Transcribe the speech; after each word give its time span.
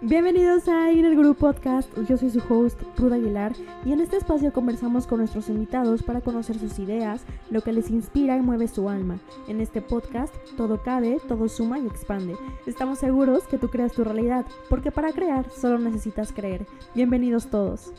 Bienvenidos 0.00 0.68
a 0.68 0.90
Inner 0.90 1.14
Guru 1.14 1.34
Podcast, 1.34 1.88
yo 2.08 2.16
soy 2.16 2.30
su 2.30 2.42
host, 2.48 2.80
Ruda 2.96 3.16
Aguilar, 3.16 3.52
y 3.84 3.92
en 3.92 4.00
este 4.00 4.16
espacio 4.16 4.52
conversamos 4.52 5.06
con 5.06 5.18
nuestros 5.18 5.48
invitados 5.48 6.02
para 6.02 6.20
conocer 6.20 6.58
sus 6.58 6.78
ideas, 6.80 7.22
lo 7.50 7.60
que 7.60 7.72
les 7.72 7.88
inspira 7.88 8.36
y 8.36 8.40
mueve 8.40 8.66
su 8.66 8.88
alma. 8.88 9.20
En 9.46 9.60
este 9.60 9.80
podcast, 9.80 10.34
todo 10.56 10.82
cabe, 10.82 11.20
todo 11.28 11.48
suma 11.48 11.78
y 11.78 11.86
expande. 11.86 12.36
Estamos 12.66 12.98
seguros 12.98 13.44
que 13.44 13.58
tú 13.58 13.68
creas 13.68 13.92
tu 13.92 14.02
realidad, 14.02 14.44
porque 14.68 14.90
para 14.90 15.12
crear 15.12 15.48
solo 15.50 15.78
necesitas 15.78 16.32
creer. 16.32 16.66
Bienvenidos 16.94 17.46
todos. 17.46 17.92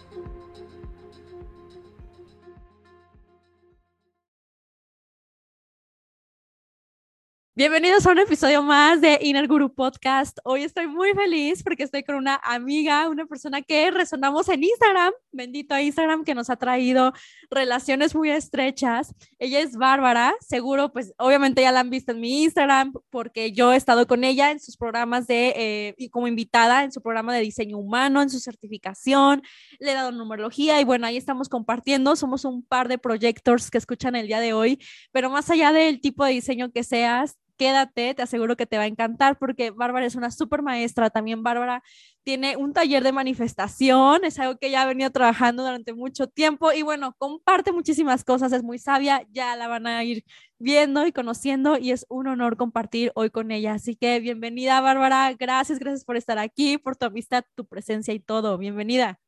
Bienvenidos 7.64 8.06
a 8.06 8.12
un 8.12 8.20
episodio 8.20 8.62
más 8.62 9.00
de 9.00 9.20
Inner 9.22 9.48
Guru 9.48 9.74
Podcast. 9.74 10.38
Hoy 10.44 10.64
estoy 10.64 10.86
muy 10.86 11.14
feliz 11.14 11.64
porque 11.64 11.84
estoy 11.84 12.04
con 12.04 12.16
una 12.16 12.38
amiga, 12.44 13.08
una 13.08 13.26
persona 13.26 13.62
que 13.62 13.90
resonamos 13.90 14.50
en 14.50 14.66
Instagram. 14.66 15.14
Bendito 15.32 15.80
Instagram 15.80 16.26
que 16.26 16.36
nos 16.36 16.50
ha 16.50 16.58
traído 16.58 17.14
relaciones 17.50 18.16
muy 18.16 18.32
estrechas. 18.32 19.16
Ella 19.40 19.62
es 19.62 19.78
Bárbara, 19.78 20.36
seguro, 20.42 20.92
pues 20.92 21.14
obviamente 21.18 21.62
ya 21.62 21.72
la 21.72 21.80
han 21.80 21.90
visto 21.90 22.12
en 22.12 22.20
mi 22.20 22.44
Instagram 22.44 22.92
porque 23.10 23.54
yo 23.54 23.72
he 23.72 23.78
estado 23.78 24.08
con 24.08 24.26
ella 24.26 24.52
en 24.52 24.60
sus 24.60 24.76
programas 24.76 25.26
de, 25.26 25.54
eh, 25.98 26.10
como 26.10 26.28
invitada 26.28 26.84
en 26.84 26.92
su 26.92 27.02
programa 27.02 27.34
de 27.34 27.40
diseño 27.40 27.78
humano, 27.78 28.22
en 28.22 28.30
su 28.30 28.42
certificación. 28.42 29.42
Le 29.80 29.92
he 29.92 29.94
dado 29.94 30.12
numerología 30.12 30.82
y 30.82 30.84
bueno, 30.84 31.08
ahí 31.08 31.16
estamos 31.16 31.48
compartiendo. 31.48 32.18
Somos 32.18 32.44
un 32.44 32.62
par 32.62 32.90
de 32.90 32.98
projectors 32.98 33.72
que 33.72 33.78
escuchan 33.78 34.18
el 34.18 34.28
día 34.28 34.42
de 34.42 34.52
hoy, 34.52 34.84
pero 35.14 35.30
más 35.30 35.50
allá 35.50 35.72
del 35.72 36.02
tipo 36.02 36.26
de 36.26 36.34
diseño 36.34 36.70
que 36.70 36.84
seas, 36.84 37.38
quédate, 37.58 38.14
te 38.14 38.22
aseguro 38.22 38.56
que 38.56 38.66
te 38.66 38.78
va 38.78 38.84
a 38.84 38.88
encantar 38.88 39.38
porque 39.38 39.72
Bárbara 39.72 40.06
es 40.06 40.16
una 40.16 40.32
súper 40.32 40.62
maestra. 40.62 41.10
También 41.10 41.44
Bárbara 41.44 41.84
tiene 42.24 42.58
un 42.58 42.74
taller 42.74 43.04
de 43.04 43.12
manifestación, 43.12 44.24
es 44.26 44.40
algo 44.40 44.58
que 44.58 44.72
ya 44.72 44.84
ha 44.84 44.86
venido 44.86 45.12
trabajando 45.12 45.64
durante 45.64 45.94
mucho 45.94 46.28
tiempo 46.28 46.72
y 46.72 46.82
bueno, 46.82 47.16
comparte 47.18 47.72
muchísimas 47.72 48.24
cosas, 48.24 48.54
es 48.54 48.64
muy 48.64 48.80
sabia, 48.80 49.26
ya 49.32 49.56
la 49.56 49.68
van 49.68 49.88
a 49.88 50.04
ir 50.04 50.24
viendo 50.58 51.06
y 51.06 51.12
conociendo 51.12 51.78
y 51.78 51.92
es 51.92 52.06
un 52.10 52.28
honor 52.28 52.58
compartir 52.58 53.12
hoy 53.16 53.30
con 53.30 53.52
ella. 53.52 53.74
Así 53.74 53.96
que 53.96 54.20
bienvenida 54.20 54.80
Bárbara, 54.82 55.34
gracias, 55.34 55.80
gracias 55.80 56.06
por 56.06 56.16
estar 56.18 56.40
aquí, 56.40 56.78
por 56.78 56.96
tu 56.96 57.06
amistad, 57.06 57.44
tu 57.56 57.66
presencia 57.66 58.14
y 58.14 58.20
todo. 58.20 58.58
Bienvenida. 58.58 59.20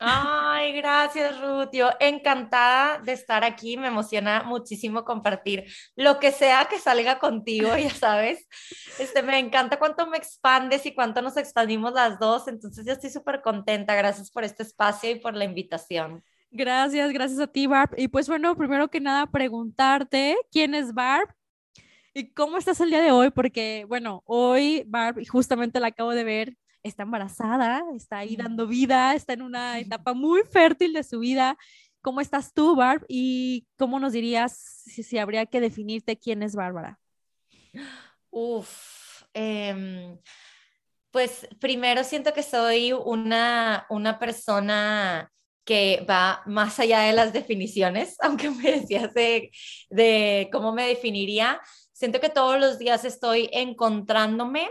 Ay, 0.00 0.72
gracias, 0.72 1.40
Ruth. 1.40 1.70
Yo 1.72 1.90
encantada 2.00 2.98
de 2.98 3.12
estar 3.12 3.44
aquí. 3.44 3.76
Me 3.76 3.88
emociona 3.88 4.42
muchísimo 4.42 5.04
compartir 5.04 5.64
lo 5.96 6.18
que 6.18 6.32
sea 6.32 6.66
que 6.68 6.78
salga 6.78 7.18
contigo, 7.18 7.76
ya 7.76 7.90
sabes. 7.90 8.46
Este, 8.98 9.22
me 9.22 9.38
encanta 9.38 9.78
cuánto 9.78 10.06
me 10.06 10.18
expandes 10.18 10.84
y 10.86 10.94
cuánto 10.94 11.22
nos 11.22 11.36
expandimos 11.36 11.92
las 11.92 12.18
dos. 12.18 12.48
Entonces, 12.48 12.84
yo 12.84 12.92
estoy 12.92 13.10
súper 13.10 13.40
contenta. 13.40 13.94
Gracias 13.94 14.30
por 14.30 14.44
este 14.44 14.62
espacio 14.62 15.10
y 15.10 15.16
por 15.16 15.34
la 15.34 15.44
invitación. 15.44 16.22
Gracias, 16.50 17.12
gracias 17.12 17.40
a 17.40 17.48
ti, 17.48 17.66
Barb. 17.66 17.94
Y 17.96 18.06
pues 18.08 18.28
bueno, 18.28 18.56
primero 18.56 18.88
que 18.88 19.00
nada, 19.00 19.26
preguntarte 19.26 20.36
quién 20.52 20.74
es 20.74 20.94
Barb 20.94 21.28
y 22.14 22.32
cómo 22.32 22.58
estás 22.58 22.80
el 22.80 22.90
día 22.90 23.00
de 23.00 23.10
hoy, 23.10 23.30
porque 23.30 23.86
bueno, 23.88 24.22
hoy 24.24 24.84
Barb, 24.86 25.20
justamente 25.26 25.80
la 25.80 25.88
acabo 25.88 26.12
de 26.12 26.22
ver, 26.22 26.56
está 26.84 27.02
embarazada, 27.02 27.82
está 27.96 28.18
ahí 28.18 28.36
dando 28.36 28.66
vida, 28.66 29.14
está 29.14 29.32
en 29.32 29.42
una 29.42 29.80
etapa 29.80 30.14
muy 30.14 30.42
fértil 30.42 30.92
de 30.92 31.02
su 31.02 31.18
vida. 31.18 31.56
¿Cómo 32.02 32.20
estás 32.20 32.52
tú, 32.52 32.76
Barb? 32.76 33.04
Y 33.08 33.66
cómo 33.78 33.98
nos 33.98 34.12
dirías 34.12 34.52
si, 34.84 35.18
habría 35.18 35.46
que 35.46 35.60
definirte 35.60 36.18
quién 36.18 36.42
es 36.42 36.54
Bárbara? 36.54 37.00
Uf, 38.30 39.22
em, 39.32 40.18
pues 41.10 41.48
primero 41.58 42.04
siento 42.04 42.34
que 42.34 42.42
soy 42.42 42.92
una, 42.92 43.86
una 43.88 44.18
persona 44.18 45.32
que 45.64 46.04
va 46.08 46.42
más 46.44 46.78
allá 46.78 47.00
de 47.00 47.14
las 47.14 47.32
definiciones, 47.32 48.16
aunque 48.20 48.50
me 48.50 48.72
decías 48.72 49.14
de, 49.14 49.50
de 49.88 50.50
cómo 50.52 50.72
me 50.72 50.86
definiría. 50.86 51.58
Siento 51.92 52.20
que 52.20 52.28
todos 52.28 52.60
los 52.60 52.78
días 52.78 53.06
estoy 53.06 53.48
encontrándome 53.52 54.68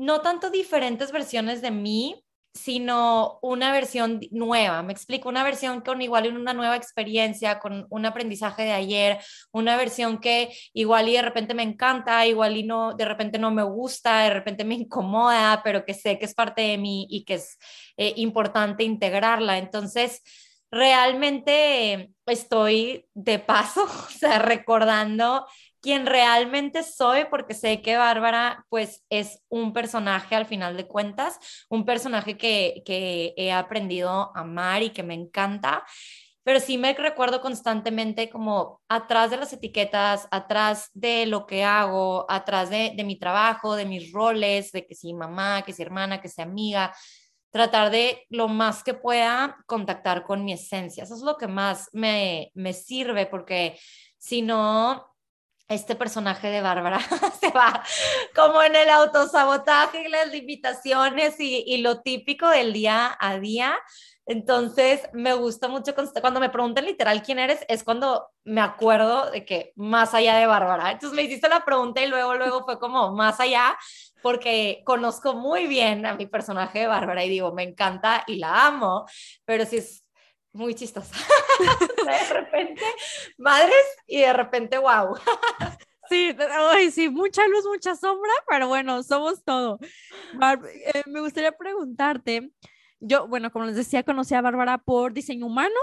no 0.00 0.22
tanto 0.22 0.48
diferentes 0.48 1.12
versiones 1.12 1.60
de 1.60 1.70
mí, 1.70 2.24
sino 2.54 3.38
una 3.42 3.70
versión 3.70 4.18
nueva, 4.30 4.82
me 4.82 4.94
explico, 4.94 5.28
una 5.28 5.44
versión 5.44 5.82
con 5.82 6.00
igual 6.00 6.34
una 6.34 6.54
nueva 6.54 6.74
experiencia, 6.74 7.58
con 7.58 7.86
un 7.90 8.06
aprendizaje 8.06 8.62
de 8.62 8.72
ayer, 8.72 9.18
una 9.52 9.76
versión 9.76 10.18
que 10.18 10.56
igual 10.72 11.10
y 11.10 11.12
de 11.12 11.22
repente 11.22 11.52
me 11.52 11.62
encanta, 11.62 12.26
igual 12.26 12.56
y 12.56 12.62
no, 12.62 12.94
de 12.94 13.04
repente 13.04 13.38
no 13.38 13.50
me 13.50 13.62
gusta, 13.62 14.22
de 14.22 14.30
repente 14.30 14.64
me 14.64 14.74
incomoda, 14.86 15.60
pero 15.62 15.84
que 15.84 15.92
sé 15.92 16.18
que 16.18 16.24
es 16.24 16.34
parte 16.34 16.62
de 16.62 16.78
mí 16.78 17.06
y 17.10 17.24
que 17.26 17.34
es 17.34 17.58
eh, 17.98 18.14
importante 18.16 18.84
integrarla. 18.84 19.58
Entonces, 19.58 20.22
realmente 20.70 22.10
estoy 22.24 23.06
de 23.12 23.38
paso, 23.38 23.84
o 23.84 24.38
recordando 24.38 25.46
quien 25.80 26.06
realmente 26.06 26.82
soy, 26.82 27.24
porque 27.30 27.54
sé 27.54 27.82
que 27.82 27.96
Bárbara, 27.96 28.64
pues, 28.68 29.04
es 29.10 29.42
un 29.48 29.72
personaje 29.72 30.34
al 30.34 30.46
final 30.46 30.76
de 30.76 30.86
cuentas, 30.86 31.38
un 31.68 31.84
personaje 31.84 32.36
que, 32.36 32.82
que 32.84 33.34
he 33.36 33.52
aprendido 33.52 34.32
a 34.34 34.40
amar 34.40 34.82
y 34.82 34.90
que 34.90 35.02
me 35.02 35.14
encanta 35.14 35.84
pero 36.42 36.58
sí 36.58 36.78
me 36.78 36.94
recuerdo 36.94 37.40
constantemente 37.40 38.30
como 38.30 38.80
atrás 38.88 39.30
de 39.30 39.36
las 39.36 39.52
etiquetas, 39.52 40.26
atrás 40.30 40.90
de 40.94 41.26
lo 41.26 41.46
que 41.46 41.64
hago, 41.64 42.26
atrás 42.30 42.70
de, 42.70 42.92
de, 42.96 43.04
mi 43.04 43.18
trabajo, 43.18 43.76
de 43.76 43.84
mis 43.84 44.10
roles, 44.10 44.72
de 44.72 44.86
que 44.86 44.94
si 44.94 45.12
mamá, 45.12 45.62
que 45.62 45.72
si 45.72 45.82
hermana, 45.82 46.20
que 46.20 46.28
si 46.28 46.40
amiga, 46.40 46.94
tratar 47.50 47.90
de 47.90 48.26
lo 48.30 48.48
más 48.48 48.82
que 48.82 48.94
pueda 48.94 49.58
contactar 49.66 50.24
con 50.24 50.44
mi 50.44 50.52
esencia. 50.52 51.04
Eso 51.04 51.14
es 51.14 51.22
lo 51.22 51.36
que 51.36 51.48
más 51.48 51.88
me, 51.92 52.50
me 52.54 52.72
sirve 52.72 53.26
porque 53.26 53.78
si 54.18 54.42
no, 54.42 55.09
este 55.70 55.94
personaje 55.94 56.48
de 56.48 56.60
Bárbara 56.60 56.98
se 57.40 57.50
va 57.50 57.82
como 58.34 58.60
en 58.62 58.74
el 58.74 58.90
autosabotaje 58.90 60.02
y 60.02 60.08
las 60.08 60.28
limitaciones 60.30 61.38
y, 61.38 61.62
y, 61.64 61.78
lo 61.78 62.02
típico 62.02 62.48
del 62.48 62.72
día 62.72 63.16
a 63.18 63.38
día. 63.38 63.78
Entonces, 64.26 65.08
me 65.12 65.32
gusta 65.34 65.68
mucho 65.68 65.94
cuando 66.20 66.40
me 66.40 66.50
preguntan 66.50 66.84
literal 66.84 67.22
quién 67.22 67.38
eres, 67.38 67.64
es 67.68 67.84
cuando 67.84 68.28
me 68.44 68.60
acuerdo 68.60 69.30
de 69.30 69.44
que 69.44 69.72
más 69.76 70.12
allá 70.12 70.36
de 70.36 70.46
Bárbara. 70.46 70.90
Entonces, 70.90 71.16
me 71.16 71.22
hiciste 71.22 71.48
la 71.48 71.64
pregunta 71.64 72.02
y 72.02 72.08
luego, 72.08 72.34
luego 72.34 72.64
fue 72.64 72.78
como 72.78 73.12
más 73.12 73.40
allá, 73.40 73.76
porque 74.22 74.82
conozco 74.84 75.34
muy 75.34 75.66
bien 75.66 76.04
a 76.04 76.14
mi 76.14 76.26
personaje 76.26 76.80
de 76.80 76.86
Bárbara 76.88 77.24
y 77.24 77.28
digo, 77.28 77.52
me 77.52 77.62
encanta 77.62 78.24
y 78.26 78.36
la 78.36 78.66
amo, 78.66 79.06
pero 79.44 79.64
si 79.64 79.78
es 79.78 80.04
muy 80.52 80.74
chistosa. 80.74 81.14
de 82.06 82.34
repente, 82.34 82.82
madres 83.38 83.86
y 84.06 84.20
de 84.20 84.32
repente, 84.32 84.78
wow. 84.78 85.16
Sí, 86.10 86.34
sí, 86.90 87.08
mucha 87.08 87.46
luz, 87.46 87.64
mucha 87.66 87.94
sombra, 87.94 88.32
pero 88.48 88.66
bueno, 88.66 89.00
somos 89.04 89.44
todo. 89.44 89.78
Eh, 89.80 91.04
me 91.06 91.20
gustaría 91.20 91.52
preguntarte, 91.52 92.50
yo, 92.98 93.28
bueno, 93.28 93.52
como 93.52 93.66
les 93.66 93.76
decía, 93.76 94.02
conocí 94.02 94.34
a 94.34 94.40
Bárbara 94.40 94.78
por 94.78 95.12
diseño 95.12 95.46
humano. 95.46 95.78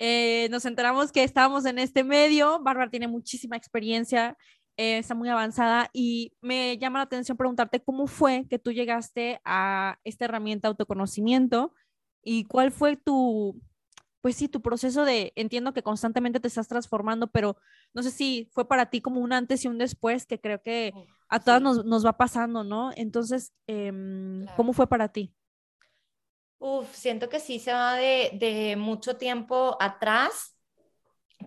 Eh, 0.00 0.48
nos 0.50 0.64
enteramos 0.64 1.12
que 1.12 1.22
estábamos 1.22 1.64
en 1.64 1.78
este 1.78 2.02
medio. 2.02 2.58
Bárbara 2.58 2.90
tiene 2.90 3.06
muchísima 3.06 3.56
experiencia, 3.56 4.36
eh, 4.76 4.98
está 4.98 5.14
muy 5.14 5.28
avanzada 5.28 5.90
y 5.92 6.32
me 6.40 6.76
llama 6.78 6.98
la 6.98 7.04
atención 7.04 7.36
preguntarte 7.36 7.80
cómo 7.80 8.08
fue 8.08 8.46
que 8.50 8.58
tú 8.58 8.72
llegaste 8.72 9.40
a 9.44 10.00
esta 10.02 10.24
herramienta 10.24 10.66
autoconocimiento 10.66 11.72
y 12.22 12.44
cuál 12.44 12.72
fue 12.72 12.96
tu, 12.96 13.60
pues 14.20 14.36
sí, 14.36 14.48
tu 14.48 14.60
proceso 14.62 15.04
de, 15.04 15.32
entiendo 15.36 15.72
que 15.72 15.82
constantemente 15.82 16.40
te 16.40 16.48
estás 16.48 16.68
transformando, 16.68 17.28
pero 17.28 17.56
no 17.94 18.02
sé 18.02 18.10
si 18.10 18.48
fue 18.52 18.66
para 18.66 18.86
ti 18.86 19.00
como 19.00 19.20
un 19.20 19.32
antes 19.32 19.64
y 19.64 19.68
un 19.68 19.78
después, 19.78 20.26
que 20.26 20.40
creo 20.40 20.62
que 20.62 20.92
a 21.28 21.40
todas 21.40 21.62
nos, 21.62 22.06
va 22.06 22.16
pasando, 22.16 22.64
¿no? 22.64 22.90
Entonces, 22.96 23.52
em, 23.66 24.46
¿cómo 24.56 24.72
fue 24.72 24.86
para 24.86 25.08
ti? 25.08 25.34
Uf, 26.58 26.92
siento 26.94 27.28
que 27.28 27.40
sí 27.40 27.58
se 27.58 27.72
va 27.72 27.94
de, 27.94 28.30
de 28.34 28.76
mucho 28.76 29.16
tiempo 29.16 29.76
atrás, 29.80 30.56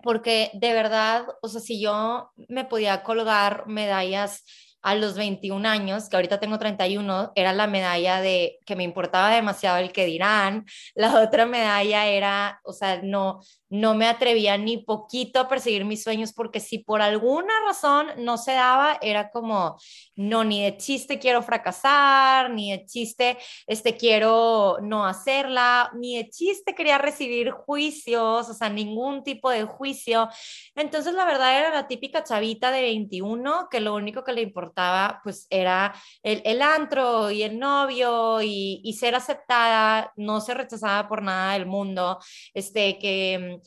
porque 0.02 0.50
de 0.54 0.72
verdad, 0.72 1.26
o 1.42 1.48
sea, 1.48 1.60
si 1.60 1.82
yo 1.82 2.30
me 2.48 2.64
podía 2.64 3.02
colgar 3.02 3.66
medallas 3.66 4.44
a 4.82 4.94
los 4.94 5.14
21 5.16 5.68
años, 5.68 6.08
que 6.08 6.16
ahorita 6.16 6.40
tengo 6.40 6.58
31, 6.58 7.32
era 7.34 7.52
la 7.52 7.66
medalla 7.66 8.20
de 8.20 8.58
que 8.64 8.76
me 8.76 8.84
importaba 8.84 9.34
demasiado 9.34 9.78
el 9.78 9.92
que 9.92 10.06
dirán. 10.06 10.64
La 10.94 11.20
otra 11.20 11.46
medalla 11.46 12.06
era, 12.06 12.60
o 12.64 12.72
sea, 12.72 13.00
no, 13.02 13.40
no 13.68 13.94
me 13.94 14.06
atrevía 14.06 14.56
ni 14.56 14.78
poquito 14.78 15.40
a 15.40 15.48
perseguir 15.48 15.84
mis 15.84 16.02
sueños 16.02 16.32
porque 16.32 16.60
si 16.60 16.78
por 16.78 17.02
alguna 17.02 17.52
razón 17.66 18.08
no 18.18 18.38
se 18.38 18.52
daba, 18.52 18.98
era 19.02 19.30
como, 19.30 19.78
no, 20.16 20.44
ni 20.44 20.64
de 20.64 20.76
chiste 20.76 21.18
quiero 21.18 21.42
fracasar, 21.42 22.50
ni 22.50 22.72
de 22.72 22.86
chiste 22.86 23.38
este, 23.66 23.96
quiero 23.96 24.78
no 24.82 25.06
hacerla, 25.06 25.90
ni 25.94 26.16
de 26.16 26.30
chiste 26.30 26.74
quería 26.74 26.98
recibir 26.98 27.50
juicios, 27.50 28.48
o 28.48 28.54
sea, 28.54 28.68
ningún 28.68 29.22
tipo 29.22 29.50
de 29.50 29.64
juicio. 29.64 30.28
Entonces, 30.74 31.14
la 31.14 31.24
verdad 31.24 31.58
era 31.58 31.74
la 31.74 31.86
típica 31.86 32.24
chavita 32.24 32.70
de 32.70 32.82
21 32.82 33.68
que 33.70 33.80
lo 33.80 33.94
único 33.94 34.24
que 34.24 34.32
le 34.32 34.42
importaba 34.42 34.69
importaba 34.70 35.20
pues 35.22 35.46
era 35.50 35.94
el, 36.22 36.42
el 36.44 36.62
antro 36.62 37.30
y 37.30 37.42
el 37.42 37.58
novio 37.58 38.40
y, 38.42 38.80
y, 38.84 38.92
ser 38.94 39.14
aceptada, 39.14 40.12
no 40.16 40.40
ser 40.40 40.58
rechazada 40.58 41.08
por 41.08 41.22
nada 41.22 41.54
del 41.54 41.66
mundo, 41.66 42.18
este, 42.54 42.98
que 42.98 43.60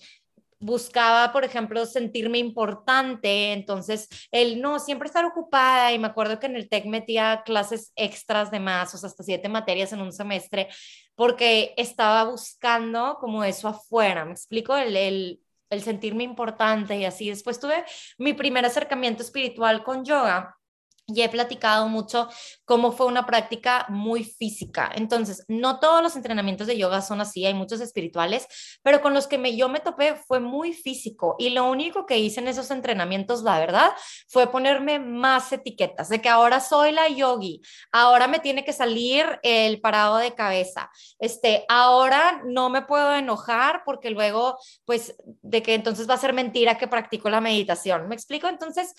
buscaba, 0.59 1.33
por 1.33 1.44
ejemplo, 1.44 1.85
sentirme 1.85 2.38
importante, 2.38 3.51
entonces 3.51 4.07
el 4.31 4.61
no, 4.61 4.79
siempre 4.79 5.07
estar 5.07 5.25
ocupada 5.25 5.91
y 5.91 6.00
me 6.00 6.07
acuerdo 6.07 6.39
que 6.39 6.45
en 6.45 6.55
el 6.55 6.69
TEC 6.69 6.85
metía 6.85 7.44
clases 7.45 7.91
extras 7.97 8.49
de 8.49 8.61
más, 8.61 8.94
o 8.94 8.97
sea, 8.97 9.07
hasta 9.07 9.23
siete 9.23 9.49
materias 9.49 9.91
en 9.91 10.01
un 10.01 10.13
semestre, 10.13 10.69
porque 11.15 11.73
estaba 11.75 12.23
buscando 12.23 13.17
como 13.19 13.44
eso 13.44 13.67
afuera, 13.67 14.23
me 14.23 14.31
explico, 14.31 14.77
el, 14.77 14.95
el, 14.95 15.41
el 15.69 15.83
sentirme 15.83 16.23
importante 16.23 16.97
y 16.97 17.06
así. 17.06 17.29
Después 17.29 17.59
tuve 17.59 17.83
mi 18.17 18.33
primer 18.33 18.65
acercamiento 18.65 19.21
espiritual 19.21 19.83
con 19.83 20.06
yoga 20.06 20.56
y 21.05 21.21
he 21.21 21.29
platicado 21.29 21.89
mucho 21.89 22.29
cómo 22.65 22.91
fue 22.91 23.07
una 23.07 23.25
práctica 23.25 23.85
muy 23.89 24.23
física. 24.23 24.91
Entonces, 24.95 25.44
no 25.47 25.79
todos 25.79 26.01
los 26.01 26.15
entrenamientos 26.15 26.67
de 26.67 26.77
yoga 26.77 27.01
son 27.01 27.21
así, 27.21 27.45
hay 27.45 27.53
muchos 27.53 27.81
espirituales, 27.81 28.47
pero 28.83 29.01
con 29.01 29.13
los 29.13 29.27
que 29.27 29.38
me, 29.38 29.55
yo 29.55 29.67
me 29.69 29.79
topé 29.79 30.15
fue 30.15 30.39
muy 30.39 30.73
físico 30.73 31.35
y 31.38 31.50
lo 31.50 31.69
único 31.69 32.05
que 32.05 32.19
hice 32.19 32.39
en 32.39 32.47
esos 32.47 32.71
entrenamientos, 32.71 33.44
la 33.44 33.59
verdad, 33.59 33.91
fue 34.27 34.47
ponerme 34.47 35.00
más 35.00 35.51
etiquetas 35.51 36.09
de 36.09 36.21
que 36.21 36.29
ahora 36.29 36.59
soy 36.59 36.91
la 36.91 37.09
yogi, 37.09 37.61
ahora 37.91 38.27
me 38.27 38.39
tiene 38.39 38.63
que 38.63 38.73
salir 38.73 39.25
el 39.44 39.81
parado 39.81 40.17
de 40.17 40.33
cabeza, 40.33 40.89
este, 41.19 41.65
ahora 41.67 42.41
no 42.45 42.69
me 42.69 42.83
puedo 42.83 43.13
enojar 43.13 43.83
porque 43.85 44.09
luego, 44.09 44.57
pues, 44.85 45.15
de 45.41 45.61
que 45.61 45.73
entonces 45.73 46.09
va 46.09 46.13
a 46.15 46.17
ser 46.17 46.33
mentira 46.33 46.77
que 46.77 46.88
practico 46.88 47.29
la 47.29 47.41
meditación. 47.41 48.07
¿Me 48.07 48.15
explico? 48.15 48.47
Entonces, 48.47 48.94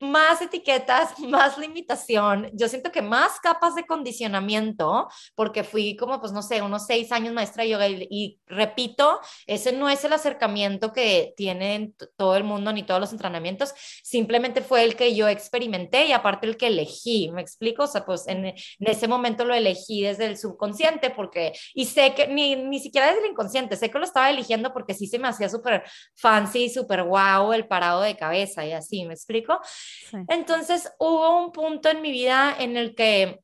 más 0.00 0.40
etiquetas, 0.40 1.18
más 1.20 1.58
limitación, 1.58 2.50
yo 2.54 2.68
siento 2.68 2.90
que 2.90 3.02
más 3.02 3.38
capas 3.40 3.74
de 3.74 3.84
condicionamiento, 3.86 5.08
porque 5.34 5.62
fui 5.62 5.96
como, 5.96 6.20
pues 6.20 6.32
no 6.32 6.42
sé, 6.42 6.62
unos 6.62 6.86
seis 6.86 7.12
años 7.12 7.34
maestra 7.34 7.62
de 7.62 7.70
yoga 7.70 7.88
y, 7.88 8.40
repito, 8.46 9.20
ese 9.46 9.72
no 9.72 9.88
es 9.88 10.04
el 10.04 10.12
acercamiento 10.12 10.92
que 10.92 11.34
tienen 11.36 11.94
todo 12.16 12.36
el 12.36 12.44
mundo 12.44 12.72
ni 12.72 12.82
todos 12.82 13.00
los 13.00 13.12
entrenamientos, 13.12 13.74
simplemente 14.02 14.62
fue 14.62 14.84
el 14.84 14.96
que 14.96 15.14
yo 15.14 15.28
experimenté 15.28 16.06
y 16.06 16.12
aparte 16.12 16.46
el 16.46 16.56
que 16.56 16.68
elegí, 16.68 17.30
¿me 17.30 17.42
explico? 17.42 17.84
O 17.84 17.86
sea, 17.86 18.04
pues 18.04 18.26
en, 18.26 18.46
en 18.46 18.56
ese 18.80 19.06
momento 19.06 19.44
lo 19.44 19.54
elegí 19.54 20.02
desde 20.02 20.26
el 20.26 20.38
subconsciente 20.38 21.10
porque, 21.10 21.52
y 21.74 21.84
sé 21.84 22.14
que 22.14 22.26
ni, 22.26 22.56
ni 22.56 22.80
siquiera 22.80 23.08
desde 23.08 23.24
el 23.24 23.32
inconsciente, 23.32 23.76
sé 23.76 23.90
que 23.90 23.98
lo 23.98 24.04
estaba 24.04 24.30
eligiendo 24.30 24.72
porque 24.72 24.94
sí 24.94 25.06
se 25.06 25.18
me 25.18 25.28
hacía 25.28 25.48
súper 25.48 25.84
fancy, 26.16 26.70
súper 26.70 27.02
wow 27.02 27.52
el 27.52 27.66
parado 27.66 28.00
de 28.00 28.16
cabeza 28.16 28.64
y 28.64 28.72
así, 28.72 29.04
¿me 29.04 29.14
explico? 29.14 29.60
Entonces 30.28 30.92
hubo 30.98 31.44
un 31.44 31.52
punto 31.52 31.88
en 31.88 32.02
mi 32.02 32.10
vida 32.10 32.54
en 32.58 32.76
el 32.76 32.94
que 32.94 33.40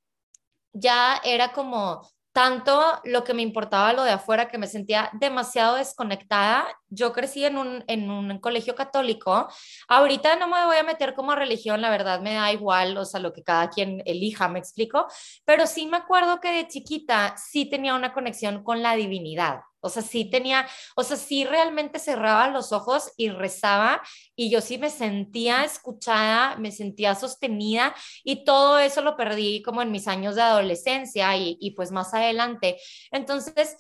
ya 0.73 1.21
era 1.25 1.53
como 1.53 2.03
tanto 2.37 3.01
lo 3.05 3.25
que 3.25 3.33
me 3.33 3.41
importaba 3.41 3.95
lo 3.95 4.05
de 4.05 4.11
afuera 4.11 4.49
que 4.49 4.59
me 4.59 4.67
sentía 4.67 5.09
demasiado 5.15 5.77
desconectada. 5.77 6.67
Yo 6.91 7.15
crecí 7.15 7.47
en 7.47 7.57
un, 7.57 7.83
en 7.87 8.11
un 8.11 8.39
colegio 8.41 8.75
católico. 8.75 9.49
Ahorita 9.89 10.37
no 10.37 10.47
me 10.47 10.67
voy 10.67 10.77
a 10.77 10.83
meter 10.83 11.15
como 11.15 11.35
religión, 11.35 11.81
la 11.81 11.89
verdad 11.89 12.21
me 12.21 12.35
da 12.35 12.53
igual, 12.53 12.95
o 12.99 13.07
sea, 13.07 13.21
lo 13.21 13.33
que 13.33 13.43
cada 13.43 13.71
quien 13.71 14.03
elija, 14.05 14.49
me 14.49 14.59
explico. 14.59 15.07
Pero 15.47 15.67
sí 15.67 15.87
me 15.87 15.97
acuerdo 15.97 16.39
que 16.39 16.53
de 16.53 16.69
chiquita 16.69 17.35
sí 17.39 17.71
tenía 17.71 17.95
una 17.95 18.13
conexión 18.13 18.63
con 18.63 18.83
la 18.83 18.97
divinidad. 18.97 19.61
O 19.87 19.91
sea, 19.91 20.03
sí 20.03 20.31
tenía, 20.31 20.67
o 20.97 21.03
sea, 21.03 21.17
sí 21.17 21.45
realmente 21.45 21.99
cerraba 21.99 22.49
los 22.49 22.73
ojos 22.73 23.13
y 23.17 23.31
rezaba 23.31 24.03
y 24.35 24.51
yo 24.51 24.61
sí 24.61 24.79
me 24.79 24.91
sentía 24.91 25.65
escuchada, 25.65 26.57
me 26.57 26.73
sentía 26.73 27.15
sostenida 27.15 27.95
y 28.25 28.45
todo 28.45 28.79
eso 28.79 29.01
lo 29.03 29.17
perdí 29.17 29.63
como 29.63 29.83
en 29.83 29.91
mis 29.91 30.09
años 30.09 30.35
de 30.37 30.43
adolescencia 30.43 31.37
y, 31.37 31.57
y 31.61 31.73
pues 31.73 31.91
más 31.93 32.15
adelante. 32.15 32.79
Entonces, 33.11 33.77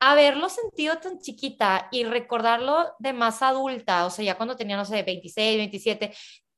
haberlo 0.00 0.48
sentido 0.48 0.96
tan 0.98 1.18
chiquita 1.20 1.88
y 1.92 2.04
recordarlo 2.04 2.94
de 2.98 3.12
más 3.12 3.42
adulta, 3.42 4.06
o 4.06 4.10
sea, 4.10 4.24
ya 4.24 4.36
cuando 4.36 4.56
tenía, 4.56 4.76
no 4.76 4.84
sé, 4.84 5.02
26, 5.02 5.58
27, 5.58 6.12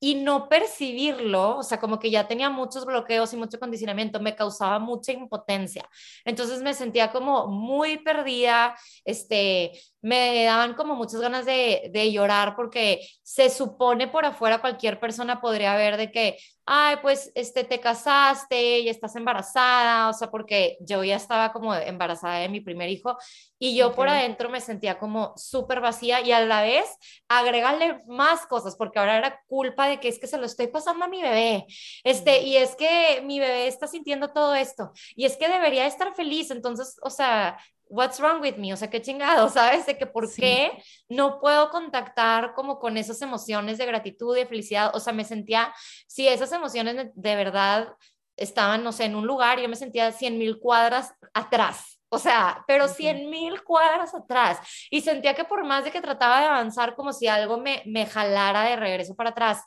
y 0.05 0.17
no 0.17 0.49
percibirlo, 0.49 1.59
o 1.59 1.63
sea, 1.63 1.79
como 1.79 2.01
que 2.01 2.11
ya 2.11 2.27
tenía 2.27 2.51
muchos 2.51 2.85
bloqueos 2.85 3.33
y 3.33 3.37
mucho 3.37 3.61
condicionamiento, 3.61 4.19
me 4.19 4.35
causaba 4.35 4.81
mucha 4.81 5.13
impotencia. 5.13 5.89
Entonces 6.25 6.61
me 6.61 6.75
sentía 6.75 7.13
como 7.13 7.47
muy 7.47 7.99
perdida, 7.99 8.75
este, 9.05 9.71
me 10.03 10.45
daban 10.45 10.75
como 10.75 10.97
muchas 10.97 11.21
ganas 11.21 11.47
de, 11.47 11.89
de 11.93 12.13
llorar 12.13 12.57
porque 12.57 13.09
se 13.23 13.49
supone 13.51 14.09
por 14.09 14.25
afuera 14.25 14.61
cualquier 14.61 14.99
persona 14.99 15.41
podría 15.41 15.77
ver 15.77 15.97
de 15.97 16.11
que, 16.11 16.37
ay, 16.67 16.97
pues, 17.03 17.31
este, 17.35 17.63
te 17.65 17.81
casaste 17.81 18.81
y 18.81 18.89
estás 18.89 19.15
embarazada, 19.17 20.09
o 20.09 20.13
sea, 20.13 20.31
porque 20.31 20.77
yo 20.81 21.05
ya 21.05 21.17
estaba 21.17 21.53
como 21.53 21.75
embarazada 21.75 22.39
de 22.41 22.49
mi 22.49 22.61
primer 22.61 22.89
hijo 22.89 23.17
y 23.59 23.77
yo 23.77 23.95
por 23.95 24.09
adentro 24.09 24.51
me 24.51 24.61
sentía 24.61 24.99
como 24.99 25.35
súper 25.37 25.81
vacía 25.81 26.21
y 26.21 26.33
a 26.33 26.41
la 26.45 26.63
vez 26.63 26.85
agregarle 27.29 28.03
más 28.09 28.45
cosas 28.47 28.75
porque 28.77 28.99
ahora 28.99 29.19
era 29.19 29.41
culpa 29.47 29.87
de 29.87 30.01
que 30.01 30.09
es 30.09 30.19
que 30.19 30.27
se 30.27 30.39
lo 30.39 30.47
estoy 30.47 30.67
pasando 30.67 31.05
a 31.05 31.09
mi 31.09 31.23
bebé, 31.23 31.67
este, 32.03 32.43
y 32.43 32.57
es 32.57 32.75
que 32.75 33.23
mi 33.25 33.39
bebé 33.39 33.69
está 33.69 33.87
sintiendo 33.87 34.33
todo 34.33 34.55
esto 34.55 34.93
y 35.15 35.27
es 35.27 35.37
que 35.37 35.49
debería 35.49 35.87
estar 35.87 36.13
feliz, 36.15 36.51
entonces, 36.51 36.97
o 37.03 37.11
sea, 37.11 37.57
what's 37.93 38.19
wrong 38.21 38.41
with 38.41 38.57
me? 38.57 38.73
O 38.73 38.77
sea, 38.77 38.89
qué 38.91 39.01
chingado, 39.01 39.49
¿sabes? 39.49 39.87
De 39.87 39.97
que 39.99 40.07
por 40.07 40.33
qué 40.35 40.73
no 41.09 41.39
puedo 41.41 41.71
contactar 41.71 42.55
como 42.55 42.79
con 42.79 42.97
esas 42.97 43.21
emociones 43.21 43.79
de 43.79 43.87
gratitud 43.87 44.37
y 44.37 44.41
de 44.41 44.47
felicidad. 44.47 44.91
O 44.95 45.01
sea, 45.01 45.13
me 45.13 45.25
sentía, 45.25 45.73
si 46.07 46.27
esas 46.27 46.51
emociones 46.53 47.11
de, 47.15 47.37
verdad 47.37 47.95
estaban, 48.37 48.83
no 48.83 48.93
sé, 48.93 49.05
en 49.05 49.15
un 49.15 49.27
lugar, 49.27 49.61
yo 49.61 49.69
me 49.69 49.77
sentía 49.77 50.11
100 50.11 50.39
mil 50.39 50.59
cuadras 50.59 51.15
atrás. 51.35 52.01
O 52.09 52.19
sea, 52.19 52.65
pero 52.67 52.89
100 52.89 53.29
mil 53.29 53.63
cuadras 53.63 54.15
atrás. 54.15 54.59
Y 54.91 55.03
sentía 55.03 55.35
que 55.35 55.45
por 55.45 55.65
más 55.65 55.85
de 55.85 55.91
que 55.91 56.01
trataba 56.01 56.41
de 56.41 56.47
avanzar, 56.47 56.95
como 56.95 57.13
si 57.13 57.29
algo 57.29 57.59
me, 57.59 57.83
me 57.87 58.07
jalara 58.07 58.65
de 58.65 58.77
regreso 58.77 59.15
para 59.15 59.31
atrás. 59.31 59.63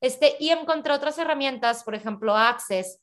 Este, 0.00 0.36
y 0.38 0.50
encontré 0.50 0.92
otras 0.92 1.18
herramientas, 1.18 1.82
por 1.82 1.94
ejemplo, 1.94 2.36
Access, 2.36 3.00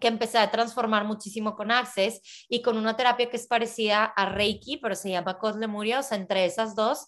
que 0.00 0.08
empecé 0.08 0.38
a 0.38 0.50
transformar 0.50 1.04
muchísimo 1.04 1.54
con 1.56 1.70
Access 1.70 2.46
y 2.48 2.62
con 2.62 2.76
una 2.76 2.96
terapia 2.96 3.30
que 3.30 3.36
es 3.36 3.46
parecida 3.46 4.04
a 4.04 4.26
Reiki, 4.30 4.78
pero 4.78 4.94
se 4.94 5.10
llama 5.10 5.38
Coslemuria, 5.38 6.00
o 6.00 6.02
sea, 6.02 6.18
entre 6.18 6.44
esas 6.44 6.74
dos, 6.74 7.06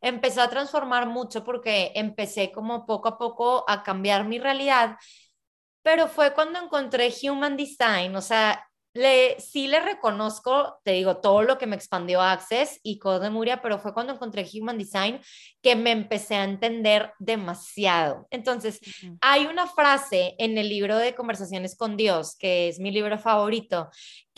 empecé 0.00 0.40
a 0.40 0.50
transformar 0.50 1.06
mucho 1.06 1.44
porque 1.44 1.92
empecé 1.94 2.52
como 2.52 2.86
poco 2.86 3.08
a 3.08 3.18
poco 3.18 3.64
a 3.68 3.82
cambiar 3.82 4.26
mi 4.26 4.38
realidad, 4.38 4.96
pero 5.82 6.08
fue 6.08 6.34
cuando 6.34 6.60
encontré 6.60 7.12
Human 7.22 7.56
Design, 7.56 8.14
o 8.14 8.20
sea, 8.20 8.67
le, 8.98 9.38
sí 9.38 9.68
le 9.68 9.78
reconozco, 9.78 10.80
te 10.82 10.90
digo, 10.90 11.18
todo 11.18 11.42
lo 11.42 11.56
que 11.56 11.68
me 11.68 11.76
expandió 11.76 12.20
Access 12.20 12.80
y 12.82 12.98
Coslemuria, 12.98 13.62
pero 13.62 13.78
fue 13.78 13.94
cuando 13.94 14.12
encontré 14.12 14.44
Human 14.52 14.76
Design 14.76 15.20
que 15.62 15.76
me 15.76 15.92
empecé 15.92 16.34
a 16.34 16.42
entender 16.42 17.12
demasiado. 17.20 18.26
Entonces, 18.30 18.80
hay 19.20 19.46
una 19.46 19.68
frase 19.68 20.34
en 20.38 20.58
el 20.58 20.68
libro 20.68 20.98
de 20.98 21.14
Conversaciones 21.14 21.76
con 21.76 21.96
Dios, 21.96 22.36
que 22.36 22.68
es 22.68 22.80
mi 22.80 22.90
libro 22.90 23.18
favorito, 23.18 23.88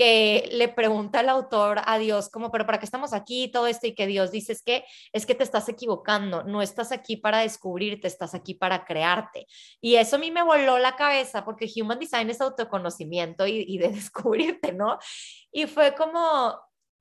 que 0.00 0.48
le 0.52 0.68
pregunta 0.68 1.20
el 1.20 1.28
autor 1.28 1.82
a 1.84 1.98
Dios 1.98 2.30
como, 2.30 2.50
pero 2.50 2.64
¿para 2.64 2.78
qué 2.78 2.86
estamos 2.86 3.12
aquí? 3.12 3.50
Todo 3.52 3.66
esto 3.66 3.86
y 3.86 3.94
que 3.94 4.06
Dios 4.06 4.30
dice 4.30 4.52
es 4.52 4.62
que 4.62 4.84
es 5.12 5.26
que 5.26 5.34
te 5.34 5.44
estás 5.44 5.68
equivocando, 5.68 6.42
no 6.42 6.62
estás 6.62 6.90
aquí 6.90 7.18
para 7.18 7.40
descubrirte, 7.40 8.08
estás 8.08 8.34
aquí 8.34 8.54
para 8.54 8.86
crearte. 8.86 9.46
Y 9.78 9.96
eso 9.96 10.16
a 10.16 10.18
mí 10.18 10.30
me 10.30 10.42
voló 10.42 10.78
la 10.78 10.96
cabeza 10.96 11.44
porque 11.44 11.70
Human 11.76 11.98
Design 11.98 12.30
es 12.30 12.40
autoconocimiento 12.40 13.46
y, 13.46 13.62
y 13.68 13.76
de 13.76 13.88
descubrirte, 14.50 14.72
¿no? 14.72 14.98
Y 15.52 15.66
fue 15.66 15.94
como, 15.94 16.58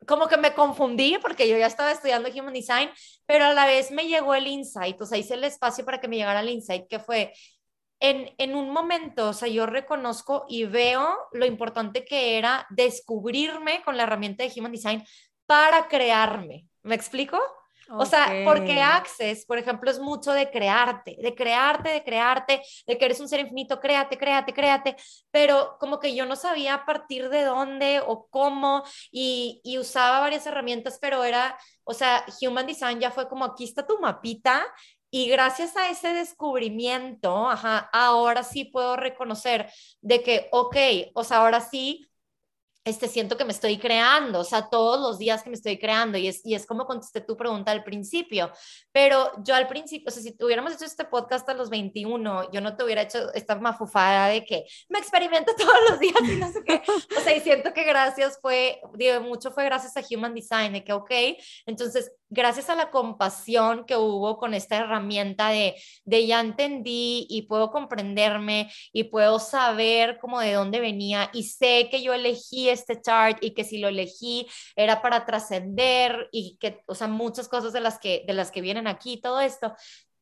como 0.07 0.27
que 0.27 0.37
me 0.37 0.53
confundí 0.53 1.17
porque 1.21 1.47
yo 1.47 1.57
ya 1.57 1.67
estaba 1.67 1.91
estudiando 1.91 2.29
Human 2.29 2.53
Design, 2.53 2.89
pero 3.25 3.45
a 3.45 3.53
la 3.53 3.65
vez 3.65 3.91
me 3.91 4.07
llegó 4.07 4.35
el 4.35 4.47
insight, 4.47 4.99
o 5.01 5.05
sea, 5.05 5.17
hice 5.17 5.35
el 5.35 5.43
espacio 5.43 5.85
para 5.85 5.99
que 5.99 6.07
me 6.07 6.17
llegara 6.17 6.41
el 6.41 6.49
insight, 6.49 6.87
que 6.87 6.99
fue 6.99 7.33
en, 7.99 8.33
en 8.37 8.55
un 8.55 8.69
momento, 8.69 9.29
o 9.29 9.33
sea, 9.33 9.47
yo 9.47 9.65
reconozco 9.65 10.45
y 10.47 10.65
veo 10.65 11.17
lo 11.33 11.45
importante 11.45 12.05
que 12.05 12.37
era 12.37 12.65
descubrirme 12.69 13.81
con 13.83 13.97
la 13.97 14.03
herramienta 14.03 14.43
de 14.43 14.53
Human 14.55 14.71
Design 14.71 15.05
para 15.45 15.87
crearme. 15.87 16.67
¿Me 16.83 16.95
explico? 16.95 17.39
O 17.97 18.05
sea, 18.05 18.43
porque 18.45 18.81
Access, 18.81 19.45
por 19.45 19.57
ejemplo, 19.57 19.89
es 19.89 19.99
mucho 19.99 20.31
de 20.31 20.49
crearte, 20.49 21.17
de 21.21 21.33
crearte, 21.33 21.89
de 21.89 22.03
crearte, 22.03 22.61
de 22.85 22.97
que 22.97 23.05
eres 23.05 23.19
un 23.19 23.27
ser 23.27 23.39
infinito, 23.39 23.79
créate, 23.79 24.17
créate, 24.17 24.53
créate, 24.53 24.95
pero 25.31 25.77
como 25.79 25.99
que 25.99 26.15
yo 26.15 26.25
no 26.25 26.35
sabía 26.35 26.75
a 26.75 26.85
partir 26.85 27.29
de 27.29 27.43
dónde 27.43 28.01
o 28.05 28.27
cómo 28.29 28.83
y, 29.11 29.61
y 29.63 29.77
usaba 29.77 30.19
varias 30.19 30.45
herramientas, 30.45 30.99
pero 31.01 31.23
era, 31.23 31.57
o 31.83 31.93
sea, 31.93 32.25
Human 32.41 32.67
Design 32.67 32.99
ya 32.99 33.11
fue 33.11 33.27
como 33.27 33.45
aquí 33.45 33.63
está 33.63 33.85
tu 33.85 33.99
mapita 33.99 34.65
y 35.11 35.27
gracias 35.27 35.75
a 35.75 35.89
ese 35.89 36.13
descubrimiento, 36.13 37.49
ajá, 37.49 37.89
ahora 37.91 38.43
sí 38.43 38.65
puedo 38.65 38.95
reconocer 38.95 39.71
de 40.01 40.21
que, 40.21 40.49
ok, 40.51 40.75
o 41.15 41.23
sea, 41.23 41.37
ahora 41.37 41.61
sí 41.61 42.08
este, 42.89 43.07
siento 43.07 43.37
que 43.37 43.45
me 43.45 43.51
estoy 43.51 43.77
creando, 43.77 44.39
o 44.39 44.43
sea, 44.43 44.69
todos 44.69 44.99
los 44.99 45.17
días 45.17 45.43
que 45.43 45.49
me 45.49 45.55
estoy 45.55 45.77
creando, 45.77 46.17
y 46.17 46.27
es, 46.27 46.45
y 46.45 46.55
es 46.55 46.65
como 46.65 46.85
contesté 46.85 47.21
tu 47.21 47.37
pregunta 47.37 47.71
al 47.71 47.83
principio, 47.83 48.51
pero 48.91 49.31
yo 49.43 49.55
al 49.55 49.67
principio, 49.67 50.09
o 50.09 50.11
sea, 50.11 50.21
si 50.21 50.35
tuviéramos 50.35 50.73
hecho 50.73 50.85
este 50.85 51.05
podcast 51.05 51.47
a 51.49 51.53
los 51.53 51.69
21, 51.69 52.51
yo 52.51 52.61
no 52.61 52.75
te 52.75 52.83
hubiera 52.83 53.03
hecho 53.03 53.33
esta 53.33 53.55
mafufada 53.55 54.27
de 54.27 54.43
que 54.43 54.65
me 54.89 54.99
experimento 54.99 55.53
todos 55.57 55.89
los 55.89 55.99
días 55.99 56.21
y 56.23 56.35
no 56.35 56.51
sé 56.51 56.63
qué, 56.65 56.81
o 57.17 57.21
sea, 57.21 57.35
y 57.35 57.41
siento 57.41 57.73
que 57.73 57.83
gracias 57.83 58.39
fue, 58.41 58.81
digo, 58.95 59.21
mucho 59.21 59.51
fue 59.51 59.65
gracias 59.65 59.95
a 59.97 60.15
Human 60.15 60.33
Design, 60.33 60.73
de 60.73 60.83
que, 60.83 60.93
ok, 60.93 61.11
entonces, 61.65 62.11
gracias 62.29 62.69
a 62.69 62.75
la 62.75 62.91
compasión 62.91 63.85
que 63.85 63.97
hubo 63.97 64.37
con 64.37 64.53
esta 64.53 64.77
herramienta 64.77 65.49
de, 65.49 65.75
de 66.05 66.27
ya 66.27 66.39
entendí 66.39 67.25
y 67.29 67.43
puedo 67.43 67.71
comprenderme 67.71 68.71
y 68.93 69.05
puedo 69.05 69.39
saber 69.39 70.19
como 70.19 70.39
de 70.39 70.53
dónde 70.53 70.79
venía 70.79 71.29
y 71.33 71.43
sé 71.43 71.87
que 71.89 72.01
yo 72.03 72.13
elegí 72.13 72.69
este 72.69 73.01
chart 73.01 73.37
y 73.41 73.51
que 73.51 73.63
si 73.63 73.79
lo 73.79 73.87
elegí 73.87 74.47
era 74.75 75.01
para 75.01 75.25
trascender 75.25 76.29
y 76.31 76.57
que, 76.59 76.81
o 76.87 76.95
sea, 76.95 77.07
muchas 77.07 77.47
cosas 77.47 77.73
de 77.73 77.81
las 77.81 77.99
que, 77.99 78.23
de 78.27 78.33
las 78.33 78.51
que 78.51 78.61
vienen 78.61 78.87
aquí, 78.87 79.19
todo 79.21 79.41
esto. 79.41 79.73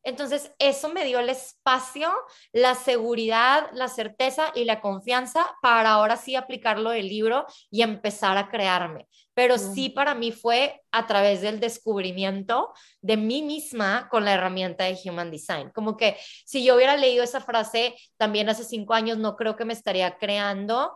Entonces, 0.04 0.52
eso 0.58 0.88
me 0.88 1.04
dio 1.04 1.18
el 1.18 1.28
espacio, 1.28 2.10
la 2.52 2.74
seguridad, 2.74 3.68
la 3.72 3.88
certeza 3.88 4.52
y 4.54 4.64
la 4.64 4.80
confianza 4.80 5.54
para 5.60 5.90
ahora 5.90 6.16
sí 6.16 6.34
aplicarlo 6.36 6.90
del 6.90 7.08
libro 7.08 7.46
y 7.70 7.82
empezar 7.82 8.38
a 8.38 8.48
crearme. 8.48 9.06
Pero 9.38 9.56
sí 9.56 9.88
para 9.88 10.16
mí 10.16 10.32
fue 10.32 10.82
a 10.90 11.06
través 11.06 11.42
del 11.42 11.60
descubrimiento 11.60 12.72
de 13.00 13.16
mí 13.16 13.40
misma 13.42 14.08
con 14.10 14.24
la 14.24 14.32
herramienta 14.34 14.82
de 14.82 14.98
Human 15.04 15.30
Design. 15.30 15.70
Como 15.72 15.96
que 15.96 16.16
si 16.44 16.64
yo 16.64 16.74
hubiera 16.74 16.96
leído 16.96 17.22
esa 17.22 17.40
frase 17.40 17.94
también 18.16 18.48
hace 18.48 18.64
cinco 18.64 18.94
años, 18.94 19.16
no 19.16 19.36
creo 19.36 19.54
que 19.54 19.64
me 19.64 19.74
estaría 19.74 20.18
creando 20.18 20.92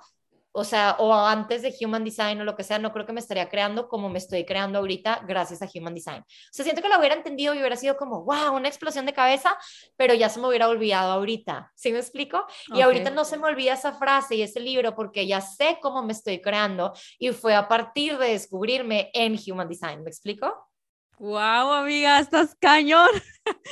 o 0.53 0.65
sea, 0.65 0.97
o 0.99 1.13
antes 1.15 1.63
de 1.63 1.75
Human 1.81 2.05
Design 2.05 2.41
o 2.41 2.45
lo 2.45 2.55
que 2.55 2.63
sea, 2.63 2.79
no 2.79 2.93
creo 2.93 3.07
que 3.07 3.13
me 3.13 3.21
estaría 3.21 3.49
creando 3.49 3.89
como 3.89 4.09
me 4.09 4.19
estoy 4.19 4.45
creando 4.45 4.79
ahorita 4.79 5.25
gracias 5.27 5.63
a 5.63 5.69
Human 5.75 5.95
Design. 5.95 6.21
O 6.21 6.53
sea, 6.53 6.65
siento 6.65 6.83
que 6.83 6.89
lo 6.89 6.99
hubiera 6.99 7.15
entendido 7.15 7.55
y 7.55 7.59
hubiera 7.59 7.77
sido 7.77 7.97
como, 7.97 8.23
wow, 8.25 8.55
una 8.55 8.69
explosión 8.69 9.07
de 9.07 9.13
cabeza, 9.13 9.57
pero 9.97 10.15
ya 10.15 10.29
se 10.29 10.41
me 10.41 10.49
hubiera 10.49 10.69
olvidado 10.69 11.13
ahorita. 11.13 11.73
¿Sí 11.75 11.91
me 11.93 11.99
explico? 11.99 12.47
Y 12.75 12.81
ahorita 12.83 13.11
no 13.11 13.25
se 13.25 13.39
me 13.39 13.47
olvida 13.47 13.75
esa 13.75 13.95
frase 13.95 14.37
y 14.37 14.43
ese 14.43 14.61
libro 14.61 14.95
porque 14.95 15.27
ya 15.27 15.41
sé 15.41 15.79
cómo 15.81 16.03
me 16.03 16.13
estoy 16.13 16.41
creando 16.41 16.93
y 17.19 17.31
fue 17.31 17.55
a 17.55 17.69
partir 17.69 18.19
de 18.19 18.29
descubrirme 18.31 19.11
en 19.15 19.39
Human 19.47 19.69
Design. 19.69 20.03
¿Me 20.03 20.11
explico? 20.11 20.72
Wow, 21.19 21.73
amiga, 21.73 22.19
estás 22.19 22.57
cañón. 22.59 23.09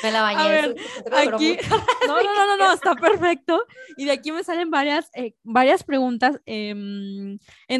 Me 0.02 0.12
la 0.12 0.22
bañé. 0.22 0.40
A 0.40 0.48
ver, 0.48 0.76
aquí, 1.16 1.56
no, 2.06 2.22
no, 2.22 2.46
no, 2.46 2.56
no, 2.56 2.72
está 2.72 2.94
perfecto. 2.94 3.64
Y 3.96 4.04
de 4.04 4.12
aquí 4.12 4.32
me 4.32 4.44
salen 4.44 4.70
varias, 4.70 5.10
eh, 5.14 5.34
varias 5.42 5.82
preguntas. 5.82 6.40
Em, 6.46 7.38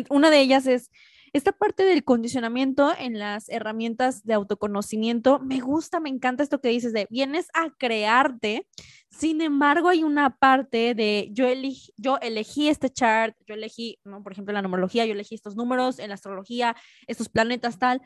una 0.09 0.31
de 0.31 0.41
ellas 0.41 0.67
es, 0.67 0.91
esta 1.33 1.53
parte 1.53 1.85
del 1.85 2.03
condicionamiento 2.03 2.93
en 2.99 3.19
las 3.19 3.49
herramientas 3.49 4.25
de 4.25 4.35
autoconocimiento, 4.35 5.39
me 5.39 5.61
gusta, 5.61 6.01
me 6.01 6.09
encanta 6.09 6.43
esto 6.43 6.61
que 6.61 6.71
dices 6.71 6.93
de, 6.93 7.07
vienes 7.09 7.47
a 7.55 7.71
crearte, 7.79 8.67
sin 9.11 9.41
embargo 9.41 9.89
hay 9.89 10.03
una 10.03 10.37
parte 10.37 10.95
de, 10.95 11.29
yo, 11.31 11.47
elegí, 11.47 11.93
yo 11.97 12.19
elegí 12.21 12.69
este 12.69 12.91
chart, 12.91 13.37
yo 13.47 13.55
elegí, 13.55 14.01
¿no? 14.05 14.25
por 14.25 14.33
ejemplo, 14.33 14.53
la 14.53 14.63
numerología, 14.63 15.07
yo 15.07 15.13
elegí 15.13 15.37
estos 15.37 15.55
números, 15.55 16.01
en 16.01 16.09
la 16.09 16.15
astrología, 16.15 16.75
estos 17.07 17.29
planetas 17.29 17.79
tal, 17.79 18.03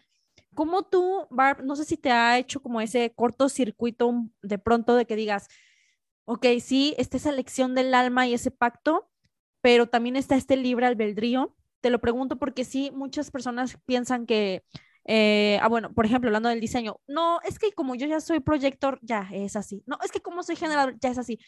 ¿Cómo 0.54 0.84
tú, 0.84 1.26
Barb, 1.30 1.64
no 1.64 1.76
sé 1.76 1.84
si 1.84 1.96
te 1.96 2.10
ha 2.10 2.38
hecho 2.38 2.62
como 2.62 2.80
ese 2.80 3.12
cortocircuito 3.14 4.12
de 4.42 4.58
pronto 4.58 4.94
de 4.94 5.06
que 5.06 5.16
digas, 5.16 5.48
ok, 6.24 6.46
sí, 6.60 6.94
está 6.98 7.16
esa 7.16 7.32
lección 7.32 7.74
del 7.74 7.94
alma 7.94 8.26
y 8.26 8.34
ese 8.34 8.50
pacto, 8.50 9.10
pero 9.60 9.88
también 9.88 10.16
está 10.16 10.36
este 10.36 10.56
libre 10.56 10.86
albedrío? 10.86 11.56
Te 11.80 11.90
lo 11.90 12.00
pregunto 12.00 12.38
porque 12.38 12.64
sí, 12.64 12.90
muchas 12.94 13.30
personas 13.30 13.76
piensan 13.84 14.26
que, 14.26 14.64
eh, 15.06 15.58
ah, 15.60 15.68
bueno, 15.68 15.92
por 15.92 16.06
ejemplo, 16.06 16.28
hablando 16.28 16.48
del 16.48 16.60
diseño, 16.60 17.00
no, 17.06 17.40
es 17.42 17.58
que 17.58 17.72
como 17.72 17.94
yo 17.94 18.06
ya 18.06 18.20
soy 18.20 18.40
proyector, 18.40 18.98
ya 19.02 19.28
es 19.32 19.56
así. 19.56 19.82
No, 19.86 19.98
es 20.04 20.12
que 20.12 20.20
como 20.20 20.42
soy 20.42 20.56
generador, 20.56 20.96
ya 21.00 21.10
es 21.10 21.18
así. 21.18 21.38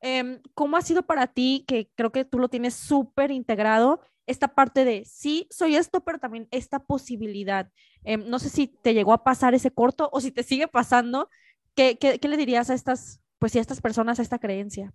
Em, 0.00 0.40
¿Cómo 0.54 0.76
ha 0.76 0.82
sido 0.82 1.04
para 1.04 1.26
ti, 1.28 1.64
que 1.66 1.90
creo 1.94 2.12
que 2.12 2.24
tú 2.24 2.38
lo 2.38 2.48
tienes 2.48 2.74
súper 2.74 3.30
integrado, 3.30 4.00
esta 4.26 4.54
parte 4.54 4.84
de 4.84 5.04
sí, 5.04 5.46
soy 5.50 5.76
esto, 5.76 6.02
pero 6.02 6.18
también 6.18 6.48
esta 6.50 6.78
posibilidad. 6.80 7.70
Em, 8.04 8.28
no 8.28 8.38
sé 8.38 8.48
si 8.48 8.68
te 8.68 8.94
llegó 8.94 9.12
a 9.12 9.24
pasar 9.24 9.54
ese 9.54 9.70
corto 9.70 10.08
o 10.12 10.20
si 10.20 10.30
te 10.30 10.42
sigue 10.42 10.68
pasando. 10.68 11.28
¿Qué, 11.74 11.98
qué, 11.98 12.18
qué 12.18 12.28
le 12.28 12.36
dirías 12.36 12.70
a 12.70 12.74
estas, 12.74 13.20
pues, 13.38 13.56
a 13.56 13.60
estas 13.60 13.80
personas, 13.80 14.18
a 14.18 14.22
esta 14.22 14.38
creencia? 14.38 14.92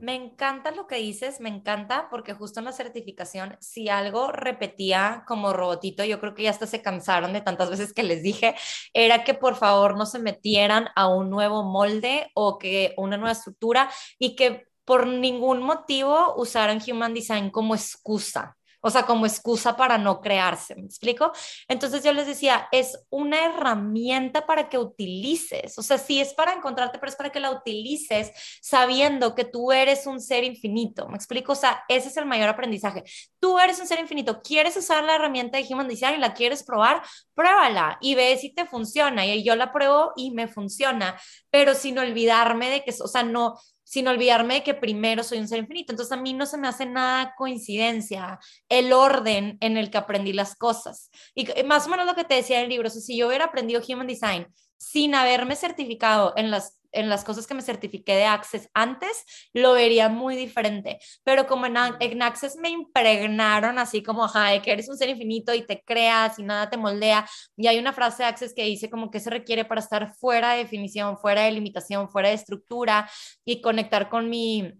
Me 0.00 0.14
encanta 0.14 0.70
lo 0.70 0.86
que 0.86 0.96
dices, 0.96 1.40
me 1.40 1.50
encanta 1.50 2.08
porque 2.10 2.32
justo 2.32 2.58
en 2.58 2.64
la 2.64 2.72
certificación, 2.72 3.58
si 3.60 3.90
algo 3.90 4.32
repetía 4.32 5.24
como 5.26 5.52
robotito, 5.52 6.04
yo 6.04 6.18
creo 6.20 6.34
que 6.34 6.44
ya 6.44 6.50
hasta 6.50 6.66
se 6.66 6.80
cansaron 6.80 7.34
de 7.34 7.42
tantas 7.42 7.68
veces 7.68 7.92
que 7.92 8.02
les 8.02 8.22
dije, 8.22 8.54
era 8.94 9.24
que 9.24 9.34
por 9.34 9.56
favor 9.56 9.98
no 9.98 10.06
se 10.06 10.18
metieran 10.18 10.88
a 10.96 11.08
un 11.08 11.28
nuevo 11.28 11.64
molde 11.64 12.30
o 12.34 12.58
que 12.58 12.94
una 12.96 13.18
nueva 13.18 13.32
estructura 13.32 13.90
y 14.18 14.36
que 14.36 14.68
por 14.86 15.06
ningún 15.06 15.62
motivo 15.62 16.34
usaran 16.36 16.80
Human 16.88 17.12
Design 17.12 17.50
como 17.50 17.74
excusa. 17.74 18.56
O 18.80 18.90
sea, 18.90 19.04
como 19.04 19.26
excusa 19.26 19.76
para 19.76 19.98
no 19.98 20.20
crearse, 20.20 20.74
¿me 20.74 20.86
explico? 20.86 21.32
Entonces 21.68 22.02
yo 22.02 22.12
les 22.12 22.26
decía, 22.26 22.68
es 22.72 22.98
una 23.10 23.44
herramienta 23.44 24.46
para 24.46 24.68
que 24.68 24.78
utilices, 24.78 25.78
o 25.78 25.82
sea, 25.82 25.98
sí 25.98 26.20
es 26.20 26.34
para 26.34 26.54
encontrarte, 26.54 26.98
pero 26.98 27.10
es 27.10 27.16
para 27.16 27.30
que 27.30 27.40
la 27.40 27.50
utilices 27.50 28.32
sabiendo 28.62 29.34
que 29.34 29.44
tú 29.44 29.72
eres 29.72 30.06
un 30.06 30.20
ser 30.20 30.44
infinito, 30.44 31.08
¿me 31.08 31.16
explico? 31.16 31.52
O 31.52 31.56
sea, 31.56 31.84
ese 31.88 32.08
es 32.08 32.16
el 32.16 32.26
mayor 32.26 32.48
aprendizaje. 32.48 33.04
Tú 33.38 33.58
eres 33.58 33.78
un 33.80 33.86
ser 33.86 34.00
infinito, 34.00 34.40
quieres 34.42 34.76
usar 34.76 35.04
la 35.04 35.14
herramienta 35.14 35.58
de 35.58 35.66
Human 35.68 35.88
Design 35.88 36.16
y 36.16 36.18
la 36.18 36.34
quieres 36.34 36.62
probar, 36.62 37.02
pruébala 37.34 37.98
y 38.00 38.14
ve 38.14 38.36
si 38.38 38.52
te 38.54 38.66
funciona. 38.66 39.26
Y 39.26 39.42
yo 39.42 39.56
la 39.56 39.72
pruebo 39.72 40.12
y 40.16 40.30
me 40.30 40.48
funciona, 40.48 41.20
pero 41.50 41.74
sin 41.74 41.98
olvidarme 41.98 42.70
de 42.70 42.84
que, 42.84 42.94
o 43.02 43.08
sea, 43.08 43.22
no, 43.22 43.58
sin 43.90 44.06
olvidarme 44.06 44.54
de 44.54 44.62
que 44.62 44.74
primero 44.74 45.24
soy 45.24 45.38
un 45.38 45.48
ser 45.48 45.58
infinito. 45.58 45.92
Entonces 45.92 46.16
a 46.16 46.20
mí 46.20 46.32
no 46.32 46.46
se 46.46 46.56
me 46.56 46.68
hace 46.68 46.86
nada 46.86 47.34
coincidencia 47.36 48.38
el 48.68 48.92
orden 48.92 49.58
en 49.60 49.76
el 49.76 49.90
que 49.90 49.98
aprendí 49.98 50.32
las 50.32 50.54
cosas. 50.54 51.10
Y 51.34 51.48
más 51.64 51.88
o 51.88 51.90
menos 51.90 52.06
lo 52.06 52.14
que 52.14 52.22
te 52.22 52.36
decía 52.36 52.58
en 52.58 52.64
el 52.64 52.68
libro, 52.68 52.88
si 52.88 53.16
yo 53.16 53.26
hubiera 53.26 53.46
aprendido 53.46 53.82
Human 53.88 54.06
Design 54.06 54.46
sin 54.76 55.16
haberme 55.16 55.56
certificado 55.56 56.34
en 56.36 56.52
las 56.52 56.78
en 56.92 57.08
las 57.08 57.24
cosas 57.24 57.46
que 57.46 57.54
me 57.54 57.62
certifiqué 57.62 58.14
de 58.14 58.24
Access 58.24 58.68
antes, 58.74 59.24
lo 59.52 59.72
vería 59.72 60.08
muy 60.08 60.36
diferente. 60.36 60.98
Pero 61.24 61.46
como 61.46 61.66
en, 61.66 61.76
Access 62.22 62.56
me 62.56 62.70
impregnaron 62.70 63.78
así 63.78 64.02
como, 64.02 64.24
ajá, 64.24 64.60
que 64.62 64.72
eres 64.72 64.88
un 64.88 64.96
ser 64.96 65.08
infinito 65.08 65.54
y 65.54 65.62
te 65.66 65.82
creas 65.82 66.38
y 66.38 66.42
nada 66.42 66.70
te 66.70 66.76
moldea. 66.76 67.28
Y 67.56 67.66
hay 67.66 67.78
una 67.78 67.92
frase 67.92 68.22
de 68.22 68.28
Access 68.28 68.54
que 68.54 68.64
dice 68.64 68.90
como 68.90 69.10
que 69.10 69.20
se 69.20 69.30
requiere 69.30 69.64
para 69.64 69.80
estar 69.80 70.14
fuera 70.14 70.52
de 70.52 70.58
definición, 70.58 71.18
fuera 71.18 71.42
de 71.42 71.52
limitación, 71.52 72.08
fuera 72.08 72.28
de 72.28 72.34
estructura 72.34 73.08
y 73.44 73.60
conectar 73.60 74.08
con 74.08 74.28
mi 74.28 74.72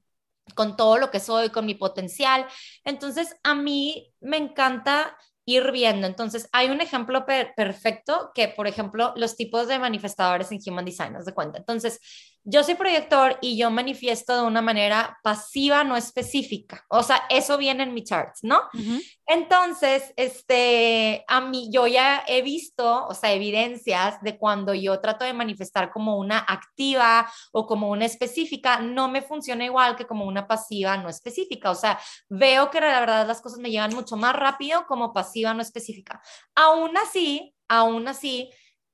con 0.54 0.76
todo 0.76 0.98
lo 0.98 1.10
que 1.10 1.20
soy, 1.20 1.50
con 1.50 1.66
mi 1.66 1.74
potencial. 1.74 2.46
Entonces, 2.84 3.36
a 3.42 3.54
mí 3.54 4.12
me 4.20 4.36
encanta 4.36 5.16
ir 5.50 5.72
viendo. 5.72 6.06
Entonces, 6.06 6.48
hay 6.52 6.70
un 6.70 6.80
ejemplo 6.80 7.24
perfecto 7.56 8.30
que, 8.34 8.48
por 8.48 8.66
ejemplo, 8.66 9.12
los 9.16 9.36
tipos 9.36 9.68
de 9.68 9.78
manifestadores 9.78 10.50
en 10.52 10.60
Human 10.66 10.84
Design, 10.84 11.16
¿os 11.16 11.24
de 11.24 11.34
cuenta? 11.34 11.58
Entonces, 11.58 12.00
yo 12.44 12.64
soy 12.64 12.74
proyector 12.74 13.38
y 13.40 13.56
yo 13.56 13.70
manifiesto 13.70 14.34
de 14.34 14.42
una 14.42 14.62
manera 14.62 15.18
pasiva, 15.22 15.84
no 15.84 15.96
específica. 15.96 16.84
O 16.88 17.02
sea, 17.02 17.22
eso 17.28 17.58
viene 17.58 17.82
en 17.82 17.94
mi 17.94 18.02
charts, 18.02 18.40
¿no? 18.42 18.62
Entonces, 19.26 20.12
este, 20.16 21.24
a 21.28 21.40
mí, 21.40 21.70
yo 21.72 21.86
ya 21.86 22.24
he 22.26 22.42
visto, 22.42 23.06
o 23.06 23.14
sea, 23.14 23.32
evidencias 23.32 24.20
de 24.22 24.38
cuando 24.38 24.74
yo 24.74 25.00
trato 25.00 25.24
de 25.24 25.32
manifestar 25.32 25.90
como 25.90 26.18
una 26.18 26.38
activa 26.38 27.30
o 27.52 27.66
como 27.66 27.90
una 27.90 28.06
específica, 28.06 28.80
no 28.80 29.08
me 29.08 29.22
funciona 29.22 29.64
igual 29.64 29.96
que 29.96 30.06
como 30.06 30.24
una 30.24 30.48
pasiva 30.48 30.96
no 30.96 31.08
específica. 31.08 31.70
O 31.70 31.74
sea, 31.74 32.00
veo 32.28 32.70
que 32.70 32.80
la 32.80 33.00
verdad 33.00 33.26
las 33.26 33.40
cosas 33.40 33.58
me 33.58 33.70
llegan 33.70 33.94
mucho 33.94 34.16
más 34.16 34.34
rápido 34.34 34.86
como 34.86 35.12
pasiva 35.12 35.54
no 35.54 35.62
específica. 35.62 36.20
Aún 36.54 36.96
así, 36.96 37.54
aún 37.68 38.08
así, 38.08 38.50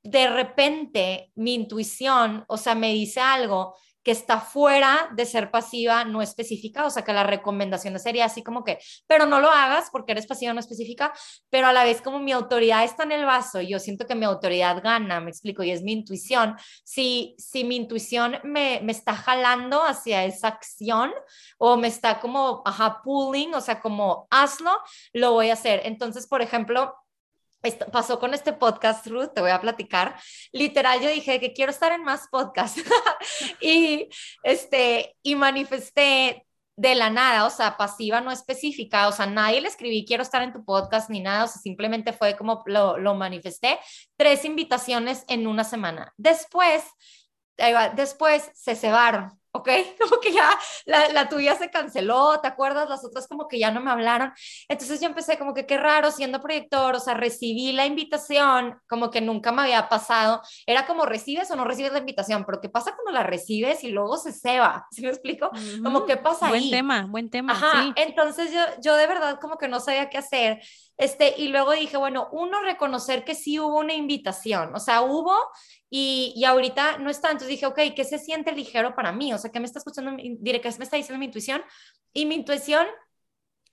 de 0.08 0.28
repente 0.28 1.32
mi 1.34 1.54
intuición, 1.54 2.44
o 2.48 2.56
sea, 2.56 2.74
me 2.74 2.92
dice 2.92 3.20
algo 3.20 3.74
que 4.06 4.12
está 4.12 4.38
fuera 4.38 5.08
de 5.16 5.26
ser 5.26 5.50
pasiva 5.50 6.04
no 6.04 6.22
específica, 6.22 6.86
o 6.86 6.90
sea 6.90 7.02
que 7.02 7.12
la 7.12 7.24
recomendación 7.24 7.98
sería 7.98 8.26
así 8.26 8.40
como 8.44 8.62
que, 8.62 8.78
pero 9.08 9.26
no 9.26 9.40
lo 9.40 9.50
hagas 9.50 9.88
porque 9.90 10.12
eres 10.12 10.28
pasiva 10.28 10.52
no 10.52 10.60
específica, 10.60 11.12
pero 11.50 11.66
a 11.66 11.72
la 11.72 11.82
vez 11.82 12.00
como 12.00 12.20
mi 12.20 12.30
autoridad 12.30 12.84
está 12.84 13.02
en 13.02 13.10
el 13.10 13.24
vaso 13.24 13.60
yo 13.60 13.80
siento 13.80 14.06
que 14.06 14.14
mi 14.14 14.24
autoridad 14.24 14.80
gana, 14.80 15.20
me 15.20 15.30
explico, 15.30 15.64
y 15.64 15.72
es 15.72 15.82
mi 15.82 15.90
intuición, 15.90 16.54
si, 16.84 17.34
si 17.36 17.64
mi 17.64 17.74
intuición 17.74 18.38
me, 18.44 18.80
me 18.84 18.92
está 18.92 19.16
jalando 19.16 19.82
hacia 19.82 20.24
esa 20.24 20.46
acción 20.46 21.12
o 21.58 21.76
me 21.76 21.88
está 21.88 22.20
como, 22.20 22.62
ajá, 22.64 23.00
pulling, 23.02 23.56
o 23.56 23.60
sea, 23.60 23.80
como 23.80 24.28
hazlo, 24.30 24.70
lo 25.14 25.32
voy 25.32 25.50
a 25.50 25.54
hacer. 25.54 25.80
Entonces, 25.84 26.28
por 26.28 26.42
ejemplo, 26.42 26.94
esto 27.62 27.86
pasó 27.90 28.18
con 28.18 28.34
este 28.34 28.52
podcast, 28.52 29.06
Ruth, 29.06 29.32
te 29.34 29.40
voy 29.40 29.50
a 29.50 29.60
platicar. 29.60 30.16
Literal, 30.52 31.00
yo 31.00 31.08
dije 31.08 31.40
que 31.40 31.52
quiero 31.52 31.70
estar 31.70 31.92
en 31.92 32.04
más 32.04 32.28
podcasts 32.30 32.82
y, 33.60 34.08
este, 34.42 35.16
y 35.22 35.34
manifesté 35.34 36.46
de 36.76 36.94
la 36.94 37.08
nada, 37.08 37.46
o 37.46 37.50
sea, 37.50 37.76
pasiva 37.76 38.20
no 38.20 38.30
específica, 38.30 39.08
o 39.08 39.12
sea, 39.12 39.26
nadie 39.26 39.62
le 39.62 39.68
escribí 39.68 40.04
quiero 40.04 40.22
estar 40.22 40.42
en 40.42 40.52
tu 40.52 40.62
podcast 40.62 41.08
ni 41.08 41.20
nada, 41.20 41.44
o 41.44 41.48
sea, 41.48 41.60
simplemente 41.60 42.12
fue 42.12 42.36
como 42.36 42.62
lo, 42.66 42.98
lo 42.98 43.14
manifesté, 43.14 43.78
tres 44.16 44.44
invitaciones 44.44 45.24
en 45.28 45.46
una 45.46 45.64
semana. 45.64 46.12
Después, 46.18 46.84
después 47.94 48.50
se 48.54 48.76
cebaron, 48.76 49.40
¿ok? 49.56 49.68
Como 50.00 50.20
que 50.20 50.32
ya 50.32 50.50
la, 50.84 51.08
la, 51.08 51.28
tuya 51.28 51.56
se 51.56 51.70
canceló, 51.70 52.40
¿te 52.40 52.48
acuerdas? 52.48 52.88
Las 52.88 53.04
otras 53.04 53.26
como 53.26 53.48
que 53.48 53.58
ya 53.58 53.70
no 53.70 53.80
me 53.80 53.90
hablaron. 53.90 54.32
Entonces 54.68 55.00
yo 55.00 55.06
empecé 55.06 55.38
como 55.38 55.54
que 55.54 55.66
qué 55.66 55.76
raro 55.78 56.10
siendo 56.10 56.40
proyector, 56.40 56.94
o 56.94 57.00
sea, 57.00 57.14
recibí 57.14 57.72
la 57.72 57.86
invitación, 57.86 58.78
como 58.88 59.10
que 59.10 59.20
nunca 59.20 59.52
me 59.52 59.62
había 59.62 59.88
pasado. 59.88 60.42
Era 60.66 60.86
como 60.86 61.06
recibes 61.06 61.50
o 61.50 61.56
no 61.56 61.64
recibes 61.64 61.92
la 61.92 61.98
invitación, 61.98 62.44
pero 62.44 62.60
¿qué 62.60 62.68
pasa 62.68 62.94
cuando 62.94 63.12
la 63.12 63.22
recibes 63.22 63.82
y 63.84 63.88
luego 63.88 64.16
se 64.16 64.32
ceba? 64.32 64.86
¿Sí 64.90 65.02
me 65.02 65.08
explico? 65.08 65.50
Como 65.82 66.06
qué 66.06 66.16
pasa 66.16 66.48
buen 66.48 66.62
ahí. 66.62 66.68
Buen 66.68 66.78
tema, 66.78 67.06
buen 67.06 67.30
tema. 67.30 67.52
Ajá, 67.52 67.92
entonces 67.96 68.52
yo, 68.52 68.60
yo 68.82 68.96
de 68.96 69.06
verdad 69.06 69.38
como 69.40 69.58
que 69.58 69.68
no 69.68 69.80
sabía 69.80 70.08
qué 70.08 70.18
hacer. 70.18 70.60
Este, 70.98 71.34
y 71.36 71.48
luego 71.48 71.72
dije, 71.72 71.96
bueno, 71.98 72.28
uno, 72.32 72.62
reconocer 72.62 73.24
que 73.24 73.34
sí 73.34 73.60
hubo 73.60 73.78
una 73.78 73.92
invitación, 73.92 74.74
o 74.74 74.80
sea, 74.80 75.02
hubo 75.02 75.36
y, 75.90 76.32
y 76.36 76.44
ahorita 76.44 76.98
no 76.98 77.10
está. 77.10 77.28
Entonces 77.28 77.48
dije, 77.48 77.66
ok, 77.66 77.78
¿qué 77.94 78.04
se 78.04 78.18
siente 78.18 78.52
ligero 78.52 78.94
para 78.94 79.12
mí? 79.12 79.32
O 79.32 79.38
sea, 79.38 79.50
¿qué 79.50 79.60
me 79.60 79.66
está 79.66 79.78
escuchando? 79.78 80.12
Diré, 80.40 80.60
¿qué 80.60 80.70
me 80.78 80.84
está 80.84 80.96
diciendo 80.96 81.18
mi 81.18 81.26
intuición? 81.26 81.62
Y 82.12 82.26
mi 82.26 82.36
intuición 82.36 82.86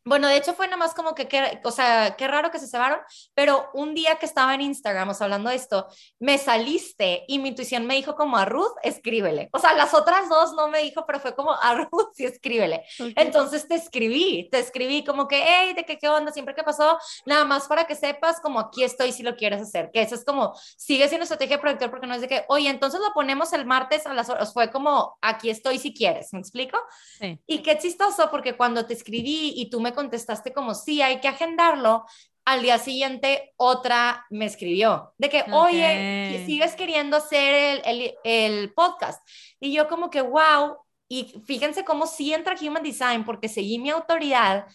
bueno, 0.05 0.27
de 0.27 0.37
hecho 0.37 0.53
fue 0.53 0.67
nada 0.67 0.77
más 0.77 0.93
como 0.93 1.15
que, 1.15 1.27
o 1.63 1.71
sea, 1.71 2.15
qué 2.17 2.27
raro 2.27 2.51
que 2.51 2.59
se 2.59 2.67
cebaron, 2.67 2.99
pero 3.33 3.69
un 3.73 3.93
día 3.93 4.17
que 4.17 4.25
estaba 4.25 4.53
en 4.53 4.61
Instagram, 4.61 5.09
o 5.09 5.13
sea, 5.13 5.25
hablando 5.25 5.49
de 5.49 5.55
esto, 5.55 5.87
me 6.19 6.37
saliste 6.37 7.23
y 7.27 7.39
mi 7.39 7.49
intuición 7.49 7.85
me 7.85 7.95
dijo 7.95 8.15
como 8.15 8.37
a 8.37 8.45
Ruth, 8.45 8.73
escríbele. 8.83 9.49
O 9.53 9.59
sea, 9.59 9.73
las 9.73 9.93
otras 9.93 10.27
dos 10.27 10.53
no 10.53 10.67
me 10.67 10.79
dijo, 10.79 11.05
pero 11.05 11.19
fue 11.19 11.35
como 11.35 11.53
a 11.53 11.75
Ruth, 11.75 12.11
sí, 12.13 12.25
escríbele. 12.25 12.83
Entonces 13.15 13.67
te 13.67 13.75
escribí, 13.75 14.49
te 14.51 14.59
escribí 14.59 15.03
como 15.05 15.27
que, 15.27 15.41
hey, 15.45 15.73
¿de 15.73 15.85
qué, 15.85 15.97
qué 15.97 16.09
onda? 16.09 16.31
Siempre 16.31 16.53
que 16.53 16.63
pasó, 16.63 16.97
nada 17.25 17.45
más 17.45 17.67
para 17.67 17.85
que 17.85 17.95
sepas 17.95 18.41
como 18.41 18.59
aquí 18.59 18.83
estoy 18.83 19.13
si 19.13 19.23
lo 19.23 19.35
quieres 19.37 19.61
hacer, 19.61 19.89
que 19.91 20.01
eso 20.01 20.15
es 20.15 20.25
como, 20.25 20.53
sigue 20.77 21.07
siendo 21.07 21.23
estrategia 21.23 21.57
de 21.57 21.61
proyector 21.61 21.89
porque 21.89 22.07
no 22.07 22.15
es 22.15 22.21
de 22.21 22.27
que, 22.27 22.43
oye, 22.49 22.69
entonces 22.69 22.99
lo 22.99 23.13
ponemos 23.13 23.53
el 23.53 23.65
martes 23.65 24.05
a 24.05 24.13
las 24.13 24.29
horas, 24.29 24.51
fue 24.53 24.69
como, 24.69 25.17
aquí 25.21 25.49
estoy 25.49 25.79
si 25.79 25.93
quieres, 25.93 26.33
¿me 26.33 26.39
explico? 26.39 26.77
Sí. 27.19 27.39
Y 27.47 27.61
qué 27.61 27.77
chistoso 27.77 28.29
porque 28.29 28.57
cuando 28.57 28.85
te 28.85 28.93
escribí 28.93 29.53
y 29.55 29.69
tú 29.69 29.79
me 29.79 29.92
contestaste 29.93 30.53
como 30.53 30.73
sí, 30.75 31.01
hay 31.01 31.19
que 31.19 31.27
agendarlo, 31.27 32.05
al 32.45 32.61
día 32.61 32.77
siguiente 32.77 33.53
otra 33.57 34.25
me 34.29 34.45
escribió 34.45 35.13
de 35.17 35.29
que, 35.29 35.45
oye, 35.51 36.43
sigues 36.45 36.75
queriendo 36.75 37.17
hacer 37.17 37.81
el, 37.85 38.13
el, 38.23 38.73
podcast. 38.73 39.25
Y 39.59 39.73
yo 39.73 39.87
como 39.87 40.09
que, 40.09 40.21
wow, 40.21 40.77
y 41.07 41.41
fíjense 41.45 41.85
cómo 41.85 42.05
sí 42.05 42.33
entra 42.33 42.55
Human 42.59 42.83
Design 42.83 43.23
porque 43.23 43.47
seguí 43.47 43.79
mi 43.79 43.91
autoridad, 43.91 44.67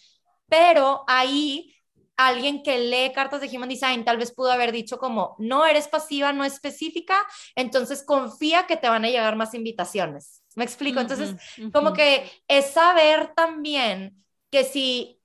pero 0.47 1.03
ahí 1.07 1.75
alguien 2.17 2.63
que 2.63 2.77
lee 2.79 3.13
cartas 3.13 3.39
de 3.39 3.55
Human 3.55 3.69
Design 3.69 4.03
tal 4.03 4.17
vez 4.17 4.33
pudo 4.33 4.51
haber 4.51 4.71
dicho 4.71 4.97
como, 4.97 5.35
no 5.39 5.65
eres 5.65 5.87
pasiva, 5.87 6.33
no 6.33 6.43
específica, 6.43 7.17
entonces 7.55 8.03
confía 8.03 8.67
que 8.67 8.77
te 8.77 8.89
van 8.89 9.05
a 9.05 9.09
llegar 9.09 9.35
más 9.35 9.53
invitaciones. 9.53 10.43
¿Me 10.55 10.65
explico? 10.65 10.99
Entonces, 10.99 11.35
como 11.71 11.93
que 11.93 12.29
es 12.47 12.71
saber 12.71 13.31
también 13.35 14.25
que 14.49 14.63
si 14.63 15.21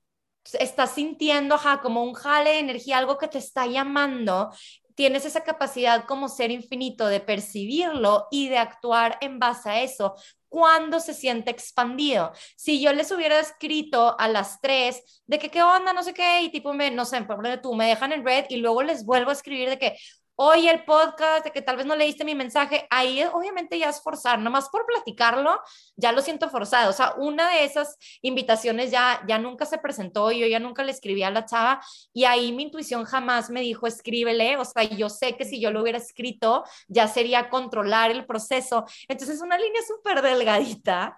estás 0.58 0.92
sintiendo, 0.94 1.54
ajá, 1.54 1.80
como 1.80 2.04
un 2.04 2.14
jale 2.14 2.50
de 2.50 2.58
energía, 2.58 2.98
algo 2.98 3.18
que 3.18 3.28
te 3.28 3.38
está 3.38 3.66
llamando, 3.66 4.50
tienes 4.94 5.24
esa 5.24 5.42
capacidad 5.42 6.04
como 6.06 6.28
ser 6.28 6.50
infinito 6.50 7.06
de 7.06 7.20
percibirlo 7.20 8.28
y 8.30 8.48
de 8.48 8.58
actuar 8.58 9.18
en 9.20 9.38
base 9.38 9.70
a 9.70 9.82
eso 9.82 10.14
cuando 10.48 11.00
se 11.00 11.14
siente 11.14 11.50
expandido. 11.50 12.32
Si 12.56 12.80
yo 12.80 12.92
les 12.92 13.10
hubiera 13.10 13.40
escrito 13.40 14.14
a 14.20 14.28
las 14.28 14.60
tres 14.60 15.22
de 15.26 15.38
que 15.40 15.50
qué 15.50 15.62
onda, 15.62 15.92
no 15.92 16.04
sé 16.04 16.14
qué, 16.14 16.42
y 16.42 16.50
tipo, 16.50 16.72
me, 16.72 16.92
no 16.92 17.04
sé, 17.04 17.20
por 17.22 17.42
tú 17.60 17.74
me 17.74 17.88
dejan 17.88 18.12
en 18.12 18.24
red 18.24 18.44
y 18.48 18.56
luego 18.58 18.82
les 18.84 19.04
vuelvo 19.04 19.30
a 19.30 19.32
escribir 19.32 19.68
de 19.68 19.78
que, 19.78 19.96
oye, 20.36 20.70
el 20.70 20.84
podcast, 20.84 21.44
de 21.44 21.52
que 21.52 21.62
tal 21.62 21.76
vez 21.76 21.86
no 21.86 21.94
leíste 21.94 22.24
mi 22.24 22.34
mensaje, 22.34 22.86
ahí 22.90 23.22
obviamente 23.32 23.78
ya 23.78 23.88
es 23.88 24.02
forzar, 24.02 24.38
nomás 24.38 24.68
por 24.68 24.84
platicarlo, 24.86 25.60
ya 25.96 26.12
lo 26.12 26.20
siento 26.22 26.48
forzado. 26.50 26.90
O 26.90 26.92
sea, 26.92 27.14
una 27.16 27.50
de 27.50 27.64
esas 27.64 27.96
invitaciones 28.22 28.90
ya, 28.90 29.22
ya 29.28 29.38
nunca 29.38 29.66
se 29.66 29.78
presentó, 29.78 30.32
yo 30.32 30.46
ya 30.46 30.58
nunca 30.58 30.82
le 30.82 30.92
escribí 30.92 31.22
a 31.22 31.30
la 31.30 31.44
chava 31.44 31.80
y 32.12 32.24
ahí 32.24 32.52
mi 32.52 32.64
intuición 32.64 33.04
jamás 33.04 33.50
me 33.50 33.60
dijo, 33.60 33.86
escríbele, 33.86 34.56
o 34.56 34.64
sea, 34.64 34.82
yo 34.82 35.08
sé 35.08 35.36
que 35.36 35.44
si 35.44 35.60
yo 35.60 35.70
lo 35.70 35.82
hubiera 35.82 35.98
escrito, 35.98 36.64
ya 36.88 37.06
sería 37.08 37.48
controlar 37.48 38.10
el 38.10 38.26
proceso. 38.26 38.84
Entonces, 39.08 39.36
es 39.36 39.42
una 39.42 39.58
línea 39.58 39.82
súper 39.86 40.22
delgadita, 40.22 41.16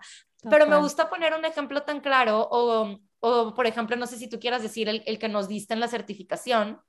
pero 0.51 0.67
me 0.67 0.77
gusta 0.77 1.09
poner 1.09 1.35
un 1.35 1.45
ejemplo 1.45 1.83
tan 1.83 2.01
claro 2.01 2.47
o... 2.51 2.99
O, 3.21 3.55
por 3.55 3.67
ejemplo, 3.67 3.97
no 3.97 4.07
sé 4.07 4.19
si 4.19 4.29
tú 4.29 4.39
quieras 4.39 4.63
decir 4.63 4.91
el, 4.91 5.03
el 5.07 5.19
que 5.19 5.29
nos 5.29 5.49
diste 5.49 5.73
en 5.73 5.81
la 5.81 5.89
certificación, 5.89 6.81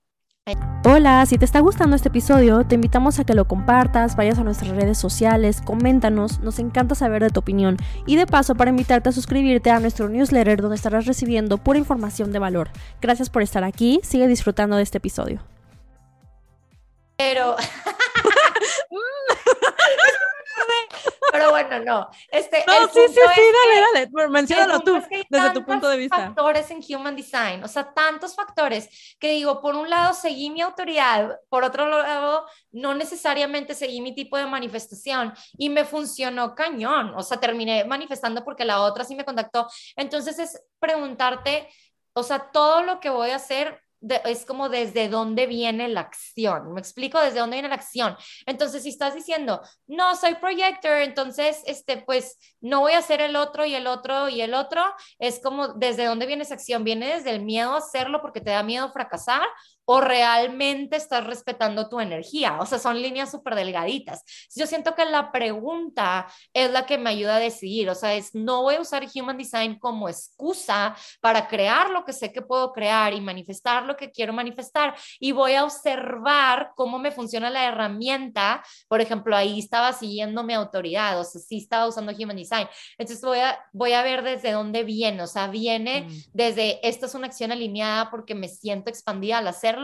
Hola, 0.86 1.26
si 1.26 1.38
te 1.38 1.44
está 1.44 1.60
gustando 1.60 1.98
este 1.98 2.08
episodio, 2.08 2.64
te 2.64 2.76
invitamos 2.76 3.20
a 3.20 3.26
que 3.26 3.34
lo 3.34 3.46
compartas, 3.46 4.16
vayas 4.16 4.40
a 4.40 4.44
nuestras 4.44 4.72
redes 4.72 4.98
sociales, 4.98 5.62
coméntanos, 5.62 6.40
nos 6.40 6.60
encanta 6.60 6.96
saber 6.96 7.22
de 7.22 7.30
tu 7.30 7.42
opinión 7.42 7.76
y 8.06 8.16
de 8.16 8.26
paso 8.26 8.56
para 8.56 8.70
invitarte 8.70 9.10
a 9.10 9.12
suscribirte 9.12 9.70
a 9.72 9.82
nuestro 9.82 10.08
newsletter 10.08 10.62
donde 10.62 10.78
estarás 10.78 11.06
recibiendo 11.06 11.58
pura 11.58 11.80
información 11.80 12.32
de 12.32 12.40
valor. 12.40 12.70
Gracias 13.02 13.30
por 13.30 13.42
estar 13.42 13.66
aquí, 13.66 14.00
sigue 14.04 14.28
disfrutando 14.28 14.78
de 14.78 14.84
este 14.84 15.00
episodio. 15.00 15.42
Pero 17.18 17.58
Pero 21.32 21.52
bueno, 21.52 21.80
no. 21.80 22.10
Este, 22.30 22.64
no, 22.66 22.88
sí, 22.88 23.00
sí, 23.08 23.14
sí, 23.14 23.42
dale, 23.94 24.10
dale. 24.12 24.30
Menciónalo 24.30 24.80
tú, 24.82 25.02
desde 25.30 25.50
tu 25.52 25.66
punto 25.66 25.90
de 25.90 25.98
vista. 25.98 26.18
factores 26.18 26.72
en 26.72 26.80
Human 26.90 27.16
Design, 27.16 27.64
o 27.64 27.68
sea, 27.68 27.94
tantos 27.94 28.36
factores 28.36 29.16
que 29.20 29.32
digo, 29.32 29.62
por 29.62 29.76
un 29.76 29.90
lado 29.90 30.14
seguí 30.14 30.50
mi 30.50 30.62
autoridad, 30.62 31.40
por 31.50 31.64
otro 31.64 31.88
lado, 31.88 32.46
no 32.72 32.94
necesariamente 32.94 33.76
seguí 33.76 34.02
mi 34.02 34.14
tipo 34.16 34.38
de 34.38 34.46
manifestación 34.46 35.34
y 35.58 35.70
me 35.70 35.86
funcionó 35.86 36.56
cañón. 36.56 37.14
O 37.16 37.24
sea, 37.24 37.40
terminé 37.40 37.86
manifestando 37.86 38.44
porque 38.44 38.66
la 38.66 38.82
otra 38.82 39.04
sí 39.04 39.16
me 39.16 39.26
contactó. 39.26 39.68
Entonces 39.96 40.40
es 40.40 40.64
preguntarte, 40.80 41.70
o 42.14 42.24
sea, 42.24 42.52
todo 42.52 42.84
lo 42.84 43.00
que 43.00 43.10
voy 43.10 43.32
a 43.32 43.36
hacer 43.36 43.82
es 44.02 44.46
como 44.46 44.70
desde 44.70 45.10
dónde 45.10 45.48
viene 45.48 45.88
la 45.88 46.02
acción. 46.02 46.74
¿Me 46.74 46.80
explico? 46.80 47.20
Desde 47.20 47.40
dónde 47.40 47.56
viene 47.56 47.70
la 47.70 47.76
acción. 47.76 48.16
Entonces, 48.46 48.84
si 48.84 48.90
estás 48.90 49.16
diciendo, 49.16 49.62
no, 49.88 50.16
soy 50.16 50.36
projector, 50.36 51.02
entonces, 51.02 51.62
este, 51.66 51.98
pues, 51.98 52.38
no 52.62 52.82
voy 52.82 52.94
a 52.94 53.00
hacer 53.00 53.22
el 53.22 53.36
otro 53.36 53.66
y 53.66 53.76
el 53.76 53.88
otro 53.88 54.30
y 54.30 54.42
el 54.42 54.54
otro, 54.54 54.84
es 55.20 55.40
como 55.40 55.70
desde 55.70 56.06
dónde 56.06 56.26
viene 56.26 56.44
esa 56.44 56.56
acción. 56.56 56.84
¿Viene 56.84 57.08
desde 57.16 57.32
el 57.32 57.42
miedo 57.42 57.74
a 57.74 57.78
hacerlo 57.80 58.22
porque 58.22 58.42
te 58.42 58.52
da 58.52 58.64
miedo 58.64 58.92
fracasar? 58.92 59.44
O 59.90 60.02
realmente 60.02 60.98
estás 60.98 61.26
respetando 61.26 61.88
tu 61.88 62.02
energía. 62.02 62.58
O 62.60 62.66
sea, 62.66 62.78
son 62.78 63.02
líneas 63.02 63.32
súper 63.32 63.56
delgaditas. 63.56 64.22
Yo 64.54 64.68
siento 64.68 64.94
que 64.96 65.06
la 65.06 65.32
pregunta 65.32 66.28
es 66.54 66.70
la 66.72 66.86
que 66.86 66.98
me 66.98 67.10
ayuda 67.10 67.38
a 67.38 67.40
decidir. 67.40 67.90
O 67.90 67.96
sea, 67.96 68.14
es 68.14 68.36
no 68.36 68.64
voy 68.64 68.76
a 68.76 68.82
usar 68.82 69.08
Human 69.16 69.38
Design 69.38 69.80
como 69.80 70.10
excusa 70.10 70.94
para 71.22 71.48
crear 71.48 71.90
lo 71.90 72.04
que 72.04 72.12
sé 72.12 72.34
que 72.34 72.42
puedo 72.42 72.74
crear 72.74 73.14
y 73.14 73.22
manifestar 73.22 73.86
lo 73.86 73.96
que 73.96 74.12
quiero 74.12 74.34
manifestar. 74.34 74.94
Y 75.22 75.32
voy 75.32 75.54
a 75.54 75.64
observar 75.64 76.72
cómo 76.76 77.00
me 77.00 77.12
funciona 77.12 77.50
la 77.50 77.66
herramienta. 77.66 78.62
Por 78.90 79.00
ejemplo, 79.00 79.38
ahí 79.38 79.60
estaba 79.60 79.94
siguiendo 79.94 80.44
mi 80.44 80.54
autoridad, 80.54 81.18
o 81.18 81.24
sea, 81.24 81.40
sí 81.40 81.60
estaba 81.60 81.88
usando 81.88 82.12
Human 82.12 82.36
Design. 82.36 82.68
Entonces 82.98 83.24
voy 83.24 83.40
a, 83.40 83.58
voy 83.72 83.94
a 83.94 84.04
ver 84.04 84.22
desde 84.24 84.52
dónde 84.52 84.84
viene. 84.84 85.24
O 85.24 85.28
sea, 85.28 85.48
viene 85.48 86.02
mm. 86.02 86.32
desde, 86.34 86.86
esta 86.86 87.06
es 87.06 87.16
una 87.16 87.28
acción 87.28 87.54
alineada 87.54 88.10
porque 88.12 88.36
me 88.36 88.50
siento 88.50 88.90
expandida 88.90 89.38
al 89.38 89.48
hacer 89.48 89.77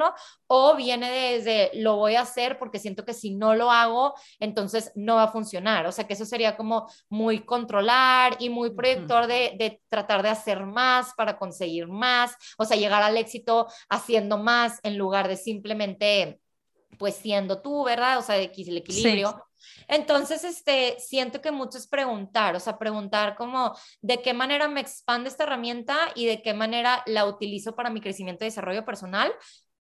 o 0.48 0.76
viene 0.76 1.10
desde 1.10 1.72
lo 1.76 1.98
voy 1.98 2.16
a 2.16 2.22
hacer 2.22 2.58
porque 2.58 2.80
siento 2.80 3.06
que 3.06 3.14
si 3.14 3.34
no 3.36 3.56
lo 3.56 3.72
hago, 3.72 4.14
entonces 4.40 4.92
no 4.96 5.16
va 5.16 5.24
a 5.24 5.32
funcionar. 5.32 5.86
O 5.86 5.92
sea, 5.92 6.08
que 6.08 6.14
eso 6.14 6.26
sería 6.26 6.56
como 6.58 6.90
muy 7.10 7.46
controlar 7.46 8.36
y 8.40 8.50
muy 8.50 8.72
proyector 8.72 9.28
de, 9.28 9.56
de 9.58 9.82
tratar 9.90 10.24
de 10.24 10.30
hacer 10.30 10.66
más 10.66 11.14
para 11.16 11.38
conseguir 11.38 11.88
más, 11.88 12.36
o 12.58 12.66
sea, 12.66 12.78
llegar 12.78 13.04
al 13.04 13.18
éxito 13.18 13.68
haciendo 13.90 14.38
más 14.38 14.80
en 14.84 14.98
lugar 14.98 15.28
de 15.28 15.38
simplemente 15.38 16.40
pues 16.98 17.16
siendo 17.16 17.62
tú, 17.62 17.84
¿verdad? 17.84 18.20
O 18.20 18.22
sea, 18.22 18.38
el 18.38 18.44
equilibrio. 18.44 19.44
Entonces, 19.88 20.44
este, 20.44 20.98
siento 21.00 21.42
que 21.42 21.52
mucho 21.52 21.78
es 21.78 21.88
preguntar, 21.88 22.56
o 22.56 22.60
sea, 22.60 22.78
preguntar 22.78 23.36
como 23.36 23.76
de 24.02 24.22
qué 24.22 24.34
manera 24.34 24.68
me 24.68 24.82
expande 24.82 25.30
esta 25.30 25.44
herramienta 25.44 25.98
y 26.16 26.26
de 26.26 26.42
qué 26.42 26.54
manera 26.54 27.04
la 27.06 27.26
utilizo 27.26 27.76
para 27.76 27.90
mi 27.90 28.02
crecimiento 28.02 28.44
y 28.44 28.48
desarrollo 28.48 28.86
personal 28.86 29.32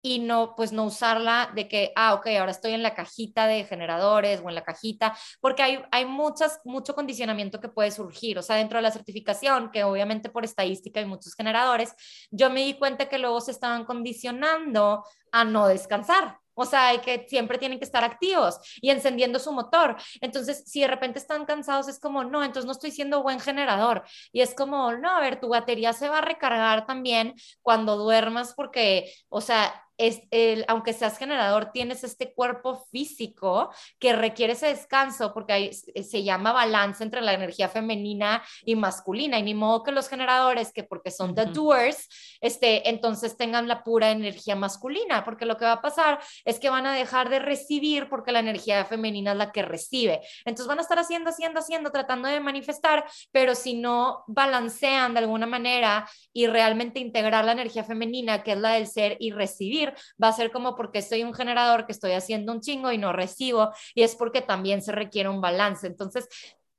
y 0.01 0.19
no, 0.19 0.55
pues 0.55 0.71
no 0.71 0.85
usarla 0.85 1.51
de 1.53 1.67
que, 1.67 1.91
ah, 1.95 2.13
ok, 2.15 2.27
ahora 2.39 2.51
estoy 2.51 2.73
en 2.73 2.83
la 2.83 2.95
cajita 2.95 3.47
de 3.47 3.65
generadores 3.65 4.41
o 4.43 4.49
en 4.49 4.55
la 4.55 4.63
cajita, 4.63 5.15
porque 5.39 5.63
hay, 5.63 5.83
hay 5.91 6.05
muchas, 6.05 6.59
mucho 6.63 6.95
condicionamiento 6.95 7.59
que 7.59 7.69
puede 7.69 7.91
surgir, 7.91 8.37
o 8.39 8.41
sea, 8.41 8.55
dentro 8.55 8.77
de 8.77 8.83
la 8.83 8.91
certificación, 8.91 9.71
que 9.71 9.83
obviamente 9.83 10.29
por 10.29 10.43
estadística 10.43 10.99
hay 10.99 11.05
muchos 11.05 11.35
generadores, 11.35 11.93
yo 12.31 12.49
me 12.49 12.63
di 12.65 12.73
cuenta 12.75 13.09
que 13.09 13.19
luego 13.19 13.41
se 13.41 13.51
estaban 13.51 13.85
condicionando 13.85 15.03
a 15.31 15.43
no 15.43 15.67
descansar, 15.67 16.41
o 16.53 16.65
sea, 16.65 16.99
que 17.01 17.25
siempre 17.29 17.57
tienen 17.57 17.79
que 17.79 17.85
estar 17.85 18.03
activos 18.03 18.59
y 18.81 18.89
encendiendo 18.89 19.39
su 19.39 19.51
motor. 19.51 19.95
Entonces, 20.19 20.63
si 20.65 20.81
de 20.81 20.87
repente 20.87 21.19
están 21.19 21.45
cansados, 21.45 21.87
es 21.87 21.99
como, 21.99 22.23
no, 22.23 22.43
entonces 22.43 22.65
no 22.65 22.73
estoy 22.73 22.91
siendo 22.91 23.23
buen 23.23 23.39
generador. 23.39 24.03
Y 24.31 24.41
es 24.41 24.53
como, 24.53 24.91
no, 24.93 25.09
a 25.09 25.21
ver, 25.21 25.39
tu 25.39 25.49
batería 25.49 25.93
se 25.93 26.09
va 26.09 26.19
a 26.19 26.21
recargar 26.21 26.85
también 26.85 27.35
cuando 27.61 27.97
duermas 27.97 28.53
porque, 28.53 29.13
o 29.29 29.41
sea, 29.41 29.73
es 30.01 30.23
el, 30.31 30.65
aunque 30.67 30.93
seas 30.93 31.19
generador, 31.19 31.71
tienes 31.71 32.03
este 32.03 32.33
cuerpo 32.33 32.87
físico 32.91 33.69
que 33.99 34.13
requiere 34.13 34.53
ese 34.53 34.65
descanso 34.65 35.31
porque 35.31 35.71
se 35.71 36.23
llama 36.23 36.51
balance 36.51 37.03
entre 37.03 37.21
la 37.21 37.33
energía 37.33 37.69
femenina 37.69 38.41
y 38.65 38.75
masculina. 38.75 39.37
Y 39.37 39.43
ni 39.43 39.53
modo 39.53 39.83
que 39.83 39.91
los 39.91 40.09
generadores, 40.09 40.73
que 40.73 40.83
porque 40.83 41.11
son 41.11 41.35
the 41.35 41.45
doers, 41.45 42.09
este, 42.41 42.89
entonces 42.89 43.37
tengan 43.37 43.67
la 43.67 43.83
pura 43.83 44.09
energía 44.09 44.55
masculina, 44.55 45.23
porque 45.23 45.45
lo 45.45 45.57
que 45.57 45.65
va 45.65 45.73
a 45.73 45.81
pasar 45.81 46.19
es 46.45 46.59
que 46.59 46.71
van 46.71 46.87
a 46.87 46.95
dejar 46.95 47.29
de 47.29 47.37
recibir 47.37 48.09
porque 48.09 48.31
la 48.31 48.39
energía 48.39 48.83
femenina 48.85 49.33
es 49.33 49.37
la 49.37 49.51
que 49.51 49.61
recibe. 49.61 50.21
Entonces 50.45 50.65
van 50.65 50.79
a 50.79 50.81
estar 50.81 50.97
haciendo, 50.97 51.29
haciendo, 51.29 51.59
haciendo, 51.59 51.91
tratando 51.91 52.27
de 52.27 52.39
manifestar, 52.39 53.05
pero 53.31 53.53
si 53.53 53.75
no 53.75 54.23
balancean 54.25 55.13
de 55.13 55.19
alguna 55.19 55.45
manera 55.45 56.09
y 56.33 56.47
realmente 56.47 56.99
integrar 56.99 57.45
la 57.45 57.51
energía 57.51 57.83
femenina, 57.83 58.41
que 58.41 58.53
es 58.53 58.57
la 58.57 58.71
del 58.71 58.87
ser 58.87 59.17
y 59.19 59.29
recibir, 59.29 59.90
va 60.21 60.29
a 60.29 60.33
ser 60.33 60.51
como 60.51 60.75
porque 60.75 61.01
soy 61.01 61.23
un 61.23 61.33
generador 61.33 61.85
que 61.85 61.91
estoy 61.91 62.11
haciendo 62.11 62.51
un 62.51 62.61
chingo 62.61 62.91
y 62.91 62.97
no 62.97 63.13
recibo, 63.13 63.71
y 63.95 64.03
es 64.03 64.15
porque 64.15 64.41
también 64.41 64.81
se 64.81 64.91
requiere 64.91 65.29
un 65.29 65.41
balance. 65.41 65.87
Entonces, 65.87 66.27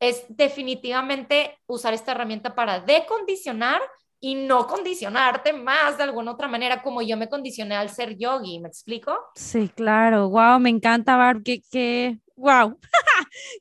es 0.00 0.24
definitivamente 0.28 1.58
usar 1.66 1.94
esta 1.94 2.12
herramienta 2.12 2.54
para 2.54 2.80
decondicionar 2.80 3.80
y 4.24 4.36
no 4.36 4.68
condicionarte 4.68 5.52
más 5.52 5.98
de 5.98 6.04
alguna 6.04 6.30
otra 6.30 6.46
manera 6.46 6.80
como 6.80 7.02
yo 7.02 7.16
me 7.16 7.28
condicioné 7.28 7.74
al 7.74 7.88
ser 7.88 8.16
yogi, 8.16 8.60
¿me 8.60 8.68
explico? 8.68 9.16
Sí, 9.34 9.68
claro, 9.68 10.28
wow, 10.28 10.60
me 10.60 10.70
encanta, 10.70 11.16
Barb, 11.16 11.42
que, 11.42 11.60
que, 11.70 12.18
wow, 12.36 12.78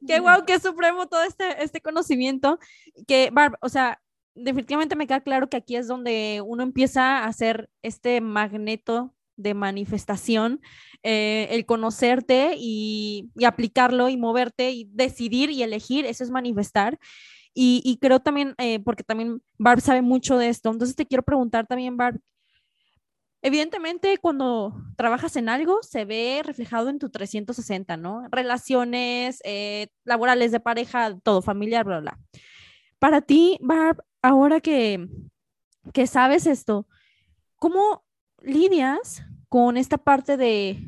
qué 0.07 0.19
wow, 0.19 0.43
qué 0.47 0.59
supremo 0.59 1.07
todo 1.07 1.23
este, 1.23 1.63
este 1.63 1.81
conocimiento, 1.81 2.59
que 3.07 3.29
Barb, 3.31 3.57
o 3.61 3.69
sea, 3.69 3.99
definitivamente 4.35 4.95
me 4.95 5.07
queda 5.07 5.21
claro 5.21 5.49
que 5.49 5.57
aquí 5.57 5.75
es 5.75 5.87
donde 5.87 6.41
uno 6.45 6.61
empieza 6.63 7.19
a 7.19 7.25
hacer 7.25 7.69
este 7.81 8.21
magneto 8.21 9.15
de 9.35 9.53
manifestación, 9.53 10.61
eh, 11.03 11.47
el 11.51 11.65
conocerte 11.65 12.55
y, 12.57 13.31
aplicarlo 13.45 14.09
y 14.09 14.17
moverte 14.17 14.71
y 14.71 14.87
decidir 14.91 15.49
y 15.49 15.63
elegir, 15.63 16.05
eso 16.05 16.23
es 16.23 16.29
manifestar. 16.29 16.99
Y, 17.53 17.97
creo 18.01 18.21
también, 18.21 18.55
eh, 18.59 18.79
porque 18.79 19.03
también 19.03 19.41
Barb 19.57 19.81
sabe 19.81 20.01
mucho 20.01 20.37
de 20.37 20.47
esto, 20.47 20.69
entonces 20.71 20.95
te 20.95 21.05
quiero 21.05 21.23
preguntar 21.23 21.67
también, 21.67 21.97
Barb, 21.97 22.19
evidentemente 23.41 24.17
cuando 24.19 24.73
trabajas 24.95 25.35
en 25.35 25.49
algo 25.49 25.81
se 25.83 26.05
ve 26.05 26.41
reflejado 26.45 26.89
en 26.89 26.99
tu 26.99 27.09
360, 27.09 27.97
¿no? 27.97 28.23
Relaciones 28.31 29.41
eh, 29.43 29.87
laborales, 30.05 30.51
de 30.51 30.59
pareja, 30.59 31.17
todo, 31.23 31.41
familiar, 31.41 31.85
bla, 31.85 31.99
bla. 31.99 32.19
Para 32.99 33.21
ti, 33.21 33.57
Barb, 33.61 34.03
ahora 34.21 34.61
que, 34.61 35.07
que 35.93 36.07
sabes 36.07 36.45
esto, 36.45 36.87
¿cómo 37.57 38.03
lidias 38.41 39.23
con 39.49 39.77
esta 39.77 39.97
parte 39.97 40.37
de, 40.37 40.79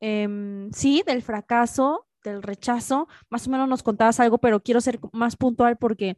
em, 0.00 0.70
sí, 0.72 1.02
del 1.06 1.22
fracaso, 1.22 2.06
del 2.24 2.42
rechazo. 2.42 3.08
Más 3.30 3.46
o 3.46 3.50
menos 3.50 3.68
nos 3.68 3.82
contabas 3.82 4.20
algo, 4.20 4.38
pero 4.38 4.62
quiero 4.62 4.80
ser 4.80 4.98
más 5.12 5.36
puntual 5.36 5.76
porque 5.76 6.16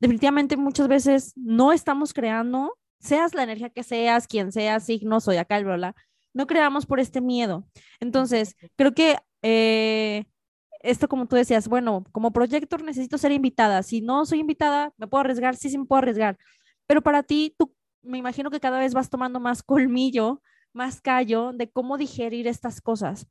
definitivamente 0.00 0.56
muchas 0.56 0.88
veces 0.88 1.32
no 1.36 1.72
estamos 1.72 2.12
creando, 2.12 2.76
seas 2.98 3.34
la 3.34 3.42
energía 3.42 3.70
que 3.70 3.82
seas, 3.82 4.26
quien 4.26 4.52
seas, 4.52 4.84
signo, 4.84 5.20
soy 5.20 5.36
acá, 5.36 5.60
bla, 5.60 5.94
no 6.32 6.46
creamos 6.46 6.86
por 6.86 7.00
este 7.00 7.20
miedo. 7.20 7.66
Entonces, 8.00 8.56
creo 8.76 8.94
que 8.94 9.18
eh, 9.42 10.24
esto, 10.80 11.08
como 11.08 11.26
tú 11.26 11.36
decías, 11.36 11.68
bueno, 11.68 12.04
como 12.12 12.32
proyector 12.32 12.82
necesito 12.82 13.18
ser 13.18 13.32
invitada. 13.32 13.82
Si 13.82 14.00
no 14.00 14.24
soy 14.26 14.40
invitada, 14.40 14.92
me 14.96 15.06
puedo 15.06 15.20
arriesgar, 15.22 15.56
sí, 15.56 15.70
sí 15.70 15.78
me 15.78 15.84
puedo 15.86 15.98
arriesgar. 16.00 16.38
Pero 16.86 17.02
para 17.02 17.22
ti, 17.22 17.54
tú 17.58 17.74
me 18.02 18.18
imagino 18.18 18.50
que 18.50 18.60
cada 18.60 18.78
vez 18.78 18.94
vas 18.94 19.10
tomando 19.10 19.40
más 19.40 19.62
colmillo, 19.62 20.42
más 20.72 21.00
callo 21.00 21.52
de 21.52 21.70
cómo 21.70 21.98
digerir 21.98 22.46
estas 22.46 22.80
cosas, 22.80 23.26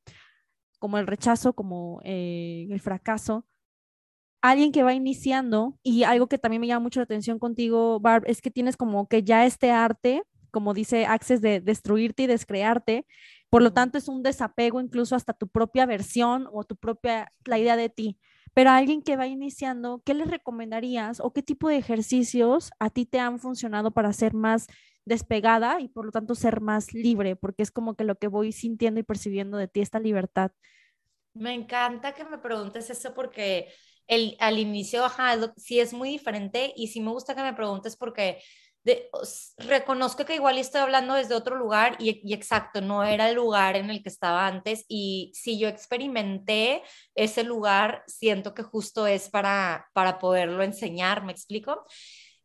como 0.79 0.97
el 0.97 1.08
rechazo, 1.08 1.53
como 1.53 2.01
eh, 2.03 2.67
el 2.69 2.79
fracaso. 2.79 3.45
Alguien 4.41 4.71
que 4.71 4.84
va 4.84 4.93
iniciando, 4.93 5.77
y 5.84 6.03
algo 6.03 6.27
que 6.27 6.38
también 6.38 6.62
me 6.62 6.67
llama 6.67 6.84
mucho 6.84 7.01
la 7.01 7.05
atención 7.05 7.39
contigo, 7.39 7.99
Barb, 7.99 8.23
es 8.25 8.41
que 8.41 8.51
tienes 8.51 8.77
como 8.77 9.08
que 9.08 9.23
ya 9.23 9.45
este 9.45 9.71
arte, 9.71 10.23
como 10.51 10.73
dice 10.73 11.05
Access, 11.05 11.41
de 11.41 11.60
destruirte 11.60 12.23
y 12.23 12.27
descrearte. 12.27 13.05
Por 13.49 13.62
lo 13.62 13.73
tanto, 13.73 13.97
es 13.97 14.08
un 14.08 14.23
desapego 14.23 14.79
incluso 14.79 15.15
hasta 15.15 15.34
tu 15.34 15.47
propia 15.49 15.86
versión 15.86 16.47
o 16.53 16.63
tu 16.63 16.77
propia, 16.77 17.32
la 17.45 17.60
idea 17.60 17.75
de 17.75 17.89
ti. 17.89 18.17
Pero 18.53 18.69
a 18.71 18.77
alguien 18.77 19.01
que 19.01 19.15
va 19.17 19.27
iniciando, 19.27 20.01
¿qué 20.05 20.13
les 20.13 20.29
recomendarías 20.29 21.19
o 21.19 21.33
qué 21.33 21.43
tipo 21.43 21.69
de 21.69 21.77
ejercicios 21.77 22.71
a 22.79 22.89
ti 22.89 23.05
te 23.05 23.19
han 23.19 23.39
funcionado 23.39 23.91
para 23.91 24.13
ser 24.13 24.33
más 24.33 24.67
despegada 25.05 25.79
y 25.81 25.88
por 25.88 26.05
lo 26.05 26.12
tanto 26.12 26.35
ser 26.35 26.62
más 26.62 26.93
libre? 26.93 27.35
Porque 27.35 27.63
es 27.63 27.71
como 27.71 27.95
que 27.95 28.03
lo 28.03 28.15
que 28.15 28.27
voy 28.27 28.51
sintiendo 28.51 28.99
y 28.99 29.03
percibiendo 29.03 29.57
de 29.57 29.67
ti, 29.67 29.81
esta 29.81 29.99
libertad. 29.99 30.51
Me 31.33 31.53
encanta 31.53 32.13
que 32.13 32.25
me 32.25 32.38
preguntes 32.39 32.89
eso 32.89 33.13
porque 33.13 33.71
el, 34.07 34.35
al 34.39 34.57
inicio, 34.59 35.05
ajá, 35.05 35.35
sí 35.57 35.79
es 35.79 35.93
muy 35.93 36.09
diferente 36.09 36.73
y 36.75 36.88
sí 36.88 36.99
me 37.01 37.12
gusta 37.12 37.35
que 37.35 37.43
me 37.43 37.53
preguntes 37.53 37.95
porque 37.95 38.41
reconozco 39.57 40.25
que 40.25 40.35
igual 40.35 40.57
estoy 40.57 40.81
hablando 40.81 41.13
desde 41.13 41.35
otro 41.35 41.57
lugar 41.57 41.97
y, 41.99 42.33
exacto, 42.33 42.81
no 42.81 43.03
era 43.03 43.29
el 43.29 43.35
lugar 43.35 43.75
en 43.75 43.89
el 43.89 44.01
que 44.01 44.09
estaba 44.09 44.47
antes 44.47 44.85
y 44.87 45.31
si 45.35 45.59
yo 45.59 45.67
experimenté 45.67 46.81
ese 47.15 47.43
lugar, 47.43 48.03
siento 48.07 48.53
que 48.53 48.63
justo 48.63 49.05
es 49.05 49.29
para, 49.29 49.87
para 49.93 50.17
poderlo 50.17 50.63
enseñar, 50.63 51.23
¿me 51.23 51.31
explico? 51.31 51.85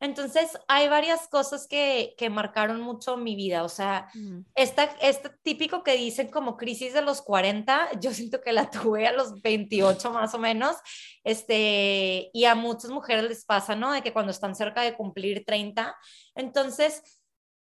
Entonces, 0.04 0.58
hay 0.68 0.88
varias 0.88 1.28
cosas 1.28 1.66
que, 1.66 2.14
que 2.18 2.28
marcaron 2.30 2.80
mucho 2.80 3.16
mi 3.16 3.34
vida. 3.36 3.64
O 3.64 3.68
sea, 3.68 4.08
esta, 4.54 4.84
este 5.00 5.30
típico 5.42 5.82
que 5.82 5.96
dicen 5.96 6.28
como 6.28 6.56
crisis 6.56 6.92
de 6.92 7.02
los 7.02 7.22
40, 7.22 7.88
yo 8.00 8.12
siento 8.12 8.40
que 8.40 8.52
la 8.52 8.70
tuve 8.70 9.06
a 9.06 9.12
los 9.12 9.40
28 9.40 10.10
más 10.10 10.34
o 10.34 10.38
menos. 10.38 10.76
Este, 11.24 12.30
y 12.32 12.44
a 12.44 12.54
muchas 12.54 12.90
mujeres 12.90 13.24
les 13.24 13.44
pasa, 13.44 13.74
¿no? 13.74 13.92
De 13.92 14.02
que 14.02 14.12
cuando 14.12 14.30
están 14.30 14.54
cerca 14.54 14.82
de 14.82 14.94
cumplir 14.94 15.44
30. 15.44 15.96
Entonces, 16.34 17.23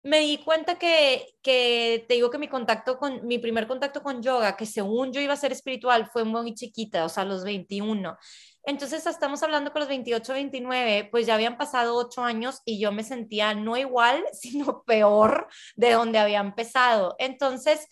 me 0.04 0.20
di 0.20 0.38
cuenta 0.38 0.78
que, 0.78 1.26
que, 1.42 2.06
te 2.08 2.14
digo 2.16 2.30
que 2.30 2.38
mi 2.38 2.48
contacto 2.48 2.98
con, 2.98 3.26
mi 3.28 3.38
primer 3.38 3.68
contacto 3.68 4.02
con 4.02 4.22
yoga, 4.22 4.56
que 4.56 4.66
según 4.66 5.12
yo 5.12 5.22
iba 5.22 5.34
a 5.34 5.38
ser 5.38 5.52
espiritual, 5.52 6.10
fue 6.12 6.24
muy 6.24 6.54
chiquita, 6.54 7.06
o 7.06 7.10
sea, 7.10 7.26
los 7.26 7.44
21. 7.44 8.18
Entonces, 8.64 9.06
estamos 9.06 9.42
hablando 9.44 9.72
con 9.72 9.82
los 9.82 9.90
28, 9.90 10.34
29, 10.34 11.10
pues 11.12 11.26
ya 11.26 11.36
habían 11.36 11.58
pasado 11.58 11.96
ocho 11.98 12.24
años 12.24 12.62
y 12.66 12.80
yo 12.80 12.92
me 12.92 13.04
sentía 13.04 13.54
no 13.54 13.78
igual, 13.78 14.24
sino 14.34 14.84
peor 14.84 15.48
de 15.76 15.92
donde 15.92 16.20
había 16.20 16.40
empezado. 16.40 17.16
Entonces, 17.20 17.88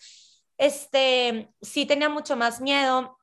este, 0.56 1.50
sí 1.60 1.86
tenía 1.86 2.08
mucho 2.08 2.36
más 2.36 2.60
miedo 2.60 3.18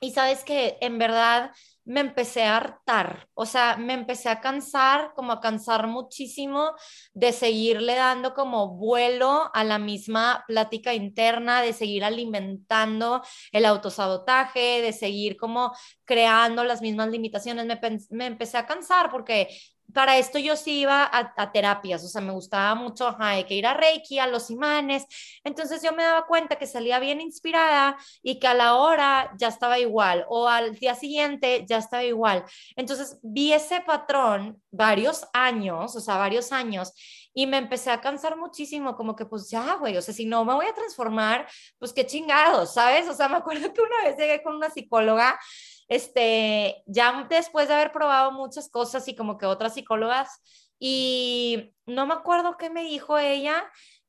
y 0.00 0.12
sabes 0.12 0.44
que 0.44 0.78
en 0.80 0.98
verdad 0.98 1.52
me 1.88 2.00
empecé 2.00 2.44
a 2.44 2.58
hartar, 2.58 3.28
o 3.32 3.46
sea, 3.46 3.78
me 3.78 3.94
empecé 3.94 4.28
a 4.28 4.40
cansar, 4.40 5.12
como 5.16 5.32
a 5.32 5.40
cansar 5.40 5.86
muchísimo 5.86 6.72
de 7.14 7.32
seguirle 7.32 7.94
dando 7.94 8.34
como 8.34 8.76
vuelo 8.76 9.50
a 9.54 9.64
la 9.64 9.78
misma 9.78 10.44
plática 10.46 10.92
interna, 10.92 11.62
de 11.62 11.72
seguir 11.72 12.04
alimentando 12.04 13.22
el 13.52 13.64
autosabotaje, 13.64 14.82
de 14.82 14.92
seguir 14.92 15.38
como 15.38 15.72
creando 16.04 16.62
las 16.62 16.82
mismas 16.82 17.08
limitaciones. 17.08 17.64
Me, 17.64 17.80
me 18.10 18.26
empecé 18.26 18.58
a 18.58 18.66
cansar 18.66 19.10
porque 19.10 19.48
para 19.92 20.18
esto 20.18 20.38
yo 20.38 20.56
sí 20.56 20.80
iba 20.80 21.08
a, 21.10 21.52
terapias, 21.52 22.04
o 22.04 22.08
sea, 22.08 22.20
me 22.20 22.32
gustaba 22.32 22.74
mucho 22.74 23.16
hay 23.18 23.44
que 23.44 23.54
ir 23.54 23.66
a 23.66 23.74
Reiki, 23.74 24.18
a 24.18 24.26
los 24.26 24.50
imanes. 24.50 25.06
Entonces 25.44 25.82
yo 25.82 25.92
me 25.92 26.02
daba 26.02 26.26
cuenta 26.26 26.56
que 26.56 26.66
salía 26.66 26.98
bien 26.98 27.20
inspirada 27.20 27.96
y 28.22 28.38
que 28.38 28.46
a 28.46 28.54
la 28.54 28.74
hora 28.74 29.32
ya 29.38 29.48
estaba 29.48 29.78
igual 29.78 30.24
o 30.28 30.48
al 30.48 30.74
día 30.74 30.94
siguiente 30.94 31.64
ya 31.68 31.78
estaba 31.78 32.04
igual. 32.04 32.44
Entonces 32.76 33.18
vi 33.22 33.52
ese 33.52 33.80
patrón 33.80 34.62
varios 34.70 35.26
años, 35.32 35.96
o 35.96 36.00
sea, 36.00 36.18
varios 36.18 36.52
años 36.52 36.92
y 37.34 37.46
me 37.46 37.58
empecé 37.58 37.90
a 37.90 38.00
cansar 38.00 38.36
muchísimo, 38.36 38.96
como 38.96 39.14
que 39.14 39.24
pues 39.24 39.48
ya, 39.48 39.74
güey, 39.74 39.96
o 39.96 40.02
sea, 40.02 40.12
si 40.12 40.26
no 40.26 40.44
me 40.44 40.54
voy 40.54 40.66
a 40.66 40.74
transformar, 40.74 41.46
pues 41.78 41.92
qué 41.92 42.04
chingados, 42.04 42.74
¿sabes? 42.74 43.08
O 43.08 43.14
sea, 43.14 43.28
me 43.28 43.36
acuerdo 43.36 43.72
que 43.72 43.80
una 43.80 44.04
vez 44.04 44.16
llegué 44.16 44.42
con 44.42 44.56
una 44.56 44.70
psicóloga 44.70 45.38
este, 45.88 46.82
ya 46.86 47.26
después 47.28 47.68
de 47.68 47.74
haber 47.74 47.92
probado 47.92 48.32
muchas 48.32 48.68
cosas 48.68 49.08
y 49.08 49.16
como 49.16 49.38
que 49.38 49.46
otras 49.46 49.74
psicólogas, 49.74 50.42
y 50.78 51.74
no 51.86 52.06
me 52.06 52.14
acuerdo 52.14 52.56
qué 52.56 52.70
me 52.70 52.84
dijo 52.84 53.18
ella, 53.18 53.64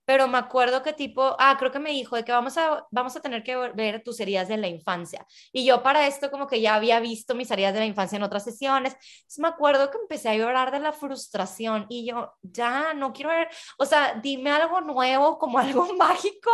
pero 0.10 0.28
me 0.28 0.40
acuerdo 0.40 0.82
que 0.82 0.92
tipo, 0.92 1.36
ah, 1.38 1.56
creo 1.60 1.72
que 1.72 1.78
me 1.78 1.92
dijo 1.92 2.16
de 2.16 2.26
que 2.26 2.32
vamos 2.32 2.58
a, 2.58 2.84
vamos 2.90 3.16
a 3.16 3.20
tener 3.20 3.44
que 3.44 3.56
ver 3.56 4.02
tus 4.02 4.20
heridas 4.20 4.48
de 4.48 4.58
la 4.58 4.68
infancia. 4.68 5.24
Y 5.54 5.66
yo 5.66 5.84
para 5.84 6.08
esto 6.08 6.32
como 6.32 6.48
que 6.48 6.62
ya 6.62 6.74
había 6.74 7.00
visto 7.00 7.36
mis 7.36 7.52
heridas 7.52 7.76
de 7.76 7.82
la 7.82 7.86
infancia 7.86 8.16
en 8.16 8.24
otras 8.24 8.44
sesiones. 8.44 8.94
Entonces 8.94 9.38
me 9.38 9.50
acuerdo 9.50 9.92
que 9.92 10.00
empecé 10.00 10.30
a 10.30 10.36
llorar 10.36 10.72
de 10.72 10.80
la 10.80 10.94
frustración 10.94 11.86
y 11.90 12.08
yo, 12.08 12.34
ya, 12.42 12.96
no 12.96 13.14
quiero 13.14 13.30
ver, 13.30 13.50
o 13.78 13.86
sea, 13.86 14.20
dime 14.20 14.50
algo 14.50 14.82
nuevo, 14.82 15.38
como 15.38 15.60
algo 15.60 15.94
mágico, 15.94 16.50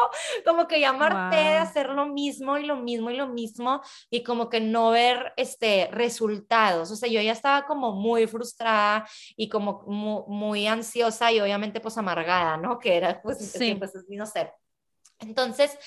como 0.46 0.68
que 0.68 0.82
llamarte 0.82 1.38
de 1.38 1.56
hacer 1.56 1.92
lo 1.92 2.08
mismo 2.08 2.58
y 2.58 2.66
lo 2.66 2.76
mismo 2.76 3.10
y 3.10 3.16
lo 3.16 3.28
mismo 3.28 3.82
y 4.10 4.22
como 4.22 4.50
que 4.50 4.60
no 4.60 4.90
ver 4.90 5.32
este 5.38 5.88
resultados. 5.94 6.92
O 6.92 6.96
sea, 6.98 7.08
yo 7.08 7.22
ya 7.22 7.32
estaba 7.32 7.66
como 7.66 7.94
muy 7.94 8.28
frustrada 8.28 9.08
y 9.38 9.48
como 9.48 9.82
muy, 9.88 10.24
muy 10.28 10.68
ansiosa 10.68 11.32
y 11.32 11.40
obviamente 11.40 11.80
pues 11.80 11.98
amargada, 11.98 12.58
¿no? 12.58 12.80
Que 12.80 12.98
era 12.98 13.22
pues 13.22 13.45
sí. 13.46 13.76
pues 13.76 13.94
no 14.10 14.26
sé. 14.26 14.52
Entonces, 15.20 15.78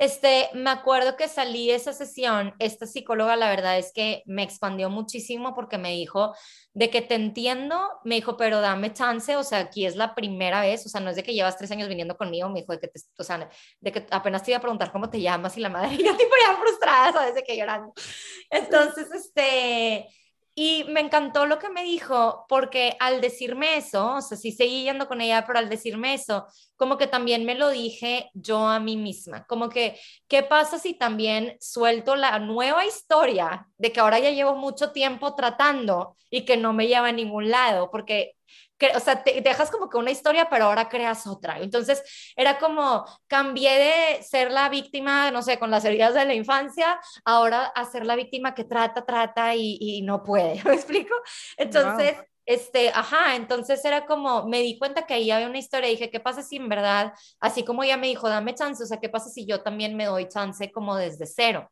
este, 0.00 0.48
me 0.54 0.70
acuerdo 0.70 1.14
que 1.18 1.28
salí 1.28 1.66
de 1.66 1.74
esa 1.74 1.92
sesión, 1.92 2.54
esta 2.58 2.86
psicóloga 2.86 3.36
la 3.36 3.50
verdad 3.50 3.76
es 3.76 3.92
que 3.92 4.22
me 4.24 4.42
expandió 4.42 4.88
muchísimo 4.88 5.54
porque 5.54 5.76
me 5.76 5.90
dijo 5.90 6.34
de 6.72 6.88
que 6.88 7.02
te 7.02 7.16
entiendo, 7.16 7.78
me 8.02 8.14
dijo, 8.14 8.38
pero 8.38 8.62
dame 8.62 8.94
chance, 8.94 9.36
o 9.36 9.44
sea, 9.44 9.58
aquí 9.58 9.84
es 9.84 9.96
la 9.96 10.14
primera 10.14 10.62
vez, 10.62 10.86
o 10.86 10.88
sea, 10.88 11.02
no 11.02 11.10
es 11.10 11.16
de 11.16 11.22
que 11.22 11.34
llevas 11.34 11.58
tres 11.58 11.70
años 11.70 11.86
viniendo 11.86 12.16
conmigo, 12.16 12.48
me 12.48 12.60
dijo 12.60 12.72
de 12.72 12.80
que, 12.80 12.88
te, 12.88 12.98
o 13.18 13.22
sea, 13.22 13.50
de 13.80 13.92
que 13.92 14.06
apenas 14.10 14.42
te 14.42 14.52
iba 14.52 14.58
a 14.58 14.62
preguntar 14.62 14.90
cómo 14.90 15.10
te 15.10 15.20
llamas 15.20 15.58
y 15.58 15.60
la 15.60 15.68
madre, 15.68 15.92
y 15.92 15.98
yo 16.06 16.16
tipo 16.16 16.32
ya 16.46 16.56
frustrada, 16.56 17.12
¿sabes? 17.12 17.34
De 17.34 17.42
que 17.42 17.58
llorando. 17.58 17.92
Entonces, 18.48 19.10
este, 19.12 20.08
y 20.54 20.84
me 20.88 21.00
encantó 21.00 21.46
lo 21.46 21.58
que 21.58 21.68
me 21.70 21.84
dijo, 21.84 22.44
porque 22.48 22.96
al 23.00 23.20
decirme 23.20 23.76
eso, 23.76 24.16
o 24.16 24.20
sea, 24.20 24.36
sí 24.36 24.52
seguí 24.52 24.84
yendo 24.84 25.08
con 25.08 25.20
ella, 25.20 25.44
pero 25.46 25.58
al 25.58 25.68
decirme 25.68 26.14
eso, 26.14 26.46
como 26.76 26.98
que 26.98 27.06
también 27.06 27.44
me 27.44 27.54
lo 27.54 27.68
dije 27.70 28.30
yo 28.34 28.66
a 28.66 28.80
mí 28.80 28.96
misma, 28.96 29.44
como 29.46 29.68
que, 29.68 29.98
¿qué 30.28 30.42
pasa 30.42 30.78
si 30.78 30.94
también 30.94 31.56
suelto 31.60 32.16
la 32.16 32.38
nueva 32.38 32.84
historia 32.84 33.68
de 33.78 33.92
que 33.92 34.00
ahora 34.00 34.18
ya 34.18 34.30
llevo 34.30 34.56
mucho 34.56 34.92
tiempo 34.92 35.34
tratando 35.34 36.16
y 36.30 36.44
que 36.44 36.56
no 36.56 36.72
me 36.72 36.88
lleva 36.88 37.08
a 37.08 37.12
ningún 37.12 37.50
lado? 37.50 37.90
Porque 37.90 38.36
o 38.94 39.00
sea, 39.00 39.22
te 39.22 39.40
dejas 39.40 39.70
como 39.70 39.88
que 39.88 39.96
una 39.96 40.10
historia, 40.10 40.48
pero 40.50 40.66
ahora 40.66 40.88
creas 40.88 41.26
otra. 41.26 41.58
Entonces, 41.60 42.02
era 42.36 42.58
como, 42.58 43.04
cambié 43.26 43.78
de 43.78 44.22
ser 44.22 44.50
la 44.50 44.68
víctima, 44.68 45.30
no 45.30 45.42
sé, 45.42 45.58
con 45.58 45.70
las 45.70 45.84
heridas 45.84 46.14
de 46.14 46.24
la 46.24 46.34
infancia, 46.34 47.00
ahora 47.24 47.66
a 47.66 47.84
ser 47.84 48.06
la 48.06 48.16
víctima 48.16 48.54
que 48.54 48.64
trata, 48.64 49.04
trata 49.04 49.54
y, 49.54 50.02
no 50.02 50.22
puede, 50.22 50.62
¿me 50.64 50.74
explico? 50.74 51.14
Entonces, 51.56 52.16
este, 52.46 52.88
ajá, 52.90 53.36
entonces 53.36 53.84
era 53.84 54.06
como, 54.06 54.46
me 54.46 54.60
di 54.60 54.78
cuenta 54.78 55.06
que 55.06 55.14
ahí 55.14 55.30
había 55.30 55.46
una 55.46 55.58
historia 55.58 55.88
y 55.88 55.92
dije, 55.92 56.10
¿qué 56.10 56.20
pasa 56.20 56.42
si 56.42 56.56
en 56.56 56.68
verdad, 56.68 57.12
así 57.38 57.64
como 57.64 57.84
ella 57.84 57.96
me 57.96 58.08
dijo, 58.08 58.28
dame 58.28 58.54
chance, 58.54 58.82
o 58.82 58.86
sea, 58.86 58.98
¿qué 58.98 59.08
pasa 59.08 59.30
si 59.30 59.46
yo 59.46 59.62
también 59.62 59.96
me 59.96 60.06
doy 60.06 60.28
chance 60.28 60.72
como 60.72 60.96
desde 60.96 61.26
cero? 61.26 61.70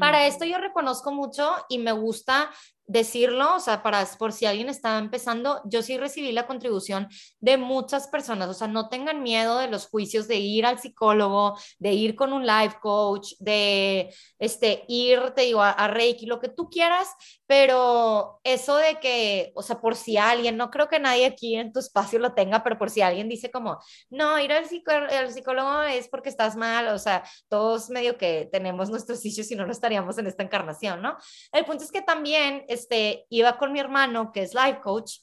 Para 0.00 0.26
esto 0.26 0.44
yo 0.44 0.58
reconozco 0.58 1.12
mucho 1.12 1.54
y 1.68 1.78
me 1.78 1.92
gusta 1.92 2.50
decirlo, 2.86 3.56
o 3.56 3.60
sea, 3.60 3.82
para 3.82 4.06
por 4.18 4.32
si 4.32 4.46
alguien 4.46 4.68
está 4.68 4.98
empezando, 4.98 5.60
yo 5.64 5.82
sí 5.82 5.98
recibí 5.98 6.32
la 6.32 6.46
contribución 6.46 7.08
de 7.40 7.56
muchas 7.56 8.08
personas, 8.08 8.48
o 8.48 8.54
sea, 8.54 8.68
no 8.68 8.88
tengan 8.88 9.22
miedo 9.22 9.58
de 9.58 9.68
los 9.68 9.88
juicios 9.88 10.28
de 10.28 10.36
ir 10.36 10.66
al 10.66 10.78
psicólogo, 10.78 11.58
de 11.78 11.92
ir 11.92 12.14
con 12.14 12.32
un 12.32 12.46
life 12.46 12.76
coach, 12.80 13.32
de 13.38 14.14
este 14.38 14.84
ir, 14.88 15.30
te 15.34 15.42
digo, 15.42 15.62
a, 15.62 15.70
a 15.70 15.88
Reiki, 15.88 16.26
lo 16.26 16.40
que 16.40 16.48
tú 16.48 16.68
quieras, 16.70 17.08
pero 17.46 18.40
eso 18.44 18.76
de 18.76 18.98
que, 19.00 19.52
o 19.54 19.62
sea, 19.62 19.80
por 19.80 19.94
si 19.94 20.16
alguien, 20.16 20.56
no 20.56 20.70
creo 20.70 20.88
que 20.88 20.98
nadie 20.98 21.26
aquí 21.26 21.54
en 21.56 21.72
tu 21.72 21.78
espacio 21.80 22.18
lo 22.18 22.34
tenga, 22.34 22.62
pero 22.62 22.78
por 22.78 22.90
si 22.90 23.02
alguien 23.02 23.28
dice 23.28 23.50
como, 23.50 23.78
no, 24.10 24.38
ir 24.40 24.52
al, 24.52 24.66
psicólogo 24.66 25.82
es 25.82 26.08
porque 26.08 26.28
estás 26.28 26.56
mal, 26.56 26.88
o 26.88 26.98
sea, 26.98 27.22
todos 27.48 27.90
medio 27.90 28.16
que 28.16 28.48
tenemos 28.50 28.90
nuestros 28.90 29.24
issues 29.24 29.50
y 29.50 29.56
no 29.56 29.64
lo 29.64 29.72
estaríamos 29.72 30.18
en 30.18 30.26
esta 30.26 30.42
encarnación, 30.42 31.02
¿no? 31.02 31.16
El 31.52 31.64
punto 31.64 31.84
es 31.84 31.92
que 31.92 32.02
también, 32.02 32.64
este, 32.76 33.26
iba 33.30 33.58
con 33.58 33.72
mi 33.72 33.80
hermano, 33.80 34.32
que 34.32 34.42
es 34.42 34.54
life 34.54 34.80
coach, 34.80 35.18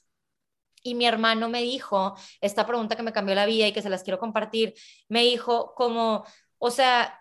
y 0.84 0.96
mi 0.96 1.06
hermano 1.06 1.50
me 1.50 1.62
dijo, 1.62 2.16
esta 2.42 2.68
pregunta 2.68 2.96
que 2.96 3.04
me 3.04 3.14
cambió 3.14 3.36
la 3.36 3.46
vida 3.46 3.68
y 3.68 3.74
que 3.74 3.82
se 3.82 3.90
las 3.90 4.04
quiero 4.04 4.20
compartir, 4.20 4.74
me 5.10 5.22
dijo 5.24 5.74
como, 5.76 6.26
o 6.60 6.72
sea, 6.72 7.20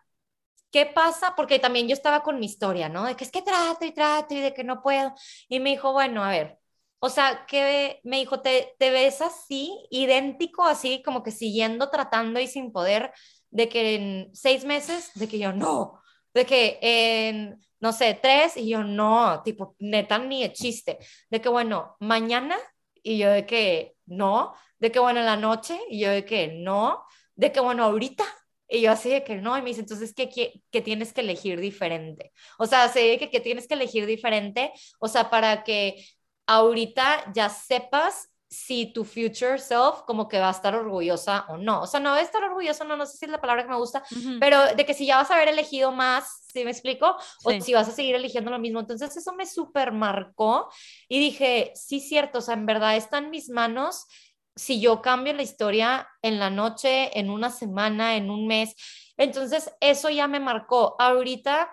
¿qué 0.73 0.87
pasa? 0.87 1.35
Porque 1.37 1.59
también 1.59 1.89
yo 1.89 1.95
estaba 1.95 2.23
con 2.23 2.41
mi 2.41 2.47
historia, 2.47 2.89
¿no? 2.89 3.05
De 3.05 3.17
que 3.17 3.25
es 3.25 3.31
que 3.31 3.43
trato 3.43 3.85
y 3.85 3.93
trato 3.93 4.35
y 4.35 4.41
de 4.41 4.53
que 4.55 4.65
no 4.65 4.83
puedo. 4.83 5.15
Y 5.49 5.61
me 5.61 5.71
dijo, 5.71 5.93
bueno, 5.93 6.25
a 6.25 6.31
ver, 6.31 6.59
o 6.99 7.09
sea, 7.09 7.47
que 7.47 8.01
me 8.05 8.19
dijo, 8.19 8.41
¿te, 8.41 8.75
te 8.79 8.91
ves 8.91 9.21
así, 9.23 9.87
idéntico, 9.91 10.65
así 10.65 11.03
como 11.03 11.23
que 11.23 11.31
siguiendo 11.31 11.91
tratando 11.91 12.41
y 12.41 12.49
sin 12.49 12.73
poder, 12.73 13.13
de 13.51 13.69
que 13.69 13.95
en 13.97 14.31
seis 14.35 14.65
meses, 14.65 15.13
de 15.15 15.29
que 15.29 15.39
yo 15.39 15.53
no, 15.53 16.02
de 16.35 16.47
que 16.47 16.79
en, 16.81 17.61
no 17.81 17.93
sé, 17.93 18.19
tres, 18.21 18.57
y 18.57 18.69
yo 18.71 18.85
no, 18.85 19.43
tipo, 19.43 19.75
neta, 19.79 20.19
ni 20.19 20.43
de 20.43 20.53
chiste, 20.53 20.99
de 21.31 21.41
que 21.41 21.49
bueno, 21.49 21.97
mañana, 22.01 22.57
y 23.03 23.19
yo 23.19 23.31
de 23.31 23.47
que 23.47 23.97
no, 24.07 24.55
de 24.79 24.93
que 24.93 24.99
bueno, 24.99 25.21
en 25.21 25.27
la 25.27 25.37
noche, 25.37 25.79
y 25.91 26.01
yo 26.01 26.11
de 26.11 26.25
que 26.25 26.49
no, 26.49 27.05
de 27.35 27.53
que 27.53 27.61
bueno, 27.61 27.85
ahorita, 27.85 28.25
y 28.69 28.83
yo 28.83 28.93
así 28.93 29.11
de 29.11 29.25
que 29.25 29.37
no, 29.37 29.57
y 29.59 29.63
me 29.63 29.69
dice, 29.69 29.81
entonces, 29.81 30.15
¿qué, 30.15 30.29
qué, 30.29 30.81
tienes 30.81 31.13
que 31.13 31.21
elegir 31.21 31.61
diferente? 31.61 32.33
O 32.59 32.67
sea, 32.67 32.89
sé 32.89 33.19
que, 33.19 33.31
que 33.31 33.41
tienes 33.41 33.69
que 33.69 33.75
elegir 33.75 34.07
diferente, 34.07 34.73
o 34.99 35.09
sea, 35.09 35.29
para 35.31 35.65
que 35.65 36.05
ahorita 36.47 37.33
ya 37.35 37.49
sepas 37.49 38.32
si 38.53 38.93
tu 38.93 39.03
future 39.03 39.59
self 39.59 40.03
como 40.07 40.29
que 40.29 40.39
va 40.39 40.49
a 40.49 40.51
estar 40.51 40.75
orgullosa 40.75 41.47
o 41.49 41.57
no. 41.57 41.81
O 41.81 41.87
sea, 41.87 42.01
no 42.01 42.11
va 42.11 42.17
a 42.17 42.21
estar 42.21 42.45
orgullosa, 42.45 42.85
no, 42.85 42.97
no 42.97 43.07
sé 43.07 43.17
si 43.17 43.25
es 43.25 43.31
la 43.31 43.41
palabra 43.41 43.63
que 43.63 43.71
me 43.71 43.77
gusta, 43.77 44.05
pero 44.41 44.75
de 44.75 44.85
que 44.85 44.93
si 44.93 45.07
ya 45.07 45.17
vas 45.17 45.31
a 45.31 45.37
haber 45.37 45.49
elegido 45.49 45.91
más, 45.91 46.45
¿sí 46.53 46.63
me 46.63 46.71
explico? 46.71 47.17
O 47.45 47.51
si 47.63 47.73
vas 47.73 47.89
a 47.89 47.93
seguir 47.93 48.15
eligiendo 48.15 48.51
lo 48.51 48.59
mismo. 48.59 48.81
Entonces 48.81 49.17
eso 49.17 49.33
me 49.33 49.47
super 49.47 49.93
marcó 49.93 50.69
y 51.09 51.19
dije, 51.19 51.73
sí, 51.75 51.99
cierto, 51.99 52.39
o 52.39 52.43
sea, 52.43 52.53
en 52.53 52.67
verdad 52.67 52.95
está 52.95 53.19
en 53.19 53.31
mis 53.31 53.49
manos 53.49 54.07
si 54.55 54.83
yo 54.83 55.01
cambio 55.01 55.33
la 55.33 55.43
historia 55.43 56.07
en 56.21 56.39
la 56.39 56.51
noche, 56.51 57.19
en 57.19 57.31
una 57.31 57.49
semana, 57.49 58.17
en 58.17 58.31
un 58.31 58.47
mes. 58.47 58.75
Entonces, 59.17 59.73
eso 59.81 60.11
ya 60.11 60.29
me 60.29 60.41
marcó. 60.41 60.95
Ahorita 60.99 61.71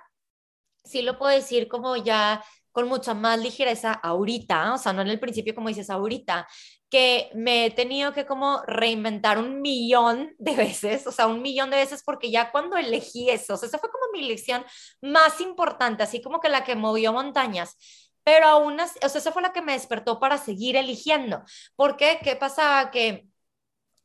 sí 0.85 1.01
lo 1.01 1.17
puedo 1.17 1.35
decir 1.35 1.67
como 1.67 1.97
ya 1.97 2.41
con 2.79 2.87
mucha 2.87 3.13
más 3.13 3.37
ligereza 3.39 3.91
ahorita, 3.91 4.73
o 4.73 4.77
sea, 4.77 4.93
no 4.93 5.01
en 5.01 5.09
el 5.09 5.19
principio 5.19 5.53
como 5.53 5.67
dices 5.67 5.89
ahorita, 5.89 6.47
que 6.89 7.29
me 7.35 7.65
he 7.65 7.71
tenido 7.71 8.13
que 8.13 8.25
como 8.25 8.61
reinventar 8.67 9.37
un 9.37 9.61
millón 9.61 10.33
de 10.37 10.55
veces, 10.55 11.05
o 11.05 11.11
sea, 11.11 11.27
un 11.27 11.41
millón 11.41 11.69
de 11.71 11.75
veces 11.77 12.03
porque 12.05 12.31
ya 12.31 12.51
cuando 12.51 12.77
elegí 12.77 13.29
eso, 13.29 13.55
o 13.55 13.57
sea, 13.57 13.67
esa 13.67 13.79
fue 13.79 13.91
como 13.91 14.05
mi 14.13 14.21
lección 14.25 14.63
más 15.01 15.41
importante, 15.41 16.03
así 16.03 16.21
como 16.21 16.39
que 16.39 16.47
la 16.47 16.63
que 16.63 16.75
movió 16.75 17.11
montañas 17.13 17.77
pero 18.23 18.45
aún 18.47 18.79
así, 18.79 18.99
o 19.03 19.09
sea, 19.09 19.19
esa 19.19 19.31
fue 19.31 19.41
la 19.41 19.53
que 19.53 19.61
me 19.61 19.71
despertó 19.73 20.19
para 20.19 20.37
seguir 20.37 20.75
eligiendo. 20.75 21.41
¿Por 21.75 21.97
qué? 21.97 22.19
¿Qué 22.23 22.35
pasaba? 22.35 22.91
Que 22.91 23.27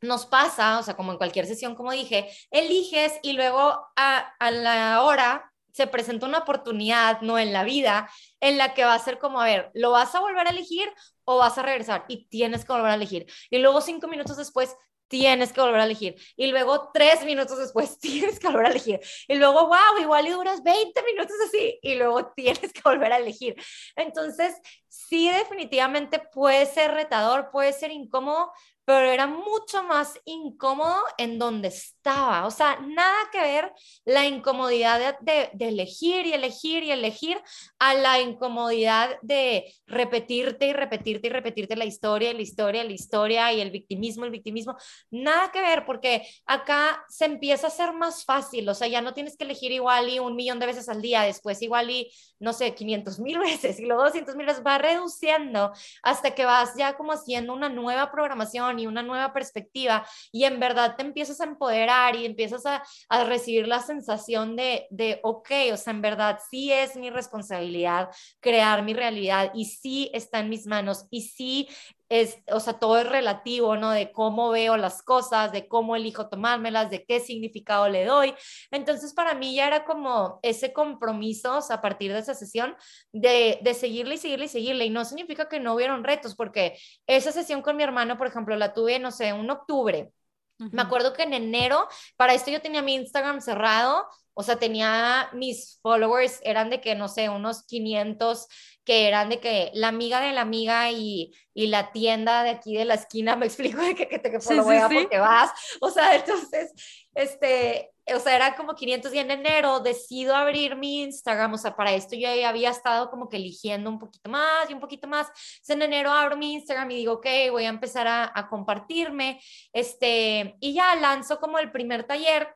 nos 0.01 0.25
pasa, 0.25 0.79
o 0.79 0.83
sea, 0.83 0.97
como 0.97 1.13
en 1.13 1.19
cualquier 1.19 1.47
sesión, 1.47 1.75
como 1.75 1.93
dije, 1.93 2.31
eliges 2.51 3.13
y 3.23 3.35
luego 3.35 3.87
a 3.97 4.51
la 4.51 5.03
hora 5.03 5.54
se 5.75 5.89
presenta 5.89 6.27
una 6.27 6.39
oportunidad, 6.39 7.21
no 7.21 7.37
en 7.37 7.53
la 7.53 7.65
vida, 7.65 8.09
en 8.41 8.59
la 8.59 8.75
que 8.75 8.85
va 8.85 8.95
a 8.95 8.99
ser 9.01 9.19
como, 9.19 9.41
a 9.41 9.45
ver, 9.45 9.73
¿lo 9.75 9.91
vas 9.91 10.15
a 10.15 10.21
volver 10.21 10.47
a 10.47 10.51
elegir 10.51 10.89
o 11.25 11.39
vas 11.39 11.59
a 11.59 11.63
regresar? 11.63 12.05
Y 12.07 12.27
tienes 12.29 12.65
que 12.65 12.73
volver 12.73 12.93
a 12.93 12.95
elegir. 12.95 13.27
Y 13.51 13.59
luego 13.59 13.81
cinco 13.81 14.07
minutos 14.07 14.37
después 14.37 14.77
tienes 15.09 15.53
que 15.53 15.61
volver 15.61 15.81
a 15.81 15.85
elegir. 15.85 16.15
Y 16.37 16.47
luego 16.47 16.91
tres 16.95 17.25
minutos 17.25 17.59
después 17.59 17.99
tienes 18.01 18.39
que 18.39 18.47
volver 18.47 18.67
a 18.67 18.71
elegir. 18.71 19.01
Y 19.27 19.35
luego, 19.35 19.67
wow, 19.67 20.01
igual 20.01 20.29
y 20.29 20.31
duras 20.31 20.63
20 20.63 21.03
minutos 21.03 21.37
así. 21.49 21.77
Y 21.83 21.97
luego 21.97 22.33
tienes 22.37 22.73
que 22.73 22.83
volver 22.85 23.13
a 23.13 23.17
elegir. 23.17 23.57
Entonces, 23.97 24.55
sí, 24.89 25.29
definitivamente 25.29 26.21
puede 26.33 26.67
ser 26.67 26.93
retador, 26.93 27.51
puede 27.51 27.73
ser 27.73 27.91
incómodo, 27.91 28.53
pero 28.85 29.11
era 29.11 29.27
mucho 29.27 29.83
más 29.83 30.19
incómodo 30.25 30.97
en 31.19 31.39
donde 31.39 31.69
estaba. 31.69 32.47
O 32.47 32.51
sea, 32.51 32.79
nada 32.81 33.17
que 33.33 33.41
ver 33.41 33.73
la 34.05 34.27
incomodidad 34.27 35.19
de, 35.21 35.51
elegir 35.59 36.27
y 36.27 36.33
elegir 36.33 36.83
y 36.83 36.91
elegir 36.91 37.41
a 37.79 37.95
la 37.95 38.21
incomodidad 38.21 39.17
de 39.23 39.73
repetirte 39.87 40.67
y 40.67 40.73
repetirte 40.73 41.29
y 41.29 41.31
repetirte 41.31 41.77
la 41.77 41.85
historia, 41.85 42.33
la 42.35 42.43
historia, 42.43 42.85
la 42.85 42.93
historia 42.93 43.53
y 43.53 43.61
el 43.61 43.71
victimismo, 43.71 44.25
el 44.25 44.31
victimismo. 44.31 44.77
Nada 45.11 45.51
que 45.51 45.63
ver, 45.63 45.87
porque 45.87 46.27
acá 46.47 47.05
se 47.09 47.25
empieza 47.25 47.69
a 47.69 47.71
ser 47.71 47.93
más 47.95 48.25
fácil. 48.25 48.69
O 48.69 48.75
sea, 48.75 48.89
ya 48.89 49.01
no 49.01 49.15
tienes 49.15 49.37
que 49.37 49.45
elegir 49.45 49.73
igual 49.73 50.09
y 50.09 50.19
un 50.19 50.37
millón 50.37 50.59
de 50.59 50.67
veces 50.67 50.89
al 50.89 51.01
día, 51.01 51.23
después 51.23 51.63
igual 51.63 51.91
y, 51.91 52.13
no 52.39 52.53
sé, 52.53 52.75
500 52.75 53.19
mil 53.21 53.39
veces 53.39 53.81
y 53.81 53.87
luego 53.87 54.05
200 54.05 54.37
mil 54.37 54.47
veces, 54.47 54.63
va 54.65 54.79
reduciendo 54.79 55.73
hasta 56.03 56.35
que 56.35 56.45
vas 56.45 56.75
ya 56.77 56.97
como 56.97 57.13
haciendo 57.13 57.53
una 57.53 57.69
nueva 57.69 58.11
programación 58.11 58.74
y 58.79 58.87
una 58.87 59.03
nueva 59.03 59.33
perspectiva 59.33 60.07
y 60.33 60.45
en 60.45 60.61
verdad 60.61 60.97
te 60.97 61.03
empiezas 61.03 61.41
a 61.41 61.45
empoderar 61.45 62.17
y 62.17 62.27
empiezas 62.27 62.67
a, 62.67 62.83
a 63.09 63.25
recibir 63.25 63.67
la 63.69 63.81
sensación 63.81 64.57
de, 64.57 64.87
de, 64.91 65.21
ok, 65.23 65.51
o 65.73 65.77
sea, 65.77 65.93
en 65.93 66.03
verdad 66.03 66.39
sí 66.51 66.73
es 66.73 66.97
mi 66.97 67.11
responsabilidad 67.11 68.11
crear 68.41 68.83
mi 68.83 68.95
realidad 68.95 69.51
y 69.55 69.67
sí 69.67 70.11
está 70.13 70.41
en 70.41 70.49
mis 70.49 70.67
manos 70.67 71.07
y 71.11 71.23
sí 71.23 71.69
es, 72.09 72.39
o 72.51 72.61
sea, 72.61 72.75
todo 72.75 72.99
es 72.99 73.09
relativo, 73.09 73.77
¿no? 73.77 73.91
De 73.91 74.13
cómo 74.13 74.51
veo 74.51 74.77
las 74.77 75.03
cosas, 75.03 75.53
de 75.53 75.69
cómo 75.69 75.97
elijo 75.97 76.29
tomármelas, 76.29 76.91
de 76.91 77.05
qué 77.05 77.21
significado 77.21 77.89
le 77.89 78.05
doy. 78.05 78.35
Entonces, 78.71 79.15
para 79.15 79.35
mí 79.35 79.55
ya 79.55 79.67
era 79.67 79.85
como 79.85 80.39
ese 80.43 80.73
compromiso, 80.73 81.59
o 81.59 81.63
sea, 81.63 81.77
a 81.77 81.83
partir 81.83 82.13
de 82.13 82.21
esa 82.21 82.35
sesión, 82.35 82.77
de, 83.13 83.59
de 83.63 83.75
seguirle 83.75 84.17
y 84.17 84.19
seguirle 84.19 84.45
y 84.47 84.49
seguirle. 84.49 84.85
Y 84.87 84.91
no 84.91 85.05
significa 85.05 85.49
que 85.49 85.61
no 85.61 85.75
hubieron 85.75 86.05
retos, 86.05 86.35
porque 86.35 86.79
esa 87.07 87.33
sesión 87.33 87.63
con 87.63 87.77
mi 87.77 87.83
hermano, 87.83 88.19
por 88.19 88.27
ejemplo, 88.27 88.57
la 88.57 88.75
tuve, 88.75 88.99
no 88.99 89.11
sé, 89.11 89.33
un 89.33 89.51
octubre. 89.51 90.13
Me 90.59 90.83
acuerdo 90.83 91.13
que 91.13 91.25
en 91.25 91.35
enero, 91.35 91.89
para 92.17 92.33
esto 92.33 92.51
yo 92.51 92.63
tenía 92.63 92.81
mi 92.81 92.95
Instagram 92.95 93.41
cerrado, 93.41 94.07
o 94.35 94.43
sea, 94.43 94.57
tenía 94.57 95.29
mis 95.33 95.81
followers, 95.83 96.41
eran 96.45 96.71
de 96.71 96.81
que, 96.81 96.95
no 96.95 97.09
sé, 97.09 97.29
unos 97.29 97.65
500 97.65 98.47
que 98.85 99.09
eran 99.09 99.31
de 99.31 99.41
que 99.41 99.71
la 99.75 99.89
amiga 99.89 100.21
de 100.21 100.33
la 100.33 100.43
amiga 100.43 100.91
y, 100.91 101.35
y 101.55 101.69
la 101.69 101.91
tienda 101.93 102.43
de 102.43 102.51
aquí 102.51 102.77
de 102.77 102.85
la 102.85 102.95
esquina, 102.95 103.37
me 103.37 103.47
explico 103.47 103.81
de 103.81 103.95
que, 103.95 104.09
que 104.09 104.19
te 104.19 104.31
que 104.31 104.41
sí, 104.41 104.55
sí, 104.55 104.61
sí. 104.61 104.95
porque 105.01 105.19
vas, 105.19 105.51
o 105.81 105.91
sea, 105.91 106.15
entonces, 106.15 106.73
este, 107.15 107.91
o 108.15 108.21
sea, 108.21 108.37
era 108.37 108.57
como 108.57 108.75
500 108.75 109.15
y 109.15 109.19
en 109.19 109.31
enero 109.31 109.81
decido 109.81 110.35
abrir 110.35 110.77
mi 110.77 111.03
Instagram, 111.03 111.55
o 111.55 111.59
sea, 111.59 111.75
para 111.75 111.93
esto 111.93 112.15
yo 112.15 112.29
había 112.47 112.71
estado 112.71 113.11
como 113.11 113.29
que 113.29 113.37
eligiendo 113.37 113.89
un 113.89 113.99
poquito 113.99 114.29
más 114.29 114.69
y 114.69 114.75
un 114.75 114.81
poquito 114.81 115.09
más, 115.09 115.29
entonces 115.29 115.77
en 115.77 115.83
enero 115.83 116.11
abro 116.11 116.37
mi 116.37 116.55
Instagram 116.55 116.91
y 116.91 116.97
digo, 116.97 117.15
ok, 117.15 117.27
voy 117.51 117.65
a 117.65 117.71
empezar 117.71 118.07
a, 118.07 118.31
a 118.35 118.49
compartirme, 118.49 119.41
este, 119.73 120.57
y 120.61 120.75
ya 120.75 120.95
lanzo 120.97 121.41
como 121.41 121.59
el 121.59 121.73
primer 121.73 122.05
taller, 122.05 122.55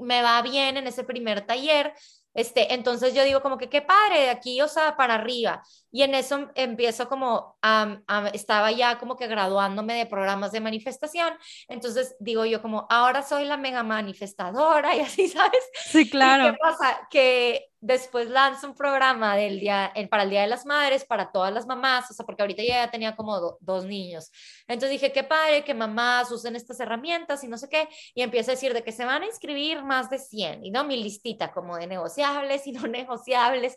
me 0.00 0.22
va 0.22 0.42
bien 0.42 0.76
en 0.76 0.86
ese 0.86 1.04
primer 1.04 1.46
taller, 1.46 1.94
este, 2.38 2.72
entonces 2.72 3.14
yo 3.14 3.24
digo 3.24 3.42
como 3.42 3.58
que 3.58 3.68
qué 3.68 3.82
padre, 3.82 4.20
de 4.20 4.30
aquí, 4.30 4.60
o 4.62 4.68
sea, 4.68 4.96
para 4.96 5.14
arriba. 5.14 5.62
Y 5.90 6.02
en 6.02 6.14
eso 6.14 6.50
empiezo 6.54 7.08
como, 7.08 7.56
a, 7.62 7.98
estaba 8.32 8.70
ya 8.72 8.98
como 8.98 9.16
que 9.16 9.26
graduándome 9.26 9.94
de 9.94 10.06
programas 10.06 10.52
de 10.52 10.60
manifestación. 10.60 11.34
Entonces 11.68 12.16
digo 12.20 12.44
yo 12.44 12.60
como, 12.60 12.86
ahora 12.90 13.22
soy 13.22 13.44
la 13.44 13.56
mega 13.56 13.82
manifestadora 13.82 14.94
y 14.96 15.00
así, 15.00 15.28
¿sabes? 15.28 15.64
Sí, 15.86 16.08
claro. 16.08 16.52
¿Qué 16.52 16.58
pasa? 16.58 17.08
Que 17.10 17.68
después 17.80 18.28
lanzo 18.28 18.68
un 18.68 18.74
programa 18.74 19.36
del 19.36 19.60
día, 19.60 19.92
para 20.10 20.24
el 20.24 20.30
Día 20.30 20.42
de 20.42 20.48
las 20.48 20.66
Madres, 20.66 21.04
para 21.04 21.30
todas 21.30 21.52
las 21.52 21.66
mamás, 21.66 22.10
o 22.10 22.14
sea, 22.14 22.26
porque 22.26 22.42
ahorita 22.42 22.62
ya 22.62 22.90
tenía 22.90 23.14
como 23.14 23.56
dos 23.60 23.84
niños. 23.84 24.32
Entonces 24.66 24.90
dije, 24.90 25.12
qué 25.12 25.22
padre 25.22 25.64
que 25.64 25.74
mamás 25.74 26.30
usen 26.30 26.56
estas 26.56 26.80
herramientas 26.80 27.44
y 27.44 27.48
no 27.48 27.56
sé 27.56 27.68
qué, 27.68 27.88
y 28.14 28.22
empiezo 28.22 28.50
a 28.50 28.54
decir 28.54 28.74
de 28.74 28.82
que 28.82 28.92
se 28.92 29.04
van 29.04 29.22
a 29.22 29.26
inscribir 29.26 29.82
más 29.84 30.10
de 30.10 30.18
100, 30.18 30.64
y 30.64 30.70
no 30.70 30.84
mi 30.84 31.02
listita 31.02 31.52
como 31.52 31.76
de 31.76 31.86
negociables 31.86 32.66
y 32.66 32.72
no 32.72 32.82
negociables, 32.88 33.76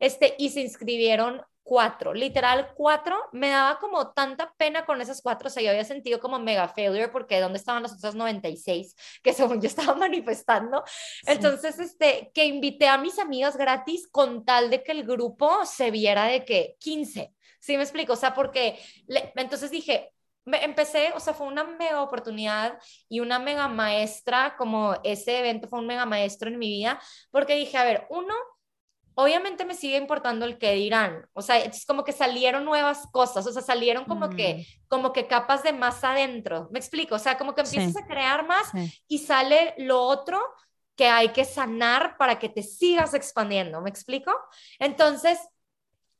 este, 0.00 0.34
y 0.38 0.48
se 0.48 0.60
inscribieron 0.62 1.42
cuatro, 1.62 2.12
literal 2.12 2.72
cuatro, 2.74 3.16
me 3.30 3.50
daba 3.50 3.78
como 3.78 4.10
tanta 4.10 4.52
pena 4.56 4.84
con 4.84 5.00
esas 5.00 5.22
cuatro, 5.22 5.46
o 5.46 5.50
sea, 5.50 5.62
yo 5.62 5.70
había 5.70 5.84
sentido 5.84 6.18
como 6.18 6.40
mega 6.40 6.66
failure 6.66 7.06
porque 7.08 7.38
¿dónde 7.38 7.58
estaban 7.58 7.84
las 7.84 7.92
otras 7.92 8.16
96 8.16 8.96
que 9.22 9.32
según 9.32 9.60
yo 9.60 9.68
estaba 9.68 9.94
manifestando? 9.94 10.82
Sí. 10.86 11.30
Entonces, 11.30 11.78
este, 11.78 12.32
que 12.34 12.46
invité 12.46 12.88
a 12.88 12.98
mis 12.98 13.20
amigas 13.20 13.56
gratis 13.56 14.08
con 14.10 14.44
tal 14.44 14.68
de 14.68 14.82
que 14.82 14.90
el 14.90 15.04
grupo 15.04 15.64
se 15.64 15.92
viera 15.92 16.24
de 16.24 16.44
que 16.44 16.74
15, 16.80 17.32
¿sí 17.60 17.76
me 17.76 17.84
explico? 17.84 18.14
O 18.14 18.16
sea, 18.16 18.34
porque 18.34 18.76
le, 19.06 19.32
entonces 19.36 19.70
dije, 19.70 20.12
me 20.44 20.64
empecé, 20.64 21.12
o 21.14 21.20
sea, 21.20 21.34
fue 21.34 21.46
una 21.46 21.64
mega 21.64 22.02
oportunidad 22.02 22.78
y 23.08 23.20
una 23.20 23.38
mega 23.38 23.68
maestra, 23.68 24.56
como 24.56 24.96
ese 25.04 25.38
evento 25.38 25.68
fue 25.68 25.78
un 25.78 25.86
mega 25.86 26.06
maestro 26.06 26.48
en 26.48 26.58
mi 26.58 26.68
vida, 26.68 27.00
porque 27.30 27.54
dije, 27.54 27.76
a 27.76 27.84
ver, 27.84 28.06
uno, 28.10 28.34
obviamente 29.14 29.64
me 29.64 29.74
sigue 29.74 29.96
importando 29.96 30.46
el 30.46 30.58
que 30.58 30.74
dirán, 30.74 31.26
o 31.32 31.42
sea, 31.42 31.58
es 31.58 31.84
como 31.84 32.04
que 32.04 32.12
salieron 32.12 32.64
nuevas 32.64 33.06
cosas, 33.12 33.46
o 33.46 33.52
sea, 33.52 33.62
salieron 33.62 34.04
como 34.04 34.28
mm. 34.28 34.36
que 34.36 34.66
como 34.88 35.12
que 35.12 35.26
capas 35.26 35.62
de 35.62 35.72
más 35.72 36.02
adentro. 36.04 36.68
¿Me 36.72 36.78
explico? 36.78 37.14
O 37.14 37.18
sea, 37.18 37.38
como 37.38 37.54
que 37.54 37.62
empiezas 37.62 37.92
sí. 37.92 37.98
a 38.02 38.06
crear 38.06 38.46
más 38.46 38.70
sí. 38.72 38.92
y 39.08 39.18
sale 39.18 39.74
lo 39.78 40.02
otro 40.02 40.40
que 40.96 41.06
hay 41.06 41.30
que 41.30 41.44
sanar 41.44 42.16
para 42.18 42.38
que 42.38 42.48
te 42.48 42.62
sigas 42.62 43.14
expandiendo. 43.14 43.80
¿Me 43.80 43.90
explico? 43.90 44.32
Entonces, 44.78 45.38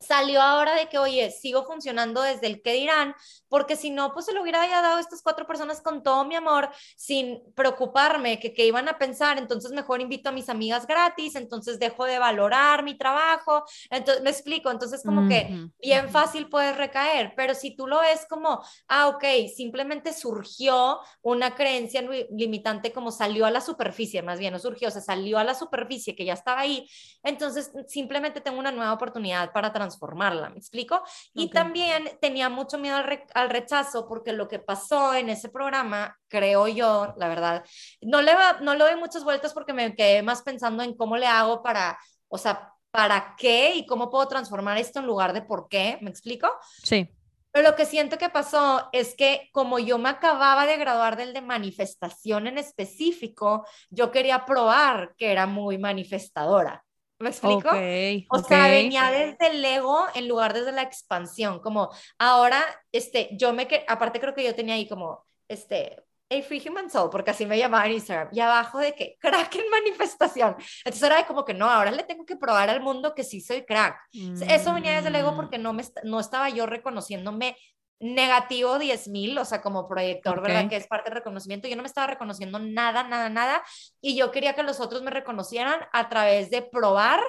salió 0.01 0.41
ahora 0.41 0.75
de 0.75 0.89
que, 0.89 0.99
oye, 0.99 1.31
sigo 1.31 1.65
funcionando 1.65 2.23
desde 2.23 2.47
el 2.47 2.63
que 2.63 2.73
dirán, 2.73 3.15
porque 3.49 3.77
si 3.77 3.91
no, 3.91 4.13
pues 4.13 4.25
se 4.25 4.33
lo 4.33 4.41
hubiera 4.43 4.67
dado 4.67 4.97
a 4.97 5.01
estas 5.01 5.23
cuatro 5.23 5.47
personas 5.47 5.83
con 5.83 6.03
todo 6.03 6.25
mi 6.25 6.35
amor, 6.35 6.71
sin 6.97 7.41
preocuparme 7.55 8.41
que 8.41 8.55
qué 8.55 8.67
iban 8.67 8.89
a 8.89 8.97
pensar, 8.99 9.37
entonces 9.39 9.73
mejor 9.73 10.01
invito 10.01 10.31
a 10.31 10.33
mis 10.33 10.49
amigas 10.49 10.87
gratis, 10.87 11.35
entonces 11.35 11.79
dejo 11.79 12.07
de 12.07 12.19
valorar 12.19 12.83
mi 12.83 12.97
trabajo, 12.97 13.65
entonces 13.91 14.23
me 14.23 14.31
explico, 14.31 14.71
entonces 14.71 15.03
como 15.05 15.23
uh 15.23 15.25
-huh. 15.25 15.29
que 15.29 15.69
bien 15.81 16.09
fácil 16.09 16.49
puedes 16.49 16.77
recaer, 16.77 17.35
pero 17.37 17.55
si 17.55 17.77
tú 17.77 17.87
lo 17.87 18.01
ves 18.01 18.27
como, 18.29 18.65
ah, 18.89 19.09
ok, 19.09 19.25
simplemente 19.55 20.15
surgió 20.15 21.01
una 21.21 21.55
creencia 21.55 22.03
limitante 22.31 22.93
como 22.93 23.11
salió 23.11 23.45
a 23.45 23.51
la 23.51 23.61
superficie, 23.61 24.23
más 24.23 24.39
bien 24.39 24.55
no 24.55 24.59
surgió, 24.59 24.89
o 24.89 24.91
sea, 24.91 25.03
salió 25.03 25.39
a 25.39 25.45
la 25.45 25.55
superficie 25.55 26.17
que 26.17 26.25
ya 26.25 26.33
estaba 26.33 26.61
ahí, 26.61 26.89
entonces 27.23 27.71
simplemente 27.87 28.41
tengo 28.41 28.59
una 28.59 28.73
nueva 28.73 28.95
oportunidad 28.95 29.53
para 29.53 29.73
transformar 29.73 29.90
transformarla, 29.91 30.51
¿me 30.51 30.59
explico? 30.59 31.03
Y 31.35 31.47
okay. 31.47 31.51
también 31.51 32.11
tenía 32.21 32.49
mucho 32.49 32.79
miedo 32.79 32.97
al, 32.97 33.05
re 33.05 33.27
al, 33.35 33.51
rechazo 33.51 34.07
porque 34.09 34.33
lo 34.33 34.49
que 34.49 34.59
pasó 34.59 35.15
en 35.15 35.29
ese 35.29 35.49
programa, 35.49 36.17
creo 36.29 36.69
yo, 36.69 37.15
la 37.17 37.29
verdad, 37.29 37.65
no 38.01 38.23
le, 38.23 38.35
va, 38.35 38.61
no 38.61 38.75
le 38.75 38.85
doy 38.85 38.97
muchas 38.97 39.25
vueltas 39.25 39.53
porque 39.53 39.73
me 39.73 39.95
quedé 39.95 40.23
más 40.23 40.43
pensando 40.43 40.83
en 40.83 40.97
cómo 40.97 41.17
le 41.17 41.27
hago 41.27 41.63
para, 41.63 41.99
o 42.29 42.39
sea, 42.39 42.73
para 42.91 43.35
qué 43.37 43.75
y 43.75 43.87
cómo 43.87 44.11
puedo 44.11 44.27
transformar 44.29 44.79
esto 44.79 45.01
en 45.01 45.07
lugar 45.07 45.33
de 45.33 45.43
por 45.43 45.69
qué, 45.69 45.99
¿me 46.01 46.11
explico? 46.11 46.49
Sí. 46.83 47.09
Pero 47.53 47.71
lo 47.71 47.77
que 47.77 47.85
siento 47.85 48.17
que 48.17 48.29
pasó 48.29 48.89
es 48.93 49.17
que 49.17 49.49
como 49.53 49.81
yo 49.81 49.99
me 49.99 50.09
acababa 50.09 50.67
de 50.67 50.77
graduar 50.77 51.17
del 51.17 51.33
de 51.33 51.41
manifestación 51.41 52.47
en 52.47 52.59
específico, 52.59 53.67
yo 53.91 54.13
quería 54.13 54.45
probar 54.47 55.15
que 55.17 55.33
era 55.33 55.47
muy 55.47 55.77
manifestadora. 55.77 56.85
¿Me 57.21 57.29
explico? 57.29 57.69
Okay, 57.69 58.27
o 58.31 58.39
okay. 58.39 58.49
sea, 58.49 58.69
venía 58.69 59.11
desde 59.11 59.49
el 59.49 59.65
ego 59.65 60.07
en 60.15 60.27
lugar 60.27 60.55
desde 60.55 60.73
la 60.73 60.83
expansión, 60.83 61.61
como 61.61 61.91
ahora, 62.19 62.65
este, 62.93 63.29
yo 63.33 63.53
me, 63.53 63.69
que 63.69 63.85
aparte 63.87 64.21
creo 64.21 64.35
que 64.35 64.43
yo 64.43 64.55
tenía 64.55 64.75
ahí 64.75 64.89
como, 64.89 65.27
este, 65.47 66.03
a 66.31 66.43
Free 66.43 66.63
Human 66.67 66.89
Soul, 66.89 67.11
porque 67.11 67.33
así 67.33 67.45
me 67.45 67.59
llamaba 67.59 67.87
en 67.87 67.93
Instagram, 67.93 68.29
y 68.33 68.41
abajo 68.41 68.79
de 68.79 68.95
que 68.95 69.17
crack 69.21 69.55
en 69.57 69.69
manifestación. 69.71 70.57
Entonces 70.85 71.03
era 71.03 71.27
como 71.27 71.45
que 71.45 71.53
no, 71.53 71.69
ahora 71.69 71.91
le 71.91 72.05
tengo 72.05 72.25
que 72.25 72.37
probar 72.37 72.71
al 72.71 72.81
mundo 72.81 73.15
que 73.15 73.25
sí 73.25 73.41
soy 73.41 73.67
crack. 73.67 74.01
Mm. 74.15 74.43
Eso 74.49 74.73
venía 74.73 74.93
desde 74.93 75.09
el 75.09 75.17
ego 75.17 75.37
porque 75.37 75.59
no, 75.59 75.73
me, 75.73 75.85
no 76.05 76.21
estaba 76.21 76.49
yo 76.49 76.65
reconociéndome 76.65 77.57
negativo 78.01 78.79
10.000, 78.79 79.39
o 79.39 79.45
sea, 79.45 79.61
como 79.61 79.87
proyector, 79.87 80.39
okay. 80.39 80.53
¿verdad? 80.53 80.71
Que 80.71 80.77
es 80.77 80.87
parte 80.87 81.11
del 81.11 81.19
reconocimiento. 81.19 81.69
Yo 81.69 81.77
no 81.77 81.83
me 81.83 81.89
estaba 81.89 82.07
reconociendo 82.07 82.59
nada, 82.59 83.05
nada, 83.05 83.29
nada. 83.29 83.63
Y 84.01 84.17
yo 84.17 84.31
quería 84.31 84.55
que 84.55 84.63
los 84.63 84.81
otros 84.81 85.03
me 85.03 85.11
reconocieran 85.11 85.81
a 85.93 86.09
través 86.09 86.51
de 86.51 86.63
probar 86.63 87.21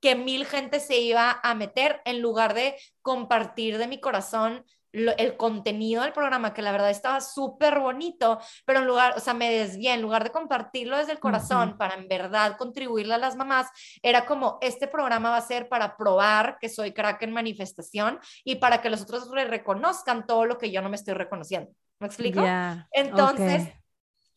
que 0.00 0.14
mil 0.14 0.46
gente 0.46 0.80
se 0.80 0.98
iba 0.98 1.40
a 1.42 1.54
meter 1.54 2.00
en 2.04 2.22
lugar 2.22 2.54
de 2.54 2.76
compartir 3.02 3.76
de 3.76 3.88
mi 3.88 4.00
corazón 4.00 4.64
lo, 4.92 5.16
el 5.16 5.36
contenido 5.36 6.02
del 6.02 6.12
programa, 6.12 6.54
que 6.54 6.62
la 6.62 6.72
verdad 6.72 6.90
estaba 6.90 7.20
súper 7.20 7.80
bonito, 7.80 8.40
pero 8.64 8.80
en 8.80 8.86
lugar, 8.86 9.14
o 9.16 9.20
sea, 9.20 9.34
me 9.34 9.50
desvié, 9.50 9.94
en 9.94 10.02
lugar 10.02 10.24
de 10.24 10.30
compartirlo 10.30 10.96
desde 10.96 11.12
el 11.12 11.20
corazón 11.20 11.70
uh 11.70 11.72
-huh. 11.72 11.78
para 11.78 11.94
en 11.94 12.08
verdad 12.08 12.56
contribuirle 12.56 13.14
a 13.14 13.18
las 13.18 13.36
mamás, 13.36 13.68
era 14.02 14.26
como, 14.26 14.58
este 14.60 14.88
programa 14.88 15.30
va 15.30 15.36
a 15.36 15.42
ser 15.42 15.68
para 15.68 15.96
probar 15.96 16.58
que 16.60 16.68
soy 16.68 16.92
crack 16.92 17.22
en 17.22 17.32
manifestación 17.32 18.18
y 18.44 18.56
para 18.56 18.80
que 18.80 18.90
los 18.90 19.02
otros 19.02 19.30
le 19.30 19.44
reconozcan 19.44 20.26
todo 20.26 20.44
lo 20.44 20.58
que 20.58 20.70
yo 20.70 20.82
no 20.82 20.88
me 20.88 20.96
estoy 20.96 21.14
reconociendo. 21.14 21.70
¿Me 21.98 22.06
explico? 22.06 22.42
Yeah. 22.42 22.88
Entonces... 22.92 23.62
Okay 23.62 23.80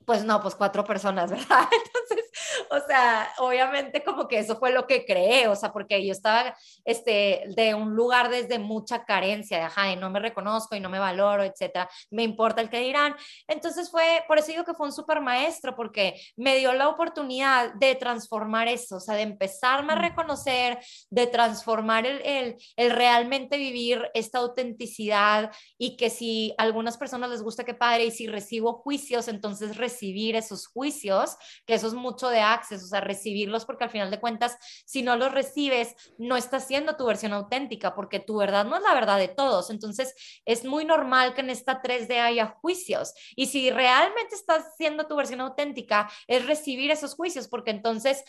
pues 0.05 0.23
no, 0.23 0.41
pues 0.41 0.55
cuatro 0.55 0.83
personas, 0.83 1.29
¿verdad? 1.31 1.67
Entonces, 1.71 2.31
o 2.69 2.79
sea, 2.87 3.31
obviamente 3.39 4.03
como 4.03 4.27
que 4.27 4.39
eso 4.39 4.57
fue 4.57 4.71
lo 4.71 4.87
que 4.87 5.05
creé, 5.05 5.47
o 5.47 5.55
sea, 5.55 5.71
porque 5.71 6.05
yo 6.05 6.11
estaba 6.11 6.55
este, 6.85 7.43
de 7.55 7.73
un 7.73 7.95
lugar 7.95 8.29
desde 8.29 8.59
mucha 8.59 9.05
carencia, 9.05 9.57
de, 9.57 9.63
ajá, 9.65 9.83
de 9.85 9.95
no 9.95 10.09
me 10.09 10.19
reconozco 10.19 10.75
y 10.75 10.79
no 10.79 10.89
me 10.89 10.99
valoro, 10.99 11.43
etcétera, 11.43 11.89
me 12.11 12.23
importa 12.23 12.61
el 12.61 12.69
que 12.69 12.79
dirán. 12.79 13.15
Entonces 13.47 13.89
fue, 13.89 14.23
por 14.27 14.37
eso 14.37 14.47
digo 14.47 14.63
que 14.63 14.73
fue 14.73 14.87
un 14.87 14.93
súper 14.93 15.21
maestro, 15.21 15.75
porque 15.75 16.19
me 16.35 16.57
dio 16.57 16.73
la 16.73 16.89
oportunidad 16.89 17.73
de 17.75 17.95
transformar 17.95 18.67
eso, 18.67 18.97
o 18.97 18.99
sea, 18.99 19.15
de 19.15 19.21
empezarme 19.21 19.93
a 19.93 19.97
reconocer, 19.97 20.79
de 21.09 21.27
transformar 21.27 22.05
el, 22.05 22.21
el, 22.25 22.55
el 22.75 22.91
realmente 22.91 23.57
vivir 23.57 24.09
esta 24.13 24.39
autenticidad 24.39 25.51
y 25.77 25.97
que 25.97 26.09
si 26.09 26.53
a 26.57 26.63
algunas 26.63 26.97
personas 26.97 27.29
les 27.29 27.41
gusta, 27.41 27.63
que 27.63 27.73
padre, 27.73 28.05
y 28.05 28.11
si 28.11 28.27
recibo 28.27 28.73
juicios, 28.73 29.27
entonces 29.27 29.77
recibir 29.93 30.35
esos 30.35 30.67
juicios, 30.67 31.37
que 31.65 31.75
eso 31.75 31.87
es 31.87 31.93
mucho 31.93 32.29
de 32.29 32.39
access, 32.41 32.83
o 32.83 32.87
sea, 32.87 33.01
recibirlos 33.01 33.65
porque 33.65 33.83
al 33.83 33.89
final 33.89 34.09
de 34.09 34.19
cuentas, 34.19 34.57
si 34.85 35.03
no 35.03 35.15
los 35.15 35.31
recibes, 35.31 35.95
no 36.17 36.35
estás 36.35 36.67
siendo 36.67 36.95
tu 36.95 37.05
versión 37.05 37.33
auténtica, 37.33 37.93
porque 37.93 38.19
tu 38.19 38.37
verdad 38.37 38.65
no 38.65 38.77
es 38.77 38.83
la 38.83 38.93
verdad 38.93 39.19
de 39.19 39.27
todos. 39.27 39.69
Entonces, 39.69 40.41
es 40.45 40.65
muy 40.65 40.85
normal 40.85 41.33
que 41.33 41.41
en 41.41 41.49
esta 41.49 41.81
3D 41.81 42.19
haya 42.19 42.47
juicios. 42.61 43.13
Y 43.35 43.47
si 43.47 43.69
realmente 43.69 44.35
estás 44.35 44.75
siendo 44.77 45.05
tu 45.05 45.15
versión 45.15 45.41
auténtica, 45.41 46.09
es 46.27 46.45
recibir 46.45 46.91
esos 46.91 47.13
juicios, 47.15 47.47
porque 47.47 47.71
entonces 47.71 48.23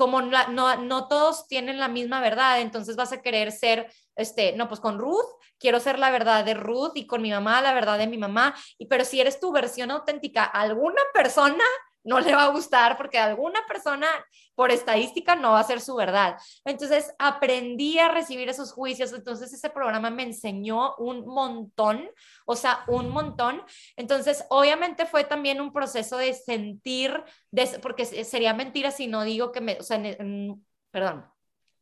como 0.00 0.22
no, 0.22 0.76
no, 0.78 1.08
todos 1.08 1.46
tienen 1.46 1.78
la 1.78 1.88
misma 1.88 2.22
verdad, 2.22 2.62
entonces 2.62 2.96
vas 2.96 3.12
a 3.12 3.20
querer 3.20 3.52
ser, 3.52 3.92
este, 4.16 4.56
no, 4.56 4.66
pues 4.66 4.80
con 4.80 4.98
Ruth, 4.98 5.26
quiero 5.58 5.78
ser 5.78 5.98
la 5.98 6.10
verdad 6.10 6.42
de 6.42 6.54
Ruth 6.54 6.92
y 6.94 7.06
con 7.06 7.20
mi 7.20 7.30
mamá 7.30 7.60
la 7.60 7.74
verdad 7.74 7.98
de 7.98 8.06
mi 8.06 8.16
mamá, 8.16 8.54
y 8.78 8.86
pero 8.86 9.04
si 9.04 9.20
eres 9.20 9.40
tu 9.40 9.52
versión 9.52 9.90
auténtica, 9.90 10.44
alguna 10.44 11.02
persona 11.12 11.64
no 12.02 12.20
le 12.20 12.34
va 12.34 12.44
a 12.44 12.50
gustar 12.50 12.96
porque 12.96 13.18
alguna 13.18 13.60
persona 13.66 14.06
por 14.54 14.70
estadística 14.70 15.34
no 15.36 15.52
va 15.52 15.60
a 15.60 15.64
ser 15.64 15.80
su 15.80 15.94
verdad. 15.94 16.36
Entonces 16.64 17.14
aprendí 17.18 17.98
a 17.98 18.08
recibir 18.08 18.48
esos 18.48 18.72
juicios, 18.72 19.12
entonces 19.12 19.52
ese 19.52 19.70
programa 19.70 20.10
me 20.10 20.22
enseñó 20.22 20.94
un 20.96 21.26
montón, 21.26 22.10
o 22.46 22.56
sea, 22.56 22.84
un 22.88 23.10
montón. 23.10 23.62
Entonces, 23.96 24.44
obviamente 24.50 25.06
fue 25.06 25.24
también 25.24 25.60
un 25.60 25.72
proceso 25.72 26.16
de 26.16 26.34
sentir, 26.34 27.22
porque 27.82 28.04
sería 28.04 28.54
mentira 28.54 28.90
si 28.90 29.06
no 29.06 29.22
digo 29.22 29.52
que 29.52 29.60
me, 29.60 29.78
o 29.78 29.82
sea, 29.82 30.00
perdón, 30.90 31.26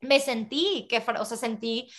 me 0.00 0.20
sentí 0.20 0.86
que, 0.88 1.02
o 1.18 1.24
sea, 1.24 1.36
sentí 1.36 1.90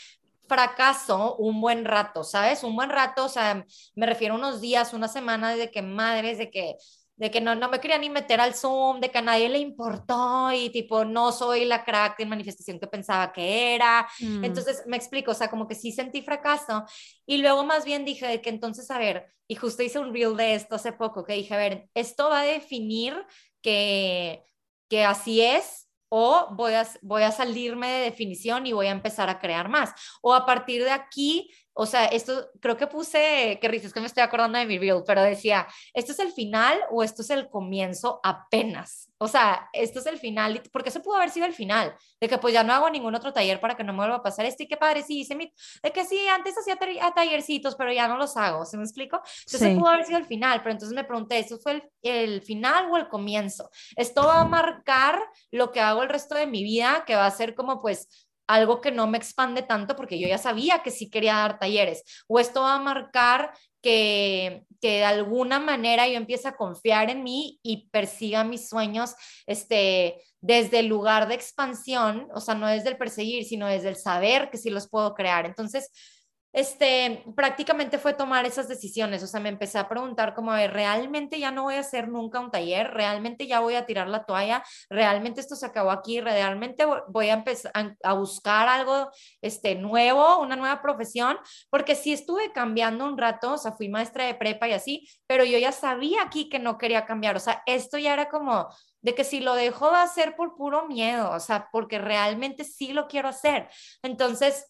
fracaso 0.47 1.35
un 1.35 1.61
buen 1.61 1.85
rato, 1.85 2.23
¿sabes? 2.23 2.63
Un 2.63 2.75
buen 2.75 2.89
rato, 2.89 3.25
o 3.25 3.29
sea, 3.29 3.65
me 3.95 4.05
refiero 4.05 4.33
a 4.33 4.37
unos 4.37 4.61
días, 4.61 4.93
una 4.93 5.07
semana 5.07 5.55
de 5.55 5.69
que 5.69 5.81
madres, 5.81 6.37
de 6.37 6.49
que 6.49 6.75
de 7.19 7.29
que 7.29 7.41
no, 7.41 7.53
no 7.53 7.69
me 7.69 7.81
quería 7.81 7.97
ni 7.97 8.09
meter 8.09 8.39
al 8.39 8.55
Zoom, 8.55 9.01
de 9.01 9.11
que 9.11 9.17
a 9.17 9.21
nadie 9.21 9.49
le 9.49 9.59
importó 9.59 10.53
y 10.53 10.69
tipo, 10.69 11.03
no 11.03 11.33
soy 11.33 11.65
la 11.65 11.83
crack 11.83 12.17
en 12.21 12.29
manifestación 12.29 12.79
que 12.79 12.87
pensaba 12.87 13.33
que 13.33 13.75
era. 13.75 14.07
Mm. 14.21 14.45
Entonces, 14.45 14.83
me 14.87 14.95
explico, 14.95 15.31
o 15.31 15.33
sea, 15.33 15.49
como 15.49 15.67
que 15.67 15.75
sí 15.75 15.91
sentí 15.91 16.21
fracaso 16.21 16.85
y 17.25 17.37
luego 17.39 17.65
más 17.65 17.83
bien 17.83 18.05
dije 18.05 18.25
de 18.25 18.41
que 18.41 18.49
entonces, 18.49 18.89
a 18.89 18.97
ver, 18.97 19.27
y 19.49 19.55
justo 19.55 19.83
hice 19.83 19.99
un 19.99 20.13
reel 20.13 20.37
de 20.37 20.55
esto 20.55 20.75
hace 20.75 20.93
poco, 20.93 21.25
que 21.25 21.33
dije, 21.33 21.53
a 21.53 21.57
ver, 21.57 21.89
esto 21.93 22.29
va 22.29 22.39
a 22.39 22.45
definir 22.45 23.13
que, 23.61 24.45
que 24.87 25.03
así 25.03 25.41
es 25.41 25.89
o 26.07 26.47
voy 26.51 26.73
a, 26.73 26.87
voy 27.01 27.23
a 27.23 27.31
salirme 27.31 27.91
de 27.91 28.05
definición 28.05 28.65
y 28.65 28.71
voy 28.71 28.87
a 28.87 28.91
empezar 28.91 29.29
a 29.29 29.39
crear 29.39 29.67
más. 29.67 29.93
O 30.21 30.33
a 30.33 30.45
partir 30.45 30.85
de 30.85 30.91
aquí 30.91 31.51
o 31.73 31.85
sea, 31.85 32.05
esto 32.05 32.49
creo 32.59 32.77
que 32.77 32.87
puse, 32.87 33.57
que 33.61 33.67
risa, 33.67 33.87
es 33.87 33.93
que 33.93 33.99
me 33.99 34.07
estoy 34.07 34.23
acordando 34.23 34.57
de 34.57 34.65
mi 34.65 34.77
reel, 34.77 35.03
pero 35.05 35.23
decía, 35.23 35.67
¿esto 35.93 36.11
es 36.11 36.19
el 36.19 36.31
final 36.31 36.79
o 36.91 37.03
esto 37.03 37.21
es 37.21 37.29
el 37.29 37.49
comienzo 37.49 38.19
apenas? 38.23 39.09
O 39.17 39.27
sea, 39.27 39.69
esto 39.73 39.99
es 39.99 40.05
el 40.05 40.17
final, 40.17 40.61
porque 40.71 40.89
eso 40.89 41.01
pudo 41.01 41.15
haber 41.15 41.29
sido 41.29 41.45
el 41.45 41.53
final, 41.53 41.95
de 42.19 42.27
que 42.27 42.37
pues 42.37 42.53
ya 42.53 42.63
no 42.63 42.73
hago 42.73 42.89
ningún 42.89 43.15
otro 43.15 43.33
taller 43.33 43.59
para 43.59 43.75
que 43.75 43.83
no 43.83 43.93
me 43.93 43.99
vuelva 43.99 44.17
a 44.17 44.23
pasar 44.23 44.45
esto 44.45 44.63
y 44.63 44.67
qué 44.67 44.77
padre, 44.77 45.03
sí, 45.03 45.21
hice 45.21 45.35
mi, 45.35 45.53
de 45.83 45.91
que 45.91 46.05
sí, 46.05 46.27
antes 46.27 46.55
hacía 46.57 46.77
tallercitos, 47.13 47.75
pero 47.75 47.91
ya 47.91 48.07
no 48.07 48.17
los 48.17 48.35
hago, 48.37 48.65
¿se 48.65 48.77
me 48.77 48.83
explico? 48.83 49.21
Entonces 49.45 49.77
pudo 49.77 49.87
haber 49.87 50.05
sido 50.05 50.17
el 50.17 50.25
final, 50.25 50.61
pero 50.61 50.71
entonces 50.71 50.95
me 50.95 51.03
pregunté, 51.03 51.39
¿esto 51.39 51.57
fue 51.59 51.73
el, 51.73 51.83
el 52.01 52.41
final 52.41 52.89
o 52.91 52.97
el 52.97 53.07
comienzo? 53.07 53.69
Esto 53.95 54.23
va 54.23 54.41
a 54.41 54.45
marcar 54.45 55.19
lo 55.51 55.71
que 55.71 55.81
hago 55.81 56.03
el 56.03 56.09
resto 56.09 56.35
de 56.35 56.47
mi 56.47 56.63
vida, 56.63 57.03
que 57.05 57.15
va 57.15 57.25
a 57.25 57.31
ser 57.31 57.55
como 57.55 57.81
pues 57.81 58.28
algo 58.49 58.81
que 58.81 58.91
no 58.91 59.05
me 59.05 59.19
expande 59.19 59.61
tanto 59.61 59.95
porque 59.95 60.19
yo 60.19 60.27
ya 60.27 60.39
sabía 60.39 60.81
que 60.83 60.89
sí 60.89 61.09
quería 61.09 61.35
dar 61.35 61.59
talleres. 61.59 62.03
O 62.27 62.39
esto 62.39 62.61
va 62.61 62.73
a 62.73 62.79
marcar 62.79 63.53
que, 63.79 64.63
que 64.81 64.97
de 64.97 65.05
alguna 65.05 65.59
manera 65.59 66.07
yo 66.07 66.15
empiece 66.15 66.47
a 66.47 66.55
confiar 66.55 67.11
en 67.11 67.23
mí 67.23 67.59
y 67.61 67.87
persiga 67.91 68.43
mis 68.43 68.67
sueños 68.67 69.13
este, 69.45 70.19
desde 70.41 70.79
el 70.79 70.87
lugar 70.87 71.27
de 71.27 71.35
expansión, 71.35 72.27
o 72.33 72.41
sea, 72.41 72.55
no 72.55 72.67
desde 72.67 72.89
el 72.89 72.97
perseguir, 72.97 73.45
sino 73.45 73.67
desde 73.67 73.89
el 73.89 73.95
saber 73.95 74.49
que 74.49 74.57
sí 74.57 74.71
los 74.71 74.89
puedo 74.89 75.13
crear. 75.13 75.45
Entonces, 75.45 75.91
este, 76.51 77.23
prácticamente 77.35 77.99
fue 77.99 78.13
tomar 78.13 78.45
esas 78.45 78.67
decisiones, 78.67 79.21
o 79.23 79.27
sea, 79.27 79.39
me 79.39 79.49
empecé 79.49 79.77
a 79.77 79.87
preguntar 79.87 80.33
como, 80.33 80.51
a 80.51 80.67
realmente 80.67 81.39
ya 81.39 81.51
no 81.51 81.63
voy 81.63 81.75
a 81.75 81.81
hacer 81.81 82.07
nunca 82.07 82.39
un 82.39 82.51
taller, 82.51 82.91
realmente 82.91 83.47
ya 83.47 83.59
voy 83.59 83.75
a 83.75 83.85
tirar 83.85 84.07
la 84.07 84.25
toalla, 84.25 84.63
realmente 84.89 85.41
esto 85.41 85.55
se 85.55 85.65
acabó 85.65 85.91
aquí, 85.91 86.21
realmente 86.21 86.85
voy 87.07 87.29
a 87.29 87.33
empezar 87.33 87.71
a, 88.03 88.13
buscar 88.13 88.67
algo, 88.67 89.09
este, 89.41 89.75
nuevo, 89.75 90.39
una 90.39 90.55
nueva 90.55 90.81
profesión, 90.81 91.37
porque 91.69 91.95
sí 91.95 92.13
estuve 92.13 92.51
cambiando 92.51 93.05
un 93.05 93.17
rato, 93.17 93.53
o 93.53 93.57
sea, 93.57 93.73
fui 93.73 93.89
maestra 93.89 94.25
de 94.25 94.35
prepa 94.35 94.67
y 94.67 94.73
así, 94.73 95.07
pero 95.27 95.43
yo 95.43 95.57
ya 95.57 95.71
sabía 95.71 96.23
aquí 96.23 96.49
que 96.49 96.59
no 96.59 96.77
quería 96.77 97.05
cambiar, 97.05 97.35
o 97.35 97.39
sea, 97.39 97.61
esto 97.65 97.97
ya 97.97 98.13
era 98.13 98.29
como 98.29 98.67
de 99.01 99.15
que 99.15 99.23
si 99.23 99.39
lo 99.39 99.53
dejo 99.53 99.91
va 99.91 100.03
a 100.03 100.07
ser 100.07 100.35
por 100.35 100.55
puro 100.55 100.87
miedo, 100.87 101.31
o 101.31 101.39
sea, 101.39 101.69
porque 101.71 101.99
realmente 101.99 102.63
sí 102.63 102.93
lo 102.93 103.07
quiero 103.07 103.29
hacer. 103.29 103.69
Entonces, 104.03 104.65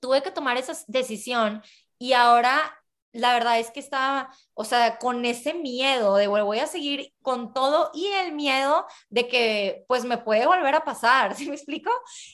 tuve 0.00 0.22
que 0.22 0.30
tomar 0.30 0.56
esa 0.56 0.74
decisión 0.88 1.62
y 1.98 2.12
ahora 2.12 2.76
la 3.16 3.32
verdad 3.32 3.58
es 3.58 3.70
que 3.70 3.80
estaba, 3.80 4.30
o 4.54 4.64
sea, 4.64 4.98
con 4.98 5.24
ese 5.24 5.54
miedo 5.54 6.16
de 6.16 6.26
voy 6.26 6.58
a 6.58 6.66
seguir 6.66 7.14
con 7.22 7.54
todo 7.54 7.90
y 7.94 8.06
el 8.06 8.32
miedo 8.32 8.86
de 9.08 9.26
que 9.26 9.84
pues 9.88 10.04
me 10.04 10.18
puede 10.18 10.46
volver 10.46 10.74
a 10.74 10.84
pasar, 10.84 11.34
¿sí 11.36 11.48
me 11.48 11.56
explico? 11.56 11.90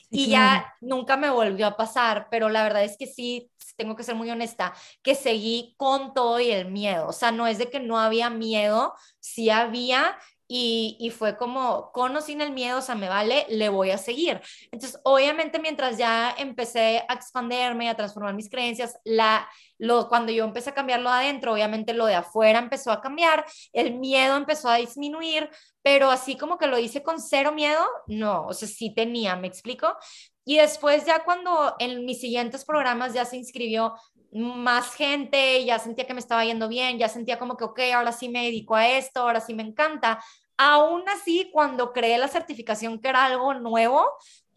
y 0.09 0.27
ya 0.27 0.73
nunca 0.81 1.17
me 1.17 1.29
volvió 1.29 1.67
a 1.67 1.77
pasar, 1.77 2.27
pero 2.29 2.49
la 2.49 2.63
verdad 2.63 2.83
es 2.83 2.97
que 2.97 3.07
sí, 3.07 3.49
tengo 3.77 3.95
que 3.95 4.03
ser 4.03 4.15
muy 4.15 4.29
honesta, 4.29 4.73
que 5.01 5.15
seguí 5.15 5.73
con 5.77 6.13
todo 6.13 6.39
y 6.39 6.51
el 6.51 6.69
miedo, 6.69 7.07
o 7.07 7.13
sea, 7.13 7.31
no 7.31 7.47
es 7.47 7.57
de 7.57 7.69
que 7.69 7.79
no 7.79 7.97
había 7.97 8.29
miedo, 8.29 8.93
sí 9.19 9.49
había, 9.49 10.17
y, 10.55 11.09
fue 11.09 11.35
como, 11.35 11.91
con 11.91 12.15
o 12.15 12.21
sin 12.21 12.39
el 12.39 12.51
miedo, 12.51 12.77
o 12.77 12.81
sea, 12.81 12.93
me 12.93 13.09
vale, 13.09 13.47
le 13.49 13.69
voy 13.69 13.89
a 13.89 13.97
seguir. 13.97 14.39
Entonces, 14.71 15.01
obviamente, 15.03 15.57
mientras 15.57 15.97
ya 15.97 16.35
empecé 16.37 17.03
a 17.07 17.15
expanderme, 17.15 17.89
a 17.89 17.95
transformar 17.95 18.35
mis 18.35 18.51
creencias, 18.51 18.99
la, 19.03 19.49
lo, 19.79 20.07
cuando 20.09 20.31
yo 20.31 20.43
empecé 20.45 20.69
a 20.69 20.75
cambiarlo 20.75 21.09
adentro, 21.09 21.53
obviamente 21.53 21.95
lo 21.95 22.05
de 22.05 22.13
afuera 22.13 22.59
empezó 22.59 22.91
a 22.91 23.01
cambiar, 23.01 23.43
el 23.71 23.95
miedo 23.95 24.37
empezó 24.37 24.69
a 24.69 24.75
disminuir, 24.75 25.49
pero 25.81 26.11
así 26.11 26.37
como 26.37 26.59
que 26.59 26.67
lo 26.67 26.77
hice 26.77 27.01
con 27.01 27.19
cero 27.19 27.51
miedo, 27.51 27.83
no, 28.05 28.45
o 28.45 28.53
sea, 28.53 28.67
sí 28.67 28.93
tenía, 28.93 29.35
me 29.35 29.47
explico. 29.47 29.97
Y 30.45 30.57
después 30.57 31.03
ya 31.05 31.23
cuando 31.23 31.75
en 31.79 32.05
mis 32.05 32.21
siguientes 32.21 32.63
programas 32.63 33.13
ya 33.15 33.25
se 33.25 33.37
inscribió 33.37 33.95
más 34.33 34.95
gente, 34.95 35.63
ya 35.63 35.79
sentía 35.79 36.07
que 36.07 36.13
me 36.13 36.19
estaba 36.19 36.43
yendo 36.43 36.67
bien, 36.67 36.97
ya 36.97 37.07
sentía 37.07 37.39
como 37.39 37.55
que, 37.55 37.63
ok, 37.63 37.79
ahora 37.95 38.11
sí 38.11 38.29
me 38.29 38.45
dedico 38.45 38.75
a 38.75 38.87
esto, 38.87 39.21
ahora 39.21 39.39
sí 39.39 39.53
me 39.53 39.63
encanta. 39.63 40.23
Aún 40.57 41.03
así, 41.09 41.49
cuando 41.51 41.93
creé 41.93 42.17
la 42.17 42.27
certificación 42.27 42.99
que 42.99 43.09
era 43.09 43.25
algo 43.25 43.53
nuevo, 43.53 44.05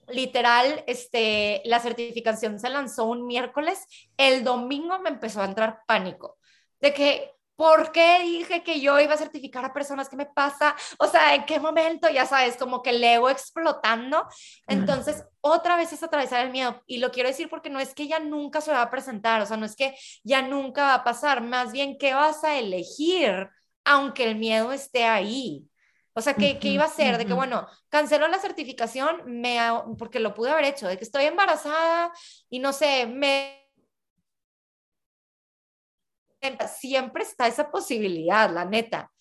literal, 0.08 0.84
este, 0.86 1.62
la 1.64 1.80
certificación 1.80 2.58
se 2.60 2.70
lanzó 2.70 3.04
un 3.06 3.26
miércoles, 3.26 3.86
el 4.16 4.44
domingo 4.44 4.98
me 5.00 5.10
empezó 5.10 5.40
a 5.42 5.46
entrar 5.46 5.80
pánico 5.86 6.38
de 6.80 6.92
que, 6.92 7.32
¿por 7.56 7.90
qué 7.90 8.20
dije 8.22 8.62
que 8.62 8.80
yo 8.80 9.00
iba 9.00 9.14
a 9.14 9.18
certificar 9.18 9.64
a 9.64 9.72
personas? 9.72 10.08
¿Qué 10.08 10.16
me 10.16 10.26
pasa? 10.26 10.76
O 10.98 11.06
sea, 11.06 11.34
¿en 11.34 11.46
qué 11.46 11.58
momento? 11.58 12.08
Ya 12.10 12.26
sabes, 12.26 12.56
como 12.56 12.82
que 12.82 12.90
el 12.90 13.02
ego 13.02 13.30
explotando. 13.30 14.26
Entonces, 14.66 15.24
otra 15.40 15.76
vez 15.76 15.92
es 15.92 16.02
atravesar 16.02 16.44
el 16.44 16.52
miedo. 16.52 16.82
Y 16.86 16.98
lo 16.98 17.10
quiero 17.10 17.30
decir 17.30 17.48
porque 17.48 17.70
no 17.70 17.80
es 17.80 17.94
que 17.94 18.06
ya 18.08 18.18
nunca 18.18 18.60
se 18.60 18.72
va 18.72 18.82
a 18.82 18.90
presentar, 18.90 19.40
o 19.40 19.46
sea, 19.46 19.56
no 19.56 19.66
es 19.66 19.74
que 19.74 19.96
ya 20.22 20.42
nunca 20.42 20.82
va 20.82 20.94
a 20.94 21.04
pasar, 21.04 21.42
más 21.42 21.72
bien, 21.72 21.96
¿qué 21.98 22.14
vas 22.14 22.44
a 22.44 22.58
elegir 22.58 23.48
aunque 23.84 24.24
el 24.24 24.36
miedo 24.36 24.72
esté 24.72 25.04
ahí? 25.04 25.66
O 26.18 26.22
sea, 26.22 26.32
¿qué, 26.32 26.58
¿qué, 26.58 26.68
iba 26.68 26.84
a 26.84 26.86
hacer? 26.86 27.18
De 27.18 27.26
que, 27.26 27.34
bueno, 27.34 27.68
cancelo 27.90 28.26
la 28.26 28.38
certificación 28.38 29.20
me, 29.26 29.58
porque 29.98 30.18
lo 30.18 30.32
pude 30.32 30.50
haber 30.50 30.64
hecho, 30.64 30.88
de 30.88 30.96
que 30.96 31.04
estoy 31.04 31.24
embarazada 31.24 32.10
y 32.48 32.58
no 32.58 32.72
sé, 32.72 33.06
me... 33.06 33.62
Siempre 36.78 37.22
está 37.22 37.46
esa 37.46 37.70
posibilidad, 37.70 38.50
la 38.50 38.64
neta. 38.64 39.12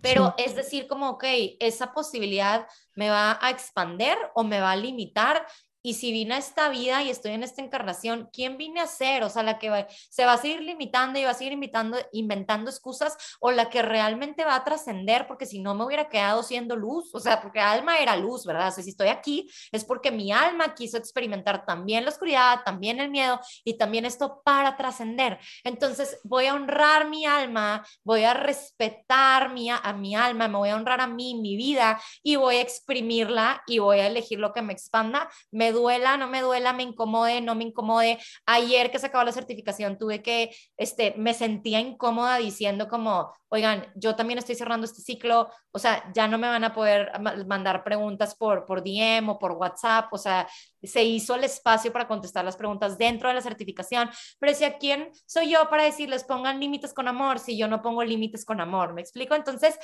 Pero 0.00 0.34
es 0.38 0.54
decir, 0.54 0.86
como, 0.86 1.10
ok, 1.10 1.24
esa 1.60 1.92
posibilidad 1.92 2.66
me 2.94 3.10
va 3.10 3.38
a 3.42 3.50
expander 3.50 4.16
o 4.34 4.44
me 4.44 4.60
va 4.60 4.72
a 4.72 4.76
limitar 4.76 5.46
y 5.84 5.94
si 5.94 6.12
vine 6.12 6.36
a 6.36 6.38
esta 6.38 6.70
vida 6.70 7.02
y 7.02 7.10
estoy 7.10 7.32
en 7.32 7.42
esta 7.42 7.60
encarnación, 7.60 8.30
¿quién 8.32 8.56
vine 8.56 8.80
a 8.80 8.86
ser? 8.86 9.22
O 9.22 9.28
sea, 9.28 9.42
la 9.42 9.58
que 9.58 9.86
se 10.08 10.24
va 10.24 10.32
a 10.32 10.38
seguir 10.38 10.62
limitando 10.62 11.18
y 11.18 11.24
va 11.24 11.30
a 11.30 11.34
seguir 11.34 11.52
invitando, 11.52 11.98
inventando 12.12 12.70
excusas 12.70 13.18
o 13.38 13.50
la 13.50 13.68
que 13.68 13.82
realmente 13.82 14.46
va 14.46 14.54
a 14.54 14.64
trascender, 14.64 15.26
porque 15.26 15.44
si 15.44 15.60
no 15.60 15.74
me 15.74 15.84
hubiera 15.84 16.08
quedado 16.08 16.42
siendo 16.42 16.74
luz, 16.74 17.14
o 17.14 17.20
sea, 17.20 17.42
porque 17.42 17.60
alma 17.60 17.98
era 17.98 18.16
luz, 18.16 18.46
¿verdad? 18.46 18.68
O 18.68 18.70
sea, 18.70 18.82
si 18.82 18.90
estoy 18.90 19.08
aquí 19.08 19.46
es 19.72 19.84
porque 19.84 20.10
mi 20.10 20.32
alma 20.32 20.74
quiso 20.74 20.96
experimentar 20.96 21.66
también 21.66 22.04
la 22.04 22.10
oscuridad, 22.10 22.62
también 22.64 22.98
el 22.98 23.10
miedo 23.10 23.38
y 23.62 23.76
también 23.76 24.06
esto 24.06 24.40
para 24.42 24.78
trascender. 24.78 25.38
Entonces, 25.64 26.18
voy 26.24 26.46
a 26.46 26.54
honrar 26.54 27.10
mi 27.10 27.26
alma, 27.26 27.86
voy 28.02 28.24
a 28.24 28.32
respetar 28.32 29.52
mi, 29.52 29.68
a 29.68 29.92
mi 29.92 30.16
alma, 30.16 30.48
me 30.48 30.56
voy 30.56 30.70
a 30.70 30.76
honrar 30.76 31.02
a 31.02 31.06
mí, 31.06 31.34
mi 31.34 31.56
vida 31.56 32.00
y 32.22 32.36
voy 32.36 32.56
a 32.56 32.62
exprimirla 32.62 33.62
y 33.66 33.80
voy 33.80 33.98
a 33.98 34.06
elegir 34.06 34.38
lo 34.38 34.54
que 34.54 34.62
me 34.62 34.72
expanda. 34.72 35.28
Me 35.50 35.73
duela, 35.74 36.16
no 36.16 36.28
me 36.28 36.40
duela, 36.40 36.72
me 36.72 36.82
incomode, 36.82 37.42
no 37.42 37.54
me 37.54 37.64
incomode. 37.64 38.18
Ayer 38.46 38.90
que 38.90 38.98
se 38.98 39.06
acabó 39.06 39.24
la 39.24 39.32
certificación 39.32 39.98
tuve 39.98 40.22
que, 40.22 40.54
este, 40.76 41.14
me 41.18 41.34
sentía 41.34 41.80
incómoda 41.80 42.38
diciendo 42.38 42.88
como, 42.88 43.30
oigan, 43.48 43.86
yo 43.94 44.16
también 44.16 44.38
estoy 44.38 44.54
cerrando 44.54 44.86
este 44.86 45.02
ciclo, 45.02 45.50
o 45.70 45.78
sea, 45.78 46.10
ya 46.14 46.26
no 46.26 46.38
me 46.38 46.48
van 46.48 46.64
a 46.64 46.72
poder 46.72 47.12
mandar 47.46 47.84
preguntas 47.84 48.34
por, 48.34 48.64
por 48.64 48.82
DM 48.82 49.28
o 49.28 49.38
por 49.38 49.52
WhatsApp, 49.52 50.12
o 50.12 50.18
sea, 50.18 50.48
se 50.82 51.04
hizo 51.04 51.34
el 51.34 51.44
espacio 51.44 51.92
para 51.92 52.08
contestar 52.08 52.44
las 52.44 52.56
preguntas 52.56 52.96
dentro 52.96 53.28
de 53.28 53.34
la 53.34 53.42
certificación, 53.42 54.10
pero 54.38 54.52
decía, 54.52 54.78
¿quién 54.78 55.10
soy 55.26 55.50
yo 55.50 55.68
para 55.68 55.84
decirles 55.84 56.24
pongan 56.24 56.60
límites 56.60 56.94
con 56.94 57.08
amor 57.08 57.38
si 57.38 57.56
yo 57.56 57.68
no 57.68 57.82
pongo 57.82 58.02
límites 58.02 58.44
con 58.44 58.60
amor? 58.60 58.94
¿Me 58.94 59.02
explico? 59.02 59.34
Entonces, 59.34 59.78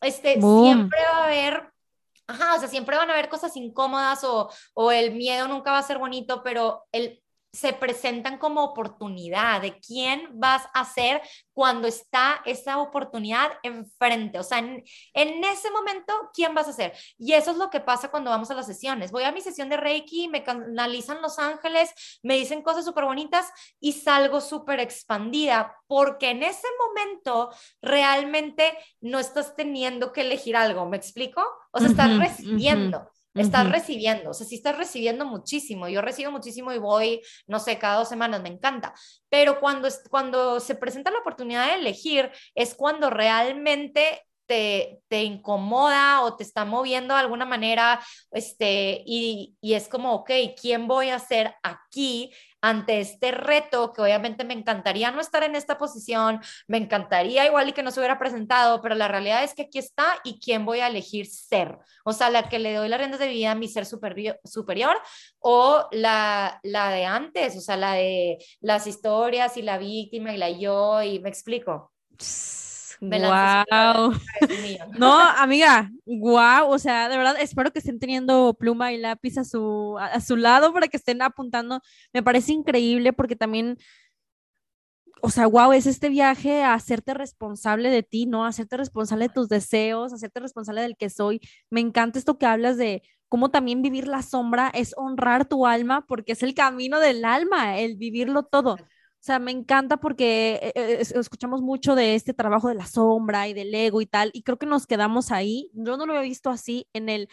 este, 0.00 0.40
siempre 0.40 0.98
va 1.12 1.18
a 1.18 1.24
haber 1.24 1.72
Ajá, 2.28 2.56
o 2.56 2.58
sea, 2.58 2.68
siempre 2.68 2.96
van 2.96 3.08
a 3.08 3.14
haber 3.14 3.28
cosas 3.30 3.56
incómodas 3.56 4.22
o, 4.24 4.50
o 4.74 4.92
el 4.92 5.14
miedo 5.14 5.48
nunca 5.48 5.72
va 5.72 5.78
a 5.78 5.82
ser 5.82 5.98
bonito, 5.98 6.42
pero 6.42 6.86
el 6.92 7.22
se 7.52 7.72
presentan 7.72 8.38
como 8.38 8.62
oportunidad 8.62 9.62
de 9.62 9.78
quién 9.80 10.28
vas 10.34 10.66
a 10.74 10.84
ser 10.84 11.22
cuando 11.52 11.88
está 11.88 12.42
esa 12.44 12.78
oportunidad 12.78 13.50
enfrente. 13.62 14.38
O 14.38 14.42
sea, 14.42 14.58
en, 14.58 14.84
ese 15.14 15.70
momento, 15.70 16.12
¿quién 16.34 16.54
vas 16.54 16.68
a 16.68 16.72
ser? 16.72 16.92
Y 17.16 17.32
eso 17.32 17.50
es 17.50 17.56
lo 17.56 17.70
que 17.70 17.80
pasa 17.80 18.10
cuando 18.10 18.30
vamos 18.30 18.50
a 18.50 18.54
las 18.54 18.66
sesiones. 18.66 19.10
Voy 19.10 19.24
a 19.24 19.32
mi 19.32 19.40
sesión 19.40 19.68
de 19.68 19.76
Reiki, 19.76 20.28
me 20.28 20.44
canalizan 20.44 21.22
los 21.22 21.38
ángeles, 21.38 21.92
me 22.22 22.34
dicen 22.34 22.62
cosas 22.62 22.84
súper 22.84 23.04
bonitas 23.04 23.50
y 23.80 23.92
salgo 23.92 24.40
súper 24.40 24.80
expandida 24.80 25.74
porque 25.86 26.30
en 26.30 26.42
ese 26.42 26.66
momento 26.78 27.50
realmente 27.80 28.76
no 29.00 29.18
estás 29.18 29.56
teniendo 29.56 30.12
que 30.12 30.20
elegir 30.20 30.56
algo. 30.56 30.86
¿Me 30.86 30.96
explico? 30.96 31.42
O 31.72 31.78
sea, 31.78 31.88
estás 31.88 32.18
recibiendo. 32.18 33.10
Estás 33.40 33.70
recibiendo, 33.70 34.30
o 34.30 34.34
sea, 34.34 34.46
si 34.46 34.56
estás 34.56 34.76
recibiendo 34.76 35.24
muchísimo, 35.24 35.88
yo 35.88 36.02
recibo 36.02 36.30
muchísimo 36.30 36.72
y 36.72 36.78
voy, 36.78 37.20
no 37.46 37.58
sé, 37.58 37.78
cada 37.78 37.98
dos 37.98 38.08
semanas, 38.08 38.42
me 38.42 38.48
encanta, 38.48 38.94
pero 39.28 39.60
cuando, 39.60 39.88
cuando 40.10 40.60
se 40.60 40.74
presenta 40.74 41.10
la 41.10 41.18
oportunidad 41.18 41.66
de 41.66 41.74
elegir 41.74 42.30
es 42.54 42.74
cuando 42.74 43.10
realmente 43.10 44.27
te, 44.48 45.02
te, 45.08 45.22
incomoda 45.22 46.22
o 46.22 46.34
te 46.34 46.42
está 46.42 46.64
moviendo 46.64 47.14
de 47.14 47.20
alguna 47.20 47.44
manera, 47.44 48.00
este, 48.32 49.02
y, 49.06 49.56
y, 49.60 49.74
es 49.74 49.88
como, 49.88 50.14
ok, 50.14 50.30
¿quién 50.60 50.88
voy 50.88 51.10
a 51.10 51.18
ser 51.18 51.54
aquí 51.62 52.32
ante 52.60 53.00
este 53.00 53.30
reto 53.30 53.92
que 53.92 54.02
obviamente 54.02 54.44
me 54.44 54.54
encantaría 54.54 55.10
no 55.10 55.20
estar 55.20 55.42
en 55.42 55.54
esta 55.54 55.78
posición, 55.78 56.40
me 56.66 56.78
encantaría 56.78 57.46
igual 57.46 57.68
y 57.68 57.72
que 57.72 57.82
no 57.82 57.90
se 57.90 58.00
hubiera 58.00 58.18
presentado, 58.18 58.80
pero 58.82 58.94
la 58.94 59.08
realidad 59.08 59.44
es 59.44 59.54
que 59.54 59.62
aquí 59.62 59.78
está 59.78 60.18
y 60.24 60.40
quién 60.40 60.64
voy 60.64 60.80
a 60.80 60.88
elegir 60.88 61.26
ser. 61.26 61.78
O 62.04 62.12
sea, 62.12 62.30
la 62.30 62.48
que 62.48 62.58
le 62.58 62.74
doy 62.74 62.88
las 62.88 62.98
riendas 62.98 63.20
de 63.20 63.28
vida 63.28 63.52
a 63.52 63.54
mi 63.54 63.68
ser 63.68 63.86
superior 63.86 65.00
o 65.38 65.88
la, 65.92 66.58
la 66.62 66.90
de 66.90 67.04
antes, 67.04 67.56
o 67.56 67.60
sea, 67.60 67.76
la 67.76 67.92
de 67.94 68.38
las 68.60 68.86
historias 68.86 69.56
y 69.56 69.62
la 69.62 69.78
víctima 69.78 70.34
y 70.34 70.38
la 70.38 70.50
yo 70.50 71.02
y 71.02 71.20
me 71.20 71.28
explico. 71.28 71.92
Wow. 73.00 74.12
No, 74.98 75.20
amiga, 75.20 75.90
wow, 76.06 76.68
o 76.70 76.78
sea, 76.78 77.08
de 77.08 77.16
verdad 77.16 77.36
espero 77.40 77.72
que 77.72 77.78
estén 77.78 77.98
teniendo 77.98 78.54
pluma 78.58 78.92
y 78.92 78.98
lápiz 78.98 79.38
a 79.38 79.44
su, 79.44 79.96
a 79.98 80.20
su 80.20 80.36
lado 80.36 80.72
para 80.72 80.88
que 80.88 80.96
estén 80.96 81.22
apuntando. 81.22 81.80
Me 82.12 82.22
parece 82.22 82.52
increíble 82.52 83.12
porque 83.12 83.36
también, 83.36 83.78
o 85.22 85.30
sea, 85.30 85.46
wow, 85.46 85.72
es 85.72 85.86
este 85.86 86.08
viaje 86.08 86.62
a 86.62 86.74
hacerte 86.74 87.14
responsable 87.14 87.90
de 87.90 88.02
ti, 88.02 88.26
¿no? 88.26 88.44
A 88.44 88.48
hacerte 88.48 88.76
responsable 88.76 89.28
de 89.28 89.34
tus 89.34 89.48
deseos, 89.48 90.12
a 90.12 90.16
hacerte 90.16 90.40
responsable 90.40 90.82
del 90.82 90.96
que 90.96 91.10
soy. 91.10 91.40
Me 91.70 91.80
encanta 91.80 92.18
esto 92.18 92.38
que 92.38 92.46
hablas 92.46 92.76
de 92.76 93.02
cómo 93.28 93.50
también 93.50 93.82
vivir 93.82 94.08
la 94.08 94.22
sombra 94.22 94.70
es 94.74 94.94
honrar 94.96 95.46
tu 95.46 95.66
alma 95.66 96.06
porque 96.06 96.32
es 96.32 96.42
el 96.42 96.54
camino 96.54 97.00
del 97.00 97.24
alma, 97.24 97.78
el 97.78 97.96
vivirlo 97.96 98.44
todo. 98.44 98.76
O 99.20 99.24
sea, 99.28 99.38
me 99.40 99.50
encanta 99.50 99.96
porque 99.98 100.60
eh, 100.62 100.72
eh, 100.74 100.98
escuchamos 101.00 101.60
mucho 101.60 101.94
de 101.96 102.14
este 102.14 102.34
trabajo 102.34 102.68
de 102.68 102.76
la 102.76 102.86
sombra 102.86 103.48
y 103.48 103.54
del 103.54 103.74
ego 103.74 104.00
y 104.00 104.06
tal, 104.06 104.30
y 104.32 104.42
creo 104.42 104.58
que 104.58 104.66
nos 104.66 104.86
quedamos 104.86 105.32
ahí. 105.32 105.70
Yo 105.74 105.96
no 105.96 106.06
lo 106.06 106.18
he 106.18 106.22
visto 106.22 106.50
así 106.50 106.86
en 106.92 107.08
el, 107.08 107.28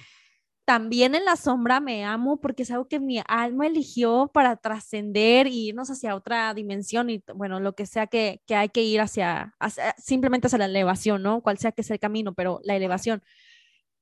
también 0.65 1.13
en 1.13 1.25
la 1.25 1.36
sombra 1.36 1.79
me 1.79 2.03
amo 2.05 2.41
porque 2.41 2.63
es 2.63 2.71
algo 2.71 2.88
que 2.88 2.99
mi 2.99 3.21
alma 3.27 3.67
eligió 3.67 4.31
para 4.33 4.57
trascender 4.57 5.47
y 5.47 5.69
irnos 5.69 5.91
hacia 5.91 6.15
otra 6.15 6.53
dimensión 6.55 7.09
y 7.11 7.23
bueno, 7.36 7.59
lo 7.59 7.75
que 7.75 7.86
sea 7.86 8.07
que, 8.07 8.41
que 8.47 8.55
hay 8.55 8.69
que 8.69 8.81
ir 8.81 8.99
hacia, 8.99 9.55
hacia, 9.59 9.93
simplemente 9.99 10.47
hacia 10.47 10.57
la 10.57 10.65
elevación, 10.65 11.21
¿no? 11.21 11.41
Cual 11.41 11.59
sea 11.59 11.71
que 11.71 11.83
sea 11.83 11.93
el 11.95 11.99
camino, 11.99 12.33
pero 12.33 12.59
la 12.63 12.75
elevación 12.75 13.21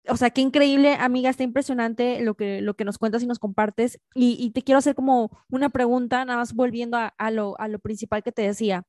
o 0.07 0.17
sea, 0.17 0.29
qué 0.31 0.41
increíble, 0.41 0.95
amiga, 0.95 1.29
está 1.29 1.43
impresionante 1.43 2.21
lo 2.21 2.35
que, 2.35 2.61
lo 2.61 2.75
que 2.75 2.85
nos 2.85 2.97
cuentas 2.97 3.23
y 3.23 3.27
nos 3.27 3.39
compartes. 3.39 3.99
Y, 4.15 4.51
te 4.51 4.61
quiero 4.61 4.79
hacer 4.79 4.95
como 4.95 5.31
una 5.49 5.69
pregunta, 5.69 6.25
nada 6.25 6.39
más 6.39 6.53
volviendo 6.53 6.97
a, 6.97 7.31
lo, 7.31 7.59
a 7.59 7.67
lo 7.67 7.79
principal 7.79 8.23
que 8.23 8.31
te 8.31 8.41
decía, 8.41 8.85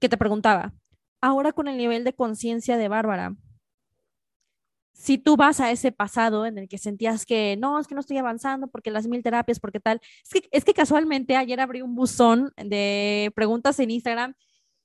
que 0.00 0.08
te 0.08 0.16
preguntaba. 0.16 0.72
Ahora 1.20 1.52
con 1.52 1.68
el 1.68 1.76
nivel 1.76 2.04
de 2.04 2.14
conciencia 2.14 2.76
de 2.76 2.88
Bárbara, 2.88 3.34
si 4.92 5.16
tú 5.18 5.36
vas 5.36 5.60
a 5.60 5.70
ese 5.70 5.92
pasado 5.92 6.46
en 6.46 6.58
el 6.58 6.68
que 6.68 6.78
sentías 6.78 7.24
que 7.24 7.56
no, 7.56 7.78
es 7.78 7.86
que 7.86 7.94
no 7.94 8.00
estoy 8.00 8.18
avanzando 8.18 8.68
porque 8.68 8.90
las 8.90 9.06
mil 9.06 9.22
terapias, 9.22 9.60
porque 9.60 9.80
tal, 9.80 10.00
es 10.24 10.30
que, 10.30 10.48
es 10.50 10.64
que 10.64 10.74
casualmente 10.74 11.36
ayer 11.36 11.60
abrí 11.60 11.82
un 11.82 11.94
buzón 11.94 12.52
de 12.56 13.32
preguntas 13.34 13.78
en 13.78 13.90
Instagram 13.92 14.34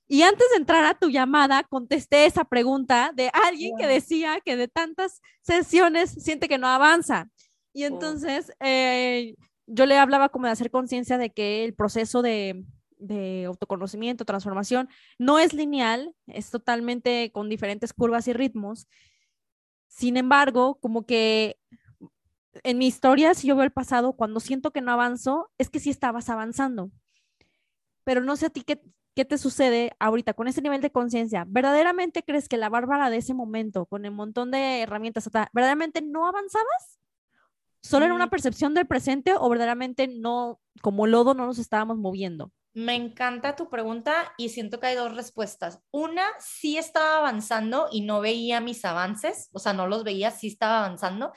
y 0.06 0.22
antes 0.22 0.46
de 0.50 0.56
entrar 0.56 0.84
a 0.84 0.98
tu 0.98 1.08
llamada, 1.08 1.64
contesté 1.64 2.26
esa 2.26 2.44
pregunta 2.44 3.12
de 3.14 3.30
alguien 3.32 3.76
que 3.76 3.86
decía 3.86 4.40
que 4.44 4.56
de 4.56 4.68
tantas 4.68 5.22
sesiones 5.40 6.10
siente 6.10 6.48
que 6.48 6.58
no 6.58 6.68
avanza. 6.68 7.30
Y 7.72 7.84
entonces 7.84 8.52
eh, 8.60 9.34
yo 9.66 9.86
le 9.86 9.98
hablaba 9.98 10.28
como 10.28 10.46
de 10.46 10.52
hacer 10.52 10.70
conciencia 10.70 11.16
de 11.16 11.30
que 11.30 11.64
el 11.64 11.74
proceso 11.74 12.20
de, 12.20 12.64
de 12.98 13.44
autoconocimiento, 13.46 14.24
transformación, 14.24 14.88
no 15.18 15.38
es 15.38 15.54
lineal, 15.54 16.14
es 16.26 16.50
totalmente 16.50 17.30
con 17.32 17.48
diferentes 17.48 17.92
curvas 17.94 18.28
y 18.28 18.34
ritmos. 18.34 18.86
Sin 19.88 20.16
embargo, 20.16 20.78
como 20.80 21.06
que 21.06 21.56
en 22.62 22.78
mi 22.78 22.86
historia, 22.86 23.34
si 23.34 23.48
yo 23.48 23.56
veo 23.56 23.64
el 23.64 23.72
pasado, 23.72 24.12
cuando 24.12 24.38
siento 24.38 24.70
que 24.70 24.80
no 24.82 24.92
avanzo, 24.92 25.50
es 25.58 25.70
que 25.70 25.80
sí 25.80 25.90
estabas 25.90 26.28
avanzando. 26.28 26.90
Pero 28.04 28.20
no 28.20 28.36
sé 28.36 28.46
a 28.46 28.50
ti 28.50 28.62
qué, 28.62 28.80
¿qué 29.14 29.24
te 29.24 29.38
sucede 29.38 29.92
ahorita 29.98 30.34
con 30.34 30.48
ese 30.48 30.62
nivel 30.62 30.80
de 30.80 30.90
conciencia? 30.90 31.44
¿Verdaderamente 31.48 32.22
crees 32.22 32.48
que 32.48 32.56
la 32.56 32.68
Bárbara 32.68 33.10
de 33.10 33.18
ese 33.18 33.34
momento, 33.34 33.86
con 33.86 34.04
el 34.04 34.10
montón 34.10 34.50
de 34.50 34.82
herramientas, 34.82 35.28
verdaderamente 35.52 36.02
no 36.02 36.26
avanzabas? 36.26 37.00
¿Solo 37.82 38.06
era 38.06 38.14
una 38.14 38.26
mm. 38.26 38.30
percepción 38.30 38.74
del 38.74 38.86
presente 38.86 39.34
o 39.38 39.48
verdaderamente 39.48 40.08
no, 40.08 40.60
como 40.80 41.06
lodo, 41.06 41.34
no 41.34 41.46
nos 41.46 41.58
estábamos 41.58 41.98
moviendo? 41.98 42.50
Me 42.72 42.96
encanta 42.96 43.54
tu 43.54 43.70
pregunta 43.70 44.32
y 44.36 44.48
siento 44.48 44.80
que 44.80 44.88
hay 44.88 44.96
dos 44.96 45.14
respuestas. 45.14 45.80
Una, 45.92 46.26
sí 46.40 46.76
estaba 46.76 47.18
avanzando 47.18 47.88
y 47.92 48.00
no 48.00 48.20
veía 48.20 48.60
mis 48.60 48.84
avances, 48.84 49.48
o 49.52 49.60
sea, 49.60 49.74
no 49.74 49.86
los 49.86 50.02
veía, 50.02 50.32
sí 50.32 50.48
estaba 50.48 50.84
avanzando. 50.84 51.32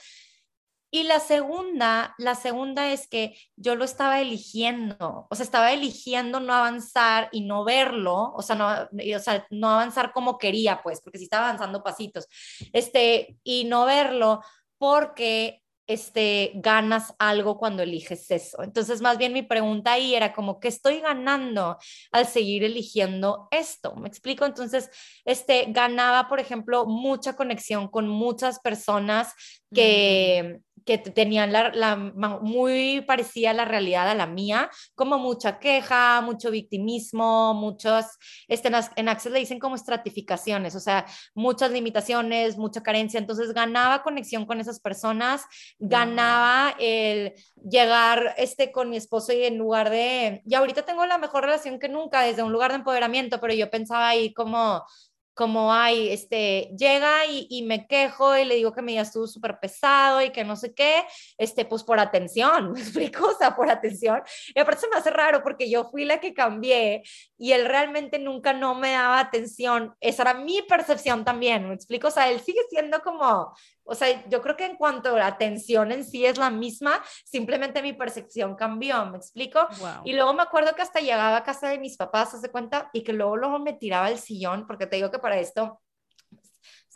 Y 0.89 1.03
la 1.03 1.19
segunda, 1.19 2.15
la 2.17 2.35
segunda 2.35 2.91
es 2.91 3.07
que 3.07 3.38
yo 3.57 3.75
lo 3.75 3.83
estaba 3.83 4.21
eligiendo, 4.21 5.27
o 5.29 5.35
sea, 5.35 5.43
estaba 5.43 5.73
eligiendo 5.73 6.39
no 6.39 6.53
avanzar 6.53 7.27
y 7.33 7.41
no 7.41 7.65
verlo, 7.65 8.31
o 8.33 8.41
sea, 8.41 8.55
no, 8.55 8.67
o 8.67 9.19
sea, 9.19 9.45
no 9.49 9.69
avanzar 9.69 10.13
como 10.13 10.38
quería, 10.38 10.81
pues, 10.81 11.01
porque 11.01 11.17
sí 11.17 11.25
estaba 11.25 11.47
avanzando 11.47 11.83
pasitos, 11.83 12.27
este, 12.71 13.38
y 13.43 13.65
no 13.65 13.85
verlo 13.85 14.41
porque 14.77 15.61
este, 15.88 16.51
ganas 16.55 17.15
algo 17.17 17.57
cuando 17.57 17.81
eliges 17.81 18.29
eso. 18.29 18.61
Entonces, 18.61 19.01
más 19.01 19.17
bien 19.17 19.33
mi 19.33 19.41
pregunta 19.41 19.93
ahí 19.93 20.15
era 20.15 20.33
como, 20.33 20.59
¿qué 20.59 20.67
estoy 20.67 20.99
ganando 20.99 21.77
al 22.11 22.27
seguir 22.27 22.63
eligiendo 22.63 23.47
esto? 23.51 23.95
¿Me 23.95 24.09
explico? 24.09 24.45
Entonces, 24.45 24.89
este, 25.25 25.65
ganaba, 25.69 26.27
por 26.27 26.39
ejemplo, 26.39 26.85
mucha 26.85 27.35
conexión 27.35 27.88
con 27.88 28.07
muchas 28.07 28.59
personas 28.59 29.33
que, 29.73 30.59
que 30.88 30.97
tenían 30.97 31.51
la, 31.51 31.95
muy 32.41 33.01
parecida 33.01 33.51
la 33.51 33.65
realidad 33.65 34.09
a 34.09 34.15
la 34.15 34.25
mía, 34.25 34.71
como 34.95 35.19
mucha 35.19 35.59
queja, 35.59 36.21
mucho 36.21 36.49
victimismo, 36.49 37.53
muchos, 37.53 38.05
este, 38.47 38.71
en 38.95 39.09
Access 39.09 39.33
le 39.33 39.39
dicen 39.39 39.59
como 39.59 39.75
estratificaciones, 39.75 40.75
o 40.75 40.79
sea, 40.79 41.05
muchas 41.35 41.71
limitaciones, 41.71 42.57
mucha 42.57 42.81
carencia, 42.83 43.19
entonces 43.19 43.53
ganaba 43.53 44.01
conexión 44.01 44.45
con 44.45 44.61
esas 44.61 44.79
personas, 44.79 45.45
ganaba 45.77 46.73
el 46.79 47.33
llegar 47.69 48.33
este, 48.38 48.71
con 48.71 48.89
mi 48.89 48.95
esposo 48.95 49.33
y 49.33 49.43
en 49.43 49.57
lugar 49.57 49.89
de, 49.89 50.41
y 50.45 50.55
ahorita 50.55 50.85
tengo 50.85 51.05
la 51.05 51.17
mejor 51.17 51.43
relación 51.43 51.79
que 51.79 51.89
nunca 51.89 52.21
desde 52.21 52.43
un 52.43 52.53
lugar 52.53 52.71
de 52.71 52.77
empoderamiento, 52.77 53.41
pero 53.41 53.53
yo 53.53 53.69
pensaba 53.69 54.07
ahí 54.07 54.33
como 54.33 54.85
como, 55.38 55.71
ay, 55.71 56.09
este, 56.09 56.71
llega 56.77 57.25
y, 57.27 57.61
me 57.61 57.88
quejo 57.88 58.35
y 58.35 58.43
le 58.43 58.55
digo 58.55 58.73
que 58.73 58.81
mi 58.81 58.93
día 58.93 59.03
estuvo 59.03 59.27
súper 59.27 59.59
pesado 59.59 60.21
y 60.21 60.31
que 60.31 60.43
no 60.43 60.55
sé 60.55 60.73
qué, 60.73 61.05
este, 61.38 61.63
pues 61.63 61.83
por 61.83 61.99
atención, 61.99 62.71
¿me 62.73 62.79
explico? 62.81 63.27
O 63.27 63.38
sea, 63.38 63.55
por 63.55 63.69
atención. 63.69 64.21
Y 64.55 64.59
aparte 64.59 64.81
se 64.81 64.89
me 64.89 64.97
hace 64.97 65.11
raro 65.11 65.43
porque 65.43 65.69
yo 65.69 65.85
fui 65.85 66.05
la 66.05 66.19
que 66.19 66.33
cambié 66.33 67.03
y 67.38 67.51
él 67.51 67.65
realmente 67.65 68.17
nunca 68.17 68.51
no 68.51 68.73
me 68.73 68.91
daba 68.91 69.19
atención. 69.19 69.95
Esa 70.01 70.23
era 70.23 70.33
mi 70.33 70.63
percepción 70.63 71.23
también, 71.23 71.67
¿me 71.69 71.75
explico? 71.75 72.07
O 72.07 72.11
sea, 72.11 72.29
él 72.29 72.41
sigue 72.41 72.61
siendo 72.69 72.99
como 73.01 73.55
o 73.88 73.95
sea, 73.95 74.27
yo 74.29 74.41
creo 74.41 74.57
que 74.57 74.65
en 74.65 74.75
cuanto 74.75 75.09
a 75.09 75.17
la 75.17 75.27
atención 75.27 75.91
en 75.91 76.03
sí 76.03 76.25
es 76.25 76.38
la 76.38 76.49
misma, 76.49 77.01
simplemente 77.25 77.81
mi 77.81 77.93
percepción 77.93 78.55
cambió, 78.55 79.05
¿me 79.05 79.17
explico? 79.17 79.67
Y 80.03 80.13
luego 80.13 80.33
me 80.33 80.43
acuerdo 80.43 80.75
que 80.75 80.81
hasta 80.81 80.99
llegaba 80.99 81.38
a 81.38 81.43
casa 81.43 81.69
de 81.69 81.79
mis 81.79 81.97
papás, 81.97 82.33
hace 82.33 82.49
cuenta, 82.49 82.89
y 82.93 83.03
que 83.03 83.13
luego, 83.13 83.38
luego 83.38 83.59
me 83.59 83.73
tiraba 83.73 84.09
el 84.09 84.19
sillón, 84.19 84.67
porque 84.67 84.88
te 84.88 84.97
digo 84.97 85.11
que 85.11 85.19
para 85.19 85.39
esto 85.39 85.81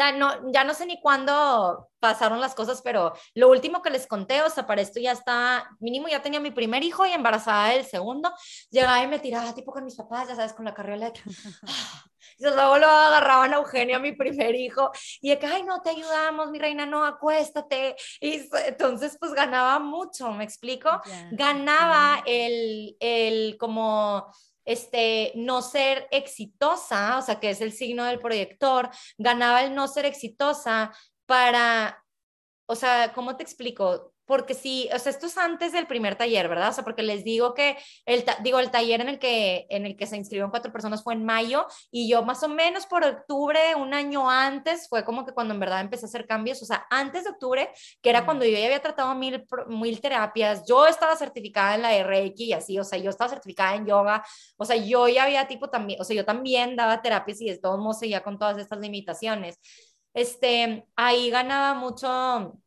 sea, 0.02 0.12
no, 0.12 0.52
ya 0.52 0.64
no 0.64 0.74
sé 0.74 0.86
ni 0.86 1.00
cuándo 1.00 1.90
pasaron 2.00 2.42
las 2.42 2.56
cosas, 2.56 2.82
pero 2.82 3.14
lo 3.36 3.50
último 3.50 3.82
que 3.82 3.92
les 3.92 4.08
conté, 4.08 4.42
o 4.42 4.50
sea, 4.50 4.66
para 4.66 4.82
esto 4.82 5.00
ya 5.00 5.12
está, 5.12 5.70
mínimo 5.80 6.08
ya 6.08 6.22
tenía 6.22 6.40
mi 6.40 6.52
primer 6.52 6.84
hijo 6.84 7.06
y 7.06 7.12
embarazada 7.12 7.70
del 7.70 7.86
segundo, 7.86 8.34
llegaba 8.72 9.04
y 9.04 9.08
me 9.08 9.20
tiraba 9.20 9.54
tipo 9.54 9.72
con 9.72 9.86
mis 9.86 9.96
papás, 9.96 10.28
ya 10.28 10.36
sabes, 10.36 10.54
con 10.54 10.66
la 10.66 10.74
carriola 10.74 11.14
y 12.40 12.44
luego 12.44 12.78
lo 12.80 12.88
agarraban 12.88 13.54
a 13.54 13.58
Eugenio, 13.58 13.98
a 13.98 14.00
mi 14.00 14.14
primer 14.14 14.56
hijo, 14.56 14.92
y 15.22 15.30
de 15.30 15.40
que, 15.40 15.46
ay, 15.46 15.64
no, 15.64 15.82
te 15.82 15.92
ayudamos, 15.92 16.50
mi 16.50 16.58
reina, 16.58 16.88
no, 16.88 17.06
acuéstate, 17.06 17.96
y 18.20 18.50
entonces 18.66 19.18
pues 19.20 19.34
ganaba 19.34 19.78
mucho, 19.78 20.32
¿me 20.32 20.44
explico? 20.44 20.90
Ganaba 21.32 22.24
el, 22.26 22.98
el 23.00 23.58
como 23.60 24.26
este, 24.66 25.32
no 25.36 25.62
ser 25.62 26.08
exitosa, 26.12 27.18
o 27.18 27.22
sea, 27.22 27.40
que 27.40 27.50
es 27.50 27.62
el 27.62 27.72
signo 27.72 28.06
del 28.06 28.20
proyector, 28.20 28.90
ganaba 29.18 29.64
el 29.64 29.76
no 29.76 29.88
ser 29.88 30.06
exitosa 30.06 30.92
para, 31.26 32.04
o 32.68 32.76
sea, 32.76 33.14
¿cómo 33.14 33.38
te 33.38 33.44
explico? 33.44 34.14
Porque 34.32 34.54
sí, 34.54 34.88
o 34.96 34.98
sea, 34.98 35.10
esto 35.10 35.26
es 35.26 35.38
antes 35.38 35.74
del 35.74 35.88
primer 35.88 36.16
taller, 36.16 36.48
¿verdad? 36.48 36.70
O 36.70 36.72
sea, 36.72 36.86
porque 36.86 37.04
les 37.04 37.26
digo 37.26 37.54
que 37.54 37.76
el, 38.06 38.24
digo, 38.44 38.60
el 38.60 38.72
taller 38.72 39.02
en 39.02 39.10
el, 39.10 39.20
que, 39.20 39.68
en 39.70 39.86
el 39.86 39.98
que 39.98 40.08
se 40.08 40.16
inscribieron 40.16 40.52
cuatro 40.52 40.72
personas 40.72 41.04
fue 41.04 41.16
en 41.16 41.26
mayo 41.26 41.68
y 41.92 42.08
yo 42.08 42.24
más 42.24 42.42
o 42.42 42.48
menos 42.48 42.86
por 42.86 43.04
octubre, 43.04 43.76
un 43.76 43.94
año 43.94 44.30
antes, 44.30 44.88
fue 44.88 45.04
como 45.04 45.26
que 45.26 45.34
cuando 45.34 45.54
en 45.54 45.60
verdad 45.60 45.82
empecé 45.82 46.06
a 46.06 46.08
hacer 46.08 46.28
cambios, 46.28 46.62
o 46.62 46.66
sea, 46.66 46.88
antes 46.90 47.26
de 47.26 47.32
octubre, 47.32 47.72
que 48.02 48.10
era 48.10 48.24
cuando 48.24 48.46
yo 48.46 48.58
ya 48.58 48.68
había 48.68 48.82
tratado 48.82 49.14
mil, 49.16 49.46
mil 49.68 50.00
terapias, 50.00 50.64
yo 50.66 50.88
estaba 50.88 51.18
certificada 51.18 51.76
en 51.76 51.82
la 51.82 52.02
RX 52.02 52.40
y 52.40 52.54
así, 52.54 52.80
o 52.80 52.86
sea, 52.86 53.00
yo 53.00 53.10
estaba 53.10 53.32
certificada 53.32 53.76
en 53.76 53.86
yoga, 53.86 54.24
o 54.56 54.64
sea, 54.64 54.78
yo 54.78 55.10
ya 55.10 55.26
había 55.26 55.46
tipo 55.50 55.70
también, 55.70 56.00
o 56.00 56.06
sea, 56.06 56.16
yo 56.16 56.24
también 56.24 56.78
daba 56.78 57.02
terapias 57.02 57.42
y 57.42 57.50
de 57.50 57.58
todos 57.58 57.80
modos 57.80 58.00
seguía 58.00 58.24
con 58.24 58.40
todas 58.40 58.58
estas 58.60 58.80
limitaciones. 58.80 59.60
Este, 60.14 60.86
ahí 60.96 61.30
ganaba 61.30 61.74
mucho 61.74 62.62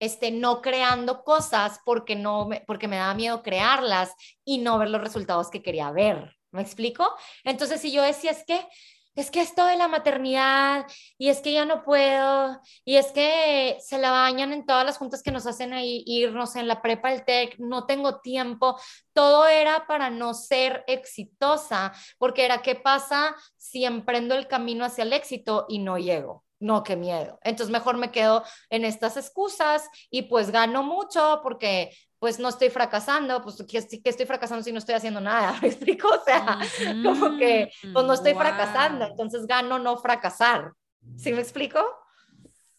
este, 0.00 0.30
no 0.30 0.62
creando 0.62 1.24
cosas 1.24 1.80
porque, 1.84 2.16
no 2.16 2.46
me, 2.46 2.60
porque 2.66 2.88
me 2.88 2.96
daba 2.96 3.14
miedo 3.14 3.42
crearlas 3.42 4.14
y 4.44 4.58
no 4.58 4.78
ver 4.78 4.90
los 4.90 5.00
resultados 5.00 5.50
que 5.50 5.62
quería 5.62 5.90
ver. 5.90 6.36
¿Me 6.50 6.62
explico? 6.62 7.06
Entonces, 7.44 7.80
si 7.80 7.92
yo 7.92 8.02
decía, 8.02 8.30
es 8.30 8.44
que, 8.44 8.66
es 9.14 9.30
que 9.30 9.40
esto 9.40 9.66
de 9.66 9.76
la 9.76 9.88
maternidad 9.88 10.86
y 11.18 11.28
es 11.28 11.40
que 11.40 11.52
ya 11.52 11.64
no 11.64 11.82
puedo 11.82 12.60
y 12.84 12.96
es 12.96 13.12
que 13.12 13.76
se 13.80 13.98
la 13.98 14.12
bañan 14.12 14.52
en 14.52 14.64
todas 14.64 14.86
las 14.86 14.96
juntas 14.96 15.22
que 15.22 15.32
nos 15.32 15.46
hacen 15.46 15.72
ahí 15.72 16.04
irnos 16.06 16.56
en 16.56 16.68
la 16.68 16.80
prepa, 16.80 17.12
el 17.12 17.24
TEC, 17.24 17.58
no 17.58 17.84
tengo 17.84 18.20
tiempo, 18.20 18.78
todo 19.12 19.46
era 19.48 19.86
para 19.86 20.08
no 20.08 20.34
ser 20.34 20.84
exitosa, 20.86 21.92
porque 22.16 22.44
era, 22.44 22.62
¿qué 22.62 22.76
pasa 22.76 23.34
si 23.56 23.84
emprendo 23.84 24.34
el 24.36 24.46
camino 24.46 24.84
hacia 24.84 25.02
el 25.02 25.12
éxito 25.12 25.66
y 25.68 25.80
no 25.80 25.98
llego? 25.98 26.44
No, 26.60 26.82
qué 26.82 26.96
miedo. 26.96 27.38
Entonces 27.42 27.72
mejor 27.72 27.96
me 27.96 28.10
quedo 28.10 28.42
en 28.70 28.84
estas 28.84 29.16
excusas 29.16 29.88
y 30.10 30.22
pues 30.22 30.50
gano 30.50 30.82
mucho 30.82 31.40
porque 31.42 31.90
pues 32.18 32.40
no 32.40 32.48
estoy 32.48 32.68
fracasando, 32.70 33.42
pues 33.42 33.62
que, 33.68 33.78
estoy 33.78 34.26
fracasando 34.26 34.64
si 34.64 34.72
no 34.72 34.78
estoy 34.78 34.96
haciendo 34.96 35.20
nada, 35.20 35.56
¿me 35.62 35.68
explico? 35.68 36.08
O 36.08 36.24
sea, 36.24 36.58
como 37.02 37.36
que 37.38 37.70
pues 37.92 38.04
no 38.04 38.12
estoy 38.12 38.34
fracasando, 38.34 39.06
entonces 39.06 39.46
gano 39.46 39.78
no 39.78 39.96
fracasar. 39.98 40.72
¿Sí 41.16 41.32
me 41.32 41.40
explico? 41.40 41.80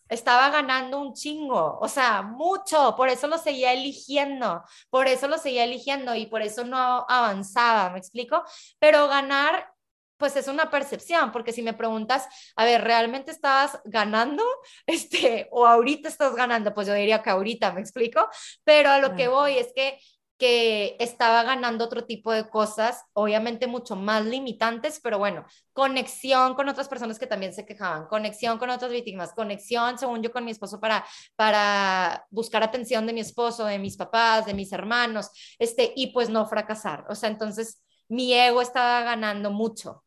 Estaba 0.09 0.49
ganando 0.49 0.99
un 0.99 1.13
chingo, 1.13 1.77
o 1.80 1.88
sea, 1.88 2.21
mucho, 2.21 2.95
por 2.97 3.09
eso 3.09 3.27
lo 3.27 3.38
seguía 3.38 3.73
eligiendo, 3.73 4.63
por 4.89 5.07
eso 5.07 5.27
lo 5.27 5.38
seguía 5.38 5.63
eligiendo 5.63 6.15
y 6.15 6.25
por 6.25 6.41
eso 6.41 6.65
no 6.65 7.05
avanzaba, 7.07 7.91
¿me 7.91 7.99
explico? 7.99 8.43
Pero 8.80 9.07
ganar 9.07 9.71
pues 10.20 10.36
es 10.36 10.47
una 10.47 10.70
percepción, 10.70 11.32
porque 11.32 11.53
si 11.53 11.63
me 11.63 11.74
preguntas, 11.74 12.28
a 12.55 12.65
ver, 12.65 12.84
¿realmente 12.84 13.32
estabas 13.32 13.80
ganando? 13.86 14.43
Este, 14.86 15.47
o 15.51 15.65
ahorita 15.65 16.09
estás 16.09 16.36
ganando, 16.36 16.74
pues 16.74 16.88
yo 16.88 16.93
diría 16.93 17.22
que 17.22 17.30
ahorita, 17.30 17.72
¿me 17.72 17.82
explico? 17.82 18.28
Pero 18.63 18.89
a 18.89 18.99
lo 18.99 19.15
que 19.15 19.28
voy 19.28 19.57
es 19.57 19.72
que 19.74 19.99
que 20.39 20.95
estaba 20.99 21.43
ganando 21.43 21.84
otro 21.84 22.05
tipo 22.05 22.32
de 22.32 22.49
cosas, 22.49 23.03
obviamente 23.11 23.67
mucho 23.67 23.97
más 23.97 24.26
limitantes, 24.26 25.01
pero 25.03 25.20
bueno, 25.20 25.45
conexión 25.74 26.55
con 26.55 26.70
otras 26.70 26.88
personas 26.88 27.20
que 27.20 27.28
también 27.28 27.53
se 27.53 27.65
quejaban, 27.65 28.07
conexión 28.07 28.57
con 28.57 28.70
otras 28.70 28.89
víctimas, 28.89 29.34
conexión, 29.34 29.99
según 29.99 30.24
yo, 30.24 30.32
con 30.32 30.45
mi 30.45 30.51
esposo 30.51 30.80
para, 30.80 31.05
para 31.36 32.26
buscar 32.30 32.63
atención 32.63 33.05
de 33.05 33.11
mi 33.11 33.20
esposo, 33.20 33.65
de 33.65 33.80
mis 33.80 33.97
papás, 33.97 34.45
de 34.45 34.53
mis 34.53 34.72
hermanos, 34.72 35.30
este, 35.59 35.91
y 35.93 36.13
pues 36.13 36.30
no 36.30 36.45
fracasar. 36.47 37.05
O 37.09 37.15
sea, 37.15 37.30
entonces 37.30 37.84
mi 38.07 38.34
ego 38.34 38.61
estaba 38.61 39.01
ganando 39.01 39.51
mucho 39.51 40.05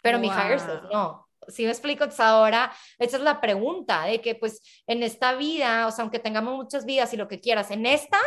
pero 0.00 0.18
mi 0.18 0.28
higher 0.28 0.60
self 0.60 0.82
no. 0.92 1.26
Si 1.48 1.64
me 1.64 1.70
explico, 1.70 2.04
entonces 2.04 2.20
ahora 2.20 2.70
esa 2.98 3.16
es 3.16 3.22
la 3.22 3.40
pregunta 3.40 4.04
de 4.04 4.20
que 4.20 4.34
pues 4.34 4.60
en 4.86 5.02
esta 5.02 5.34
vida, 5.34 5.86
o 5.86 5.90
sea, 5.90 6.02
aunque 6.02 6.18
tengamos 6.18 6.56
muchas 6.56 6.84
vidas 6.84 7.14
y 7.14 7.16
lo 7.16 7.26
que 7.26 7.40
quieras, 7.40 7.70
en 7.70 7.86
esta, 7.86 8.18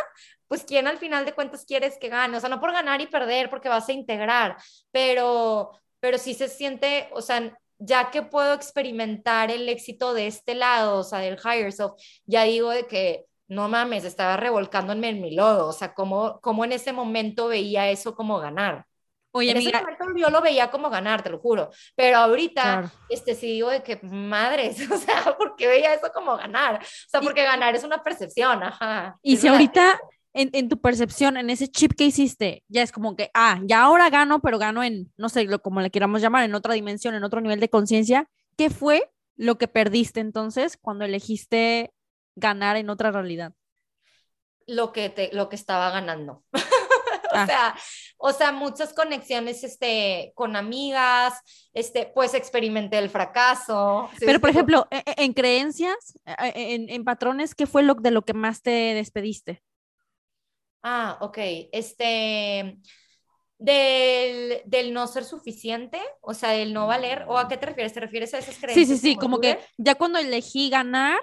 pues 0.48 0.64
quién 0.64 0.88
al 0.88 0.98
final 0.98 1.24
de 1.24 1.32
cuentas 1.32 1.64
quieres 1.64 1.98
que 1.98 2.08
gane, 2.08 2.36
o 2.36 2.40
sea, 2.40 2.48
no 2.48 2.60
por 2.60 2.72
ganar 2.72 3.00
y 3.00 3.06
perder 3.06 3.48
porque 3.48 3.68
vas 3.68 3.88
a 3.88 3.92
integrar, 3.92 4.56
pero 4.90 5.70
pero 6.02 6.18
sí 6.18 6.34
se 6.34 6.48
siente, 6.48 7.08
o 7.12 7.22
sea, 7.22 7.56
ya 7.78 8.10
que 8.10 8.22
puedo 8.22 8.54
experimentar 8.54 9.52
el 9.52 9.68
éxito 9.68 10.14
de 10.14 10.26
este 10.26 10.56
lado, 10.56 10.98
o 10.98 11.04
sea, 11.04 11.20
del 11.20 11.38
higher 11.38 11.72
self, 11.72 11.92
ya 12.26 12.42
digo 12.42 12.70
de 12.70 12.88
que 12.88 13.26
no 13.46 13.68
mames, 13.68 14.04
estaba 14.04 14.36
revolcándome 14.36 15.10
en 15.10 15.20
mi 15.20 15.32
lodo, 15.32 15.68
o 15.68 15.72
sea, 15.72 15.94
como, 15.94 16.40
como 16.40 16.64
en 16.64 16.72
ese 16.72 16.92
momento 16.92 17.46
veía 17.46 17.88
eso 17.88 18.16
como 18.16 18.40
ganar. 18.40 18.84
Oye, 19.32 19.50
en 19.50 19.56
ese 19.56 19.72
momento 19.72 20.04
yo 20.14 20.28
lo 20.28 20.42
veía 20.42 20.70
como 20.70 20.90
ganar, 20.90 21.22
te 21.22 21.30
lo 21.30 21.38
juro. 21.38 21.70
Pero 21.96 22.18
ahorita, 22.18 22.92
este, 23.08 23.34
sí 23.34 23.46
digo 23.46 23.70
de 23.70 23.82
que 23.82 23.98
madres, 24.02 24.76
o 24.90 24.96
sea, 24.98 25.34
porque 25.38 25.66
veía 25.66 25.94
eso 25.94 26.10
como 26.12 26.36
ganar. 26.36 26.76
O 26.82 27.08
sea, 27.08 27.20
porque 27.20 27.42
ganar 27.42 27.74
es 27.74 27.82
una 27.82 28.02
percepción, 28.02 28.62
ajá. 28.62 29.18
Y 29.22 29.38
si 29.38 29.48
ahorita, 29.48 29.98
en, 30.34 30.50
en, 30.52 30.68
tu 30.68 30.80
percepción, 30.80 31.38
en 31.38 31.48
ese 31.48 31.68
chip 31.68 31.92
que 31.96 32.04
hiciste, 32.04 32.62
ya 32.68 32.82
es 32.82 32.92
como 32.92 33.16
que, 33.16 33.30
ah, 33.32 33.58
ya 33.64 33.82
ahora 33.82 34.10
gano, 34.10 34.40
pero 34.40 34.58
gano 34.58 34.82
en, 34.82 35.10
no 35.16 35.30
sé, 35.30 35.44
lo, 35.44 35.62
como 35.62 35.80
le 35.80 35.90
queramos 35.90 36.20
llamar, 36.20 36.44
en 36.44 36.54
otra 36.54 36.74
dimensión, 36.74 37.14
en 37.14 37.24
otro 37.24 37.40
nivel 37.40 37.60
de 37.60 37.70
conciencia. 37.70 38.28
¿Qué 38.58 38.68
fue 38.68 39.10
lo 39.36 39.56
que 39.56 39.66
perdiste 39.66 40.20
entonces 40.20 40.76
cuando 40.76 41.06
elegiste 41.06 41.94
ganar 42.36 42.76
en 42.76 42.90
otra 42.90 43.10
realidad? 43.10 43.54
Lo 44.66 44.92
que, 44.92 45.08
te, 45.08 45.30
lo 45.32 45.48
que 45.48 45.56
estaba 45.56 45.90
ganando. 45.90 46.44
o 47.32 47.36
ah. 47.36 47.46
sea, 47.46 47.74
o 48.18 48.32
sea, 48.32 48.52
muchas 48.52 48.92
conexiones 48.92 49.64
este, 49.64 50.32
con 50.34 50.56
amigas, 50.56 51.34
este, 51.72 52.10
pues 52.14 52.34
experimenté 52.34 52.98
el 52.98 53.10
fracaso. 53.10 54.08
Pero, 54.20 54.40
por 54.40 54.50
ejemplo, 54.50 54.86
e, 54.90 54.98
e, 54.98 55.24
en, 55.24 55.32
creencias, 55.32 56.18
e, 56.24 56.74
en, 56.74 56.88
en, 56.90 57.04
patrones, 57.04 57.54
¿qué 57.54 57.66
fue 57.66 57.82
lo, 57.82 57.94
de 57.94 58.10
lo 58.10 58.22
que 58.22 58.34
más 58.34 58.62
te 58.62 58.70
despediste? 58.94 59.62
Ah, 60.82 61.18
ok. 61.20 61.38
Este, 61.72 62.78
del, 63.58 64.62
del, 64.64 64.92
no 64.92 65.06
ser 65.06 65.24
suficiente, 65.24 66.00
o 66.20 66.34
sea, 66.34 66.50
del 66.50 66.72
no 66.72 66.86
valer, 66.86 67.24
¿o 67.28 67.38
a 67.38 67.48
qué 67.48 67.56
te 67.56 67.66
refieres? 67.66 67.92
¿Te 67.92 68.00
refieres 68.00 68.34
a 68.34 68.38
esas 68.38 68.56
creencias? 68.58 68.88
Sí, 68.88 68.96
sí, 68.96 69.00
sí, 69.00 69.16
como, 69.16 69.40
que 69.40 69.58
ya 69.78 69.94
cuando 69.94 70.18
elegí 70.18 70.68
ganar, 70.68 71.20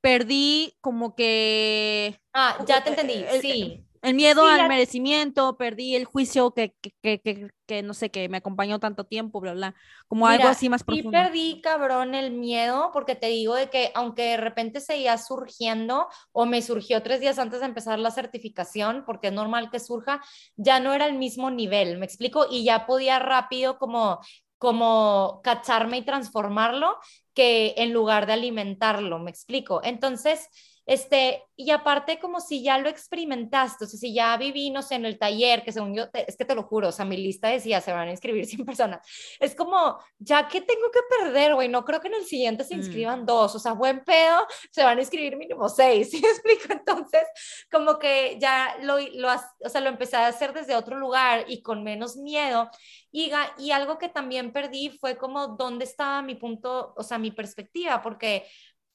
perdí 0.00 0.76
como 0.80 1.14
que... 1.14 2.20
Ah, 2.34 2.62
ya 2.66 2.84
te 2.84 2.90
entendí, 2.90 3.24
sí. 3.40 3.86
El 4.02 4.14
miedo 4.14 4.44
al 4.44 4.68
merecimiento, 4.68 5.56
perdí 5.56 5.94
el 5.94 6.04
juicio 6.04 6.52
que, 6.52 6.74
que, 7.02 7.20
que, 7.20 7.50
que, 7.66 7.82
no 7.82 7.94
sé, 7.94 8.10
que 8.10 8.28
me 8.28 8.38
acompañó 8.38 8.80
tanto 8.80 9.04
tiempo, 9.04 9.40
bla, 9.40 9.54
bla, 9.54 9.74
como 10.08 10.26
algo 10.26 10.48
así 10.48 10.68
más 10.68 10.82
profundo. 10.82 11.16
Y 11.16 11.22
perdí, 11.22 11.60
cabrón, 11.62 12.16
el 12.16 12.32
miedo, 12.32 12.90
porque 12.92 13.14
te 13.14 13.28
digo 13.28 13.54
de 13.54 13.70
que 13.70 13.92
aunque 13.94 14.22
de 14.22 14.36
repente 14.38 14.80
seguía 14.80 15.16
surgiendo, 15.18 16.08
o 16.32 16.46
me 16.46 16.62
surgió 16.62 17.00
tres 17.02 17.20
días 17.20 17.38
antes 17.38 17.60
de 17.60 17.66
empezar 17.66 18.00
la 18.00 18.10
certificación, 18.10 19.04
porque 19.06 19.28
es 19.28 19.32
normal 19.32 19.70
que 19.70 19.78
surja, 19.78 20.20
ya 20.56 20.80
no 20.80 20.92
era 20.92 21.06
el 21.06 21.16
mismo 21.16 21.50
nivel, 21.50 21.98
me 21.98 22.04
explico, 22.04 22.46
y 22.50 22.64
ya 22.64 22.86
podía 22.86 23.20
rápido 23.20 23.78
como 23.78 24.20
como 24.58 25.40
cacharme 25.42 25.98
y 25.98 26.04
transformarlo 26.04 26.96
que 27.34 27.74
en 27.78 27.92
lugar 27.92 28.26
de 28.26 28.34
alimentarlo, 28.34 29.18
me 29.18 29.32
explico. 29.32 29.80
Entonces, 29.82 30.48
este, 30.84 31.44
y 31.56 31.70
aparte 31.70 32.18
como 32.18 32.40
si 32.40 32.62
ya 32.62 32.78
lo 32.78 32.88
experimentaste, 32.88 33.84
o 33.84 33.86
sea, 33.86 33.98
si 33.98 34.12
ya 34.12 34.36
viví, 34.36 34.70
no 34.70 34.82
sé, 34.82 34.96
en 34.96 35.04
el 35.04 35.18
taller, 35.18 35.62
que 35.62 35.70
según 35.70 35.94
yo, 35.94 36.04
es 36.12 36.36
que 36.36 36.44
te 36.44 36.54
lo 36.54 36.64
juro, 36.64 36.88
o 36.88 36.92
sea, 36.92 37.04
mi 37.04 37.16
lista 37.16 37.48
decía, 37.48 37.80
se 37.80 37.92
van 37.92 38.08
a 38.08 38.10
inscribir 38.10 38.46
100 38.46 38.64
personas. 38.64 39.06
Es 39.38 39.54
como, 39.54 39.98
ya 40.18 40.48
que 40.48 40.60
tengo 40.60 40.90
que 40.90 41.00
perder, 41.18 41.54
güey, 41.54 41.68
no 41.68 41.84
creo 41.84 42.00
que 42.00 42.08
en 42.08 42.14
el 42.14 42.24
siguiente 42.24 42.64
se 42.64 42.74
inscriban 42.74 43.22
mm. 43.22 43.26
dos, 43.26 43.54
o 43.54 43.58
sea, 43.58 43.72
buen 43.72 44.04
pedo, 44.04 44.46
se 44.70 44.82
van 44.82 44.98
a 44.98 45.00
inscribir 45.00 45.36
mínimo 45.36 45.68
seis, 45.68 46.10
¿sí 46.10 46.20
me 46.20 46.28
explico? 46.28 46.72
Entonces, 46.72 47.22
como 47.70 47.98
que 47.98 48.38
ya 48.40 48.76
lo, 48.82 48.98
lo, 48.98 49.28
o 49.64 49.68
sea, 49.68 49.80
lo 49.80 49.88
empecé 49.88 50.16
a 50.16 50.26
hacer 50.26 50.52
desde 50.52 50.74
otro 50.74 50.98
lugar 50.98 51.44
y 51.48 51.62
con 51.62 51.84
menos 51.84 52.16
miedo. 52.16 52.70
Y, 53.10 53.30
y 53.58 53.70
algo 53.72 53.98
que 53.98 54.08
también 54.08 54.52
perdí 54.52 54.90
fue 54.98 55.16
como 55.16 55.48
dónde 55.48 55.84
estaba 55.84 56.22
mi 56.22 56.34
punto, 56.34 56.94
o 56.96 57.02
sea, 57.02 57.18
mi 57.18 57.30
perspectiva, 57.30 58.00
porque 58.02 58.46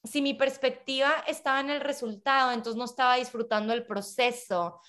si 0.04 0.22
mi 0.22 0.34
perspectiva 0.34 1.12
estaba 1.28 1.60
en 1.60 1.70
el 1.70 1.82
resultado, 1.82 2.52
entonces 2.52 2.78
no 2.78 2.86
estaba 2.86 3.16
disfrutando 3.16 3.74
el 3.74 3.86
proceso. 3.86 4.82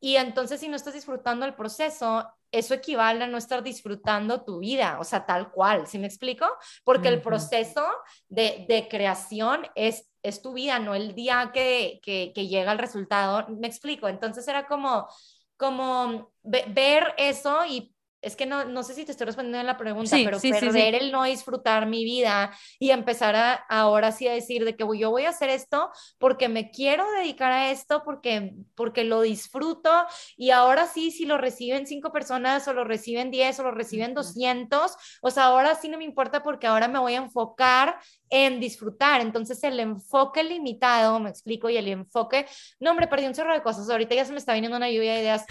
Y 0.00 0.16
entonces 0.16 0.60
si 0.60 0.68
no 0.68 0.76
estás 0.76 0.94
disfrutando 0.94 1.46
el 1.46 1.54
proceso, 1.54 2.28
eso 2.52 2.74
equivale 2.74 3.24
a 3.24 3.26
no 3.26 3.38
estar 3.38 3.62
disfrutando 3.62 4.44
tu 4.44 4.60
vida, 4.60 4.98
o 5.00 5.04
sea, 5.04 5.26
tal 5.26 5.50
cual, 5.50 5.86
¿sí 5.86 5.98
me 5.98 6.06
explico? 6.06 6.46
Porque 6.84 7.08
el 7.08 7.20
proceso 7.20 7.84
de, 8.28 8.66
de 8.68 8.88
creación 8.88 9.66
es, 9.74 10.08
es 10.22 10.40
tu 10.40 10.52
vida, 10.52 10.78
no 10.78 10.94
el 10.94 11.14
día 11.14 11.50
que, 11.52 12.00
que, 12.02 12.32
que 12.34 12.46
llega 12.46 12.72
el 12.72 12.78
resultado, 12.78 13.46
me 13.48 13.66
explico. 13.66 14.06
Entonces 14.08 14.46
era 14.46 14.66
como, 14.66 15.08
como 15.56 16.32
ver 16.42 17.14
eso 17.16 17.64
y 17.66 17.93
es 18.24 18.36
que 18.36 18.46
no, 18.46 18.64
no 18.64 18.82
sé 18.82 18.94
si 18.94 19.04
te 19.04 19.12
estoy 19.12 19.26
respondiendo 19.26 19.60
en 19.60 19.66
la 19.66 19.76
pregunta, 19.76 20.16
pero 20.24 20.40
perder 20.40 20.94
el 20.94 21.12
no 21.12 21.24
disfrutar 21.24 21.86
mi 21.86 22.04
vida 22.04 22.52
y 22.78 22.90
empezar 22.90 23.36
a, 23.36 23.52
ahora 23.54 24.12
sí 24.12 24.26
a 24.26 24.32
decir 24.32 24.64
de 24.64 24.76
que 24.76 24.84
yo 24.98 25.10
voy 25.10 25.24
a 25.24 25.30
hacer 25.30 25.50
esto 25.50 25.90
porque 26.18 26.48
me 26.48 26.70
quiero 26.70 27.04
dedicar 27.12 27.52
a 27.52 27.70
esto, 27.70 28.02
porque, 28.04 28.54
porque 28.74 29.04
lo 29.04 29.20
disfruto 29.20 29.90
y 30.36 30.50
ahora 30.50 30.86
sí, 30.86 31.10
si 31.10 31.26
lo 31.26 31.38
reciben 31.38 31.86
cinco 31.86 32.12
personas 32.12 32.66
o 32.68 32.72
lo 32.72 32.84
reciben 32.84 33.30
diez 33.30 33.58
o 33.60 33.62
lo 33.62 33.70
reciben 33.70 34.14
doscientos, 34.14 34.96
o 35.20 35.30
sea, 35.30 35.44
ahora 35.44 35.74
sí 35.74 35.88
no 35.88 35.98
me 35.98 36.04
importa 36.04 36.42
porque 36.42 36.66
ahora 36.66 36.88
me 36.88 36.98
voy 36.98 37.14
a 37.14 37.18
enfocar 37.18 37.98
en 38.30 38.60
disfrutar. 38.60 39.20
Entonces 39.20 39.62
el 39.64 39.78
enfoque 39.78 40.42
limitado, 40.42 41.20
me 41.20 41.30
explico, 41.30 41.68
y 41.70 41.76
el 41.76 41.88
enfoque, 41.88 42.46
no 42.80 42.90
hombre, 42.90 43.06
perdí 43.06 43.26
un 43.26 43.34
chorro 43.34 43.52
de 43.52 43.62
cosas, 43.62 43.88
ahorita 43.88 44.14
ya 44.14 44.24
se 44.24 44.32
me 44.32 44.38
está 44.38 44.54
viniendo 44.54 44.76
una 44.76 44.90
lluvia 44.90 45.14
de 45.14 45.20
ideas 45.20 45.44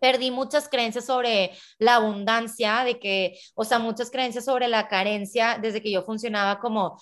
perdí 0.00 0.30
muchas 0.30 0.68
creencias 0.68 1.06
sobre 1.06 1.52
la 1.78 1.96
abundancia, 1.96 2.84
de 2.84 2.98
que, 2.98 3.38
o 3.54 3.64
sea, 3.64 3.78
muchas 3.78 4.10
creencias 4.10 4.44
sobre 4.44 4.68
la 4.68 4.88
carencia, 4.88 5.58
desde 5.60 5.82
que 5.82 5.90
yo 5.90 6.02
funcionaba 6.02 6.58
como, 6.58 7.00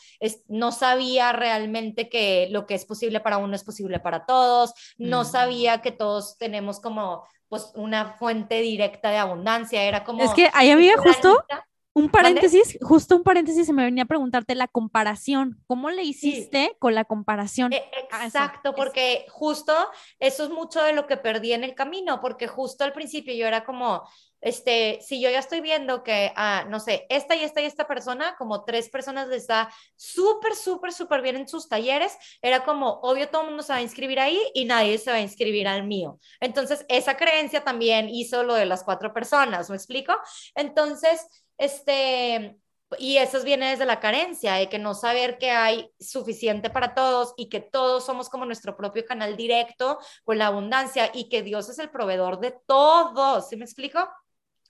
no 0.49 0.72
sabía 0.72 1.32
realmente 1.32 2.09
que 2.09 2.49
lo 2.51 2.66
que 2.66 2.74
es 2.74 2.84
posible 2.84 3.20
para 3.20 3.38
uno 3.38 3.55
es 3.55 3.64
posible 3.64 4.01
para 4.01 4.26
todos, 4.26 4.72
no 4.99 5.22
mm. 5.22 5.26
sabía 5.26 5.80
que 5.80 5.92
todos 5.92 6.36
tenemos 6.38 6.80
como, 6.80 7.26
pues, 7.49 7.70
una 7.74 8.14
fuente 8.14 8.61
directa 8.61 9.11
de 9.11 9.18
abundancia, 9.18 9.82
era 9.82 10.05
como... 10.05 10.22
Es 10.22 10.34
que 10.34 10.51
ahí 10.53 10.70
había 10.70 10.96
justo... 10.96 11.44
Un 11.99 12.09
paréntesis, 12.11 12.78
justo 12.80 13.16
un 13.16 13.24
paréntesis, 13.24 13.66
se 13.66 13.72
me 13.72 13.82
venía 13.82 14.05
a 14.05 14.07
preguntarte 14.07 14.55
la 14.55 14.68
comparación. 14.68 15.61
¿Cómo 15.66 15.90
le 15.90 16.05
hiciste 16.05 16.76
con 16.78 16.94
la 16.94 17.05
comparación? 17.05 17.72
E, 17.72 17.84
exacto, 18.24 18.72
porque 18.76 19.26
justo 19.30 19.74
eso 20.20 20.44
es 20.44 20.51
mucho 20.51 20.80
de 20.80 20.92
lo 20.92 21.09
que 21.09 21.16
perdí 21.16 21.53
en 21.53 21.64
el 21.64 21.74
camino, 21.74 22.20
porque 22.20 22.46
justo 22.46 22.84
al 22.84 22.92
principio 22.92 23.34
yo 23.34 23.49
era 23.49 23.64
como, 23.64 24.09
este, 24.40 25.01
si 25.03 25.20
yo 25.20 25.28
ya 25.28 25.40
estoy 25.40 25.61
viendo 25.61 26.05
que, 26.05 26.32
ah, 26.36 26.64
no 26.68 26.78
sé, 26.78 27.05
esta 27.09 27.34
y 27.34 27.42
esta 27.42 27.62
y 27.62 27.64
esta 27.64 27.88
persona, 27.88 28.36
como 28.38 28.64
tres 28.64 28.88
personas 28.88 29.26
les 29.26 29.42
está 29.42 29.68
súper, 29.96 30.55
súper, 30.55 30.92
súper 30.92 31.20
bien 31.20 31.34
en 31.34 31.49
sus 31.49 31.68
talleres, 31.68 32.16
era 32.40 32.62
como, 32.62 33.01
obvio, 33.03 33.28
todo 33.28 33.42
el 33.42 33.49
mundo 33.49 33.64
se 33.64 33.72
va 33.72 33.80
a 33.80 33.82
inscribir 33.82 34.20
ahí 34.20 34.40
y 34.55 34.66
nadie 34.66 34.99
se 34.99 35.11
va 35.11 35.16
a 35.16 35.20
inscribir 35.20 35.66
al 35.66 35.82
mío. 35.84 36.20
Entonces, 36.38 36.86
esa 36.88 37.16
creencia 37.16 37.64
también 37.64 38.09
hizo 38.09 38.44
lo 38.44 38.55
de 38.55 38.66
las 38.66 38.84
cuatro 38.84 39.12
personas, 39.12 39.68
¿me 39.68 39.74
explico? 39.74 40.14
Entonces, 40.55 41.26
este, 41.59 42.59
y 42.96 43.18
eso 43.18 43.42
viene 43.42 43.70
desde 43.70 43.84
la 43.84 44.00
carencia, 44.00 44.54
de 44.54 44.68
que 44.68 44.78
no 44.78 44.94
saber 44.94 45.36
que 45.38 45.50
hay 45.50 45.90
suficiente 46.00 46.70
para 46.70 46.94
todos 46.94 47.34
y 47.36 47.48
que 47.48 47.61
todos 47.61 48.06
somos 48.06 48.30
como 48.30 48.46
nuestro 48.46 48.76
propio 48.76 49.04
canal 49.04 49.36
directo 49.36 49.98
con 50.24 50.38
la 50.38 50.46
abundancia 50.46 51.11
y 51.12 51.28
que 51.28 51.42
Dios 51.42 51.68
es 51.68 51.78
el 51.78 51.90
proveedor 51.90 52.40
de 52.40 52.56
todos, 52.66 53.48
¿sí 53.48 53.56
me 53.56 53.64
explico? 53.64 54.09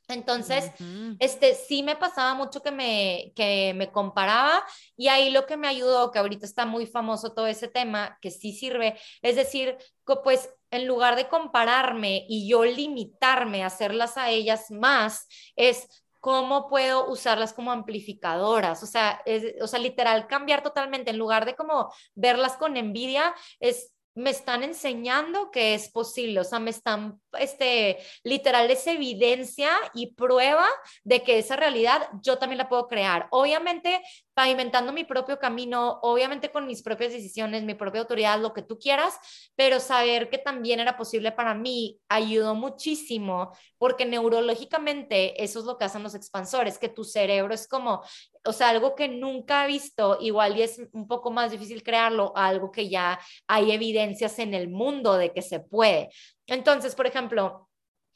Entonces, 0.09 0.72
este, 1.18 1.55
sí 1.55 1.82
me 1.82 1.95
pasaba 1.95 2.32
mucho 2.32 2.62
que 2.62 2.70
me, 2.70 3.30
que 3.36 3.74
me 3.76 3.93
comparaba 3.93 4.64
y 4.97 5.09
ahí 5.09 5.28
lo 5.28 5.45
que 5.45 5.59
me 5.59 5.68
ayudó, 5.68 6.11
que 6.11 6.18
ahorita 6.18 6.47
está 6.47 6.64
muy 6.64 6.86
famoso 6.86 7.34
todo 7.34 7.47
ese 7.47 7.68
tema, 7.68 8.18
que 8.22 8.30
sí 8.30 8.55
sirve, 8.55 8.99
es 9.20 9.36
decir, 9.36 9.76
pues 10.24 10.49
en 10.70 10.86
lugar 10.86 11.14
de 11.14 11.28
compararme 11.28 12.24
y 12.26 12.49
yo 12.49 12.64
limitarme 12.64 13.62
a 13.62 13.66
hacerlas 13.66 14.16
a 14.16 14.30
ellas 14.30 14.70
más, 14.70 15.28
es 15.57 15.86
cómo 16.21 16.69
puedo 16.69 17.09
usarlas 17.11 17.53
como 17.53 17.73
amplificadoras, 17.73 18.83
o 18.83 18.87
sea, 18.87 19.23
o 19.61 19.66
sea, 19.66 19.79
literal 19.79 20.27
cambiar 20.27 20.62
totalmente, 20.62 21.11
en 21.11 21.19
lugar 21.19 21.45
de 21.47 21.55
como 21.55 21.93
verlas 22.14 22.57
con 22.57 22.77
envidia, 22.77 23.35
es 23.61 23.93
me 24.19 24.31
están 24.31 24.64
enseñando 24.64 25.53
que 25.53 25.75
es 25.75 25.89
posible, 25.91 26.41
o 26.41 26.45
sea, 26.45 26.59
me 26.59 26.71
están, 26.71 27.21
este, 27.39 27.99
literal, 28.25 28.69
es 28.69 28.85
evidencia 28.89 29.71
y 29.95 30.14
prueba 30.14 30.66
de 31.05 31.23
que 31.23 31.39
esa 31.39 31.55
realidad 31.55 32.09
yo 32.21 32.37
también 32.37 32.59
la 32.59 32.69
puedo 32.69 32.89
crear. 32.89 33.29
Obviamente, 33.31 34.03
pavimentando 34.39 34.93
mi 34.93 35.03
propio 35.03 35.41
camino, 35.41 35.99
obviamente 36.01 36.53
con 36.53 36.64
mis 36.64 36.80
propias 36.80 37.12
decisiones, 37.12 37.64
mi 37.64 37.74
propia 37.74 38.03
autoridad, 38.03 38.41
lo 38.41 38.53
que 38.55 38.62
tú 38.62 38.78
quieras, 38.78 39.18
pero 39.57 39.80
saber 39.80 40.30
que 40.30 40.39
también 40.39 40.78
era 40.78 40.97
posible 40.97 41.32
para 41.32 41.55
mí 41.55 41.99
ayudó 42.09 42.55
muchísimo, 42.55 43.51
porque 43.78 44.07
neurológicamente 44.07 45.43
eso 45.43 45.59
es 45.59 45.64
lo 45.64 45.76
que 45.76 45.86
hacen 45.86 46.05
los 46.05 46.14
expansores, 46.14 46.78
que 46.78 46.89
tu 46.89 47.03
cerebro 47.03 47.53
es 47.53 47.66
como, 47.66 48.01
o 48.45 48.53
sea, 48.53 48.68
algo 48.68 48.95
que 48.95 49.09
nunca 49.09 49.64
he 49.64 49.66
visto, 49.66 50.18
igual 50.20 50.57
y 50.57 50.62
es 50.62 50.80
un 50.93 51.09
poco 51.09 51.32
más 51.32 51.51
difícil 51.51 51.82
crearlo, 51.82 52.32
algo 52.36 52.70
que 52.70 52.89
ya 52.89 53.18
hay 53.49 53.72
evidencias 53.72 54.39
en 54.39 54.55
el 54.55 54.68
mundo 54.68 55.14
de 55.14 55.32
que 55.32 55.43
se 55.43 55.59
puede. 55.59 56.11
Entonces, 56.47 56.95
por 56.95 57.09
ejemplo, 57.09 57.68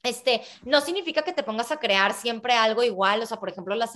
este, 0.03 0.43
no 0.65 0.81
significa 0.81 1.23
que 1.23 1.33
te 1.33 1.43
pongas 1.43 1.71
a 1.71 1.79
crear 1.79 2.13
siempre 2.13 2.55
algo 2.55 2.83
igual, 2.83 3.23
o 3.23 3.27
sea, 3.27 3.39
por 3.39 3.49
ejemplo, 3.49 3.75
las, 3.75 3.93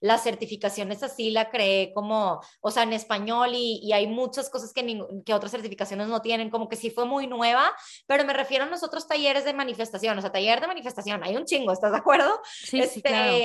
las 0.00 0.22
certificaciones 0.22 1.02
así 1.02 1.30
la 1.30 1.50
creé 1.50 1.92
como, 1.94 2.40
o 2.60 2.70
sea, 2.70 2.84
en 2.84 2.92
español 2.92 3.50
y, 3.52 3.80
y 3.82 3.92
hay 3.92 4.06
muchas 4.06 4.50
cosas 4.50 4.72
que, 4.72 5.00
que 5.24 5.34
otras 5.34 5.52
certificaciones 5.52 6.08
no 6.08 6.22
tienen, 6.22 6.50
como 6.50 6.68
que 6.68 6.76
sí 6.76 6.90
fue 6.90 7.06
muy 7.06 7.26
nueva, 7.26 7.72
pero 8.06 8.24
me 8.24 8.32
refiero 8.32 8.64
a 8.64 8.68
nosotros 8.68 9.08
talleres 9.08 9.44
de 9.44 9.54
manifestación, 9.54 10.16
o 10.16 10.20
sea, 10.20 10.32
taller 10.32 10.60
de 10.60 10.66
manifestación, 10.66 11.24
hay 11.24 11.36
un 11.36 11.44
chingo, 11.44 11.72
¿estás 11.72 11.92
de 11.92 11.98
acuerdo? 11.98 12.40
Sí, 12.44 12.80
este, 12.80 12.94
sí, 12.94 13.02
claro 13.02 13.38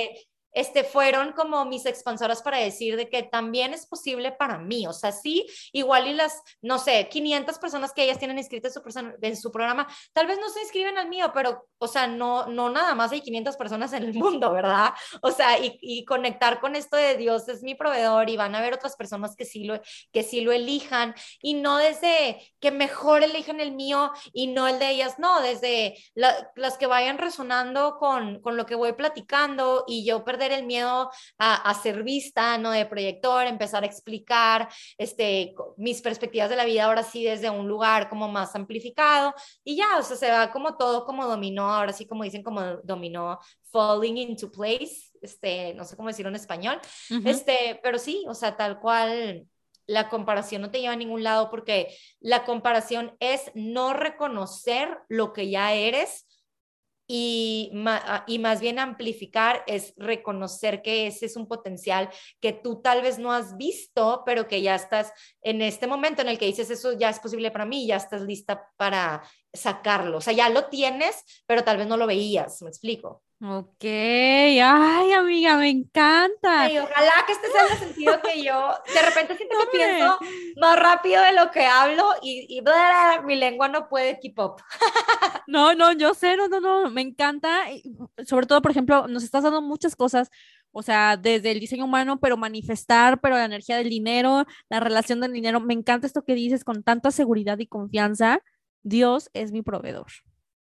este, 0.54 0.84
fueron 0.84 1.32
como 1.32 1.64
mis 1.64 1.86
expansoras 1.86 2.42
para 2.42 2.58
decir 2.58 2.96
de 2.96 3.08
que 3.08 3.22
también 3.22 3.74
es 3.74 3.86
posible 3.86 4.32
para 4.32 4.58
mí. 4.58 4.86
O 4.86 4.92
sea, 4.92 5.12
sí, 5.12 5.46
igual 5.72 6.08
y 6.08 6.14
las, 6.14 6.40
no 6.62 6.78
sé, 6.78 7.08
500 7.08 7.58
personas 7.58 7.92
que 7.92 8.04
ellas 8.04 8.18
tienen 8.18 8.38
inscritas 8.38 8.74
en 8.76 9.34
en 9.34 9.36
su 9.36 9.50
programa, 9.50 9.86
tal 10.12 10.26
vez 10.26 10.38
no 10.38 10.48
se 10.48 10.60
inscriben 10.60 10.96
al 10.96 11.08
mío, 11.08 11.30
pero, 11.34 11.66
o 11.78 11.88
sea, 11.88 12.06
no, 12.06 12.46
no 12.46 12.70
nada 12.70 12.94
más 12.94 13.12
hay 13.12 13.20
500 13.20 13.56
personas 13.56 13.92
en 13.92 14.04
el 14.04 14.14
mundo, 14.14 14.52
¿verdad? 14.52 14.92
O 15.22 15.30
sea, 15.30 15.58
y, 15.58 15.78
y 15.80 16.04
conectar 16.04 16.60
con 16.60 16.76
esto 16.76 16.96
de 16.96 17.16
Dios 17.16 17.48
es 17.48 17.62
mi 17.62 17.74
proveedor 17.74 18.30
y 18.30 18.36
van 18.36 18.54
a 18.54 18.58
haber 18.58 18.74
otras 18.74 18.96
personas 18.96 19.34
que 19.36 19.44
sí 19.44 19.64
lo, 19.64 19.80
que 20.12 20.22
sí 20.22 20.40
lo 20.40 20.52
elijan 20.52 21.14
y 21.40 21.54
no 21.54 21.78
desde 21.78 22.40
que 22.60 22.70
mejor 22.70 23.22
elijan 23.22 23.60
el 23.60 23.72
mío 23.72 24.12
y 24.32 24.48
no 24.48 24.68
el 24.68 24.78
de 24.78 24.90
ellas, 24.90 25.18
no, 25.18 25.40
desde 25.40 25.96
las 26.14 26.78
que 26.78 26.86
vayan 26.86 27.18
resonando 27.18 27.96
con, 27.98 28.40
con 28.40 28.56
lo 28.56 28.66
que 28.66 28.74
voy 28.74 28.92
platicando 28.92 29.84
y 29.86 30.04
yo 30.04 30.24
perder 30.24 30.43
el 30.52 30.66
miedo 30.66 31.10
a, 31.38 31.74
ser 31.82 32.02
vista, 32.02 32.58
¿no? 32.58 32.70
De 32.70 32.86
proyector, 32.86 33.46
empezar 33.46 33.82
a 33.82 33.86
explicar 33.86 34.68
este, 34.98 35.54
mis 35.76 36.00
perspectivas 36.00 36.50
de 36.50 36.56
la 36.56 36.64
vida 36.64 36.84
ahora 36.84 37.02
sí 37.02 37.24
desde 37.24 37.50
un 37.50 37.68
lugar 37.68 38.08
como 38.08 38.28
más 38.28 38.54
amplificado 38.54 39.34
y 39.62 39.76
ya, 39.76 39.98
o 39.98 40.02
sea, 40.02 40.16
se 40.16 40.30
va 40.30 40.50
como 40.50 40.76
todo 40.76 41.04
como 41.04 41.26
dominó, 41.26 41.70
ahora 41.70 41.92
sí 41.92 42.06
como 42.06 42.24
dicen 42.24 42.42
como 42.42 42.60
dominó 42.82 43.38
falling 43.70 44.18
into 44.18 44.50
place, 44.50 45.10
este, 45.20 45.74
no 45.74 45.84
sé 45.84 45.96
cómo 45.96 46.08
decirlo 46.08 46.28
en 46.28 46.36
español, 46.36 46.80
este, 47.24 47.80
pero 47.82 47.98
sí, 47.98 48.24
o 48.28 48.34
sea, 48.34 48.56
tal 48.56 48.78
cual 48.78 49.46
la 49.86 50.08
comparación 50.08 50.62
no 50.62 50.70
te 50.70 50.80
lleva 50.80 50.94
a 50.94 50.96
ningún 50.96 51.22
lado 51.22 51.50
porque 51.50 51.96
la 52.20 52.44
comparación 52.44 53.16
es 53.20 53.50
no 53.54 53.92
reconocer 53.92 54.98
lo 55.08 55.32
que 55.32 55.50
ya 55.50 55.74
eres 55.74 56.26
y, 57.06 57.72
ah, 57.86 58.24
y 58.26 58.38
más 58.38 58.60
bien 58.60 58.78
amplificar 58.78 59.62
es 59.66 59.94
reconocer 59.96 60.82
que 60.82 61.06
ese 61.06 61.26
es 61.26 61.36
un 61.36 61.46
potencial 61.46 62.08
que 62.40 62.52
tú 62.52 62.80
tal 62.80 63.02
vez 63.02 63.18
no 63.18 63.32
has 63.32 63.56
visto, 63.56 64.22
pero 64.24 64.48
que 64.48 64.62
ya 64.62 64.74
estás 64.74 65.12
en 65.42 65.62
este 65.62 65.86
momento 65.86 66.22
en 66.22 66.28
el 66.28 66.38
que 66.38 66.46
dices 66.46 66.70
eso 66.70 66.92
ya 66.92 67.10
es 67.10 67.20
posible 67.20 67.50
para 67.50 67.66
mí, 67.66 67.86
ya 67.86 67.96
estás 67.96 68.22
lista 68.22 68.68
para 68.76 69.22
sacarlo. 69.54 70.18
O 70.18 70.20
sea, 70.20 70.32
ya 70.32 70.48
lo 70.50 70.66
tienes, 70.66 71.24
pero 71.46 71.64
tal 71.64 71.78
vez 71.78 71.86
no 71.86 71.96
lo 71.96 72.06
veías, 72.06 72.60
me 72.62 72.68
explico. 72.68 73.22
Ok, 73.46 73.84
ay 73.84 75.12
amiga, 75.12 75.56
me 75.56 75.68
encanta. 75.68 76.66
ojalá 76.66 77.12
que 77.26 77.32
este 77.32 77.48
sea 77.50 77.66
el 77.72 77.78
sentido 77.78 78.22
que 78.22 78.42
yo 78.42 78.70
de 78.94 79.02
repente 79.02 79.36
siento 79.36 79.56
que 79.58 79.76
pienso 79.76 80.18
más 80.56 80.78
rápido 80.78 81.22
de 81.22 81.32
lo 81.32 81.50
que 81.50 81.66
hablo 81.66 82.08
y, 82.22 82.46
y 82.48 82.62
mi 83.26 83.36
lengua 83.36 83.68
no 83.68 83.88
puede 83.88 84.18
keep 84.20 84.38
up. 84.38 84.56
No, 85.46 85.74
no, 85.74 85.92
yo 85.92 86.14
sé, 86.14 86.38
no, 86.38 86.48
no, 86.48 86.58
no, 86.58 86.90
me 86.90 87.02
encanta. 87.02 87.64
Sobre 88.26 88.46
todo, 88.46 88.62
por 88.62 88.70
ejemplo, 88.70 89.06
nos 89.08 89.22
estás 89.24 89.42
dando 89.42 89.60
muchas 89.60 89.94
cosas, 89.94 90.30
o 90.72 90.82
sea, 90.82 91.18
desde 91.18 91.50
el 91.50 91.60
diseño 91.60 91.84
humano, 91.84 92.18
pero 92.18 92.38
manifestar, 92.38 93.20
pero 93.20 93.36
la 93.36 93.44
energía 93.44 93.76
del 93.76 93.90
dinero, 93.90 94.46
la 94.70 94.80
relación 94.80 95.20
del 95.20 95.32
dinero. 95.32 95.60
Me 95.60 95.74
encanta 95.74 96.06
esto 96.06 96.24
que 96.24 96.34
dices 96.34 96.64
con 96.64 96.82
tanta 96.82 97.10
seguridad 97.10 97.58
y 97.58 97.66
confianza. 97.66 98.40
Dios 98.84 99.30
es 99.34 99.50
mi 99.50 99.62
proveedor. 99.62 100.06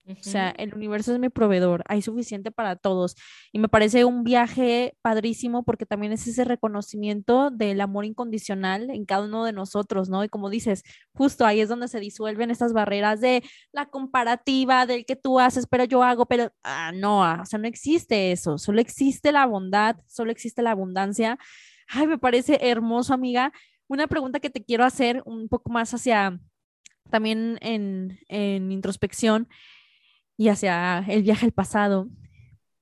O 0.10 0.24
sea, 0.24 0.50
el 0.58 0.74
universo 0.74 1.14
es 1.14 1.20
mi 1.20 1.30
proveedor, 1.30 1.84
hay 1.88 2.02
suficiente 2.02 2.52
para 2.52 2.76
todos. 2.76 3.16
Y 3.52 3.60
me 3.60 3.70
parece 3.70 4.06
un 4.06 4.24
viaje 4.24 4.98
padrísimo 5.04 5.64
porque 5.64 5.86
también 5.86 6.12
es 6.14 6.26
ese 6.26 6.46
reconocimiento 6.46 7.52
del 7.52 7.80
amor 7.80 8.06
incondicional 8.06 8.90
en 8.90 9.06
cada 9.06 9.26
uno 9.26 9.46
de 9.46 9.54
nosotros, 9.54 10.10
¿no? 10.10 10.24
Y 10.24 10.30
como 10.30 10.50
dices, 10.50 10.84
justo 11.14 11.46
ahí 11.46 11.62
es 11.62 11.70
donde 11.70 11.88
se 11.88 12.00
disuelven 12.00 12.50
estas 12.50 12.74
barreras 12.74 13.22
de 13.22 13.44
la 13.72 13.86
comparativa, 13.86 14.88
del 14.88 15.06
que 15.06 15.16
tú 15.16 15.40
haces, 15.40 15.68
pero 15.68 15.84
yo 15.84 16.02
hago, 16.02 16.26
pero 16.26 16.52
ah, 16.64 16.92
no, 16.92 17.24
ah, 17.24 17.42
o 17.44 17.46
sea, 17.46 17.60
no 17.60 17.68
existe 17.68 18.32
eso, 18.32 18.58
solo 18.58 18.82
existe 18.82 19.32
la 19.32 19.46
bondad, 19.46 19.98
solo 20.08 20.32
existe 20.32 20.64
la 20.64 20.72
abundancia. 20.72 21.38
Ay, 21.88 22.08
me 22.08 22.18
parece 22.18 22.58
hermoso, 22.70 23.14
amiga. 23.14 23.52
Una 23.88 24.08
pregunta 24.08 24.40
que 24.40 24.50
te 24.50 24.64
quiero 24.64 24.86
hacer 24.86 25.22
un 25.26 25.50
poco 25.50 25.70
más 25.72 25.94
hacia 25.94 26.40
también 27.10 27.58
en, 27.62 28.20
en 28.28 28.72
introspección 28.72 29.48
y 30.38 30.50
hacia 30.50 31.00
el 31.08 31.24
viaje 31.24 31.46
al 31.46 31.52
pasado, 31.52 32.08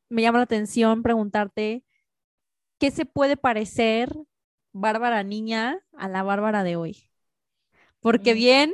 me 0.09 0.21
llama 0.21 0.39
la 0.39 0.43
atención 0.43 1.03
preguntarte 1.03 1.83
qué 2.79 2.91
se 2.91 3.05
puede 3.05 3.37
parecer 3.37 4.13
Bárbara 4.73 5.23
niña 5.23 5.79
a 5.97 6.07
la 6.07 6.23
Bárbara 6.23 6.63
de 6.63 6.75
hoy. 6.75 7.09
Porque 7.99 8.33
mm. 8.33 8.37
bien, 8.37 8.73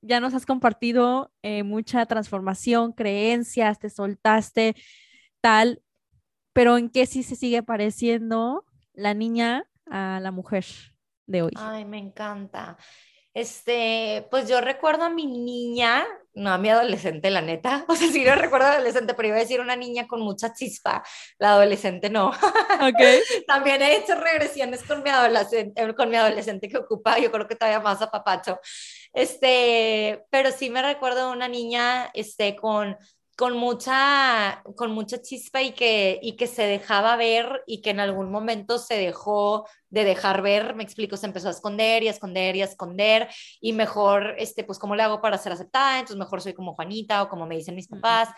ya 0.00 0.20
nos 0.20 0.34
has 0.34 0.46
compartido 0.46 1.32
eh, 1.42 1.62
mucha 1.62 2.06
transformación, 2.06 2.92
creencias, 2.92 3.78
te 3.78 3.90
soltaste, 3.90 4.76
tal, 5.40 5.82
pero 6.52 6.76
¿en 6.76 6.90
qué 6.90 7.06
sí 7.06 7.22
se 7.22 7.36
sigue 7.36 7.62
pareciendo 7.62 8.64
la 8.92 9.14
niña 9.14 9.64
a 9.86 10.20
la 10.20 10.30
mujer 10.30 10.64
de 11.26 11.42
hoy? 11.42 11.52
Ay, 11.56 11.84
me 11.84 11.98
encanta. 11.98 12.76
Este, 13.34 14.26
pues 14.30 14.46
yo 14.48 14.60
recuerdo 14.60 15.04
a 15.04 15.10
mi 15.10 15.26
niña, 15.26 16.06
no 16.34 16.50
a 16.52 16.58
mi 16.58 16.68
adolescente, 16.68 17.30
la 17.30 17.40
neta. 17.40 17.84
O 17.88 17.96
sea, 17.96 18.08
sí 18.08 18.24
lo 18.24 18.34
recuerdo 18.34 18.66
adolescente, 18.66 19.14
pero 19.14 19.28
iba 19.28 19.36
a 19.38 19.40
decir 19.40 19.60
una 19.60 19.76
niña 19.76 20.06
con 20.06 20.20
mucha 20.20 20.52
chispa. 20.52 21.02
La 21.38 21.52
adolescente 21.52 22.10
no. 22.10 22.28
Ok. 22.28 23.00
También 23.46 23.82
he 23.82 23.96
hecho 23.96 24.14
regresiones 24.14 24.82
con 24.82 25.02
mi 25.02 25.10
adolescente, 25.10 25.94
con 25.94 26.10
mi 26.10 26.16
adolescente 26.16 26.68
que 26.68 26.78
ocupa, 26.78 27.18
yo 27.18 27.30
creo 27.32 27.48
que 27.48 27.56
todavía 27.56 27.80
más 27.80 28.02
a 28.02 28.10
papacho. 28.10 28.60
Este, 29.12 30.24
pero 30.30 30.50
sí 30.50 30.70
me 30.70 30.82
recuerdo 30.82 31.30
una 31.30 31.48
niña, 31.48 32.10
este, 32.14 32.56
con 32.56 32.96
con 33.36 33.56
mucha, 33.56 34.62
con 34.76 34.92
mucha 34.92 35.20
chispa 35.22 35.62
y 35.62 35.72
que, 35.72 36.18
y 36.22 36.36
que 36.36 36.46
se 36.46 36.64
dejaba 36.64 37.16
ver 37.16 37.62
y 37.66 37.80
que 37.80 37.90
en 37.90 38.00
algún 38.00 38.30
momento 38.30 38.78
se 38.78 38.94
dejó 38.96 39.66
de 39.88 40.04
dejar 40.04 40.42
ver, 40.42 40.74
me 40.74 40.82
explico, 40.82 41.16
se 41.16 41.26
empezó 41.26 41.48
a 41.48 41.52
esconder 41.52 42.02
y 42.02 42.08
a 42.08 42.12
esconder 42.12 42.56
y 42.56 42.62
a 42.62 42.66
esconder 42.66 43.28
y 43.60 43.72
mejor, 43.72 44.34
este, 44.38 44.64
pues, 44.64 44.78
¿cómo 44.78 44.96
le 44.96 45.02
hago 45.02 45.20
para 45.20 45.38
ser 45.38 45.52
aceptada? 45.52 45.98
Entonces, 45.98 46.16
mejor 46.16 46.40
soy 46.40 46.54
como 46.54 46.74
Juanita 46.74 47.22
o 47.22 47.28
como 47.28 47.46
me 47.46 47.56
dicen 47.56 47.74
mis 47.74 47.88
papás. 47.88 48.30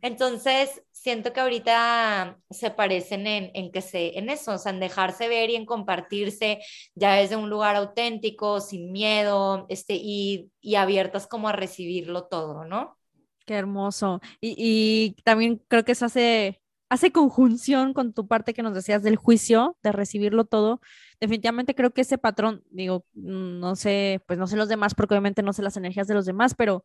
Entonces, 0.00 0.82
siento 0.90 1.32
que 1.32 1.40
ahorita 1.40 2.38
se 2.50 2.70
parecen 2.70 3.26
en, 3.26 3.50
en 3.54 3.70
que 3.72 3.82
se, 3.82 4.18
en 4.18 4.30
eso, 4.30 4.52
o 4.52 4.58
sea, 4.58 4.72
en 4.72 4.80
dejarse 4.80 5.28
ver 5.28 5.50
y 5.50 5.56
en 5.56 5.66
compartirse 5.66 6.60
ya 6.94 7.14
desde 7.14 7.36
un 7.36 7.50
lugar 7.50 7.76
auténtico, 7.76 8.60
sin 8.60 8.90
miedo, 8.92 9.66
este, 9.68 9.94
y, 9.94 10.50
y 10.60 10.76
abiertas 10.76 11.26
como 11.26 11.48
a 11.48 11.52
recibirlo 11.52 12.24
todo, 12.24 12.64
¿no? 12.64 12.98
Qué 13.46 13.54
hermoso. 13.54 14.20
Y, 14.40 15.16
también 15.24 15.62
creo 15.68 15.84
que 15.84 15.92
eso 15.92 16.06
hace, 16.06 16.60
hace 16.88 17.12
conjunción 17.12 17.92
con 17.94 18.12
tu 18.12 18.26
parte 18.26 18.54
que 18.54 18.62
nos 18.62 18.74
decías 18.74 19.02
del 19.02 19.16
juicio, 19.16 19.76
de 19.82 19.92
recibirlo 19.92 20.44
todo. 20.44 20.80
Definitivamente 21.20 21.74
creo 21.74 21.92
que 21.92 22.02
ese 22.02 22.18
patrón, 22.18 22.64
digo, 22.70 23.06
no 23.14 23.76
sé, 23.76 24.22
pues 24.26 24.38
no 24.38 24.46
sé 24.46 24.56
los 24.56 24.68
demás, 24.68 24.94
porque 24.94 25.14
obviamente 25.14 25.42
no 25.42 25.52
sé 25.52 25.62
las 25.62 25.76
energías 25.76 26.06
de 26.08 26.14
los 26.14 26.26
demás, 26.26 26.54
pero 26.54 26.84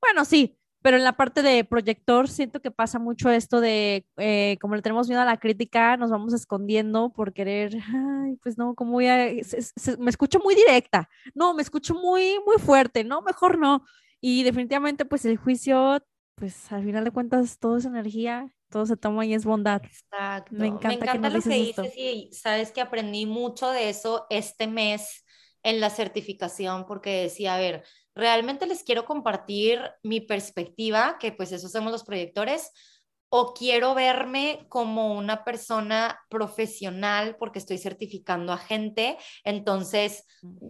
bueno, 0.00 0.24
sí, 0.24 0.58
pero 0.86 0.98
en 0.98 1.02
la 1.04 1.16
parte 1.16 1.42
de 1.42 1.64
proyector 1.64 2.28
siento 2.28 2.60
que 2.60 2.70
pasa 2.70 3.00
mucho 3.00 3.28
esto 3.28 3.60
de, 3.60 4.06
eh, 4.18 4.56
como 4.60 4.76
le 4.76 4.82
tenemos 4.82 5.08
miedo 5.08 5.20
a 5.20 5.24
la 5.24 5.38
crítica, 5.38 5.96
nos 5.96 6.10
vamos 6.10 6.32
escondiendo 6.32 7.10
por 7.12 7.32
querer, 7.32 7.76
pues 8.42 8.56
no, 8.56 8.74
como 8.76 8.92
voy 8.92 9.08
a, 9.08 9.16
me 9.98 10.10
escucho 10.10 10.38
muy 10.38 10.54
directa, 10.54 11.08
no, 11.34 11.54
me 11.54 11.62
escucho 11.62 11.94
muy, 11.94 12.38
muy 12.46 12.58
fuerte, 12.58 13.02
no, 13.02 13.20
mejor 13.22 13.58
no. 13.58 13.84
Y 14.20 14.42
definitivamente, 14.42 15.04
pues 15.04 15.24
el 15.24 15.36
juicio, 15.36 16.02
pues 16.34 16.72
al 16.72 16.84
final 16.84 17.04
de 17.04 17.10
cuentas, 17.10 17.58
todo 17.58 17.76
es 17.76 17.84
energía, 17.84 18.52
todo 18.70 18.86
se 18.86 18.96
toma 18.96 19.24
y 19.26 19.34
es 19.34 19.44
bondad. 19.44 19.82
Exacto. 19.84 20.54
Me 20.54 20.68
encanta, 20.68 21.12
que 21.12 21.18
lo 21.18 21.40
que 21.40 21.48
dices 21.48 21.96
y 21.96 22.30
sabes 22.32 22.72
que 22.72 22.80
aprendí 22.80 23.26
mucho 23.26 23.70
de 23.70 23.88
eso 23.88 24.26
este 24.30 24.66
mes 24.66 25.24
en 25.62 25.80
la 25.80 25.90
certificación 25.90 26.86
porque 26.86 27.22
decía, 27.22 27.54
a 27.54 27.58
ver, 27.58 27.84
realmente 28.14 28.66
les 28.66 28.82
quiero 28.82 29.04
compartir 29.04 29.80
mi 30.02 30.20
perspectiva, 30.20 31.18
que 31.18 31.32
pues 31.32 31.52
eso 31.52 31.66
hacemos 31.66 31.92
los 31.92 32.04
proyectores, 32.04 32.70
o 33.28 33.54
quiero 33.54 33.94
verme 33.94 34.66
como 34.68 35.14
una 35.14 35.44
persona 35.44 36.20
profesional 36.28 37.36
porque 37.38 37.58
estoy 37.58 37.78
certificando 37.78 38.52
a 38.52 38.58
gente, 38.58 39.18
entonces, 39.44 40.24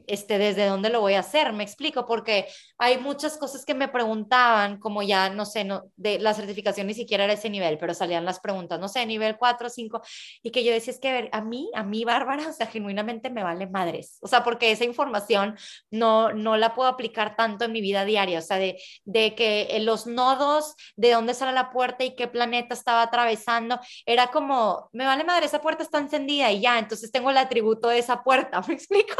este, 0.06 0.38
¿desde 0.38 0.66
dónde 0.66 0.88
lo 0.88 1.00
voy 1.00 1.14
a 1.14 1.20
hacer? 1.20 1.52
Me 1.52 1.64
explico, 1.64 2.06
porque 2.06 2.46
hay 2.78 2.98
muchas 2.98 3.36
cosas 3.36 3.64
que 3.64 3.74
me 3.74 3.88
preguntaban, 3.88 4.78
como 4.78 5.02
ya, 5.02 5.28
no 5.30 5.44
sé, 5.44 5.64
no, 5.64 5.84
de 5.96 6.18
la 6.18 6.34
certificación 6.34 6.86
ni 6.86 6.94
siquiera 6.94 7.24
era 7.24 7.34
ese 7.34 7.50
nivel, 7.50 7.78
pero 7.78 7.94
salían 7.94 8.24
las 8.24 8.40
preguntas, 8.40 8.80
no 8.80 8.88
sé, 8.88 9.04
nivel 9.06 9.36
4 9.36 9.66
o 9.66 9.70
5, 9.70 10.00
y 10.42 10.50
que 10.50 10.64
yo 10.64 10.72
decía, 10.72 10.92
es 10.92 11.00
que 11.00 11.28
a 11.32 11.40
mí, 11.42 11.70
a 11.74 11.82
mí, 11.82 12.04
Bárbara, 12.16 12.48
o 12.48 12.52
sea, 12.52 12.66
genuinamente 12.66 13.30
me 13.30 13.42
vale 13.42 13.66
madres, 13.66 14.18
o 14.22 14.28
sea, 14.28 14.42
porque 14.44 14.70
esa 14.70 14.84
información 14.84 15.56
no, 15.90 16.32
no 16.32 16.56
la 16.56 16.74
puedo 16.74 16.88
aplicar 16.88 17.36
tanto 17.36 17.64
en 17.66 17.72
mi 17.72 17.80
vida 17.80 18.04
diaria, 18.04 18.38
o 18.38 18.42
sea, 18.42 18.56
de, 18.58 18.80
de 19.04 19.34
que 19.34 19.76
los 19.80 20.06
nodos, 20.06 20.74
de 20.96 21.12
dónde 21.12 21.34
sale 21.34 21.52
la 21.52 21.70
puerta 21.70 22.04
y 22.04 22.14
qué 22.14 22.28
planeta 22.46 22.74
estaba 22.74 23.02
atravesando, 23.02 23.78
era 24.04 24.28
como, 24.28 24.88
me 24.92 25.04
vale 25.04 25.24
madre, 25.24 25.46
esa 25.46 25.60
puerta 25.60 25.82
está 25.82 25.98
encendida 25.98 26.50
y 26.50 26.60
ya, 26.60 26.78
entonces 26.78 27.10
tengo 27.10 27.30
el 27.30 27.36
atributo 27.36 27.88
de 27.88 27.98
esa 27.98 28.22
puerta, 28.22 28.60
¿me 28.68 28.74
explico? 28.74 29.14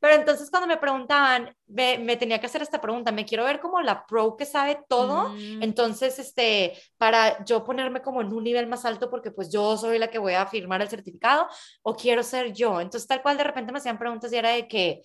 Pero 0.00 0.14
entonces 0.14 0.50
cuando 0.50 0.66
me 0.66 0.76
preguntaban, 0.76 1.54
me, 1.66 2.16
tenía 2.16 2.38
que 2.38 2.46
hacer 2.46 2.62
esta 2.62 2.80
pregunta, 2.80 3.12
me 3.12 3.24
quiero 3.24 3.44
ver 3.44 3.60
como 3.60 3.80
la 3.80 4.06
pro 4.06 4.36
que 4.36 4.46
sabe 4.46 4.78
todo, 4.88 5.30
mm. 5.30 5.62
entonces, 5.62 6.18
este, 6.18 6.78
para 6.96 7.44
yo 7.44 7.64
ponerme 7.64 8.02
como 8.02 8.20
en 8.20 8.32
un 8.32 8.44
nivel 8.44 8.66
más 8.66 8.84
alto 8.84 9.10
porque 9.10 9.30
pues 9.30 9.52
yo 9.52 9.76
soy 9.76 9.98
la 9.98 10.08
que 10.08 10.18
voy 10.18 10.34
a 10.34 10.46
firmar 10.46 10.80
el 10.80 10.88
certificado 10.88 11.48
o 11.82 11.94
quiero 11.94 12.22
ser 12.22 12.52
yo. 12.52 12.80
Entonces, 12.80 13.06
tal 13.06 13.22
cual 13.22 13.36
de 13.36 13.44
repente 13.44 13.72
me 13.72 13.78
hacían 13.78 13.98
preguntas 13.98 14.32
y 14.32 14.36
era 14.36 14.50
de 14.50 14.68
que, 14.68 15.04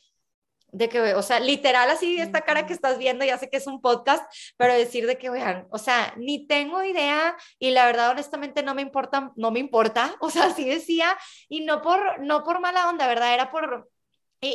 de 0.76 0.90
que, 0.90 1.14
o 1.16 1.22
sea, 1.22 1.40
literal 1.40 1.90
así 1.90 2.20
esta 2.20 2.42
cara 2.42 2.66
que 2.66 2.74
estás 2.74 2.98
viendo, 2.98 3.24
ya 3.24 3.38
sé 3.38 3.50
que 3.50 3.58
es 3.58 3.68
un 3.68 3.82
podcast, 3.82 4.24
pero 4.58 4.74
decir 4.74 5.08
de 5.08 5.18
que, 5.18 5.30
vean, 5.30 5.68
o 5.72 5.78
sea, 5.78 6.14
ni 6.18 6.48
tengo 6.48 6.84
idea 6.84 7.38
y 7.60 7.72
la 7.72 7.86
verdad 7.86 8.12
honestamente 8.12 8.62
no 8.62 8.76
me 8.76 8.82
importa, 8.82 9.32
no 9.38 9.52
me 9.52 9.60
importa, 9.60 10.16
o 10.20 10.30
sea, 10.30 10.46
así 10.46 10.66
decía 10.66 11.18
y 11.48 11.62
no 11.62 11.82
por, 11.82 12.20
no 12.22 12.44
por 12.44 12.60
mala 12.60 12.90
onda, 12.90 13.08
¿verdad? 13.08 13.34
Era 13.34 13.52
por, 13.52 13.90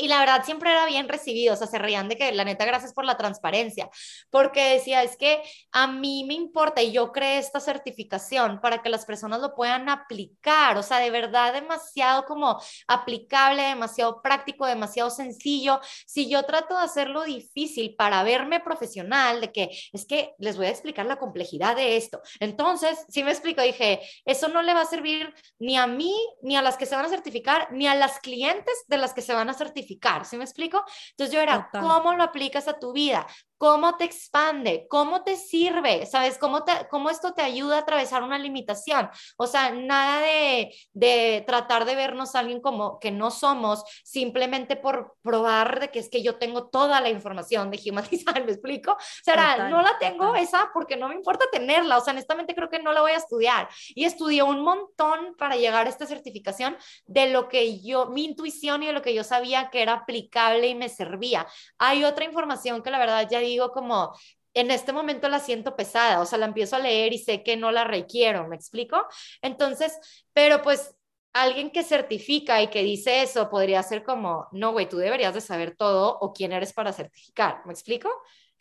y, 0.02 0.08
la 0.08 0.20
verdad 0.20 0.44
siempre 0.44 0.70
era 0.70 0.86
bien 0.86 1.08
recibido, 1.08 1.54
o 1.54 1.56
sea, 1.56 1.66
se 1.66 1.78
reían 1.78 2.08
de 2.08 2.16
que 2.16 2.32
la 2.32 2.44
neta, 2.44 2.64
gracias 2.64 2.92
por 2.92 3.04
la 3.04 3.16
transparencia, 3.16 3.88
porque 4.30 4.74
decía, 4.74 5.02
es 5.02 5.16
que 5.16 5.42
a 5.72 5.86
mí 5.86 6.24
me 6.26 6.34
importa 6.34 6.82
y 6.82 6.92
yo 6.92 7.12
creé 7.12 7.38
esta 7.38 7.60
certificación 7.60 8.60
para 8.60 8.82
que 8.82 8.88
las 8.88 9.04
personas 9.04 9.40
lo 9.40 9.54
puedan 9.54 9.88
aplicar, 9.88 10.76
o 10.76 10.82
sea, 10.82 10.98
de 10.98 11.10
verdad 11.10 11.52
demasiado 11.52 12.24
como 12.24 12.60
aplicable, 12.86 13.62
demasiado 13.62 14.22
práctico, 14.22 14.66
demasiado 14.66 15.10
sencillo. 15.10 15.80
Si 16.06 16.28
yo 16.28 16.44
trato 16.44 16.76
de 16.76 16.84
hacerlo 16.84 17.24
difícil 17.24 17.94
para 17.96 18.22
verme 18.22 18.60
profesional, 18.60 19.40
de 19.40 19.52
que 19.52 19.70
es 19.92 20.06
que 20.06 20.34
les 20.38 20.56
voy 20.56 20.66
a 20.66 20.70
explicar 20.70 21.06
la 21.06 21.18
complejidad 21.18 21.76
de 21.76 21.96
esto, 21.96 22.20
entonces, 22.38 23.04
si 23.08 23.24
me 23.24 23.30
explico, 23.30 23.62
dije, 23.62 24.00
eso 24.24 24.48
no 24.48 24.62
le 24.62 24.74
va 24.74 24.82
a 24.82 24.86
servir 24.86 25.34
ni 25.58 25.76
a 25.76 25.86
mí, 25.86 26.14
ni 26.42 26.56
a 26.56 26.62
las 26.62 26.76
que 26.76 26.86
se 26.86 26.96
van 26.96 27.04
a 27.04 27.08
certificar, 27.08 27.72
ni 27.72 27.86
a 27.86 27.94
las 27.94 28.18
clientes 28.20 28.74
de 28.86 28.96
las 28.96 29.14
que 29.14 29.22
se 29.22 29.34
van 29.34 29.48
a 29.48 29.54
certificar 29.54 29.79
certificar, 29.80 30.24
¿sí 30.24 30.36
me 30.36 30.44
explico? 30.44 30.84
Entonces 31.10 31.34
yo 31.34 31.40
era, 31.40 31.70
¿cómo 31.78 32.14
lo 32.14 32.22
aplicas 32.22 32.68
a 32.68 32.78
tu 32.78 32.92
vida? 32.92 33.26
Cómo 33.60 33.98
te 33.98 34.04
expande, 34.04 34.86
cómo 34.88 35.22
te 35.22 35.36
sirve, 35.36 36.06
¿sabes? 36.06 36.38
Cómo, 36.38 36.64
te, 36.64 36.72
cómo 36.88 37.10
esto 37.10 37.34
te 37.34 37.42
ayuda 37.42 37.76
a 37.76 37.80
atravesar 37.80 38.22
una 38.22 38.38
limitación. 38.38 39.10
O 39.36 39.46
sea, 39.46 39.70
nada 39.70 40.22
de, 40.22 40.74
de, 40.94 41.44
tratar 41.46 41.84
de 41.84 41.94
vernos 41.94 42.34
a 42.34 42.38
alguien 42.38 42.62
como 42.62 42.98
que 42.98 43.10
no 43.10 43.30
somos 43.30 43.84
simplemente 44.02 44.76
por 44.76 45.16
probar 45.20 45.78
de 45.78 45.90
que 45.90 45.98
es 45.98 46.08
que 46.08 46.22
yo 46.22 46.36
tengo 46.36 46.68
toda 46.68 47.02
la 47.02 47.10
información 47.10 47.70
de 47.70 47.78
Human 47.84 48.06
Design, 48.10 48.46
¿me 48.46 48.52
explico? 48.52 48.92
O 48.92 48.96
sea, 49.22 49.68
no 49.68 49.82
la 49.82 49.98
tengo 49.98 50.34
esa 50.36 50.70
porque 50.72 50.96
no 50.96 51.08
me 51.10 51.14
importa 51.14 51.44
tenerla, 51.52 51.98
o 51.98 52.00
sea, 52.00 52.14
honestamente 52.14 52.54
creo 52.54 52.70
que 52.70 52.78
no 52.78 52.94
la 52.94 53.02
voy 53.02 53.12
a 53.12 53.18
estudiar. 53.18 53.68
Y 53.88 54.06
estudié 54.06 54.42
un 54.42 54.62
montón 54.62 55.34
para 55.36 55.56
llegar 55.56 55.86
a 55.86 55.90
esta 55.90 56.06
certificación 56.06 56.78
de 57.04 57.28
lo 57.28 57.50
que 57.50 57.82
yo, 57.82 58.06
mi 58.06 58.24
intuición 58.24 58.82
y 58.84 58.86
de 58.86 58.94
lo 58.94 59.02
que 59.02 59.12
yo 59.12 59.22
sabía 59.22 59.68
que 59.68 59.82
era 59.82 59.92
aplicable 59.92 60.66
y 60.66 60.74
me 60.74 60.88
servía. 60.88 61.46
Hay 61.76 62.04
otra 62.04 62.24
información 62.24 62.82
que 62.82 62.90
la 62.90 62.98
verdad 62.98 63.28
ya 63.30 63.49
digo 63.50 63.72
como, 63.72 64.14
en 64.54 64.70
este 64.70 64.92
momento 64.92 65.28
la 65.28 65.38
siento 65.38 65.76
pesada, 65.76 66.20
o 66.20 66.26
sea, 66.26 66.38
la 66.38 66.46
empiezo 66.46 66.76
a 66.76 66.80
leer 66.80 67.12
y 67.12 67.18
sé 67.18 67.42
que 67.42 67.56
no 67.56 67.70
la 67.70 67.84
requiero, 67.84 68.48
¿me 68.48 68.56
explico? 68.56 69.06
Entonces, 69.42 69.98
pero 70.32 70.62
pues 70.62 70.94
alguien 71.32 71.70
que 71.70 71.84
certifica 71.84 72.60
y 72.60 72.68
que 72.68 72.82
dice 72.82 73.22
eso 73.22 73.48
podría 73.48 73.82
ser 73.82 74.02
como, 74.02 74.48
no, 74.52 74.72
güey, 74.72 74.88
tú 74.88 74.96
deberías 74.96 75.34
de 75.34 75.40
saber 75.40 75.76
todo 75.76 76.18
o 76.20 76.32
quién 76.32 76.52
eres 76.52 76.72
para 76.72 76.92
certificar, 76.92 77.64
¿me 77.66 77.72
explico? 77.72 78.10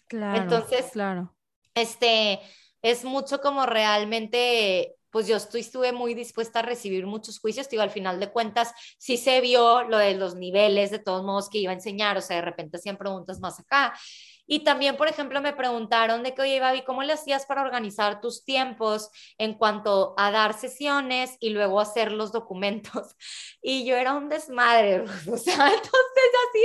Claro. 0.07 0.41
Entonces, 0.41 0.91
claro. 0.91 1.35
Este, 1.73 2.39
es 2.81 3.03
mucho 3.03 3.41
como 3.41 3.65
realmente 3.65 4.95
pues 5.11 5.27
yo 5.27 5.37
estuve 5.37 5.91
muy 5.91 6.13
dispuesta 6.13 6.59
a 6.59 6.61
recibir 6.61 7.05
muchos 7.07 7.39
juicios, 7.39 7.69
digo, 7.69 7.81
al 7.81 7.89
final 7.89 8.19
de 8.19 8.31
cuentas 8.31 8.73
sí 8.97 9.17
se 9.17 9.41
vio 9.41 9.83
lo 9.83 9.97
de 9.97 10.13
los 10.15 10.35
niveles, 10.35 10.91
de 10.91 10.99
todos 10.99 11.23
modos 11.23 11.49
que 11.49 11.57
iba 11.57 11.71
a 11.71 11.75
enseñar, 11.75 12.17
o 12.17 12.21
sea, 12.21 12.37
de 12.37 12.43
repente 12.43 12.77
hacían 12.77 12.97
preguntas 12.97 13.39
más 13.39 13.59
acá, 13.59 13.93
y 14.51 14.63
también, 14.63 14.97
por 14.97 15.07
ejemplo, 15.07 15.41
me 15.41 15.53
preguntaron 15.53 16.23
de 16.23 16.33
que, 16.33 16.41
oye, 16.41 16.59
Babi, 16.59 16.81
¿cómo 16.81 17.03
le 17.03 17.13
hacías 17.13 17.45
para 17.45 17.61
organizar 17.61 18.19
tus 18.19 18.43
tiempos 18.43 19.11
en 19.37 19.53
cuanto 19.53 20.15
a 20.17 20.31
dar 20.31 20.55
sesiones 20.55 21.37
y 21.39 21.51
luego 21.51 21.79
hacer 21.79 22.11
los 22.11 22.31
documentos? 22.31 23.15
Y 23.61 23.85
yo 23.85 23.97
era 23.97 24.13
un 24.13 24.29
desmadre, 24.29 25.01
o 25.31 25.37
sea, 25.37 25.67
entonces 25.67 26.29
así 26.49 26.61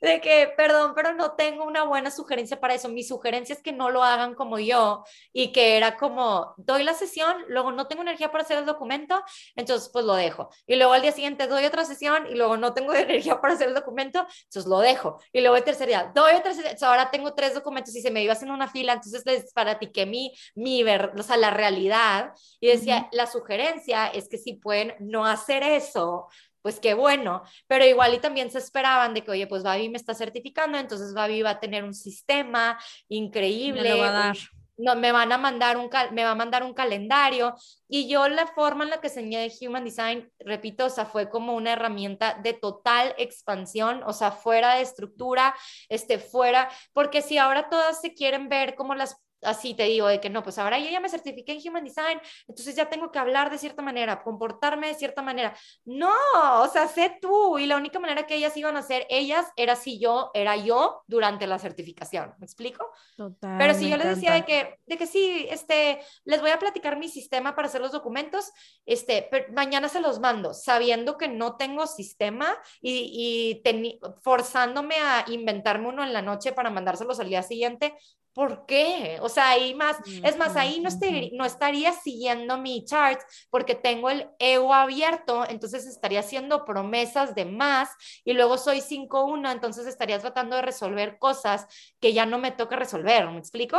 de, 0.00 0.20
que, 0.22 0.52
perdón, 0.56 0.92
pero 0.96 1.12
no 1.12 1.32
tengo 1.32 1.64
una 1.64 1.84
buena 1.84 2.10
sugerencia 2.10 2.58
para 2.58 2.72
eso. 2.74 2.88
Mi 2.88 3.04
sugerencia 3.04 3.54
es 3.54 3.62
que 3.62 3.72
no 3.72 3.90
lo 3.90 4.02
hagan 4.02 4.34
como 4.34 4.58
yo 4.58 5.04
y 5.34 5.52
que 5.52 5.76
era 5.76 5.98
como, 5.98 6.54
doy 6.56 6.82
la 6.82 6.94
sesión, 6.94 7.44
luego 7.48 7.72
no 7.72 7.86
tengo 7.88 8.02
energía 8.02 8.32
para 8.32 8.42
hacer 8.42 8.56
el 8.56 8.64
documento, 8.64 9.22
entonces 9.54 9.90
pues 9.92 10.06
lo 10.06 10.14
dejo. 10.14 10.48
Y 10.66 10.76
luego 10.76 10.94
al 10.94 11.02
día 11.02 11.12
siguiente 11.12 11.46
doy 11.46 11.66
otra 11.66 11.84
sesión 11.84 12.26
y 12.26 12.34
luego 12.36 12.56
no 12.56 12.72
tengo 12.72 12.94
energía 12.94 13.40
para 13.40 13.52
hacer 13.52 13.68
el 13.68 13.74
documento, 13.74 14.26
entonces 14.44 14.66
lo 14.66 14.78
dejo. 14.78 15.20
Y 15.30 15.42
luego 15.42 15.56
el 15.56 15.64
tercer 15.64 15.88
día, 15.88 16.10
doy 16.14 16.34
otra 16.36 16.54
sesión, 16.54 16.74
ahora 16.82 17.03
tengo 17.10 17.34
tres 17.34 17.54
documentos 17.54 17.94
y 17.96 18.02
se 18.02 18.10
me 18.10 18.22
iba 18.22 18.32
haciendo 18.32 18.54
una 18.54 18.68
fila, 18.68 18.94
entonces 18.94 19.24
les 19.26 19.52
que 19.92 20.06
mi, 20.06 20.32
mi 20.54 20.82
ver, 20.82 21.12
o 21.18 21.22
sea, 21.22 21.36
la 21.36 21.50
realidad 21.50 22.32
y 22.60 22.68
decía, 22.68 23.08
la 23.12 23.26
sugerencia 23.26 24.06
es 24.08 24.28
que 24.28 24.38
si 24.38 24.54
pueden 24.54 24.94
no 25.00 25.26
hacer 25.26 25.62
eso, 25.62 26.28
pues 26.62 26.80
qué 26.80 26.94
bueno, 26.94 27.42
pero 27.66 27.84
igual 27.84 28.14
y 28.14 28.18
también 28.18 28.50
se 28.50 28.58
esperaban 28.58 29.12
de 29.12 29.22
que, 29.22 29.30
oye, 29.30 29.46
pues 29.46 29.62
Babi 29.62 29.88
me 29.88 29.98
está 29.98 30.14
certificando, 30.14 30.78
entonces 30.78 31.12
Babi 31.12 31.42
va 31.42 31.50
a 31.50 31.60
tener 31.60 31.84
un 31.84 31.94
sistema 31.94 32.78
increíble. 33.08 33.82
Me 33.82 33.90
lo 33.90 33.98
va 33.98 34.08
a 34.08 34.12
dar 34.12 34.36
no, 34.76 34.96
me 34.96 35.12
van 35.12 35.32
a 35.32 35.38
mandar 35.38 35.76
un, 35.76 35.88
me 36.12 36.24
va 36.24 36.32
a 36.32 36.34
mandar 36.34 36.62
un 36.62 36.74
calendario. 36.74 37.54
Y 37.88 38.08
yo 38.08 38.28
la 38.28 38.46
forma 38.46 38.84
en 38.84 38.90
la 38.90 39.00
que 39.00 39.08
enseñé 39.08 39.50
Human 39.60 39.84
Design, 39.84 40.30
repito, 40.40 40.86
o 40.86 40.90
sea, 40.90 41.06
fue 41.06 41.30
como 41.30 41.54
una 41.54 41.72
herramienta 41.72 42.34
de 42.42 42.54
total 42.54 43.14
expansión, 43.18 44.02
o 44.04 44.12
sea, 44.12 44.32
fuera 44.32 44.74
de 44.74 44.82
estructura, 44.82 45.54
este, 45.88 46.18
fuera, 46.18 46.68
porque 46.92 47.22
si 47.22 47.38
ahora 47.38 47.68
todas 47.68 48.00
se 48.00 48.14
quieren 48.14 48.48
ver 48.48 48.74
como 48.74 48.94
las 48.94 49.23
así 49.44 49.74
te 49.74 49.84
digo, 49.84 50.06
de 50.08 50.20
que 50.20 50.30
no, 50.30 50.42
pues 50.42 50.58
ahora 50.58 50.78
yo 50.78 50.88
ya 50.90 51.00
me 51.00 51.08
certifiqué 51.08 51.52
en 51.52 51.68
Human 51.68 51.84
Design, 51.84 52.20
entonces 52.46 52.74
ya 52.76 52.88
tengo 52.88 53.10
que 53.10 53.18
hablar 53.18 53.50
de 53.50 53.58
cierta 53.58 53.82
manera, 53.82 54.22
comportarme 54.22 54.88
de 54.88 54.94
cierta 54.94 55.22
manera. 55.22 55.56
No, 55.84 56.12
o 56.60 56.68
sea, 56.68 56.88
sé 56.88 57.18
tú, 57.20 57.58
y 57.58 57.66
la 57.66 57.76
única 57.76 57.98
manera 57.98 58.26
que 58.26 58.36
ellas 58.36 58.56
iban 58.56 58.76
a 58.76 58.82
ser 58.82 59.06
ellas 59.10 59.46
era 59.56 59.76
si 59.76 59.98
yo 59.98 60.30
era 60.34 60.56
yo 60.56 61.02
durante 61.06 61.46
la 61.46 61.58
certificación, 61.58 62.34
¿me 62.38 62.46
explico? 62.46 62.90
Total, 63.16 63.56
Pero 63.58 63.74
si 63.74 63.88
yo 63.88 63.96
les 63.96 64.06
decía 64.06 64.32
de 64.34 64.44
que, 64.44 64.78
de 64.86 64.96
que 64.98 65.06
sí, 65.06 65.46
este, 65.50 66.00
les 66.24 66.40
voy 66.40 66.50
a 66.50 66.58
platicar 66.58 66.98
mi 66.98 67.08
sistema 67.08 67.54
para 67.54 67.68
hacer 67.68 67.80
los 67.80 67.92
documentos, 67.92 68.50
este, 68.86 69.28
mañana 69.52 69.88
se 69.88 70.00
los 70.00 70.20
mando, 70.20 70.54
sabiendo 70.54 71.16
que 71.18 71.28
no 71.28 71.56
tengo 71.56 71.86
sistema 71.86 72.56
y, 72.80 73.62
y 73.64 74.00
forzándome 74.22 74.96
a 74.96 75.24
inventarme 75.28 75.88
uno 75.88 76.02
en 76.02 76.12
la 76.12 76.22
noche 76.22 76.52
para 76.52 76.70
mandárselos 76.70 77.20
al 77.20 77.28
día 77.28 77.42
siguiente, 77.42 77.94
¿por 78.34 78.66
qué? 78.66 79.18
O 79.22 79.28
sea, 79.28 79.50
ahí 79.50 79.74
más, 79.74 79.96
es 80.22 80.36
más, 80.36 80.56
ahí 80.56 80.80
no, 80.80 80.90
no 81.32 81.44
estaría 81.44 81.92
siguiendo 81.92 82.58
mi 82.58 82.84
chart 82.84 83.20
porque 83.48 83.74
tengo 83.74 84.10
el 84.10 84.28
ego 84.38 84.74
abierto, 84.74 85.44
entonces 85.48 85.86
estaría 85.86 86.20
haciendo 86.20 86.64
promesas 86.64 87.34
de 87.34 87.44
más 87.44 87.90
y 88.24 88.32
luego 88.32 88.58
soy 88.58 88.80
5-1, 88.80 89.52
entonces 89.52 89.86
estaría 89.86 90.18
tratando 90.18 90.56
de 90.56 90.62
resolver 90.62 91.18
cosas 91.18 91.66
que 92.00 92.12
ya 92.12 92.26
no 92.26 92.38
me 92.38 92.50
toca 92.50 92.76
resolver, 92.76 93.30
¿me 93.30 93.38
explico? 93.38 93.78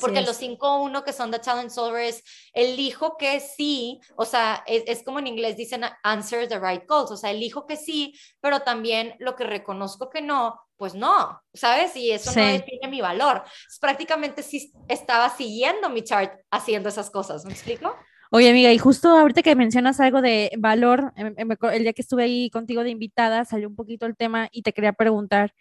Porque 0.00 0.22
los 0.22 0.40
5-1 0.40 1.04
que 1.04 1.12
son 1.12 1.30
de 1.30 1.40
challenge 1.40 1.70
solvers, 1.70 2.22
elijo 2.52 3.16
que 3.16 3.38
sí, 3.38 4.00
o 4.16 4.24
sea, 4.24 4.64
es, 4.66 5.04
como 5.04 5.20
en 5.20 5.28
inglés 5.28 5.56
dicen 5.56 5.84
answer 6.02 6.48
the 6.48 6.58
right 6.58 6.84
calls, 6.84 7.12
o 7.12 7.16
sea, 7.16 7.30
elijo 7.30 7.64
que 7.64 7.76
sí, 7.76 8.12
pero 8.40 8.60
también 8.60 9.14
lo 9.20 9.36
que 9.36 9.44
reconozco 9.44 10.10
que 10.10 10.20
no, 10.20 10.60
pues 10.78 10.94
no, 10.94 11.42
¿sabes? 11.52 11.94
Y 11.96 12.12
eso 12.12 12.32
no 12.34 12.46
define 12.46 12.88
mi 12.88 13.00
valor. 13.02 13.42
prácticamente 13.80 14.42
sí 14.42 14.72
estaba 14.86 15.28
siguiendo 15.28 15.90
mi 15.90 16.02
chart 16.02 16.40
haciendo 16.50 16.88
esas 16.88 17.10
cosas, 17.10 17.44
¿me 17.44 17.52
explico? 17.52 17.94
Oye, 18.30 18.50
amiga, 18.50 18.72
y 18.72 18.78
justo 18.78 19.08
ahorita 19.08 19.42
que 19.42 19.56
mencionas 19.56 20.00
algo 20.00 20.22
de 20.22 20.52
valor, 20.58 21.12
em, 21.16 21.34
em, 21.36 21.48
el 21.72 21.82
día 21.82 21.92
que 21.94 22.02
estuve 22.02 22.24
ahí 22.24 22.50
contigo 22.50 22.84
de 22.84 22.90
invitada, 22.90 23.44
salió 23.44 23.68
un 23.68 23.74
poquito 23.74 24.06
el 24.06 24.16
tema 24.16 24.48
y 24.52 24.62
te 24.62 24.72
quería 24.72 24.92
preguntar, 24.92 25.54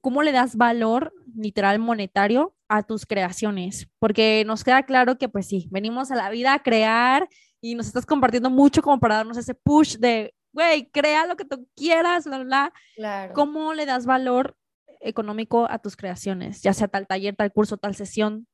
¿cómo 0.00 0.22
le 0.22 0.32
das 0.32 0.56
valor 0.56 1.12
literal 1.34 1.78
monetario 1.78 2.54
a 2.68 2.82
tus 2.82 3.06
creaciones? 3.06 3.88
Porque 3.98 4.44
nos 4.46 4.64
queda 4.64 4.82
claro 4.82 5.16
que 5.16 5.28
pues 5.28 5.46
sí, 5.46 5.68
venimos 5.70 6.10
a 6.10 6.16
la 6.16 6.28
vida 6.28 6.54
a 6.54 6.62
crear 6.62 7.28
y 7.60 7.74
nos 7.74 7.86
estás 7.86 8.04
compartiendo 8.04 8.50
mucho 8.50 8.82
como 8.82 9.00
para 9.00 9.16
darnos 9.16 9.38
ese 9.38 9.54
push 9.54 9.96
de, 9.96 10.34
güey, 10.52 10.90
crea 10.90 11.24
lo 11.26 11.36
que 11.36 11.44
tú 11.44 11.68
quieras, 11.76 12.24
bla, 12.24 12.38
bla. 12.40 12.72
Claro. 12.96 13.32
¿Cómo 13.32 13.74
le 13.74 13.86
das 13.86 14.06
valor 14.06 14.56
económico 15.00 15.66
a 15.70 15.78
tus 15.78 15.96
creaciones? 15.96 16.62
Ya 16.62 16.72
sea 16.72 16.88
tal 16.88 17.06
taller, 17.06 17.36
tal 17.36 17.52
curso, 17.52 17.76
tal 17.76 17.94
sesión. 17.94 18.46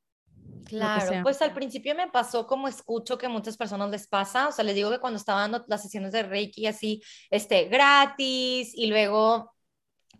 Claro, 0.65 1.23
pues 1.23 1.43
al 1.43 1.53
principio 1.53 1.95
me 1.95 2.09
pasó 2.09 2.47
como 2.47 2.69
escucho 2.69 3.19
que 3.19 3.29
muchas 3.29 3.57
personas 3.57 3.91
les 3.91 4.07
pasa, 4.07 4.49
o 4.49 4.53
sea, 4.53 4.65
les 4.65 4.75
digo 4.75 4.91
que 4.91 4.99
cuando 4.99 5.19
estaba 5.19 5.41
dando 5.43 5.65
las 5.69 5.83
sesiones 5.83 6.13
de 6.13 6.23
Reiki 6.23 6.67
así, 6.67 7.03
este, 7.31 7.65
gratis 7.65 8.73
y 8.75 8.87
luego 8.87 9.53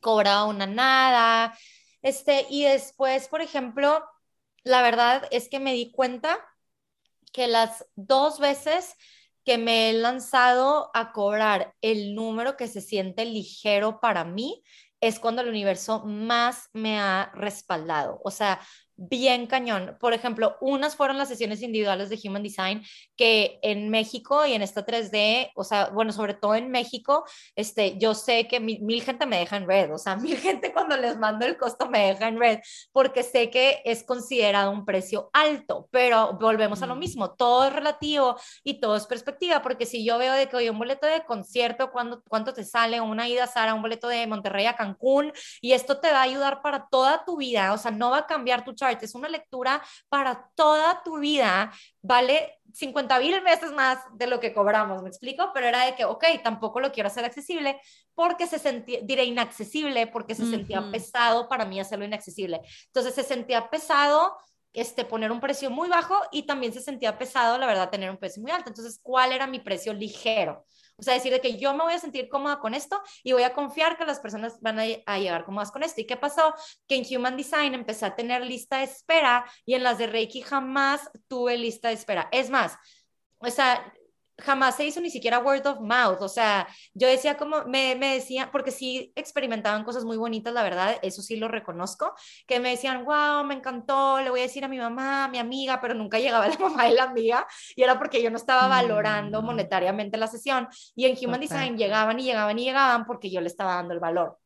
cobraba 0.01 0.45
una 0.45 0.67
nada. 0.67 1.57
Este, 2.03 2.47
y 2.51 2.65
después, 2.65 3.29
por 3.29 3.41
ejemplo, 3.41 4.05
la 4.65 4.83
verdad 4.83 5.27
es 5.31 5.49
que 5.49 5.61
me 5.61 5.73
di 5.73 5.91
cuenta 5.93 6.39
que 7.33 7.49
las 7.49 7.87
dos 7.97 8.39
veces 8.39 8.95
que 9.45 9.59
me 9.59 9.91
he 9.91 9.93
lanzado 9.93 10.91
a 10.95 11.13
cobrar 11.13 11.75
el 11.83 12.15
número 12.15 12.57
que 12.57 12.69
se 12.69 12.81
siente 12.81 13.25
ligero 13.25 14.01
para 14.01 14.25
mí 14.25 14.63
es 15.07 15.21
cuando 15.21 15.43
el 15.43 15.49
universo 15.49 16.05
más 16.05 16.71
me 16.73 16.99
ha 16.99 17.31
respaldado. 17.35 18.21
O 18.25 18.31
sea, 18.31 18.61
bien 18.97 19.47
cañón. 19.47 19.97
Por 19.99 20.13
ejemplo, 20.13 20.57
unas 20.61 20.97
fueron 20.97 21.19
las 21.19 21.29
sesiones 21.29 21.63
individuales 21.63 22.09
de 22.09 22.19
Human 22.25 22.43
Design 22.43 22.83
que 23.17 23.59
en 23.63 23.89
México 23.91 24.47
y 24.47 24.53
en 24.53 24.63
esta 24.63 24.85
3D, 24.87 25.51
o 25.55 25.65
sea, 25.65 25.91
bueno, 25.91 26.13
sobre 26.13 26.35
todo 26.35 26.55
en 26.55 26.71
México, 26.71 27.25
este, 27.57 27.99
yo 27.99 28.15
sé 28.15 28.47
que 28.47 28.61
mil, 28.61 29.03
gente 29.03 29.27
me 29.27 29.39
deja 29.39 29.57
en 29.57 29.67
red, 29.67 29.93
o 29.93 29.99
sea, 29.99 30.17
mil 30.17 30.37
gente 30.37 30.73
cuando 30.73 30.97
les 30.97 31.19
mando 31.19 31.47
el 31.47 31.57
costo 31.57 31.89
me 31.89 32.09
deja 32.09 32.29
en 32.29 32.39
red, 32.39 32.59
porque 32.93 33.23
sé 33.23 33.51
que 33.51 33.83
es 33.85 34.05
considerado 34.05 34.71
un 34.71 34.85
precio 34.85 35.31
alto, 35.33 35.89
pero 35.91 36.35
volvemos 36.41 36.83
a 36.83 36.87
lo 36.87 36.97
mm. 36.97 36.99
mismo, 36.99 37.33
todo 37.33 37.67
es 37.67 37.73
relativo 37.73 38.37
y 38.63 38.81
todo 38.81 38.97
es 38.97 39.07
perspectiva, 39.07 39.63
porque 39.63 39.87
si 39.87 40.05
yo 40.05 40.19
veo 40.19 40.33
de 40.33 40.49
que 40.49 40.57
hoy 40.57 40.69
un 40.69 40.79
boleto 40.79 41.07
de 41.07 41.25
concierto, 41.25 41.91
¿cuánto, 41.91 42.23
cuánto 42.29 42.53
te 42.53 42.65
sale? 42.65 43.01
Una 43.01 43.29
ida, 43.29 43.47
Sara, 43.47 43.75
un 43.75 43.83
boleto 43.83 44.09
de 44.09 44.27
Monterrey 44.27 44.67
a 44.67 44.77
Cancún, 44.77 45.33
y 45.61 45.73
esto 45.73 45.99
te 45.99 46.11
va 46.11 46.21
a 46.21 46.23
ayudar 46.23 46.63
para 46.63 46.89
toda 46.91 47.25
tu 47.25 47.37
vida, 47.37 47.73
o 47.73 47.79
sea, 47.79 47.91
no 47.91 48.11
va 48.11 48.19
a 48.19 48.27
cambiar 48.27 48.65
tu 48.65 48.75
es 48.91 49.15
una 49.15 49.29
lectura 49.29 49.83
para 50.09 50.51
toda 50.55 51.03
tu 51.03 51.19
vida, 51.19 51.73
vale 52.03 52.61
50 52.73 53.19
mil 53.21 53.41
veces 53.41 53.73
más 53.73 53.99
de 54.15 54.27
lo 54.27 54.41
que 54.41 54.53
cobramos, 54.53 55.03
¿me 55.03 55.09
explico? 55.09 55.51
Pero 55.55 55.67
era 55.67 55.87
de 55.87 55.95
que, 55.95 56.05
ok, 56.05 56.25
tampoco 56.43 56.81
lo 56.81 56.93
quiero 56.93 57.07
hacer 57.07 57.25
accesible 57.25 57.81
porque 58.15 58.47
se 58.47 58.59
sentía, 58.59 59.01
diré 59.03 59.25
inaccesible, 59.25 60.07
porque 60.09 60.35
se 60.35 60.45
sentía 60.47 60.91
pesado 60.91 61.49
para 61.49 61.65
mí 61.65 61.81
hacerlo 61.81 62.05
inaccesible. 62.05 62.61
Entonces 62.87 63.15
se 63.15 63.23
sentía 63.23 63.71
pesado 63.71 64.37
este, 64.75 65.05
poner 65.05 65.31
un 65.31 65.41
precio 65.41 65.71
muy 65.71 65.89
bajo 65.89 66.17
y 66.33 66.43
también 66.43 66.73
se 66.73 66.81
sentía 66.81 67.17
pesado, 67.17 67.59
la 67.59 67.67
verdad, 67.67 67.91
tener 67.91 68.11
un 68.11 68.19
precio 68.19 68.43
muy 68.43 68.51
alto. 68.51 68.71
Entonces, 68.71 68.99
¿cuál 69.01 69.33
era 69.33 69.47
mi 69.47 69.61
precio 69.61 69.93
ligero? 69.93 70.67
O 70.97 71.03
sea, 71.03 71.15
decir 71.15 71.33
de 71.33 71.41
que 71.41 71.59
yo 71.59 71.75
me 71.75 71.85
voy 71.85 71.95
a 71.95 71.99
sentir 71.99 72.29
cómoda 72.29 72.59
con 72.61 72.75
esto 72.75 73.01
y 73.23 73.33
voy 73.33 73.43
a 73.43 73.53
confiar 73.53 73.97
que 73.97 74.05
las 74.05 74.21
personas 74.21 74.61
van 74.61 74.79
a, 74.79 74.85
a 75.07 75.19
llegar 75.19 75.45
cómodas 75.45 75.73
con 75.73 75.83
esto. 75.83 76.01
¿Y 76.01 76.07
qué 76.07 76.17
pasó? 76.17 76.55
Que 76.87 76.97
en 76.97 77.05
Human 77.17 77.37
Design 77.37 77.75
empecé 77.75 78.07
a 78.07 78.15
tener 78.15 78.45
lista 78.45 78.79
de 78.79 78.85
espera 78.85 79.45
y 79.65 79.75
en 79.75 79.83
las 79.83 79.99
de 79.99 80.07
Reiki 80.07 80.43
jamás 80.43 81.11
tuve 81.29 81.57
lista 81.57 81.89
de 81.89 81.95
espera. 81.95 82.29
Es 82.31 82.51
más, 82.51 82.77
o 83.39 83.51
sea, 83.51 83.93
jamás 84.39 84.77
se 84.77 84.85
hizo 84.85 85.01
ni 85.01 85.11
siquiera 85.11 85.39
word 85.39 85.67
of 85.67 85.81
mouth, 85.81 86.21
o 86.21 86.29
sea, 86.29 86.67
yo 86.93 87.09
decía 87.09 87.37
como, 87.37 87.65
me, 87.65 87.95
me 87.95 88.15
decían, 88.15 88.51
porque 88.51 88.71
sí 88.71 89.13
experimentaban 89.15 89.85
cosas 89.85 90.05
muy 90.05 90.17
bonitas, 90.17 90.53
la 90.53 90.63
verdad, 90.63 90.97
eso 91.03 91.23
sí 91.23 91.37
lo 91.37 91.49
reconozco, 91.49 92.15
que 92.47 92.61
me 92.61 92.71
decían, 92.71 93.05
wow, 93.05 93.45
me 93.45 93.55
encantó, 93.55 94.21
le 94.21 94.31
voy 94.31 94.41
a 94.41 94.45
decir 94.45 94.65
a 94.65 94.69
mi 94.69 94.79
mamá, 94.79 95.25
a 95.25 95.29
mi 95.29 95.39
amiga, 95.39 95.81
pero 95.81 95.95
nunca 95.95 96.19
llegaba 96.19 96.49
la 96.49 96.59
mamá 96.59 96.85
de 96.85 96.95
la 96.95 97.05
amiga, 97.05 97.47
y 97.77 97.83
era 97.83 97.99
porque 97.99 98.23
yo 98.23 98.31
no 98.31 98.37
estaba 98.37 98.69
valorando 98.69 99.43
mm. 99.43 99.45
monetariamente 99.45 100.17
la 100.17 100.27
sesión, 100.27 100.69
y 100.95 101.07
en 101.07 101.17
Human 101.25 101.41
Design 101.41 101.77
llegaban 101.77 102.19
y 102.19 102.25
llegaban 102.25 102.59
y 102.59 102.65
llegaban 102.65 103.05
porque 103.07 103.31
yo 103.31 103.41
le 103.41 103.47
estaba 103.47 103.75
dando 103.77 103.95
el 103.95 104.01
valor. 104.01 104.39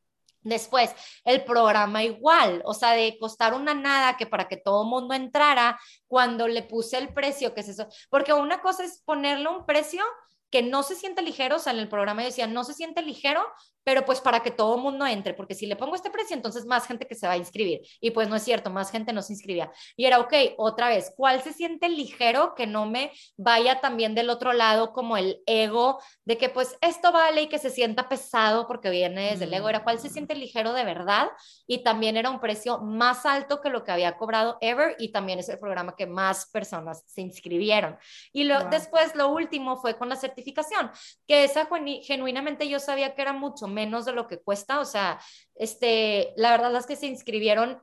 Después, 0.48 0.94
el 1.24 1.44
programa 1.44 2.02
igual, 2.04 2.62
o 2.64 2.74
sea, 2.74 2.92
de 2.92 3.16
costar 3.18 3.54
una 3.54 3.74
nada 3.74 4.16
que 4.16 4.26
para 4.26 4.48
que 4.48 4.56
todo 4.56 4.84
mundo 4.84 5.14
entrara, 5.14 5.78
cuando 6.06 6.48
le 6.48 6.62
puse 6.62 6.98
el 6.98 7.12
precio, 7.12 7.54
que 7.54 7.60
es 7.60 7.68
eso? 7.68 7.86
Porque 8.10 8.32
una 8.32 8.60
cosa 8.60 8.84
es 8.84 9.02
ponerle 9.04 9.48
un 9.48 9.66
precio 9.66 10.04
que 10.50 10.62
no 10.62 10.82
se 10.82 10.94
siente 10.94 11.22
ligero, 11.22 11.56
o 11.56 11.58
sea, 11.58 11.72
en 11.72 11.78
el 11.78 11.88
programa 11.88 12.22
decía, 12.22 12.46
no 12.46 12.64
se 12.64 12.72
siente 12.74 13.02
ligero, 13.02 13.44
pero 13.88 14.04
pues 14.04 14.20
para 14.20 14.42
que 14.42 14.50
todo 14.50 14.76
mundo 14.76 15.06
entre, 15.06 15.32
porque 15.32 15.54
si 15.54 15.64
le 15.64 15.74
pongo 15.74 15.94
este 15.94 16.10
precio, 16.10 16.36
entonces 16.36 16.66
más 16.66 16.86
gente 16.86 17.06
que 17.06 17.14
se 17.14 17.26
va 17.26 17.32
a 17.32 17.36
inscribir. 17.38 17.80
Y 18.02 18.10
pues 18.10 18.28
no 18.28 18.36
es 18.36 18.42
cierto, 18.42 18.68
más 18.68 18.90
gente 18.90 19.14
no 19.14 19.22
se 19.22 19.32
inscribía. 19.32 19.72
Y 19.96 20.04
era, 20.04 20.20
ok, 20.20 20.34
otra 20.58 20.90
vez, 20.90 21.10
¿cuál 21.16 21.40
se 21.40 21.54
siente 21.54 21.88
ligero 21.88 22.54
que 22.54 22.66
no 22.66 22.84
me 22.84 23.12
vaya 23.38 23.80
también 23.80 24.14
del 24.14 24.28
otro 24.28 24.52
lado 24.52 24.92
como 24.92 25.16
el 25.16 25.42
ego 25.46 26.02
de 26.26 26.36
que 26.36 26.50
pues 26.50 26.76
esto 26.82 27.12
vale 27.12 27.40
y 27.40 27.48
que 27.48 27.58
se 27.58 27.70
sienta 27.70 28.10
pesado 28.10 28.66
porque 28.66 28.90
viene 28.90 29.30
desde 29.30 29.46
el 29.46 29.54
ego? 29.54 29.70
Era, 29.70 29.82
¿cuál 29.84 29.98
se 29.98 30.10
siente 30.10 30.34
ligero 30.34 30.74
de 30.74 30.84
verdad? 30.84 31.28
Y 31.66 31.82
también 31.82 32.18
era 32.18 32.28
un 32.28 32.40
precio 32.40 32.80
más 32.80 33.24
alto 33.24 33.62
que 33.62 33.70
lo 33.70 33.84
que 33.84 33.92
había 33.92 34.18
cobrado 34.18 34.58
Ever 34.60 34.96
y 34.98 35.12
también 35.12 35.38
es 35.38 35.48
el 35.48 35.58
programa 35.58 35.96
que 35.96 36.06
más 36.06 36.44
personas 36.50 37.04
se 37.06 37.22
inscribieron. 37.22 37.96
Y 38.34 38.44
lo, 38.44 38.64
después 38.64 39.14
lo 39.14 39.30
último 39.30 39.78
fue 39.78 39.96
con 39.96 40.10
la 40.10 40.16
certificación, 40.16 40.90
que 41.26 41.44
esa 41.44 41.66
genuinamente 42.02 42.68
yo 42.68 42.78
sabía 42.80 43.14
que 43.14 43.22
era 43.22 43.32
mucho 43.32 43.66
menos 43.78 44.04
de 44.04 44.12
lo 44.12 44.26
que 44.26 44.40
cuesta, 44.40 44.80
o 44.80 44.84
sea, 44.84 45.20
este, 45.54 46.32
la 46.36 46.50
verdad 46.50 46.74
es 46.76 46.86
que 46.86 46.96
se 46.96 47.06
inscribieron 47.06 47.80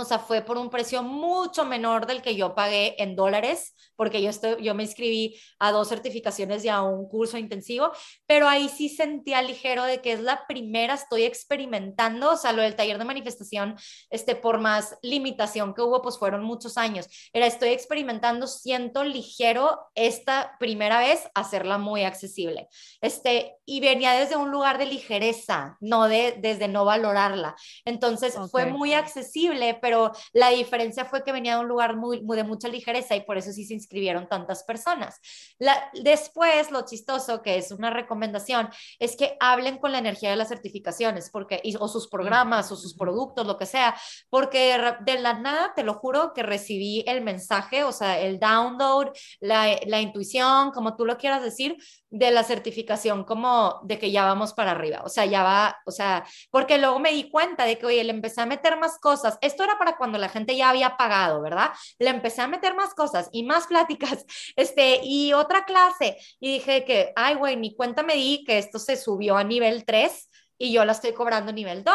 o 0.00 0.04
sea, 0.04 0.18
fue 0.18 0.42
por 0.42 0.58
un 0.58 0.70
precio 0.70 1.02
mucho 1.02 1.64
menor 1.64 2.06
del 2.06 2.22
que 2.22 2.36
yo 2.36 2.54
pagué 2.54 3.00
en 3.02 3.16
dólares, 3.16 3.74
porque 3.96 4.22
yo, 4.22 4.30
estoy, 4.30 4.62
yo 4.62 4.74
me 4.74 4.82
inscribí 4.82 5.38
a 5.58 5.72
dos 5.72 5.88
certificaciones 5.88 6.64
y 6.64 6.68
a 6.68 6.82
un 6.82 7.08
curso 7.08 7.36
intensivo, 7.38 7.90
pero 8.26 8.48
ahí 8.48 8.68
sí 8.68 8.88
sentía 8.88 9.42
ligero 9.42 9.84
de 9.84 10.00
que 10.00 10.12
es 10.12 10.20
la 10.20 10.46
primera, 10.46 10.94
estoy 10.94 11.24
experimentando, 11.24 12.32
o 12.32 12.36
sea, 12.36 12.52
lo 12.52 12.62
del 12.62 12.76
taller 12.76 12.98
de 12.98 13.04
manifestación, 13.04 13.76
este, 14.08 14.34
por 14.34 14.58
más 14.58 14.96
limitación 15.02 15.74
que 15.74 15.82
hubo, 15.82 16.02
pues 16.02 16.18
fueron 16.18 16.44
muchos 16.44 16.78
años. 16.78 17.06
Era, 17.32 17.46
estoy 17.46 17.70
experimentando, 17.70 18.46
siento 18.46 19.04
ligero 19.04 19.78
esta 19.94 20.56
primera 20.58 20.98
vez 21.00 21.28
hacerla 21.34 21.78
muy 21.78 22.04
accesible. 22.04 22.68
Este, 23.00 23.56
y 23.66 23.80
venía 23.80 24.12
desde 24.12 24.36
un 24.36 24.50
lugar 24.50 24.78
de 24.78 24.86
ligereza, 24.86 25.76
no 25.80 26.08
de, 26.08 26.36
desde 26.38 26.68
no 26.68 26.84
valorarla. 26.84 27.54
Entonces, 27.84 28.36
fue 28.50 28.66
muy 28.66 28.94
accesible 28.94 29.60
pero 29.80 29.89
la 30.32 30.50
diferencia 30.50 31.04
fue 31.04 31.24
que 31.24 31.32
venía 31.32 31.54
de 31.54 31.60
un 31.60 31.68
lugar 31.68 31.96
muy, 31.96 32.22
muy 32.22 32.36
de 32.36 32.44
mucha 32.44 32.68
ligereza 32.68 33.16
y 33.16 33.22
por 33.22 33.38
eso 33.38 33.52
sí 33.52 33.64
se 33.64 33.74
inscribieron 33.74 34.28
tantas 34.28 34.64
personas. 34.64 35.20
La, 35.58 35.90
después, 36.02 36.70
lo 36.70 36.84
chistoso, 36.84 37.42
que 37.42 37.56
es 37.56 37.70
una 37.70 37.90
recomendación, 37.90 38.68
es 38.98 39.16
que 39.16 39.36
hablen 39.40 39.78
con 39.78 39.92
la 39.92 39.98
energía 39.98 40.30
de 40.30 40.36
las 40.36 40.48
certificaciones, 40.48 41.30
porque, 41.30 41.62
o 41.78 41.88
sus 41.88 42.08
programas, 42.08 42.70
o 42.72 42.76
sus 42.76 42.94
productos, 42.94 43.46
lo 43.46 43.56
que 43.56 43.66
sea, 43.66 43.94
porque 44.28 44.78
de 45.00 45.18
la 45.18 45.34
nada, 45.34 45.72
te 45.74 45.82
lo 45.82 45.94
juro, 45.94 46.32
que 46.34 46.42
recibí 46.42 47.04
el 47.06 47.22
mensaje, 47.22 47.84
o 47.84 47.92
sea, 47.92 48.18
el 48.20 48.38
download, 48.38 49.08
la, 49.40 49.78
la 49.86 50.00
intuición, 50.00 50.70
como 50.72 50.96
tú 50.96 51.04
lo 51.04 51.16
quieras 51.16 51.42
decir, 51.42 51.76
de 52.10 52.32
la 52.32 52.42
certificación 52.42 53.24
como 53.24 53.80
de 53.84 53.98
que 53.98 54.10
ya 54.10 54.24
vamos 54.24 54.52
para 54.52 54.72
arriba, 54.72 55.02
o 55.04 55.08
sea, 55.08 55.26
ya 55.26 55.44
va, 55.44 55.78
o 55.86 55.92
sea, 55.92 56.24
porque 56.50 56.76
luego 56.78 56.98
me 56.98 57.12
di 57.12 57.30
cuenta 57.30 57.64
de 57.64 57.78
que, 57.78 57.86
oye, 57.86 58.02
le 58.02 58.10
empecé 58.10 58.40
a 58.40 58.46
meter 58.46 58.78
más 58.78 58.98
cosas, 58.98 59.38
esto 59.40 59.62
era 59.62 59.78
para 59.78 59.96
cuando 59.96 60.18
la 60.18 60.28
gente 60.28 60.56
ya 60.56 60.70
había 60.70 60.96
pagado, 60.96 61.40
¿verdad? 61.40 61.70
Le 61.98 62.10
empecé 62.10 62.42
a 62.42 62.48
meter 62.48 62.74
más 62.74 62.94
cosas 62.94 63.28
y 63.32 63.44
más 63.44 63.68
pláticas, 63.68 64.26
este, 64.56 65.00
y 65.04 65.32
otra 65.32 65.64
clase, 65.64 66.16
y 66.40 66.54
dije 66.54 66.84
que, 66.84 67.12
ay, 67.14 67.36
güey, 67.36 67.56
ni 67.56 67.74
cuenta 67.76 68.02
me 68.02 68.14
di 68.14 68.44
que 68.44 68.58
esto 68.58 68.80
se 68.80 68.96
subió 68.96 69.36
a 69.36 69.44
nivel 69.44 69.84
3 69.84 70.28
y 70.58 70.72
yo 70.72 70.84
la 70.84 70.92
estoy 70.92 71.14
cobrando 71.14 71.52
nivel 71.52 71.84
2. 71.84 71.94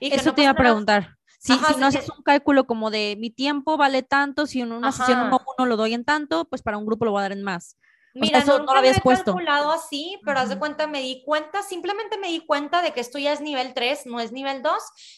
Y 0.00 0.14
Eso 0.14 0.32
te 0.32 0.42
iba 0.42 0.52
a 0.52 0.54
preguntar. 0.54 1.16
Si, 1.38 1.52
no 1.78 1.86
haces 1.86 2.08
un 2.08 2.22
cálculo 2.22 2.66
como 2.66 2.90
de 2.90 3.14
mi 3.18 3.30
tiempo 3.30 3.76
vale 3.76 4.02
tanto, 4.02 4.46
si 4.46 4.62
en 4.62 4.72
una 4.72 4.90
sesión 4.90 5.20
uno, 5.20 5.40
uno 5.58 5.66
lo 5.66 5.76
doy 5.76 5.92
en 5.92 6.04
tanto, 6.04 6.46
pues 6.46 6.62
para 6.62 6.78
un 6.78 6.86
grupo 6.86 7.04
lo 7.04 7.12
voy 7.12 7.20
a 7.20 7.22
dar 7.22 7.32
en 7.32 7.42
más. 7.42 7.76
Mira, 8.20 8.44
no 8.44 8.58
lo 8.58 8.72
habías 8.72 9.00
puesto. 9.00 9.32
calculado 9.32 9.70
así, 9.70 10.18
pero 10.24 10.40
haz 10.40 10.48
de 10.48 10.58
cuenta, 10.58 10.86
me 10.86 11.00
di 11.00 11.22
cuenta, 11.24 11.62
simplemente 11.62 12.18
me 12.18 12.28
di 12.28 12.40
cuenta 12.40 12.82
de 12.82 12.92
que 12.92 13.00
esto 13.00 13.18
ya 13.18 13.32
es 13.32 13.40
nivel 13.40 13.74
3, 13.74 14.06
no 14.06 14.20
es 14.20 14.32
nivel 14.32 14.62
2, 14.62 14.72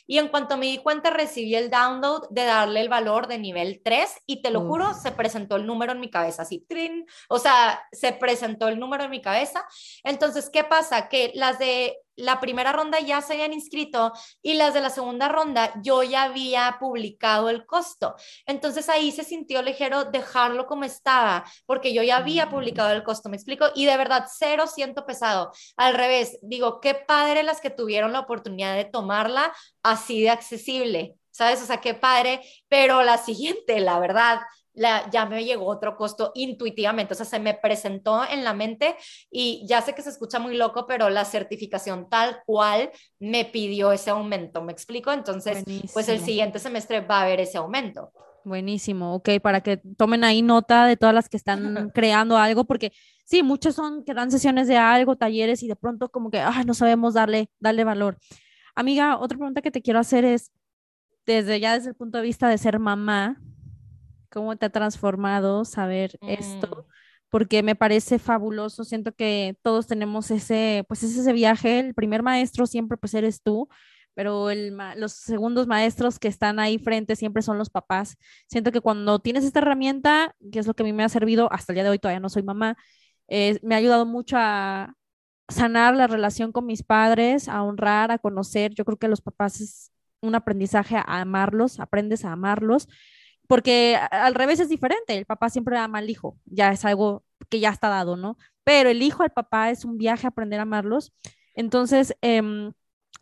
y 0.07 0.19
en 0.19 0.29
cuanto 0.29 0.57
me 0.57 0.67
di 0.67 0.79
cuenta 0.79 1.11
recibí 1.11 1.55
el 1.55 1.71
download 1.71 2.29
de 2.31 2.45
darle 2.45 2.81
el 2.81 2.89
valor 2.89 3.27
de 3.29 3.39
nivel 3.39 3.81
3 3.85 4.23
y 4.27 4.43
te 4.43 4.51
lo 4.51 4.63
juro, 4.63 4.95
se 4.95 5.13
presentó 5.13 5.57
el 5.57 5.67
número 5.67 5.93
en 5.93 6.01
mi 6.01 6.11
cabeza, 6.11 6.43
así, 6.43 6.65
trin, 6.69 7.07
o 7.29 7.39
sea, 7.39 7.83
se 7.93 8.13
presentó 8.13 8.69
el 8.69 8.79
número 8.79 9.05
en 9.05 9.11
mi 9.11 9.23
cabeza. 9.23 9.65
Entonces, 10.03 10.51
¿qué 10.51 10.65
pasa? 10.65 11.09
Que 11.09 11.33
las 11.35 11.59
de 11.59 11.97
la 12.19 12.41
primera 12.41 12.73
ronda 12.73 13.01
ya 13.01 13.23
se 13.23 13.35
habían 13.35 13.53
inscrito 13.53 14.13
y 14.43 14.55
las 14.55 14.75
de 14.75 14.81
la 14.81 14.91
segunda 14.91 15.29
ronda 15.29 15.73
yo 15.83 16.03
ya 16.03 16.25
había 16.25 16.77
publicado 16.81 17.49
el 17.49 17.65
costo. 17.65 18.17
Entonces 18.47 18.89
ahí 18.89 19.13
se 19.13 19.25
sintió 19.25 19.63
ligero 19.63 20.05
dejarlo 20.05 20.67
como 20.67 20.85
estaba, 20.85 21.45
porque 21.65 21.95
yo 21.95 22.03
ya 22.03 22.17
había 22.17 22.47
mm. 22.47 22.51
publicado 22.51 22.91
el 22.91 23.05
costo, 23.05 23.29
me 23.29 23.37
explico, 23.37 23.67
y 23.75 23.87
de 23.87 23.97
verdad 23.97 24.27
cero 24.33 24.67
siento 24.67 25.07
pesado. 25.07 25.53
Al 25.77 25.95
revés, 25.95 26.39
digo, 26.43 26.81
qué 26.81 26.95
padre 26.95 27.43
las 27.43 27.61
que 27.61 27.71
tuvieron 27.71 28.13
la 28.13 28.21
oportunidad 28.21 28.75
de 28.75 28.85
tomarla 28.85 29.53
así 29.83 30.23
de 30.23 30.31
accesible. 30.31 31.15
¿Sabes? 31.31 31.63
O 31.63 31.67
sea, 31.67 31.81
qué 31.81 31.95
padre, 31.95 32.41
pero 32.69 33.05
la 33.05 33.17
siguiente, 33.17 33.79
la 33.79 34.01
verdad, 34.01 34.41
ya 34.75 35.27
me 35.27 35.45
llegó 35.45 35.67
otro 35.67 35.97
costo 35.97 36.33
intuitivamente, 36.35 37.15
o 37.15 37.17
sea, 37.17 37.27
se 37.27 37.41
me 37.41 37.55
presentó 37.55 38.23
en 38.29 38.45
la 38.45 38.55
mente 38.55 38.97
y 39.31 39.65
ya 39.67 39.83
sé 39.83 39.95
que 39.95 40.03
se 40.03 40.11
escucha 40.11 40.39
muy 40.39 40.57
loco, 40.57 40.87
pero 40.87 41.11
la 41.11 41.25
certificación 41.25 42.09
tal 42.09 42.41
cual 42.47 42.91
me 43.19 43.45
pidió 43.45 43.93
ese 43.93 44.11
aumento, 44.11 44.63
¿me 44.63 44.73
explico? 44.73 45.13
Entonces, 45.13 45.65
pues 45.93 46.09
el 46.09 46.21
siguiente 46.21 46.59
semestre 46.59 47.01
va 47.01 47.21
a 47.21 47.23
haber 47.23 47.41
ese 47.41 47.59
aumento. 47.59 48.13
Buenísimo, 48.45 49.15
ok, 49.15 49.31
para 49.43 49.61
que 49.61 49.77
tomen 49.77 50.25
ahí 50.25 50.43
nota 50.43 50.87
de 50.87 50.97
todas 50.97 51.15
las 51.15 51.29
que 51.29 51.37
están 51.37 51.91
creando 51.95 52.39
algo, 52.39 52.65
porque 52.65 52.93
sí, 53.25 53.43
muchos 53.43 53.75
son 53.75 54.05
que 54.05 54.15
dan 54.15 54.31
sesiones 54.31 54.69
de 54.69 54.77
algo, 54.77 55.17
talleres 55.17 55.63
y 55.63 55.69
de 55.69 55.77
pronto 55.77 56.09
como 56.09 56.31
que 56.31 56.43
no 56.67 56.75
sabemos 56.75 57.15
darle, 57.15 57.51
darle 57.61 57.85
valor. 57.85 58.19
Amiga, 58.75 59.19
otra 59.19 59.37
pregunta 59.37 59.61
que 59.61 59.71
te 59.71 59.83
quiero 59.83 59.99
hacer 59.99 60.25
es, 60.25 60.53
desde 61.27 61.61
ya 61.61 61.75
desde 61.75 61.91
el 61.91 61.95
punto 61.95 62.19
de 62.19 62.25
vista 62.25 62.49
de 62.49 62.57
ser 62.57 62.79
mamá, 62.79 63.39
cómo 64.31 64.57
te 64.57 64.67
ha 64.67 64.71
transformado 64.71 65.65
saber 65.65 66.19
esto, 66.23 66.87
mm. 66.89 66.93
porque 67.31 67.63
me 67.63 67.75
parece 67.75 68.19
fabuloso. 68.19 68.85
Siento 68.85 69.13
que 69.13 69.57
todos 69.63 69.87
tenemos 69.87 70.31
ese, 70.31 70.85
pues 70.89 71.03
ese 71.03 71.33
viaje. 71.33 71.81
El 71.81 71.95
primer 71.95 72.23
maestro 72.23 72.67
siempre 72.67 72.97
pues 72.97 73.15
eres 73.15 73.43
tú, 73.43 73.69
pero 74.15 74.51
el, 74.51 74.77
los 74.97 75.13
segundos 75.13 75.67
maestros 75.67 76.19
que 76.19 76.29
están 76.29 76.59
ahí 76.59 76.79
frente 76.79 77.17
siempre 77.17 77.43
son 77.43 77.59
los 77.59 77.71
papás. 77.71 78.17
Siento 78.49 78.73
que 78.73 78.81
cuando 78.81 79.19
tienes 79.21 79.45
esta 79.45 79.61
herramienta, 79.61 80.35
que 80.53 80.59
es 80.59 80.67
lo 80.67 80.75
que 80.75 80.83
a 80.83 80.87
mí 80.87 80.93
me 80.93 81.05
ha 81.05 81.09
servido, 81.09 81.53
hasta 81.53 81.73
el 81.73 81.77
día 81.77 81.85
de 81.85 81.91
hoy 81.91 81.99
todavía 81.99 82.21
no 82.21 82.29
soy 82.29 82.43
mamá, 82.43 82.77
eh, 83.29 83.59
me 83.63 83.75
ha 83.75 83.79
ayudado 83.79 84.07
mucho 84.07 84.37
a 84.39 84.95
sanar 85.49 85.97
la 85.97 86.07
relación 86.07 86.53
con 86.53 86.67
mis 86.67 86.83
padres, 86.83 87.49
a 87.49 87.63
honrar, 87.63 88.11
a 88.11 88.19
conocer. 88.19 88.75
Yo 88.75 88.85
creo 88.85 88.99
que 88.99 89.09
los 89.09 89.21
papás 89.21 89.61
es 89.61 89.93
un 90.21 90.35
aprendizaje 90.35 90.97
a 90.97 91.21
amarlos, 91.21 91.81
aprendes 91.81 92.25
a 92.25 92.33
amarlos 92.33 92.89
porque 93.49 93.99
al 94.11 94.35
revés 94.35 94.61
es 94.61 94.69
diferente, 94.69 95.17
el 95.17 95.27
papá 95.27 95.49
siempre 95.51 95.77
ama 95.79 95.99
al 95.99 96.11
hijo, 96.11 96.39
ya 96.45 96.71
es 96.71 96.85
algo 96.85 97.25
que 97.49 97.61
ya 97.61 97.71
está 97.71 97.89
dado, 97.89 98.17
¿no? 98.17 98.37
Pero 98.63 98.91
el 98.91 99.03
hijo 99.03 99.23
al 99.23 99.33
papá 99.33 99.71
es 99.71 99.85
un 99.87 99.97
viaje 99.97 100.27
a 100.27 100.31
aprender 100.31 100.61
a 100.61 100.65
amarlos. 100.65 101.13
Entonces, 101.55 102.15
em, 102.21 102.73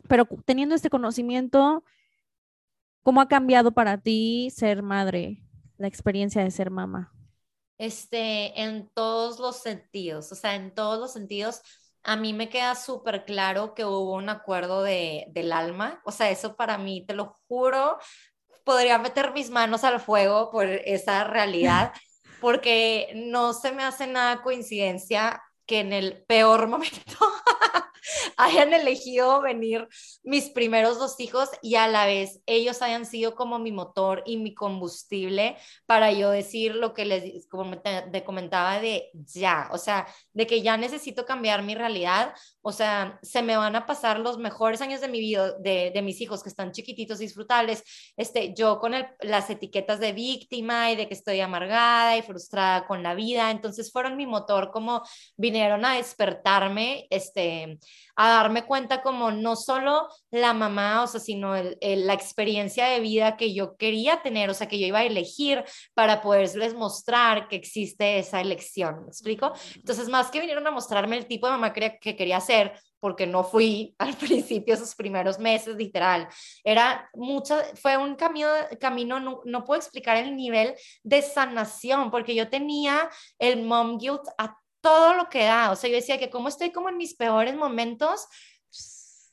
pero 0.09 0.27
teniendo 0.45 0.75
este 0.75 0.89
conocimiento, 0.89 1.83
¿cómo 3.03 3.21
ha 3.21 3.29
cambiado 3.29 3.71
para 3.71 3.99
ti 3.99 4.49
ser 4.51 4.83
madre, 4.83 5.41
la 5.77 5.87
experiencia 5.87 6.43
de 6.43 6.51
ser 6.51 6.71
mamá? 6.71 7.13
Este, 7.77 8.61
en 8.61 8.89
todos 8.89 9.39
los 9.39 9.57
sentidos, 9.57 10.31
o 10.33 10.35
sea, 10.35 10.55
en 10.55 10.75
todos 10.75 10.99
los 10.99 11.13
sentidos, 11.13 11.61
a 12.03 12.17
mí 12.17 12.33
me 12.33 12.49
queda 12.49 12.75
súper 12.75 13.23
claro 13.23 13.73
que 13.75 13.85
hubo 13.85 14.13
un 14.13 14.27
acuerdo 14.29 14.83
de, 14.83 15.27
del 15.29 15.53
alma, 15.53 16.01
o 16.03 16.11
sea, 16.11 16.29
eso 16.31 16.57
para 16.57 16.77
mí, 16.77 17.05
te 17.05 17.13
lo 17.13 17.37
juro, 17.47 17.97
podría 18.67 18.97
meter 18.97 19.31
mis 19.31 19.49
manos 19.49 19.85
al 19.85 20.01
fuego 20.01 20.51
por 20.51 20.67
esa 20.67 21.23
realidad, 21.23 21.93
porque 22.41 23.11
no 23.15 23.53
se 23.53 23.71
me 23.71 23.83
hace 23.83 24.05
nada 24.05 24.43
coincidencia 24.43 25.41
que 25.65 25.79
en 25.79 25.93
el 25.93 26.23
peor 26.27 26.67
momento 26.67 27.15
hayan 28.37 28.73
elegido 28.73 29.41
venir 29.41 29.87
mis 30.23 30.49
primeros 30.49 30.99
dos 30.99 31.19
hijos 31.19 31.49
y 31.61 31.75
a 31.75 31.87
la 31.87 32.05
vez 32.05 32.41
ellos 32.45 32.81
hayan 32.81 33.05
sido 33.05 33.35
como 33.35 33.59
mi 33.59 33.71
motor 33.71 34.23
y 34.25 34.37
mi 34.37 34.53
combustible 34.53 35.57
para 35.85 36.11
yo 36.11 36.29
decir 36.29 36.75
lo 36.75 36.93
que 36.93 37.05
les 37.05 37.47
como 37.47 37.79
te, 37.79 38.23
comentaba 38.23 38.79
de 38.79 39.09
ya, 39.13 39.69
o 39.71 39.77
sea, 39.77 40.07
de 40.33 40.47
que 40.47 40.61
ya 40.61 40.77
necesito 40.77 41.25
cambiar 41.25 41.63
mi 41.63 41.75
realidad, 41.75 42.33
o 42.61 42.71
sea, 42.71 43.19
se 43.21 43.41
me 43.41 43.57
van 43.57 43.75
a 43.75 43.85
pasar 43.85 44.19
los 44.19 44.37
mejores 44.37 44.81
años 44.81 45.01
de 45.01 45.07
mi 45.07 45.19
vida, 45.19 45.53
de, 45.59 45.91
de 45.93 46.01
mis 46.01 46.19
hijos 46.21 46.43
que 46.43 46.49
están 46.49 46.71
chiquititos, 46.71 47.19
disfrutables, 47.19 47.83
este, 48.17 48.53
yo 48.53 48.79
con 48.79 48.93
las 49.21 49.49
etiquetas 49.49 49.99
de 49.99 50.13
víctima 50.13 50.91
y 50.91 50.95
de 50.95 51.07
que 51.07 51.13
estoy 51.13 51.39
amargada 51.39 52.17
y 52.17 52.21
frustrada 52.21 52.85
con 52.87 53.03
la 53.03 53.15
vida, 53.15 53.51
entonces 53.51 53.91
fueron 53.91 54.17
mi 54.17 54.25
motor 54.25 54.71
como 54.71 55.03
vinieron 55.35 55.85
a 55.85 55.95
despertarme, 55.95 57.07
este, 57.09 57.79
a 58.15 58.29
darme 58.29 58.65
cuenta 58.65 59.01
como 59.01 59.31
no 59.31 59.55
solo 59.55 60.07
la 60.31 60.53
mamá, 60.53 61.03
o 61.03 61.07
sea, 61.07 61.19
sino 61.19 61.53
la 61.55 62.13
experiencia 62.13 62.87
de 62.87 62.99
vida 62.99 63.37
que 63.37 63.53
yo 63.53 63.77
quería 63.77 64.21
tener, 64.21 64.49
o 64.49 64.53
sea, 64.53 64.67
que 64.67 64.79
yo 64.79 64.87
iba 64.87 64.99
a 64.99 65.05
elegir 65.05 65.63
para 65.93 66.21
poderles 66.21 66.73
mostrar 66.73 67.47
que 67.47 67.55
existe 67.55 68.19
esa 68.19 68.41
elección, 68.41 69.01
¿me 69.03 69.07
explico? 69.07 69.53
Entonces, 69.75 70.09
más 70.09 70.31
que 70.31 70.39
vinieron 70.39 70.65
a 70.67 70.71
mostrarme 70.71 71.17
el 71.17 71.27
tipo 71.27 71.47
de 71.47 71.53
mamá 71.53 71.73
que, 71.73 71.97
que 71.99 72.15
quería 72.15 72.39
ser, 72.39 72.73
porque 72.99 73.27
no 73.27 73.43
fui 73.43 73.95
al 73.99 74.15
principio 74.15 74.73
esos 74.73 74.95
primeros 74.95 75.39
meses, 75.39 75.75
literal. 75.75 76.27
Era 76.63 77.09
mucho, 77.13 77.57
fue 77.75 77.97
un 77.97 78.15
camino, 78.15 78.49
camino 78.79 79.19
no, 79.19 79.41
no 79.45 79.63
puedo 79.63 79.79
explicar 79.79 80.17
el 80.17 80.35
nivel 80.35 80.75
de 81.03 81.21
sanación, 81.21 82.11
porque 82.11 82.35
yo 82.35 82.49
tenía 82.49 83.09
el 83.39 83.63
mom 83.63 83.97
guilt 83.97 84.23
a 84.37 84.57
todo 84.87 85.13
lo 85.13 85.27
que 85.27 85.43
da. 85.43 85.71
O 85.71 85.75
sea, 85.75 85.89
yo 85.89 85.97
decía 85.97 86.17
que 86.17 86.29
como 86.29 86.47
estoy 86.47 86.71
como 86.71 86.87
en 86.87 86.95
mis 86.95 87.13
peores 87.13 87.55
momentos, 87.57 88.27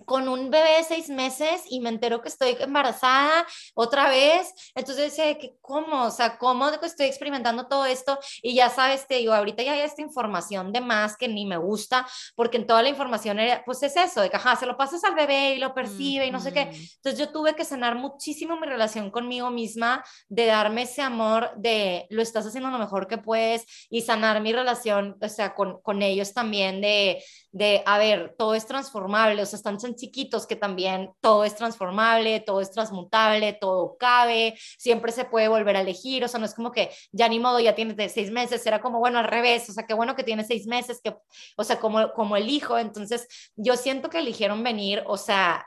con 0.05 0.29
un 0.29 0.51
bebé 0.51 0.77
de 0.79 0.85
seis 0.85 1.09
meses 1.09 1.63
y 1.69 1.81
me 1.81 1.89
entero 1.89 2.21
que 2.21 2.29
estoy 2.29 2.57
embarazada 2.61 3.47
otra 3.75 4.09
vez. 4.09 4.53
Entonces 4.75 5.05
decía 5.05 5.37
que, 5.39 5.57
¿cómo? 5.61 6.05
O 6.05 6.11
sea, 6.11 6.39
¿cómo 6.39 6.71
estoy 6.87 7.07
experimentando 7.07 7.67
todo 7.67 7.87
esto? 7.87 8.19
Y 8.43 8.55
ya 8.55 8.71
sabes, 8.71 9.07
te 9.07 9.17
digo, 9.17 9.33
ahorita 9.33 9.63
ya 9.63 9.73
hay 9.73 9.81
esta 9.81 10.03
información 10.03 10.73
de 10.73 10.81
más 10.81 11.17
que 11.17 11.29
ni 11.29 11.47
me 11.47 11.57
gusta, 11.57 12.07
porque 12.35 12.57
en 12.57 12.67
toda 12.67 12.83
la 12.83 12.89
información 12.89 13.39
era, 13.39 13.65
pues 13.65 13.83
es 13.83 13.97
eso, 13.97 14.21
de 14.21 14.31
que, 14.31 14.37
ajá, 14.37 14.57
se 14.57 14.67
lo 14.67 14.77
pasas 14.77 15.03
al 15.05 15.15
bebé 15.15 15.55
y 15.55 15.59
lo 15.59 15.75
percibe 15.75 16.27
y 16.27 16.31
no 16.31 16.41
sé 16.41 16.53
qué. 16.53 16.63
Entonces 16.63 17.19
yo 17.19 17.31
tuve 17.31 17.55
que 17.55 17.65
sanar 17.65 17.97
muchísimo 17.97 18.59
mi 18.59 18.67
relación 18.67 19.11
conmigo 19.11 19.51
misma, 19.51 20.05
de 20.29 20.47
darme 20.47 20.83
ese 20.83 21.03
amor 21.03 21.51
de 21.57 22.07
lo 22.11 22.23
estás 22.23 22.47
haciendo 22.47 22.71
lo 22.71 22.79
mejor 22.79 23.07
que 23.07 23.19
puedes 23.19 23.65
y 23.91 24.03
sanar 24.03 24.41
mi 24.41 24.53
relación, 24.53 25.17
o 25.21 25.29
sea, 25.29 25.55
con, 25.55 25.81
con 25.83 26.03
ellos 26.03 26.33
también 26.33 26.81
de 26.81 27.23
de, 27.55 27.85
a 27.87 27.99
ver, 27.99 28.35
todo 28.37 28.57
es 28.57 28.67
transformable, 28.67 29.41
o 29.41 29.47
sea, 29.47 29.57
están 29.57 29.79
tan 29.79 29.95
chiquitos 29.95 30.45
que 30.45 30.57
también 30.57 31.13
todo 31.21 31.45
es 31.45 31.55
transformable, 31.55 32.41
todo 32.41 32.61
es 32.61 32.73
transmutable, 32.73 33.53
todo 33.53 33.97
cabe, 33.97 34.59
siempre 34.77 35.13
se 35.13 35.25
puede 35.25 35.47
volver 35.47 35.77
a 35.77 35.83
elegir, 35.83 36.25
o 36.25 36.29
sea, 36.29 36.41
no 36.41 36.47
es 36.47 36.55
como 36.55 36.73
que 36.73 36.91
ya 37.13 37.29
ni 37.29 37.39
modo, 37.39 37.61
ya 37.61 37.77
tienes 37.77 37.97
de 37.97 38.09
seis 38.09 38.33
meses, 38.33 38.67
era 38.67 38.81
como, 38.81 38.99
bueno, 38.99 39.21
al 39.21 39.27
revés, 39.27 39.71
o 39.71 39.73
sea, 39.73 39.87
qué 39.87 39.95
bueno 39.95 40.17
que 40.17 40.25
tiene 40.25 40.43
seis 40.43 40.67
meses, 40.67 41.01
que, 41.01 41.15
o 41.57 41.63
sea, 41.63 41.79
como, 41.79 42.13
como 42.13 42.37
el 42.37 42.49
hijo, 42.49 42.77
entonces 42.77 43.29
yo 43.55 43.77
siento 43.77 44.11
que 44.11 44.19
eligieron 44.19 44.65
venir, 44.65 45.05
o 45.07 45.17
sea, 45.17 45.65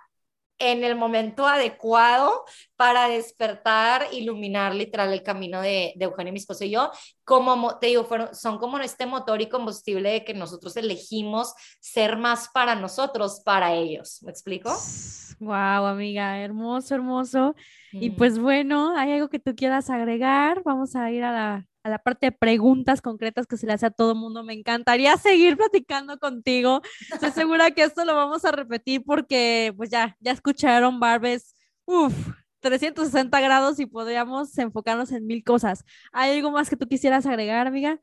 en 0.59 0.83
el 0.83 0.95
momento 0.95 1.45
adecuado 1.45 2.45
para 2.75 3.07
despertar, 3.07 4.07
iluminar 4.11 4.73
literal 4.73 5.13
el 5.13 5.23
camino 5.23 5.61
de, 5.61 5.93
de 5.95 6.05
Eugenio, 6.05 6.33
mi 6.33 6.39
esposo 6.39 6.65
y 6.65 6.71
yo. 6.71 6.91
Como 7.23 7.77
te 7.79 7.87
digo, 7.87 8.05
fueron, 8.05 8.33
son 8.33 8.57
como 8.57 8.79
este 8.79 9.05
motor 9.05 9.41
y 9.41 9.49
combustible 9.49 10.11
de 10.11 10.23
que 10.23 10.33
nosotros 10.33 10.77
elegimos 10.77 11.53
ser 11.79 12.17
más 12.17 12.49
para 12.49 12.75
nosotros, 12.75 13.41
para 13.43 13.73
ellos. 13.73 14.21
¿Me 14.23 14.31
explico? 14.31 14.75
Wow, 15.39 15.85
amiga, 15.85 16.39
hermoso, 16.39 16.95
hermoso. 16.95 17.55
Y 17.91 18.11
pues 18.11 18.39
bueno, 18.39 18.97
¿hay 18.97 19.11
algo 19.13 19.29
que 19.29 19.39
tú 19.39 19.55
quieras 19.55 19.89
agregar? 19.89 20.63
Vamos 20.63 20.95
a 20.95 21.11
ir 21.11 21.23
a 21.23 21.31
la, 21.31 21.67
a 21.87 21.89
la 21.89 21.99
parte 21.99 22.27
de 22.27 22.31
preguntas 22.31 23.01
concretas 23.01 23.47
que 23.47 23.57
se 23.57 23.65
le 23.65 23.73
hace 23.73 23.85
a 23.85 23.91
todo 23.91 24.11
el 24.11 24.17
mundo. 24.17 24.43
Me 24.43 24.53
encantaría 24.53 25.17
seguir 25.17 25.57
platicando 25.57 26.19
contigo. 26.19 26.81
Estoy 27.11 27.31
segura 27.31 27.71
que 27.71 27.83
esto 27.83 28.05
lo 28.05 28.15
vamos 28.15 28.45
a 28.45 28.51
repetir 28.51 29.03
porque 29.05 29.73
pues 29.75 29.89
ya, 29.89 30.15
ya 30.19 30.31
escucharon 30.31 30.99
Barbes, 30.99 31.55
uff, 31.85 32.13
360 32.59 33.39
grados 33.39 33.79
y 33.79 33.85
podríamos 33.85 34.57
enfocarnos 34.57 35.11
en 35.11 35.25
mil 35.25 35.43
cosas. 35.43 35.83
¿Hay 36.11 36.37
algo 36.37 36.51
más 36.51 36.69
que 36.69 36.75
tú 36.75 36.87
quisieras 36.87 37.25
agregar, 37.25 37.67
amiga? 37.67 37.99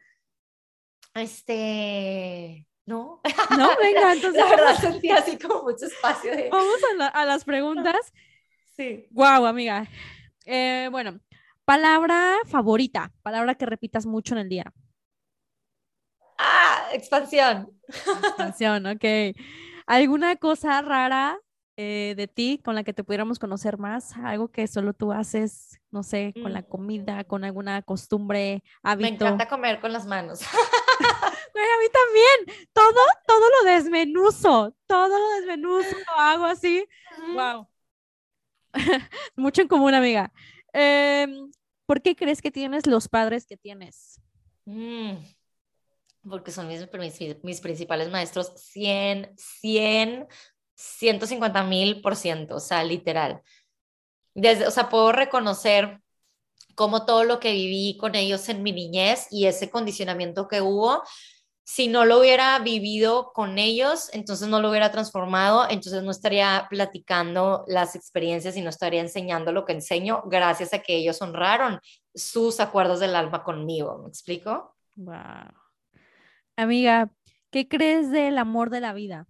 Este, 1.15 2.66
no. 2.86 3.20
No, 3.56 3.70
venga, 3.78 4.12
entonces. 4.15 4.43
La 4.43 4.48
verdad 4.48 4.77
sentí 4.81 5.11
así 5.11 5.39
como 5.39 5.62
mucho 5.62 5.86
espacio. 5.86 6.32
Vamos 6.51 6.81
a, 7.12 7.24
las 7.24 7.44
preguntas. 7.44 8.12
Sí. 8.77 9.06
Wow, 9.11 9.47
amiga. 9.47 9.89
Eh, 10.47 10.89
bueno, 10.90 11.20
Palabra 11.65 12.36
favorita, 12.47 13.12
palabra 13.23 13.55
que 13.55 13.66
repitas 13.66 14.05
mucho 14.05 14.35
en 14.35 14.41
el 14.41 14.49
día. 14.49 14.73
Ah, 16.39 16.89
expansión. 16.93 17.70
Expansión, 17.89 18.86
ok. 18.86 19.05
¿Alguna 19.86 20.36
cosa 20.36 20.82
rara 20.82 21.39
eh, 21.77 22.15
de 22.16 22.28
ti 22.28 22.61
con 22.62 22.74
la 22.74 22.85
que 22.85 22.93
te 22.93 23.03
pudiéramos 23.03 23.39
conocer 23.39 23.78
más? 23.78 24.15
Algo 24.16 24.49
que 24.49 24.66
solo 24.66 24.93
tú 24.93 25.12
haces, 25.12 25.81
no 25.91 26.03
sé, 26.03 26.35
con 26.43 26.53
la 26.53 26.61
mm. 26.61 26.69
comida, 26.69 27.24
con 27.24 27.45
alguna 27.45 27.81
costumbre, 27.82 28.62
hábito. 28.82 29.09
Me 29.09 29.15
encanta 29.15 29.49
comer 29.49 29.81
con 29.81 29.93
las 29.93 30.07
manos. 30.07 30.41
Güey, 31.55 31.65
a 31.65 31.78
mí 31.78 31.86
también. 31.93 32.69
Todo, 32.73 33.01
todo 33.27 33.49
lo 33.49 33.70
desmenuzo. 33.70 34.77
Todo 34.86 35.19
lo 35.19 35.28
desmenuzo, 35.36 35.97
lo 35.97 36.20
hago 36.20 36.45
así. 36.45 36.86
Wow. 37.32 37.69
Mucho 39.36 39.62
en 39.62 39.69
común, 39.69 39.95
amiga. 39.95 40.32
Em, 40.74 41.52
¿Por 41.86 42.02
qué 42.02 42.16
crees 42.16 42.42
que 42.42 42.51
tienes 42.51 42.86
los 42.86 43.09
padres 43.09 43.46
que 43.46 43.56
tienes? 43.56 44.20
Mm, 44.64 45.14
porque 46.28 46.51
son 46.51 46.66
mis, 46.66 47.60
principales 47.60 48.10
maestros 48.10 48.52
100, 48.56 49.34
100, 49.36 50.26
150 50.74 51.62
mil 51.64 52.01
por 52.01 52.16
ciento, 52.16 52.56
o 52.56 52.60
sea, 52.60 52.82
literal. 52.82 53.40
Desde, 54.34 54.66
o 54.66 54.70
sea, 54.72 54.88
puedo 54.88 55.12
reconocer 55.12 56.01
cómo 56.74 57.06
todo 57.06 57.22
lo 57.22 57.38
que 57.38 57.52
viví 57.52 57.96
con 57.96 58.16
ellos 58.16 58.48
en 58.48 58.64
mi 58.64 58.72
niñez 58.72 59.28
y 59.30 59.46
ese 59.46 59.70
condicionamiento 59.70 60.48
que 60.48 60.60
hubo 60.60 61.05
si 61.66 61.89
no 61.89 62.05
lo 62.05 62.20
hubiera 62.20 62.59
vivido 62.59 63.32
con 63.32 63.59
ellos, 63.59 64.11
entonces 64.12 64.49
no 64.49 64.61
lo 64.61 64.69
hubiera 64.69 64.91
transformado, 64.91 65.66
entonces 65.69 66.03
no 66.03 66.11
estaría 66.11 66.66
platicando 66.69 67.65
las 67.66 67.97
experiencias 67.97 68.57
y 68.57 68.61
no 68.61 68.69
estaría 68.69 69.01
enseñando 69.01 69.51
lo 69.51 69.65
que 69.65 69.73
enseño 69.73 70.23
gracias 70.27 70.74
a 70.74 70.81
que 70.81 70.97
ellos 70.97 71.23
honraron 71.23 71.81
sus 72.15 72.61
acuerdos 72.61 73.01
del 73.01 73.16
alma 73.16 73.43
conmigo. 73.43 73.99
¿Me 74.03 74.09
explico? 74.09 74.77
Wow. 74.95 75.53
Amiga, 76.57 77.11
¿qué 77.51 77.66
crees 77.66 78.11
del 78.11 78.36
amor 78.36 78.69
de 78.69 78.81
la 78.81 78.93
vida? 78.93 79.27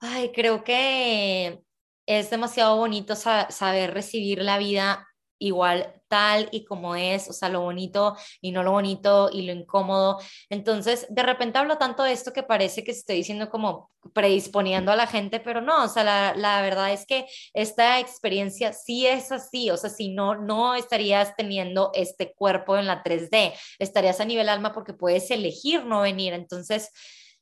Ay, 0.00 0.32
creo 0.32 0.64
que 0.64 1.60
es 2.04 2.30
demasiado 2.30 2.76
bonito 2.76 3.14
saber 3.14 3.94
recibir 3.94 4.42
la 4.42 4.58
vida 4.58 5.06
igual 5.38 5.97
tal 6.08 6.48
y 6.52 6.64
como 6.64 6.96
es, 6.96 7.28
o 7.28 7.32
sea, 7.32 7.48
lo 7.48 7.60
bonito 7.60 8.16
y 8.40 8.52
no 8.52 8.62
lo 8.62 8.72
bonito 8.72 9.30
y 9.32 9.42
lo 9.42 9.52
incómodo. 9.52 10.18
Entonces, 10.50 11.06
de 11.10 11.22
repente 11.22 11.58
hablo 11.58 11.78
tanto 11.78 12.02
de 12.02 12.12
esto 12.12 12.32
que 12.32 12.42
parece 12.42 12.84
que 12.84 12.92
estoy 12.92 13.16
diciendo 13.16 13.50
como 13.50 13.90
predisponiendo 14.14 14.92
a 14.92 14.96
la 14.96 15.06
gente, 15.06 15.40
pero 15.40 15.60
no, 15.60 15.84
o 15.84 15.88
sea, 15.88 16.04
la, 16.04 16.34
la 16.34 16.62
verdad 16.62 16.92
es 16.92 17.04
que 17.06 17.26
esta 17.52 18.00
experiencia 18.00 18.72
sí 18.72 19.06
es 19.06 19.30
así, 19.32 19.70
o 19.70 19.76
sea, 19.76 19.90
si 19.90 20.08
no, 20.10 20.34
no 20.34 20.74
estarías 20.74 21.34
teniendo 21.36 21.90
este 21.94 22.32
cuerpo 22.34 22.76
en 22.76 22.86
la 22.86 23.02
3D, 23.02 23.54
estarías 23.78 24.20
a 24.20 24.24
nivel 24.24 24.48
alma 24.48 24.72
porque 24.72 24.94
puedes 24.94 25.30
elegir 25.30 25.84
no 25.84 26.00
venir. 26.02 26.32
Entonces, 26.32 26.90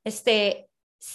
este, 0.05 0.69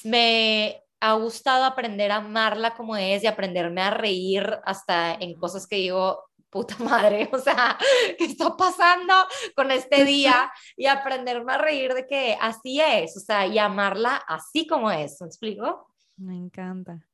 me 0.04 0.84
ha 1.00 1.14
gustado 1.14 1.66
aprender 1.66 2.12
a 2.12 2.18
amarla 2.18 2.76
como 2.76 2.96
es 2.96 3.24
y 3.24 3.28
aprenderme 3.28 3.82
a 3.82 3.90
reír 3.90 4.60
hasta 4.66 5.14
en 5.14 5.34
cosas 5.34 5.66
que 5.68 5.78
digo, 5.78 6.24
puta 6.52 6.76
madre, 6.84 7.30
o 7.34 7.40
sea, 7.40 7.78
¿qué 8.18 8.26
está 8.26 8.56
pasando 8.56 9.14
con 9.56 9.72
este 9.72 10.06
día? 10.06 10.52
Y 10.76 10.86
aprenderme 10.86 11.54
a 11.54 11.58
reír 11.58 11.94
de 11.94 12.06
que 12.06 12.38
así 12.40 12.80
es, 12.80 13.18
o 13.18 13.20
sea, 13.20 13.48
y 13.48 13.58
amarla 13.58 14.18
así 14.28 14.68
como 14.68 14.92
es, 14.92 15.20
¿me 15.22 15.28
explico? 15.28 15.88
Me 16.18 16.36
encanta. 16.36 17.08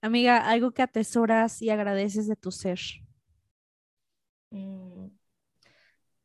Amiga, 0.00 0.48
algo 0.48 0.72
que 0.72 0.82
atesoras 0.82 1.60
y 1.60 1.70
agradeces 1.70 2.26
de 2.26 2.36
tu 2.36 2.50
ser. 2.50 2.80
Mm, 4.50 5.08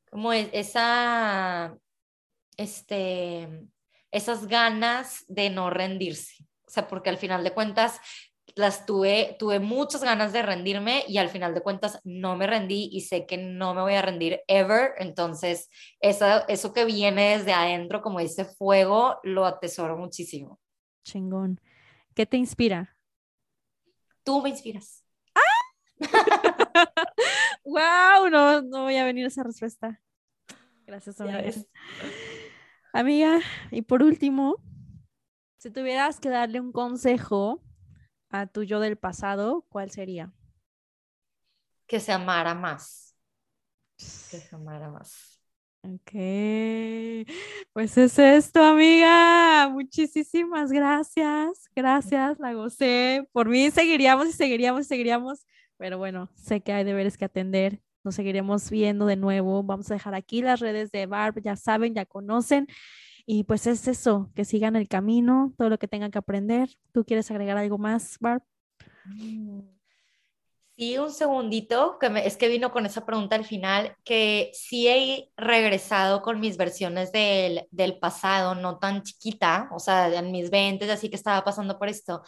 como 0.10 0.32
esa, 0.32 1.78
este, 2.56 3.68
esas 4.12 4.48
ganas 4.48 5.26
de 5.28 5.50
no 5.50 5.70
rendirse. 5.70 6.46
O 6.66 6.70
sea, 6.70 6.88
porque 6.88 7.10
al 7.10 7.18
final 7.18 7.44
de 7.44 7.54
cuentas 7.54 8.00
las 8.56 8.86
tuve, 8.86 9.36
tuve 9.38 9.60
muchas 9.60 10.02
ganas 10.02 10.32
de 10.32 10.42
rendirme 10.42 11.04
y 11.08 11.18
al 11.18 11.30
final 11.30 11.54
de 11.54 11.62
cuentas 11.62 12.00
no 12.06 12.38
me 12.38 12.48
rendí 12.48 12.90
y 12.92 13.02
sé 13.02 13.26
que 13.26 13.38
no 13.38 13.74
me 13.74 13.82
voy 13.82 13.96
a 13.96 14.02
rendir 14.02 14.42
ever. 14.48 14.94
Entonces, 14.98 15.70
eso, 16.00 16.26
eso 16.48 16.74
que 16.74 16.86
viene 16.86 17.38
desde 17.38 17.52
adentro, 17.52 18.02
como 18.02 18.22
ese 18.22 18.46
fuego, 18.46 19.20
lo 19.24 19.46
atesoro 19.46 19.98
muchísimo. 19.98 20.60
Chingón. 21.04 21.60
¿Qué 22.14 22.26
te 22.26 22.38
inspira? 22.38 22.96
Tú 24.24 24.42
me 24.42 24.50
inspiras. 24.50 25.04
¡Ah! 26.04 26.86
¡Wow! 27.66 28.30
No, 28.30 28.62
no 28.62 28.84
voy 28.84 28.96
a 28.96 29.04
venir 29.04 29.26
esa 29.26 29.44
respuesta. 29.44 30.02
Gracias. 30.88 31.18
Amiga, 32.94 33.42
y 33.72 33.82
por 33.82 34.02
último, 34.02 34.56
si 35.58 35.72
tuvieras 35.72 36.22
que 36.22 36.30
darle 36.30 36.62
un 36.62 36.72
consejo 36.72 37.65
a 38.42 38.48
tu 38.48 38.64
yo 38.64 38.80
del 38.80 38.98
pasado, 38.98 39.66
¿cuál 39.70 39.92
sería? 39.92 40.34
Que 41.88 42.00
se 42.00 42.12
amara 42.12 42.56
más. 42.56 43.16
Que 43.98 44.38
se 44.38 44.56
amara 44.56 44.90
más. 44.90 45.36
Ok, 45.84 46.12
pues 47.74 47.96
es 47.98 48.18
esto, 48.18 48.64
amiga. 48.64 49.70
Muchísimas 49.70 50.72
gracias. 50.72 51.70
Gracias, 51.76 52.40
la 52.40 52.54
gocé. 52.54 53.28
Por 53.32 53.50
mí 53.50 53.70
seguiríamos 53.70 54.28
y 54.28 54.32
seguiríamos 54.32 54.82
y 54.82 54.84
seguiríamos, 54.86 55.46
pero 55.78 56.00
bueno, 56.00 56.32
sé 56.34 56.62
que 56.62 56.74
hay 56.74 56.84
deberes 56.84 57.18
que 57.18 57.26
atender. 57.26 57.82
Nos 58.04 58.16
seguiremos 58.16 58.70
viendo 58.72 59.06
de 59.06 59.16
nuevo. 59.16 59.62
Vamos 59.62 59.92
a 59.92 59.94
dejar 59.94 60.16
aquí 60.16 60.42
las 60.42 60.60
redes 60.60 60.92
de 60.92 61.06
Barb, 61.06 61.40
ya 61.42 61.56
saben, 61.56 61.94
ya 61.94 62.06
conocen. 62.06 62.68
Y 63.26 63.44
pues 63.44 63.66
es 63.68 63.88
eso, 63.88 64.30
que 64.36 64.46
sigan 64.46 64.76
el 64.76 64.88
camino, 64.88 65.54
todo 65.58 65.70
lo 65.70 65.80
que 65.80 65.88
tengan 65.88 66.12
que 66.12 66.20
aprender. 66.20 66.70
¿Tú 66.92 67.04
quieres 67.06 67.32
agregar 67.32 67.58
algo 67.58 67.78
más, 67.78 68.18
Barb? 68.20 68.44
Mm. 69.06 69.76
Sí, 70.78 70.98
un 70.98 71.10
segundito, 71.10 71.98
que 72.00 72.08
es 72.26 72.36
que 72.36 72.50
vino 72.50 72.70
con 72.74 72.86
esa 72.86 73.06
pregunta 73.06 73.38
al 73.38 73.46
final, 73.46 73.96
que 74.04 74.52
sí 74.54 74.90
he 74.90 75.32
regresado 75.38 76.22
con 76.22 76.42
mis 76.42 76.58
versiones 76.58 77.14
del, 77.14 77.66
del 77.72 77.98
pasado, 77.98 78.56
no 78.56 78.78
tan 78.78 79.02
chiquita, 79.02 79.70
o 79.72 79.80
sea, 79.80 80.14
en 80.14 80.34
mis 80.34 80.50
20, 80.50 80.92
así 80.92 81.10
que 81.10 81.16
estaba 81.16 81.46
pasando 81.46 81.80
por 81.80 81.88
esto, 81.88 82.24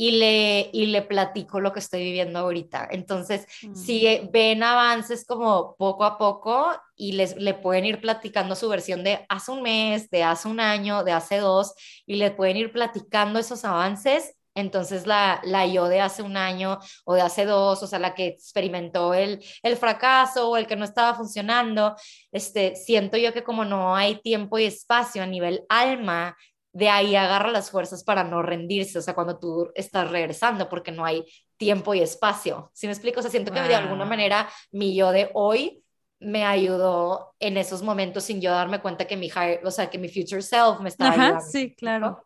y 0.00 0.12
le, 0.12 0.70
y 0.72 0.86
le 0.86 1.02
platico 1.02 1.58
lo 1.58 1.72
que 1.72 1.80
estoy 1.80 2.04
viviendo 2.04 2.38
ahorita. 2.38 2.86
Entonces, 2.92 3.48
si 3.74 4.06
mm. 4.06 4.30
ven 4.30 4.62
avances 4.62 5.24
como 5.26 5.74
poco 5.76 6.04
a 6.04 6.16
poco 6.16 6.70
y 6.94 7.12
les, 7.12 7.36
le 7.36 7.54
pueden 7.54 7.84
ir 7.84 8.00
platicando 8.00 8.54
su 8.54 8.68
versión 8.68 9.02
de 9.02 9.26
hace 9.28 9.50
un 9.50 9.62
mes, 9.62 10.08
de 10.08 10.22
hace 10.22 10.46
un 10.46 10.60
año, 10.60 11.02
de 11.02 11.10
hace 11.10 11.38
dos, 11.38 11.74
y 12.06 12.14
le 12.14 12.30
pueden 12.30 12.56
ir 12.56 12.72
platicando 12.72 13.40
esos 13.40 13.64
avances 13.64 14.36
entonces 14.54 15.06
la, 15.06 15.40
la 15.44 15.66
yo 15.66 15.88
de 15.88 16.00
hace 16.00 16.22
un 16.22 16.36
año 16.36 16.80
o 17.04 17.14
de 17.14 17.20
hace 17.20 17.44
dos, 17.44 17.80
o 17.82 17.86
sea, 17.86 18.00
la 18.00 18.14
que 18.14 18.26
experimentó 18.26 19.14
el, 19.14 19.44
el 19.62 19.76
fracaso 19.76 20.50
o 20.50 20.56
el 20.56 20.66
que 20.66 20.74
no 20.74 20.84
estaba 20.84 21.14
funcionando, 21.14 21.94
este, 22.32 22.74
siento 22.74 23.16
yo 23.16 23.32
que 23.32 23.44
como 23.44 23.64
no 23.64 23.94
hay 23.94 24.20
tiempo 24.20 24.58
y 24.58 24.64
espacio 24.64 25.22
a 25.22 25.26
nivel 25.26 25.64
alma, 25.68 26.36
de 26.72 26.88
ahí 26.88 27.16
agarra 27.16 27.50
las 27.50 27.70
fuerzas 27.70 28.04
para 28.04 28.24
no 28.24 28.42
rendirse, 28.42 28.98
o 28.98 29.02
sea, 29.02 29.14
cuando 29.14 29.38
tú 29.38 29.70
estás 29.74 30.10
regresando, 30.10 30.68
porque 30.68 30.92
no 30.92 31.04
hay 31.04 31.24
tiempo 31.56 31.94
y 31.94 32.00
espacio. 32.00 32.70
¿Sí 32.74 32.86
me 32.86 32.92
explico? 32.92 33.20
O 33.20 33.22
sea, 33.22 33.30
siento 33.30 33.52
que 33.52 33.60
de 33.60 33.74
alguna 33.74 34.04
manera 34.04 34.48
mi 34.70 34.94
yo 34.94 35.10
de 35.10 35.30
hoy 35.34 35.82
me 36.20 36.44
ayudó 36.44 37.34
en 37.38 37.56
esos 37.56 37.82
momentos 37.82 38.24
sin 38.24 38.40
yo 38.40 38.50
darme 38.50 38.80
cuenta 38.80 39.06
que 39.06 39.16
mi 39.16 39.30
o 39.64 39.70
sea, 39.70 39.88
que 39.88 39.98
mi 39.98 40.08
future 40.08 40.42
self 40.42 40.80
me 40.80 40.88
estaba 40.88 41.12
ayudando. 41.12 41.40
Sí, 41.40 41.74
claro. 41.74 42.24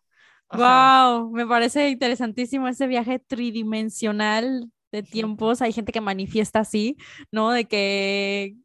Wow, 0.50 1.30
me 1.30 1.46
parece 1.46 1.88
interesantísimo 1.88 2.68
ese 2.68 2.86
viaje 2.86 3.18
tridimensional 3.18 4.70
de 4.90 5.02
tiempos. 5.02 5.62
Hay 5.62 5.72
gente 5.72 5.92
que 5.92 6.02
manifiesta 6.02 6.60
así, 6.60 6.96
¿no? 7.30 7.52
De 7.52 7.64
que 7.64 8.56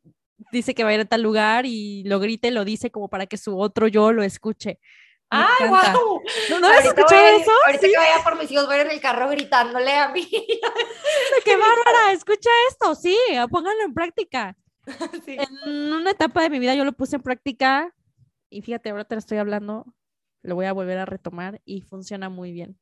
dice 0.51 0.75
que 0.75 0.83
va 0.83 0.89
a 0.89 0.95
ir 0.95 0.99
a 0.99 1.05
tal 1.05 1.21
lugar 1.21 1.65
y 1.65 2.03
lo 2.03 2.19
grite, 2.19 2.51
lo 2.51 2.65
dice 2.65 2.91
como 2.91 3.07
para 3.07 3.25
que 3.25 3.37
su 3.37 3.57
otro 3.57 3.87
yo 3.87 4.11
lo 4.11 4.21
escuche. 4.23 4.79
¡Ay, 5.29 5.67
wow! 5.67 6.21
¿No, 6.49 6.59
no 6.59 6.67
has 6.67 6.85
escuchado 6.85 7.37
eso? 7.37 7.51
Ahorita 7.65 7.87
que 7.87 7.97
vaya 7.97 8.23
por 8.23 8.37
mis 8.37 8.49
hijos, 8.51 8.65
voy 8.65 8.75
a 8.75 8.81
ir 8.81 8.85
en 8.85 8.91
el 8.93 9.01
carro 9.01 9.29
gritándole 9.29 9.93
a 9.93 10.09
mí. 10.09 10.27
¡Qué 11.45 11.57
bárbara! 11.57 12.11
Escucha 12.13 12.49
esto, 12.69 12.95
sí, 12.95 13.17
pónganlo 13.49 13.83
en 13.83 13.93
práctica. 13.93 14.55
En 15.27 15.93
una 15.93 16.11
etapa 16.11 16.41
de 16.41 16.49
mi 16.49 16.59
vida 16.59 16.73
yo 16.73 16.85
lo 16.85 16.93
puse 16.93 17.17
en 17.17 17.21
práctica 17.21 17.93
y 18.49 18.61
fíjate, 18.61 18.89
ahora 18.89 19.03
te 19.03 19.15
lo 19.15 19.19
estoy 19.19 19.37
hablando 19.37 19.85
lo 20.47 20.55
voy 20.55 20.65
a 20.65 20.73
volver 20.73 20.97
a 20.97 21.05
retomar 21.05 21.61
y 21.65 21.81
funciona 21.81 22.29
muy 22.29 22.51
bien. 22.51 22.79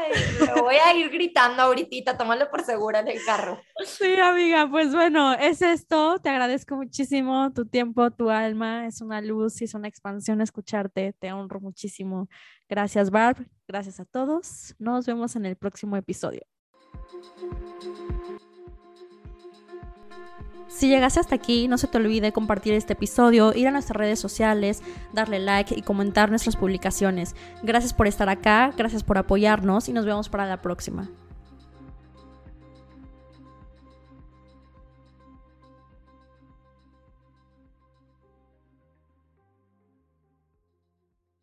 Ay, 0.00 0.12
voy 0.60 0.76
a 0.76 0.94
ir 0.94 1.10
gritando 1.10 1.62
ahorita, 1.62 2.16
tómalo 2.16 2.50
por 2.50 2.62
segura 2.62 3.00
en 3.00 3.08
el 3.08 3.24
carro. 3.24 3.60
Sí, 3.84 4.14
amiga, 4.16 4.68
pues 4.70 4.94
bueno, 4.94 5.32
es 5.34 5.62
esto. 5.62 6.18
Te 6.18 6.28
agradezco 6.28 6.76
muchísimo 6.76 7.52
tu 7.52 7.66
tiempo, 7.66 8.10
tu 8.10 8.30
alma. 8.30 8.86
Es 8.86 9.00
una 9.00 9.20
luz 9.20 9.60
y 9.60 9.64
es 9.64 9.74
una 9.74 9.88
expansión 9.88 10.40
escucharte. 10.40 11.14
Te 11.18 11.32
honro 11.32 11.60
muchísimo. 11.60 12.28
Gracias, 12.68 13.10
Barb. 13.10 13.46
Gracias 13.66 14.00
a 14.00 14.04
todos. 14.04 14.74
Nos 14.78 15.06
vemos 15.06 15.36
en 15.36 15.46
el 15.46 15.56
próximo 15.56 15.96
episodio. 15.96 16.42
Si 20.70 20.88
llegaste 20.88 21.18
hasta 21.18 21.34
aquí, 21.34 21.66
no 21.66 21.78
se 21.78 21.88
te 21.88 21.98
olvide 21.98 22.32
compartir 22.32 22.74
este 22.74 22.92
episodio, 22.92 23.52
ir 23.54 23.66
a 23.66 23.72
nuestras 23.72 23.96
redes 23.96 24.20
sociales, 24.20 24.82
darle 25.12 25.40
like 25.40 25.74
y 25.76 25.82
comentar 25.82 26.30
nuestras 26.30 26.56
publicaciones. 26.56 27.34
Gracias 27.62 27.92
por 27.92 28.06
estar 28.06 28.28
acá, 28.28 28.72
gracias 28.76 29.02
por 29.02 29.18
apoyarnos 29.18 29.88
y 29.88 29.92
nos 29.92 30.06
vemos 30.06 30.28
para 30.28 30.46
la 30.46 30.62
próxima. 30.62 31.10